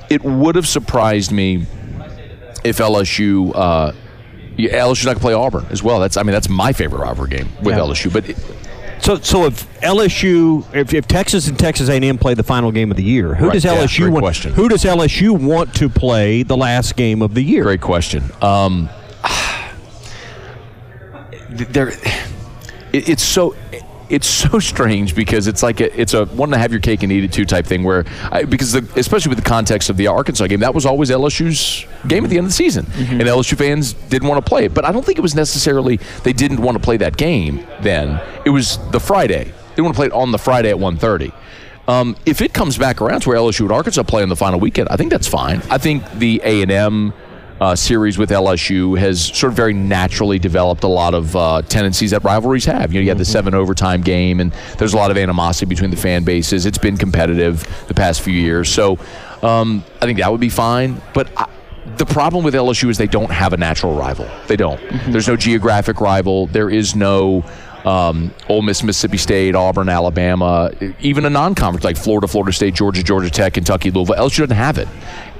it 0.09 0.23
would 0.23 0.55
have 0.55 0.67
surprised 0.67 1.31
me 1.31 1.65
if 2.63 2.77
LSU. 2.77 3.51
Uh, 3.55 3.91
yeah, 4.57 4.79
LSU's 4.79 5.05
not 5.05 5.17
play 5.17 5.33
Auburn 5.33 5.65
as 5.69 5.81
well. 5.81 5.99
That's 5.99 6.17
I 6.17 6.23
mean 6.23 6.33
that's 6.33 6.49
my 6.49 6.73
favorite 6.73 7.07
Auburn 7.07 7.29
game 7.29 7.49
with 7.63 7.75
Yeah. 7.75 7.81
LSU. 7.83 8.11
But 8.11 8.29
it, 8.29 8.37
So, 8.99 9.15
so 9.17 9.45
if 9.45 9.65
LSU, 9.81 10.63
if, 10.75 10.93
if 10.93 11.07
Texas 11.07 11.47
and 11.47 11.57
Texas 11.57 11.89
A&M 11.89 12.17
play 12.19 12.35
the 12.35 12.43
final 12.43 12.71
game 12.71 12.91
of 12.91 12.97
the 12.97 13.03
year, 13.03 13.33
who 13.33 13.45
Right, 13.47 13.53
does 13.53 13.65
yeah, 13.65 13.75
LSU 13.77 14.01
great 14.01 14.11
want? 14.13 14.23
question. 14.23 14.53
Who 14.53 14.69
does 14.69 14.83
LSU 14.83 15.31
want 15.31 15.73
to 15.75 15.89
play 15.89 16.43
the 16.43 16.55
last 16.57 16.95
game 16.95 17.21
of 17.23 17.33
the 17.33 17.41
year? 17.41 17.63
Great 17.63 17.81
question. 17.81 18.23
Um, 18.43 18.89
there, 21.51 21.89
it, 22.93 23.09
it's 23.09 23.23
so. 23.23 23.55
It's 24.09 24.27
so 24.27 24.59
strange 24.71 25.15
because 25.15 25.47
it's 25.47 25.63
like 25.63 25.79
a, 25.79 25.97
it's 25.97 26.13
a 26.13 26.25
one 26.25 26.49
to 26.49 26.57
have 26.57 26.71
your 26.71 26.81
cake 26.81 27.01
and 27.01 27.13
eat 27.13 27.23
it 27.23 27.31
too 27.31 27.45
type 27.45 27.65
thing. 27.65 27.81
Where 27.85 28.03
I, 28.29 28.43
because 28.43 28.73
the, 28.73 28.85
especially 28.97 29.29
with 29.29 29.41
the 29.41 29.49
context 29.49 29.89
of 29.89 29.95
the 29.95 30.07
Arkansas 30.07 30.47
game, 30.47 30.59
that 30.59 30.75
was 30.75 30.85
always 30.85 31.09
LSU's 31.09 31.85
game 32.09 32.25
at 32.25 32.29
the 32.29 32.37
end 32.37 32.45
of 32.45 32.49
the 32.49 32.55
season, 32.55 32.85
and 32.97 33.21
LSU 33.21 33.57
fans 33.57 33.93
didn't 33.93 34.27
want 34.27 34.43
to 34.45 34.49
play 34.49 34.65
it. 34.65 34.73
But 34.73 34.83
I 34.83 34.91
don't 34.91 35.05
think 35.05 35.17
it 35.17 35.21
was 35.21 35.33
necessarily 35.33 35.97
they 36.23 36.33
didn't 36.33 36.61
want 36.61 36.77
to 36.77 36.83
play 36.83 36.97
that 36.97 37.15
game. 37.15 37.65
Then 37.79 38.19
it 38.43 38.49
was 38.49 38.79
the 38.91 38.99
Friday. 38.99 39.53
They 39.75 39.81
want 39.81 39.95
to 39.95 39.97
play 39.97 40.07
it 40.07 40.11
on 40.11 40.33
the 40.33 40.37
Friday 40.37 40.71
at 40.71 40.75
1.30. 40.75 41.31
Um, 41.87 42.15
if 42.25 42.41
it 42.41 42.53
comes 42.53 42.77
back 42.77 43.01
around 43.01 43.21
to 43.21 43.29
where 43.29 43.37
LSU 43.37 43.61
and 43.61 43.71
Arkansas 43.71 44.03
play 44.03 44.23
on 44.23 44.29
the 44.29 44.35
final 44.35 44.59
weekend, 44.59 44.89
I 44.89 44.97
think 44.97 45.09
that's 45.09 45.27
fine. 45.27 45.61
I 45.69 45.77
think 45.77 46.09
the 46.13 46.41
A 46.43 46.61
and 46.61 46.71
M 46.71 47.13
uh, 47.61 47.75
series 47.75 48.17
with 48.17 48.31
LSU 48.31 48.97
has 48.97 49.23
sort 49.23 49.51
of 49.51 49.55
very 49.55 49.73
naturally 49.73 50.39
developed 50.39 50.83
a 50.83 50.87
lot 50.87 51.13
of 51.13 51.35
uh, 51.35 51.61
tendencies 51.61 52.09
that 52.09 52.23
rivalries 52.23 52.65
have. 52.65 52.91
You 52.91 52.99
know, 52.99 53.03
you 53.03 53.09
had 53.09 53.19
the 53.19 53.25
seven 53.25 53.53
overtime 53.53 54.01
game, 54.01 54.39
and 54.39 54.51
there's 54.79 54.95
a 54.95 54.97
lot 54.97 55.11
of 55.11 55.17
animosity 55.17 55.67
between 55.67 55.91
the 55.91 55.95
fan 55.95 56.23
bases. 56.23 56.65
It's 56.65 56.79
been 56.79 56.97
competitive 56.97 57.67
the 57.87 57.93
past 57.93 58.21
few 58.21 58.33
years, 58.33 58.67
so 58.67 58.97
um, 59.43 59.83
I 60.01 60.07
think 60.07 60.17
that 60.17 60.31
would 60.31 60.41
be 60.41 60.49
fine. 60.49 60.99
But 61.13 61.29
I, 61.37 61.47
the 61.97 62.05
problem 62.05 62.43
with 62.43 62.55
LSU 62.55 62.89
is 62.89 62.97
they 62.97 63.05
don't 63.05 63.31
have 63.31 63.53
a 63.53 63.57
natural 63.57 63.95
rival. 63.95 64.27
They 64.47 64.55
don't. 64.55 64.81
There's 65.09 65.27
no 65.27 65.35
geographic 65.35 66.01
rival. 66.01 66.47
There 66.47 66.69
is 66.69 66.95
no 66.95 67.45
um, 67.85 68.33
Ole 68.49 68.61
Miss, 68.61 68.83
Mississippi 68.83 69.17
State, 69.17 69.55
Auburn, 69.55 69.89
Alabama, 69.89 70.71
even 70.99 71.25
a 71.25 71.29
non-conference 71.29 71.83
like 71.83 71.97
Florida, 71.97 72.27
Florida 72.27 72.53
State, 72.53 72.73
Georgia, 72.73 73.03
Georgia 73.03 73.29
Tech, 73.29 73.53
Kentucky, 73.53 73.91
Louisville. 73.91 74.15
LSU 74.15 74.39
doesn't 74.39 74.55
have 74.55 74.77
it. 74.77 74.87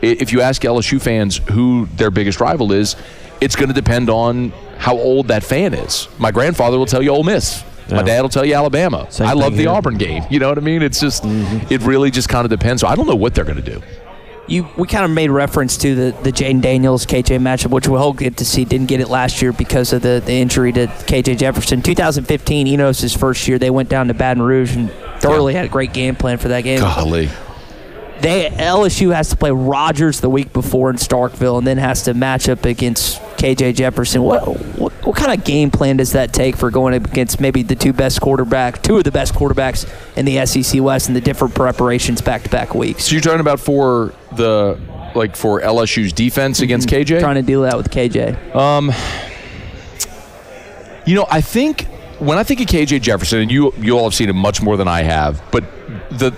I- 0.02 0.18
If 0.20 0.32
you 0.32 0.42
ask 0.42 0.62
LSU 0.64 1.00
fans 1.00 1.38
who 1.52 1.88
their 1.96 2.12
biggest 2.12 2.40
rival 2.40 2.72
is, 2.72 2.96
it's 3.40 3.56
going 3.56 3.70
to 3.70 3.74
depend 3.74 4.10
on 4.10 4.52
how 4.78 4.98
old 4.98 5.28
that 5.30 5.44
fan 5.44 5.74
is. 5.74 6.08
My 6.18 6.32
grandfather 6.32 6.78
will 6.78 6.86
tell 6.86 7.02
you 7.02 7.10
Ole 7.12 7.24
Miss. 7.24 7.64
My 7.90 8.04
dad 8.04 8.22
will 8.22 8.30
tell 8.30 8.46
you 8.46 8.54
Alabama. 8.56 9.06
Same 9.10 9.28
I 9.28 9.34
love 9.34 9.54
the 9.54 9.64
here. 9.64 9.70
Auburn 9.70 9.98
game. 9.98 10.24
You 10.30 10.40
know 10.40 10.48
what 10.48 10.58
I 10.58 10.62
mean? 10.62 10.82
It's 10.82 11.02
just, 11.02 11.24
mm-hmm. 11.24 11.74
it 11.74 11.82
really 11.82 12.10
just 12.10 12.30
kind 12.30 12.46
of 12.46 12.50
depends. 12.50 12.82
So 12.82 12.88
I 12.88 12.96
don't 12.96 13.06
know 13.06 13.16
what 13.16 13.36
they're 13.36 13.44
going 13.44 13.62
to 13.62 13.70
do. 13.70 13.82
You, 14.48 14.68
we 14.78 14.88
kind 14.88 15.06
of 15.06 15.12
made 15.12 15.30
reference 15.30 15.78
to 15.78 15.94
the, 15.96 16.18
the 16.24 16.32
Jayden 16.32 16.62
Daniels 16.62 17.06
KJ 17.06 17.40
matchup, 17.40 17.72
which 17.72 17.88
we'll 17.88 18.14
get 18.14 18.38
to 18.38 18.46
see. 18.46 18.66
Didn't 18.66 18.88
get 18.88 19.00
it 19.02 19.10
last 19.10 19.42
year 19.42 19.52
because 19.54 19.94
of 19.94 20.02
the, 20.02 20.22
the 20.26 20.34
injury 20.34 20.72
to 20.74 20.88
KJ 20.88 21.38
Jefferson. 21.38 21.82
2015, 21.82 22.68
Enos' 22.68 23.14
first 23.14 23.48
year, 23.48 23.60
they 23.60 23.70
went 23.70 23.90
down 23.90 24.08
to 24.08 24.14
Baton 24.14 24.42
Rouge 24.42 24.76
and 24.76 24.90
thoroughly 25.20 25.54
had 25.54 25.66
a 25.66 25.70
great 25.70 25.94
game 25.94 26.16
plan 26.16 26.38
for 26.38 26.48
that 26.50 26.62
game. 26.62 26.80
Golly. 26.80 27.30
They 28.22 28.50
LSU 28.50 29.14
has 29.16 29.30
to 29.30 29.36
play 29.36 29.52
Rogers 29.52 30.20
the 30.20 30.30
week 30.30 30.54
before 30.54 30.90
in 30.90 30.98
Starkville, 30.98 31.58
and 31.58 31.66
then 31.66 31.78
has 31.78 32.04
to 32.04 32.14
match 32.14 32.48
up 32.48 32.66
against 32.66 33.20
KJ 33.38 33.76
Jefferson. 33.76 34.22
What 34.22 34.46
what, 34.78 34.94
what 35.06 35.16
kind 35.16 35.32
of 35.32 35.44
game 35.44 35.72
plan 35.72 35.98
does 35.98 36.12
that 36.12 36.32
take 36.32 36.56
for 36.56 36.70
going 36.70 36.94
up 36.94 37.06
against 37.06 37.42
maybe 37.42 37.64
the 37.64 37.76
two 37.76 37.94
best 37.94 38.22
quarterbacks, 38.22 38.82
two 38.82 38.98
of 38.98 39.04
the 39.04 39.12
best 39.12 39.34
quarterbacks 39.34 39.92
in 40.16 40.26
the 40.26 40.46
SEC 40.46 40.82
West, 40.82 41.08
and 41.08 41.16
the 41.16 41.22
different 41.22 41.56
preparations 41.56 42.22
back 42.22 42.44
to 42.44 42.50
back 42.50 42.76
weeks? 42.76 43.06
So 43.06 43.14
you're 43.14 43.22
talking 43.22 43.40
about 43.40 43.60
for 43.60 44.14
the, 44.34 44.80
like 45.16 45.36
for 45.36 45.60
LSU's 45.62 46.14
defense 46.14 46.62
against 46.62 46.88
KJ? 46.90 47.20
Trying 47.22 47.36
to 47.36 47.42
deal 47.42 47.64
that 47.64 47.76
with 47.76 47.90
KJ. 47.90 48.56
Um, 48.56 48.92
you 51.08 51.16
know, 51.16 51.26
I 51.32 51.42
think 51.42 51.88
when 52.20 52.38
I 52.38 52.44
think 52.44 52.60
of 52.60 52.68
KJ 52.68 53.02
Jefferson, 53.02 53.40
and 53.40 53.52
you 53.52 53.74
you 53.80 53.98
all 53.98 54.04
have 54.04 54.14
seen 54.14 54.30
him 54.30 54.38
much 54.38 54.62
more 54.62 54.78
than 54.78 54.88
I 54.88 55.02
have, 55.02 55.42
but 55.52 55.64
the 56.12 56.36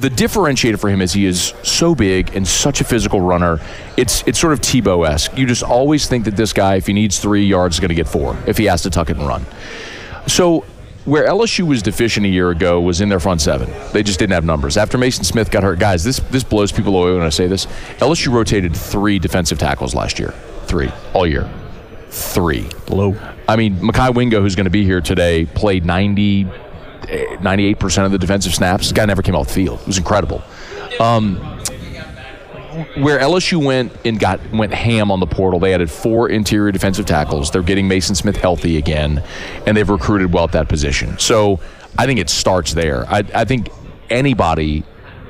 the 0.00 0.08
differentiator 0.08 0.78
for 0.78 0.88
him 0.88 1.02
is 1.02 1.12
he 1.12 1.26
is 1.26 1.52
so 1.62 1.94
big 1.94 2.34
and 2.34 2.46
such 2.46 2.80
a 2.80 2.84
physical 2.84 3.20
runner. 3.20 3.60
It's 3.96 4.26
it's 4.26 4.38
sort 4.38 4.52
of 4.52 4.60
Tebow 4.60 5.06
esque. 5.06 5.36
You 5.36 5.46
just 5.46 5.62
always 5.62 6.06
think 6.06 6.24
that 6.24 6.36
this 6.36 6.52
guy, 6.52 6.76
if 6.76 6.86
he 6.86 6.92
needs 6.92 7.18
three 7.18 7.44
yards, 7.44 7.76
is 7.76 7.80
going 7.80 7.90
to 7.90 7.94
get 7.94 8.08
four. 8.08 8.36
If 8.46 8.58
he 8.58 8.64
has 8.64 8.82
to 8.82 8.90
tuck 8.90 9.10
it 9.10 9.16
and 9.16 9.26
run, 9.26 9.44
so. 10.26 10.64
Where 11.06 11.26
LSU 11.26 11.66
was 11.66 11.80
deficient 11.80 12.26
a 12.26 12.28
year 12.28 12.50
ago 12.50 12.78
was 12.78 13.00
in 13.00 13.08
their 13.08 13.18
front 13.18 13.40
seven. 13.40 13.72
They 13.94 14.02
just 14.02 14.18
didn't 14.18 14.34
have 14.34 14.44
numbers. 14.44 14.76
After 14.76 14.98
Mason 14.98 15.24
Smith 15.24 15.50
got 15.50 15.62
hurt, 15.62 15.78
guys, 15.78 16.04
this 16.04 16.20
this 16.30 16.44
blows 16.44 16.72
people 16.72 16.94
away 16.94 17.14
when 17.14 17.22
I 17.22 17.30
say 17.30 17.46
this. 17.46 17.64
LSU 18.00 18.30
rotated 18.30 18.76
three 18.76 19.18
defensive 19.18 19.58
tackles 19.58 19.94
last 19.94 20.18
year, 20.18 20.34
three 20.66 20.92
all 21.14 21.26
year, 21.26 21.50
three. 22.10 22.68
Low. 22.88 23.16
I 23.48 23.56
mean, 23.56 23.76
Mekhi 23.76 24.14
Wingo, 24.14 24.42
who's 24.42 24.54
going 24.54 24.66
to 24.66 24.70
be 24.70 24.84
here 24.84 25.00
today, 25.00 25.46
played 25.46 25.86
90, 25.86 26.44
eh, 26.44 26.48
98% 27.10 28.04
of 28.04 28.12
the 28.12 28.18
defensive 28.18 28.54
snaps. 28.54 28.84
This 28.84 28.92
guy 28.92 29.04
never 29.04 29.22
came 29.22 29.34
off 29.34 29.48
the 29.48 29.54
field. 29.54 29.80
It 29.80 29.86
was 29.86 29.98
incredible. 29.98 30.42
Um, 31.00 31.36
where 32.96 33.18
LSU 33.18 33.62
went 33.64 33.92
and 34.04 34.18
got 34.18 34.40
went 34.52 34.72
ham 34.72 35.10
on 35.10 35.20
the 35.20 35.26
portal, 35.26 35.58
they 35.58 35.74
added 35.74 35.90
four 35.90 36.28
interior 36.28 36.70
defensive 36.72 37.04
tackles. 37.04 37.50
They're 37.50 37.62
getting 37.62 37.88
Mason 37.88 38.14
Smith 38.14 38.36
healthy 38.36 38.76
again, 38.76 39.22
and 39.66 39.76
they've 39.76 39.88
recruited 39.88 40.32
well 40.32 40.44
at 40.44 40.52
that 40.52 40.68
position. 40.68 41.18
So 41.18 41.60
I 41.98 42.06
think 42.06 42.20
it 42.20 42.30
starts 42.30 42.72
there. 42.72 43.06
I, 43.06 43.24
I 43.34 43.44
think 43.44 43.68
anybody 44.08 44.84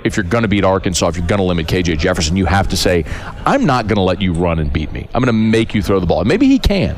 if 0.04 0.16
you're 0.16 0.24
going 0.24 0.42
to 0.42 0.48
beat 0.48 0.64
Arkansas, 0.64 1.08
if 1.08 1.16
you're 1.16 1.26
going 1.26 1.40
to 1.40 1.44
limit 1.44 1.66
KJ 1.66 1.98
Jefferson, 1.98 2.36
you 2.36 2.46
have 2.46 2.68
to 2.68 2.76
say, 2.76 3.04
I'm 3.44 3.66
not 3.66 3.86
going 3.86 3.96
to 3.96 4.02
let 4.02 4.22
you 4.22 4.32
run 4.32 4.58
and 4.58 4.72
beat 4.72 4.92
me. 4.92 5.06
I'm 5.14 5.22
going 5.22 5.26
to 5.26 5.32
make 5.32 5.74
you 5.74 5.82
throw 5.82 6.00
the 6.00 6.06
ball. 6.06 6.20
And 6.20 6.28
maybe 6.28 6.46
he 6.46 6.58
can, 6.58 6.96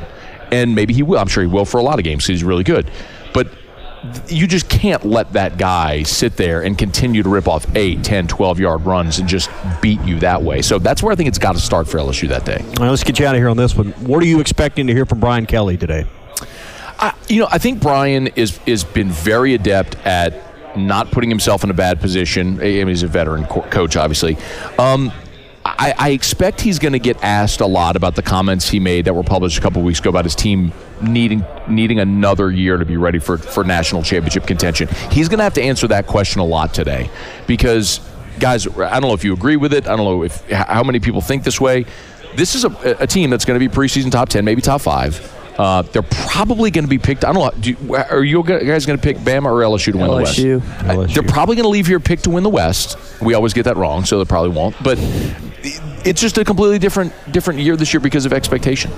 and 0.51 0.73
maybe 0.73 0.93
he 0.93 1.03
will. 1.03 1.19
I'm 1.19 1.27
sure 1.27 1.43
he 1.43 1.49
will 1.49 1.65
for 1.65 1.79
a 1.79 1.83
lot 1.83 1.99
of 1.99 2.05
games. 2.05 2.25
He's 2.25 2.43
really 2.43 2.63
good, 2.63 2.89
you 4.27 4.47
just 4.47 4.69
can't 4.69 5.05
let 5.05 5.33
that 5.33 5.57
guy 5.57 6.03
sit 6.03 6.35
there 6.35 6.61
and 6.63 6.77
continue 6.77 7.23
to 7.23 7.29
rip 7.29 7.47
off 7.47 7.65
8, 7.75 8.03
10, 8.03 8.27
12 8.27 8.59
yard 8.59 8.85
runs 8.85 9.19
and 9.19 9.27
just 9.27 9.49
beat 9.81 10.01
you 10.01 10.19
that 10.19 10.41
way. 10.41 10.61
So 10.61 10.79
that's 10.79 11.01
where 11.01 11.11
I 11.11 11.15
think 11.15 11.29
it's 11.29 11.39
got 11.39 11.55
to 11.55 11.61
start 11.61 11.87
for 11.87 11.97
LSU 11.97 12.27
that 12.29 12.45
day. 12.45 12.63
Right, 12.79 12.89
let's 12.89 13.03
get 13.03 13.19
you 13.19 13.25
out 13.25 13.35
of 13.35 13.39
here 13.39 13.49
on 13.49 13.57
this 13.57 13.75
one. 13.75 13.91
What 13.93 14.21
are 14.21 14.25
you 14.25 14.39
expecting 14.39 14.87
to 14.87 14.93
hear 14.93 15.05
from 15.05 15.19
Brian 15.19 15.45
Kelly 15.45 15.77
today? 15.77 16.05
I, 16.99 17.13
you 17.27 17.41
know, 17.41 17.47
I 17.51 17.57
think 17.57 17.81
Brian 17.81 18.27
is 18.27 18.59
is 18.65 18.83
been 18.83 19.09
very 19.09 19.53
adept 19.53 19.95
at 20.05 20.77
not 20.77 21.11
putting 21.11 21.29
himself 21.29 21.63
in 21.63 21.69
a 21.69 21.73
bad 21.73 21.99
position. 21.99 22.59
I 22.59 22.63
mean, 22.63 22.87
he's 22.87 23.03
a 23.03 23.07
veteran 23.07 23.45
co- 23.45 23.61
coach, 23.61 23.95
obviously. 23.95 24.37
Um, 24.77 25.11
I, 25.65 25.93
I, 25.97 26.09
expect 26.09 26.59
he's 26.59 26.77
going 26.77 26.91
to 26.91 26.99
get 26.99 27.23
asked 27.23 27.61
a 27.61 27.65
lot 27.65 27.95
about 27.95 28.15
the 28.15 28.21
comments 28.21 28.69
he 28.69 28.79
made 28.81 29.05
that 29.05 29.13
were 29.13 29.23
published 29.23 29.57
a 29.57 29.61
couple 29.61 29.81
weeks 29.81 29.99
ago 29.99 30.09
about 30.09 30.25
his 30.25 30.35
team 30.35 30.73
needing 31.01 31.45
needing 31.69 31.99
another 31.99 32.51
year 32.51 32.77
to 32.77 32.85
be 32.85 32.97
ready 32.97 33.19
for 33.19 33.37
for 33.37 33.63
national 33.63 34.03
championship 34.03 34.45
contention. 34.45 34.89
He's 35.09 35.29
going 35.29 35.37
to 35.37 35.43
have 35.43 35.53
to 35.53 35.63
answer 35.63 35.87
that 35.87 36.05
question 36.05 36.41
a 36.41 36.45
lot 36.45 36.73
today 36.73 37.09
because 37.47 38.01
guys, 38.39 38.67
I 38.67 38.99
don't 38.99 39.03
know 39.03 39.13
if 39.13 39.23
you 39.23 39.33
agree 39.33 39.55
with 39.55 39.73
it. 39.73 39.87
I 39.87 39.95
don't 39.95 40.05
know 40.05 40.23
if 40.23 40.49
how 40.49 40.83
many 40.83 40.99
people 40.99 41.21
think 41.21 41.43
this 41.43 41.61
way. 41.61 41.85
This 42.35 42.55
is 42.55 42.65
a, 42.65 42.97
a 42.99 43.07
team 43.07 43.29
that's 43.29 43.45
going 43.45 43.59
to 43.59 43.65
be 43.65 43.73
preseason 43.73 44.11
top 44.11 44.29
ten, 44.29 44.43
maybe 44.43 44.61
top 44.61 44.81
five. 44.81 45.31
Uh, 45.57 45.83
they're 45.83 46.01
probably 46.01 46.71
going 46.71 46.83
to 46.83 46.89
be 46.89 46.97
picked. 46.97 47.23
I 47.23 47.31
don't 47.31 47.43
know. 47.43 47.61
Do 47.61 47.69
you, 47.69 47.95
are 47.95 48.23
you 48.23 48.43
guys 48.43 48.85
going 48.87 48.97
to 48.97 49.03
pick 49.03 49.17
Bama 49.17 49.45
or 49.45 49.61
LSU 49.61 49.91
to 49.91 49.97
win 49.99 50.09
LSU. 50.09 50.09
the 50.09 50.17
West? 50.23 50.39
LSU. 50.39 51.13
They're 51.13 51.23
probably 51.23 51.55
going 51.55 51.65
to 51.65 51.69
leave 51.69 51.85
here 51.85 51.99
picked 51.99 52.23
to 52.23 52.31
win 52.31 52.43
the 52.43 52.49
West. 52.49 52.97
We 53.21 53.35
always 53.35 53.53
get 53.53 53.63
that 53.65 53.77
wrong, 53.77 54.03
so 54.03 54.17
they 54.17 54.25
probably 54.25 54.49
won't. 54.49 54.75
But 54.83 54.97
it's 56.05 56.21
just 56.21 56.37
a 56.37 56.43
completely 56.45 56.79
different 56.79 57.13
different 57.31 57.59
year 57.59 57.75
this 57.75 57.93
year 57.93 57.99
because 58.01 58.25
of 58.25 58.33
expectation. 58.33 58.91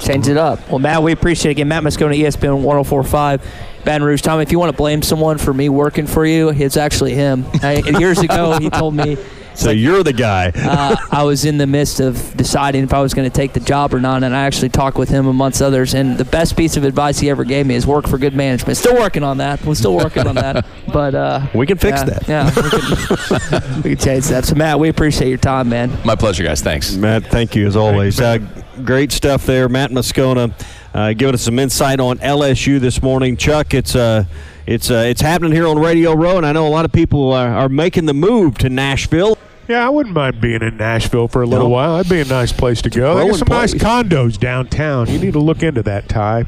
Change 0.00 0.28
it 0.28 0.36
up. 0.36 0.68
Well, 0.68 0.78
Matt, 0.78 1.02
we 1.02 1.12
appreciate 1.12 1.50
it. 1.50 1.52
Again, 1.52 1.68
Matt 1.68 1.82
Moscona, 1.82 2.16
ESPN 2.16 2.62
1045. 2.62 3.42
Baton 3.84 4.02
Rouge. 4.02 4.20
Tom, 4.20 4.40
if 4.40 4.52
you 4.52 4.58
want 4.58 4.70
to 4.70 4.76
blame 4.76 5.00
someone 5.00 5.38
for 5.38 5.54
me 5.54 5.68
working 5.68 6.06
for 6.06 6.26
you, 6.26 6.50
it's 6.50 6.76
actually 6.76 7.14
him. 7.14 7.46
I, 7.62 7.76
years 7.98 8.18
ago, 8.18 8.58
he 8.58 8.68
told 8.68 8.94
me 8.94 9.16
so 9.56 9.68
like, 9.68 9.78
you're 9.78 10.02
the 10.02 10.12
guy. 10.12 10.48
uh, 10.54 10.96
I 11.10 11.22
was 11.22 11.44
in 11.44 11.58
the 11.58 11.66
midst 11.66 12.00
of 12.00 12.36
deciding 12.36 12.84
if 12.84 12.92
I 12.92 13.00
was 13.00 13.14
going 13.14 13.28
to 13.28 13.34
take 13.34 13.52
the 13.52 13.60
job 13.60 13.94
or 13.94 14.00
not, 14.00 14.22
and 14.22 14.34
I 14.34 14.44
actually 14.44 14.68
talked 14.68 14.98
with 14.98 15.08
him 15.08 15.26
amongst 15.26 15.62
others. 15.62 15.94
And 15.94 16.18
the 16.18 16.24
best 16.24 16.56
piece 16.56 16.76
of 16.76 16.84
advice 16.84 17.18
he 17.18 17.30
ever 17.30 17.44
gave 17.44 17.66
me 17.66 17.74
is 17.74 17.86
work 17.86 18.06
for 18.06 18.18
good 18.18 18.34
management. 18.34 18.76
Still 18.76 18.94
working 18.94 19.22
on 19.22 19.38
that. 19.38 19.64
We're 19.64 19.74
still 19.74 19.96
working 19.96 20.26
on 20.26 20.34
that, 20.36 20.66
but 20.92 21.14
uh, 21.14 21.46
we 21.54 21.66
can 21.66 21.78
fix 21.78 22.00
yeah, 22.00 22.04
that. 22.04 22.28
Yeah, 22.28 22.54
we 22.54 22.70
can, 22.70 23.82
we 23.82 23.90
can, 23.90 23.98
change 23.98 24.26
that. 24.26 24.44
So 24.44 24.54
Matt, 24.54 24.78
we 24.78 24.88
appreciate 24.88 25.28
your 25.28 25.38
time, 25.38 25.68
man. 25.68 25.96
My 26.04 26.16
pleasure, 26.16 26.44
guys. 26.44 26.60
Thanks, 26.60 26.94
Matt. 26.94 27.26
Thank 27.26 27.56
you 27.56 27.66
as 27.66 27.76
always. 27.76 28.20
Uh, 28.20 28.38
great 28.84 29.12
stuff 29.12 29.46
there, 29.46 29.68
Matt 29.68 29.90
Moscona, 29.90 30.52
uh, 30.94 31.12
giving 31.12 31.34
us 31.34 31.42
some 31.42 31.58
insight 31.58 32.00
on 32.00 32.18
LSU 32.18 32.78
this 32.78 33.02
morning. 33.02 33.36
Chuck, 33.36 33.74
it's 33.74 33.96
uh, 33.96 34.24
it's 34.66 34.90
uh, 34.90 35.04
it's 35.06 35.20
happening 35.20 35.52
here 35.52 35.66
on 35.66 35.78
Radio 35.78 36.12
Row, 36.12 36.36
and 36.36 36.44
I 36.44 36.52
know 36.52 36.66
a 36.66 36.70
lot 36.70 36.84
of 36.84 36.92
people 36.92 37.32
are, 37.32 37.48
are 37.48 37.68
making 37.68 38.06
the 38.06 38.14
move 38.14 38.58
to 38.58 38.68
Nashville. 38.68 39.38
Yeah, 39.68 39.84
I 39.84 39.88
wouldn't 39.88 40.14
mind 40.14 40.40
being 40.40 40.62
in 40.62 40.76
Nashville 40.76 41.28
for 41.28 41.42
a 41.42 41.46
little 41.46 41.68
no. 41.68 41.74
while. 41.74 41.96
That'd 41.96 42.10
be 42.10 42.20
a 42.20 42.24
nice 42.24 42.52
place 42.52 42.82
to 42.82 42.90
go. 42.90 43.16
There's 43.16 43.38
some 43.38 43.46
place. 43.46 43.74
nice 43.74 43.82
condos 43.82 44.38
downtown. 44.38 45.08
You 45.10 45.18
need 45.18 45.32
to 45.32 45.40
look 45.40 45.62
into 45.62 45.82
that, 45.82 46.08
Ty. 46.08 46.44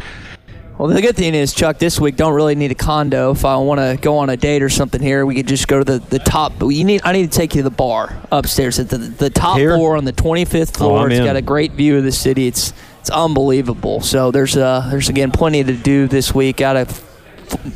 Well, 0.79 0.87
the 0.87 1.03
good 1.03 1.17
thing 1.17 1.35
is, 1.35 1.53
Chuck, 1.53 1.79
this 1.79 1.99
week 1.99 2.15
don't 2.15 2.35
really 2.35 2.55
need 2.55 2.71
a 2.71 2.77
condo. 2.77 3.33
If 3.33 3.45
I 3.45 3.57
want 3.57 3.81
to 3.81 3.99
go 4.01 4.19
on 4.19 4.31
a 4.31 4.37
date 4.37 4.63
or 4.63 4.69
something 4.69 5.03
here, 5.03 5.27
we 5.27 5.35
could 5.35 5.49
just 5.49 5.67
go 5.67 5.83
to 5.83 5.85
the, 5.85 5.99
the 5.99 6.21
top. 6.21 6.53
You 6.63 6.85
need 6.85 7.01
I 7.03 7.11
need 7.11 7.33
to 7.33 7.37
take 7.37 7.57
you 7.57 7.63
to 7.63 7.69
the 7.69 7.75
bar 7.75 8.17
upstairs 8.31 8.79
at 8.79 8.89
the 8.89 8.99
the 8.99 9.29
top 9.29 9.59
here? 9.59 9.75
floor 9.75 9.97
on 9.97 10.05
the 10.05 10.13
25th 10.13 10.77
floor. 10.77 11.01
Oh, 11.01 11.07
it's 11.07 11.19
in. 11.19 11.25
got 11.25 11.35
a 11.35 11.43
great 11.43 11.73
view 11.73 11.99
of 11.99 12.05
the 12.05 12.13
city. 12.13 12.47
It's 12.47 12.73
it's 13.01 13.11
unbelievable. 13.11 14.03
So 14.03 14.31
there's 14.31 14.57
uh 14.57 14.87
there's 14.89 15.09
again 15.09 15.33
plenty 15.33 15.65
to 15.65 15.75
do 15.75 16.07
this 16.07 16.33
week. 16.33 16.61
Out 16.61 16.77
of 16.77 17.08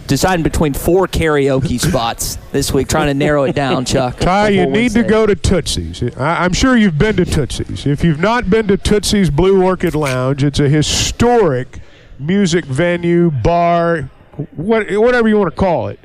deciding 0.07 0.43
between 0.43 0.75
four 0.75 1.07
karaoke 1.07 1.81
spots 1.89 2.37
this 2.53 2.73
week, 2.73 2.89
trying 2.89 3.09
to 3.09 3.15
narrow 3.15 3.45
it 3.45 3.55
down, 3.55 3.85
Chuck. 3.85 4.19
Ty, 4.19 4.51
you 4.51 4.67
need 4.67 4.73
Wednesday. 4.73 5.03
to 5.03 5.09
go 5.09 5.27
to 5.27 5.35
Tootsie's. 5.35 6.03
I, 6.17 6.45
am 6.45 6.53
sure 6.53 6.77
you've 6.77 6.99
been 6.99 7.17
to 7.17 7.25
Tootsie's. 7.25 7.87
If 7.87 8.05
you've 8.05 8.21
not 8.21 8.51
been 8.51 8.67
to 8.69 8.77
Tootsie's 8.77 9.31
Blue 9.31 9.63
Orchid 9.63 9.95
Lounge, 9.95 10.45
it's 10.45 10.61
a 10.61 10.69
historic 10.69 11.81
music 12.19 12.65
venue, 12.65 13.31
bar, 13.31 14.11
what, 14.57 14.91
whatever 14.93 15.29
you 15.29 15.39
want 15.39 15.51
to 15.51 15.61
call 15.61 15.89
it. 15.89 15.99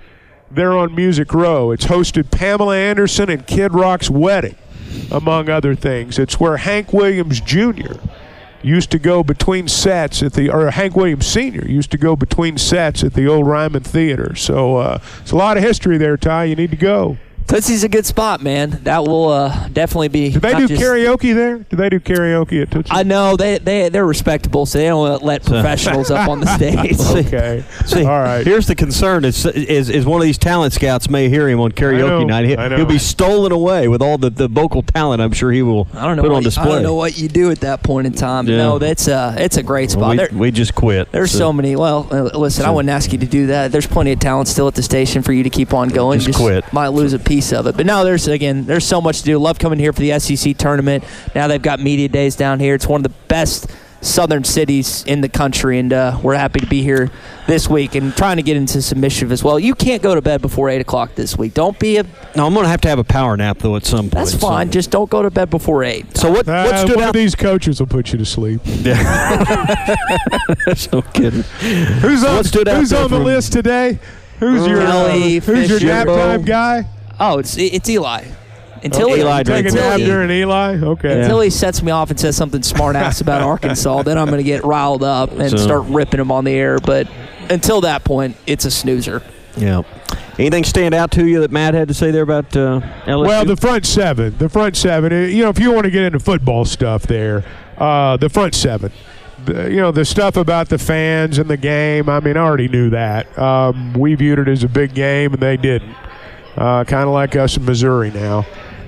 There 0.49 0.78
on 0.78 0.95
Music 0.95 1.34
Row. 1.34 1.72
It's 1.72 1.86
hosted 1.86 2.32
Pamela 2.32 2.78
Anderson 2.78 3.30
and 3.30 3.45
Kid 3.45 3.74
Rock's 3.74 4.09
wedding, 4.09 4.55
among 5.11 5.49
other 5.49 5.76
things. 5.76 6.18
It's 6.18 6.39
where 6.39 6.55
Hank 6.55 6.93
Williams 6.93 7.41
Jr 7.41 7.95
used 8.68 8.91
to 8.91 8.99
go 8.99 9.24
between 9.24 9.68
sets 9.68 10.22
at 10.22 10.34
the, 10.34 10.49
or 10.49 10.70
Hank 10.70 10.95
Williams 10.95 11.26
Sr. 11.26 11.65
used 11.65 11.89
to 11.91 11.97
go 11.97 12.15
between 12.15 12.57
sets 12.57 13.03
at 13.03 13.13
the 13.13 13.28
old 13.28 13.47
Ryman 13.47 13.84
Theater. 13.84 14.36
So 14.36 14.78
uh, 14.78 14.99
it's 15.22 15.32
a 15.32 15.36
lot 15.36 15.57
of 15.57 15.63
history 15.63 15.97
there, 15.97 16.18
Ty. 16.18 16.45
You 16.45 16.55
need 16.55 16.72
to 16.72 16.78
go. 16.78 17.18
Tootsie's 17.48 17.86
a 17.86 17.89
good 17.89 18.06
spot, 18.06 18.43
man. 18.43 18.72
That 18.84 19.06
will 19.06 19.30
uh, 19.30 19.70
definitely 19.70 20.10
be. 20.10 20.32
Do 20.32 20.39
they 20.41 20.54
do 20.54 20.68
karaoke 20.68 21.34
there? 21.34 21.60
Do 21.60 21.78
they 21.78 21.88
do 21.88 22.00
karaoke 22.02 22.62
at 22.62 22.70
Tootsie's? 22.70 22.91
I 22.91 23.04
know 23.04 23.38
they 23.38 23.58
they 23.58 23.88
they're 23.88 24.06
respectable, 24.06 24.66
so 24.66 24.78
they 24.78 24.88
don't 24.88 25.24
let 25.24 25.45
professionals 25.45 26.12
up 26.12 26.28
on 26.28 26.41
the 26.41 26.45
stage. 26.58 27.00
okay, 27.00 27.64
See, 27.86 28.04
all 28.04 28.20
right. 28.20 28.45
Here's 28.45 28.68
the 28.68 28.76
concern: 28.76 29.24
is, 29.24 29.45
is 29.45 29.89
is 29.89 30.06
one 30.06 30.20
of 30.20 30.26
these 30.26 30.38
talent 30.38 30.74
scouts 30.74 31.10
may 31.10 31.30
hear 31.30 31.48
him 31.48 31.62
on 31.62 31.72
karaoke 31.72 32.00
know, 32.00 32.24
night? 32.26 32.45
He, 32.45 32.56
will 32.56 32.86
be 32.86 32.98
stolen 32.98 33.54
away 33.54 33.88
with 33.88 34.02
all 34.02 34.18
the, 34.18 34.30
the 34.30 34.50
vocal 34.50 34.82
talent. 34.82 35.22
I'm 35.22 35.32
sure 35.32 35.50
he 35.50 35.62
will. 35.62 35.88
I 35.93 36.06
don't 36.06 36.18
know 36.18 36.24
put 36.24 36.32
what, 36.32 36.38
on 36.38 36.43
display. 36.43 36.64
I 36.64 36.68
don't 36.68 36.84
know 36.84 36.95
what 36.95 37.18
you 37.18 37.30
do 37.30 37.50
at 37.50 37.62
that 37.62 37.82
point 37.82 38.08
in 38.08 38.14
time. 38.14 38.45
Yeah. 38.48 38.58
No, 38.58 38.78
that's 38.78 39.08
uh, 39.08 39.36
it's 39.38 39.56
a 39.56 39.64
great 39.64 39.91
spot. 39.91 40.18
Well, 40.18 40.28
we, 40.34 40.38
we, 40.38 40.52
just 40.52 40.76
quit. 40.76 41.14
There's 41.14 41.32
so, 41.32 41.38
so 41.38 41.54
many. 41.54 41.78
Well, 41.78 42.08
uh, 42.12 42.38
listen, 42.38 42.64
so, 42.64 42.68
I 42.68 42.72
wouldn't 42.72 42.89
ask 42.89 43.14
you 43.14 43.20
to 43.20 43.26
do 43.26 43.48
that. 43.48 43.72
There's 43.72 43.88
plenty 43.88 44.12
of 44.12 44.20
talent 44.20 44.50
still 44.50 44.68
at 44.68 44.76
the 44.76 44.84
station 44.84 45.22
for 45.22 45.32
you 45.32 45.43
to 45.43 45.50
keep 45.50 45.74
on 45.74 45.88
going. 45.88 46.20
Just, 46.20 46.28
just 46.28 46.39
quit. 46.39 46.74
Might 46.74 46.89
lose 46.89 47.14
a 47.14 47.20
piece 47.20 47.37
of 47.54 47.68
it, 47.68 47.78
but 47.78 47.86
no, 47.86 48.04
there's 48.04 48.18
there's 48.26 48.36
again, 48.36 48.66
there's 48.66 48.86
so 48.86 49.00
much 49.02 49.20
to 49.20 49.26
do. 49.26 49.38
Love 49.38 49.60
coming 49.60 49.80
here 49.80 49.94
for 49.94 50.02
the 50.02 50.20
SEC 50.20 50.58
tournament. 50.58 51.04
Now 51.36 51.48
they've 51.48 51.62
got 51.62 51.80
media 51.80 52.08
days 52.08 52.36
down 52.36 52.60
here. 52.60 52.76
It's 52.76 52.88
one 52.88 53.00
of 53.00 53.04
the 53.04 53.18
best 53.28 53.70
southern 54.02 54.44
cities 54.44 55.04
in 55.06 55.22
the 55.22 55.30
country, 55.30 55.80
and 55.80 55.92
uh, 55.92 56.20
we're 56.22 56.36
happy 56.36 56.60
to 56.60 56.68
be 56.68 56.84
here 56.84 57.10
this 57.48 57.68
week 57.68 57.96
and 57.96 58.16
trying 58.16 58.38
to 58.38 58.44
get 58.44 58.56
into 58.56 58.82
some 58.82 59.00
mischief 59.00 59.32
as 59.32 59.44
well. 59.44 59.60
You 59.60 59.76
can't 59.76 60.02
go 60.02 60.16
to 60.16 60.22
bed 60.22 60.42
before 60.42 60.70
eight 60.70 60.82
o'clock 60.82 61.16
this 61.16 61.38
week. 61.38 61.54
Don't 61.54 61.78
be 61.80 61.98
a. 61.98 62.04
No, 62.36 62.46
I'm 62.46 62.54
going 62.54 62.66
to 62.66 62.70
have 62.70 62.82
to 62.82 62.90
have 62.90 63.00
a 63.00 63.04
power 63.04 63.38
nap 63.38 63.60
though 63.60 63.76
at 63.76 63.86
some 63.86 64.10
point. 64.10 64.14
That's 64.14 64.34
fine. 64.34 64.68
So. 64.68 64.74
Just 64.74 64.92
don't 64.92 65.10
go 65.10 65.22
to 65.22 65.32
bed 65.32 65.50
before 65.50 65.84
eight. 65.84 66.18
So 66.18 66.32
what? 66.32 66.48
Uh, 66.48 66.64
what 66.64 66.80
stood 66.80 66.96
one 66.96 67.06
out? 67.06 67.10
of 67.10 67.14
these 67.16 67.36
coaches 67.36 67.80
will 67.80 67.88
put 67.88 68.12
you 68.12 68.18
to 68.20 68.26
sleep. 68.26 68.62
Yeah. 68.66 69.96
no 70.92 71.02
kidding. 71.02 71.44
Who's 72.02 72.24
on? 72.24 72.38
What 72.38 72.46
stood 72.46 72.68
out 72.68 72.78
who's 72.78 72.94
on 72.94 73.04
the 73.04 73.18
from, 73.18 73.24
list 73.24 73.54
today? 73.54 74.00
Who's 74.40 74.68
your 74.68 74.82
Kelly, 74.82 75.38
uh, 75.38 75.42
Who's 75.42 75.70
your 75.70 75.80
nap 75.80 76.08
time 76.08 76.44
guy? 76.44 76.88
Oh, 77.20 77.39
it's 77.39 77.57
it's 77.57 77.89
Eli. 77.89 78.26
Until 78.84 79.11
okay. 79.11 79.22
Eli 79.22 79.43
take 79.43 79.65
a 79.65 79.72
nap 79.72 79.99
during 79.99 80.30
Eli. 80.30 80.78
Okay. 80.78 81.22
Until 81.22 81.41
he 81.41 81.49
sets 81.49 81.82
me 81.82 81.91
off 81.91 82.09
and 82.09 82.20
says 82.20 82.36
something 82.36 82.63
smart 82.63 82.95
ass 82.95 83.22
about 83.22 83.41
Arkansas, 83.53 84.03
then 84.03 84.18
I'm 84.18 84.28
going 84.28 84.38
to 84.38 84.43
get 84.43 84.63
riled 84.63 85.03
up 85.03 85.32
and 85.32 85.49
so. 85.49 85.57
start 85.57 85.86
ripping 85.88 86.20
him 86.20 86.32
on 86.32 86.43
the 86.43 86.51
air. 86.51 86.80
But 86.80 87.07
until 87.49 87.82
that 87.82 88.03
point, 88.03 88.38
it's 88.45 88.65
a 88.65 88.72
snoozer. 88.72 89.24
Yeah. 89.55 89.82
Anything 90.38 90.63
stand 90.63 90.93
out 90.93 91.11
to 91.11 91.26
you 91.26 91.39
that 91.39 91.51
Matt 91.51 91.74
had 91.74 91.88
to 91.88 91.93
say 91.95 92.11
there 92.11 92.22
about 92.22 92.55
uh, 92.55 92.82
LSU? 93.05 93.26
Well, 93.28 93.45
the 93.45 93.57
front 93.57 93.86
seven. 93.88 94.38
The 94.38 94.49
front 94.49 94.78
seven. 94.78 95.11
Uh, 95.11 95.15
you 95.22 95.43
know, 95.43 95.49
if 95.49 95.59
you 95.59 95.72
want 95.72 95.86
to 95.86 95.91
get 95.91 96.03
into 96.03 96.20
football 96.20 96.63
stuff 96.63 97.03
there, 97.03 97.43
uh, 97.78 98.18
the 98.18 98.30
front 98.30 98.53
seven. 98.53 98.91
you 99.47 99.78
know, 99.78 99.91
the 99.91 100.05
stuff 100.05 100.38
about 100.38 100.70
the 100.70 100.78
fans 100.78 101.39
and 101.39 101.49
the 101.49 101.57
game, 101.57 102.07
I 102.07 102.20
mean, 102.20 102.38
I 102.38 102.41
already 102.41 102.68
knew 102.68 102.91
that. 102.91 103.38
Um, 103.39 103.93
we 103.93 104.13
viewed 104.13 104.38
it 104.38 104.47
as 104.47 104.63
a 104.63 104.70
big 104.70 104.93
game, 104.93 105.34
and 105.34 105.41
they 105.41 105.57
didn't. 105.57 105.95
Uh, 106.58 106.84
kind 106.84 107.03
of 107.03 107.14
like 107.14 107.36
us 107.36 107.55
in 107.55 107.66
Missouri 107.66 108.10
now. 108.10 108.45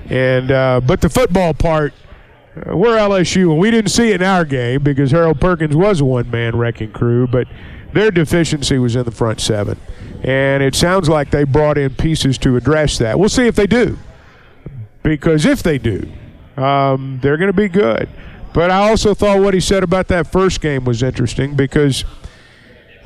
And 0.08 0.50
uh, 0.50 0.80
but 0.84 1.00
the 1.00 1.08
football 1.08 1.54
part, 1.54 1.94
uh, 2.56 2.76
we're 2.76 2.96
LSU, 2.96 3.50
and 3.50 3.58
we 3.58 3.70
didn't 3.70 3.92
see 3.92 4.10
it 4.10 4.20
in 4.20 4.26
our 4.26 4.44
game 4.44 4.82
because 4.82 5.12
Harold 5.12 5.40
Perkins 5.40 5.76
was 5.76 6.00
a 6.00 6.04
one-man 6.04 6.56
wrecking 6.56 6.90
crew, 6.90 7.28
but 7.28 7.46
their 7.92 8.10
deficiency 8.10 8.78
was 8.78 8.96
in 8.96 9.04
the 9.04 9.12
front 9.12 9.40
seven, 9.40 9.78
and 10.24 10.64
it 10.64 10.74
sounds 10.74 11.08
like 11.08 11.30
they 11.30 11.44
brought 11.44 11.78
in 11.78 11.94
pieces 11.94 12.38
to 12.38 12.56
address 12.56 12.98
that. 12.98 13.20
We'll 13.20 13.28
see 13.28 13.46
if 13.46 13.54
they 13.54 13.68
do, 13.68 13.96
because 15.04 15.46
if 15.46 15.62
they 15.62 15.78
do, 15.78 16.10
um, 16.56 17.20
they're 17.22 17.36
going 17.36 17.52
to 17.52 17.52
be 17.52 17.68
good. 17.68 18.08
But 18.52 18.72
I 18.72 18.88
also 18.88 19.14
thought 19.14 19.40
what 19.40 19.54
he 19.54 19.60
said 19.60 19.84
about 19.84 20.08
that 20.08 20.26
first 20.26 20.60
game 20.60 20.84
was 20.84 21.04
interesting 21.04 21.54
because 21.54 22.04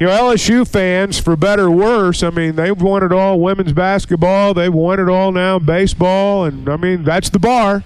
you 0.01 0.07
know, 0.07 0.13
LSU 0.13 0.67
fans, 0.67 1.21
for 1.21 1.37
better 1.37 1.65
or 1.65 1.71
worse, 1.71 2.23
I 2.23 2.31
mean, 2.31 2.57
they've 2.57 2.81
won 2.81 3.05
it 3.05 3.13
all 3.13 3.39
women's 3.39 3.73
basketball. 3.73 4.53
They've 4.53 4.73
won 4.73 4.99
it 4.99 5.09
all 5.09 5.31
now 5.31 5.59
baseball. 5.59 6.45
And, 6.45 6.69
I 6.69 6.77
mean, 6.77 7.05
that's 7.05 7.31
the 7.31 7.39
bar 7.39 7.85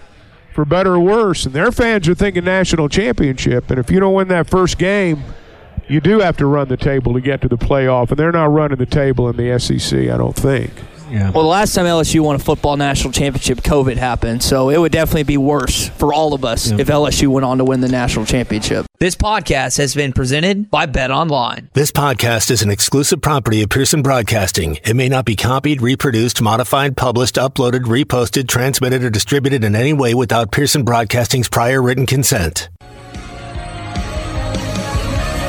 for 0.55 0.65
better 0.65 0.95
or 0.95 1.01
worse. 1.01 1.45
And 1.45 1.55
their 1.55 1.71
fans 1.71 2.09
are 2.09 2.15
thinking 2.15 2.45
national 2.45 2.89
championship. 2.89 3.71
And 3.71 3.79
if 3.79 3.91
you 3.91 4.01
don't 4.01 4.15
win 4.15 4.29
that 4.29 4.49
first 4.49 4.79
game, 4.79 5.23
you 5.87 6.01
do 6.01 6.21
have 6.21 6.37
to 6.39 6.47
run 6.47 6.69
the 6.69 6.77
table 6.77 7.13
to 7.13 7.21
get 7.21 7.43
to 7.43 7.49
the 7.49 7.59
playoff. 7.59 8.09
And 8.11 8.19
they're 8.19 8.33
not 8.33 8.51
running 8.53 8.79
the 8.79 8.87
table 8.87 9.29
in 9.29 9.37
the 9.37 9.59
SEC, 9.59 9.99
I 10.09 10.17
don't 10.17 10.37
think. 10.37 10.73
Yeah. 11.11 11.31
Well, 11.31 11.43
the 11.43 11.49
last 11.49 11.75
time 11.75 11.87
LSU 11.87 12.21
won 12.21 12.37
a 12.37 12.39
football 12.39 12.77
national 12.77 13.13
championship, 13.13 13.59
COVID 13.59 13.97
happened, 13.97 14.43
so 14.43 14.71
it 14.71 14.79
would 14.79 14.93
definitely 14.93 15.23
be 15.25 15.37
worse 15.37 15.89
for 15.91 16.13
all 16.13 16.35
of 16.35 16.45
us 16.45 16.71
if 16.71 16.89
LSU 16.89 17.29
went 17.29 17.45
on 17.45 17.59
to 17.59 17.65
win 17.65 17.81
the 17.81 17.89
national 17.89 18.27
championship. 18.27 18.87
This 18.99 19.15
podcast 19.15 19.79
has 19.79 19.95
been 19.95 20.13
presented 20.13 20.71
by 20.71 20.87
Bet 20.87 21.11
Online. 21.11 21.71
This 21.73 21.93
podcast 21.93 22.51
is 22.51 22.63
an 22.63 22.71
exclusive 22.71 23.23
property 23.23 23.63
of 23.63 23.71
Pearson 23.71 24.03
Broadcasting. 24.03 24.79
It 24.85 24.97
may 24.97 25.09
not 25.09 25.25
be 25.25 25.37
copied, 25.37 25.81
reproduced, 25.81 26.43
modified, 26.43 26.97
published, 26.97 27.37
uploaded, 27.37 27.85
reposted, 27.85 28.49
transmitted, 28.49 29.05
or 29.05 29.11
distributed 29.11 29.63
in 29.63 29.77
any 29.77 29.93
way 29.93 30.15
without 30.15 30.51
Pearson 30.51 30.83
Broadcasting's 30.83 31.49
prior 31.49 31.81
written 31.81 32.07
consent. 32.07 32.69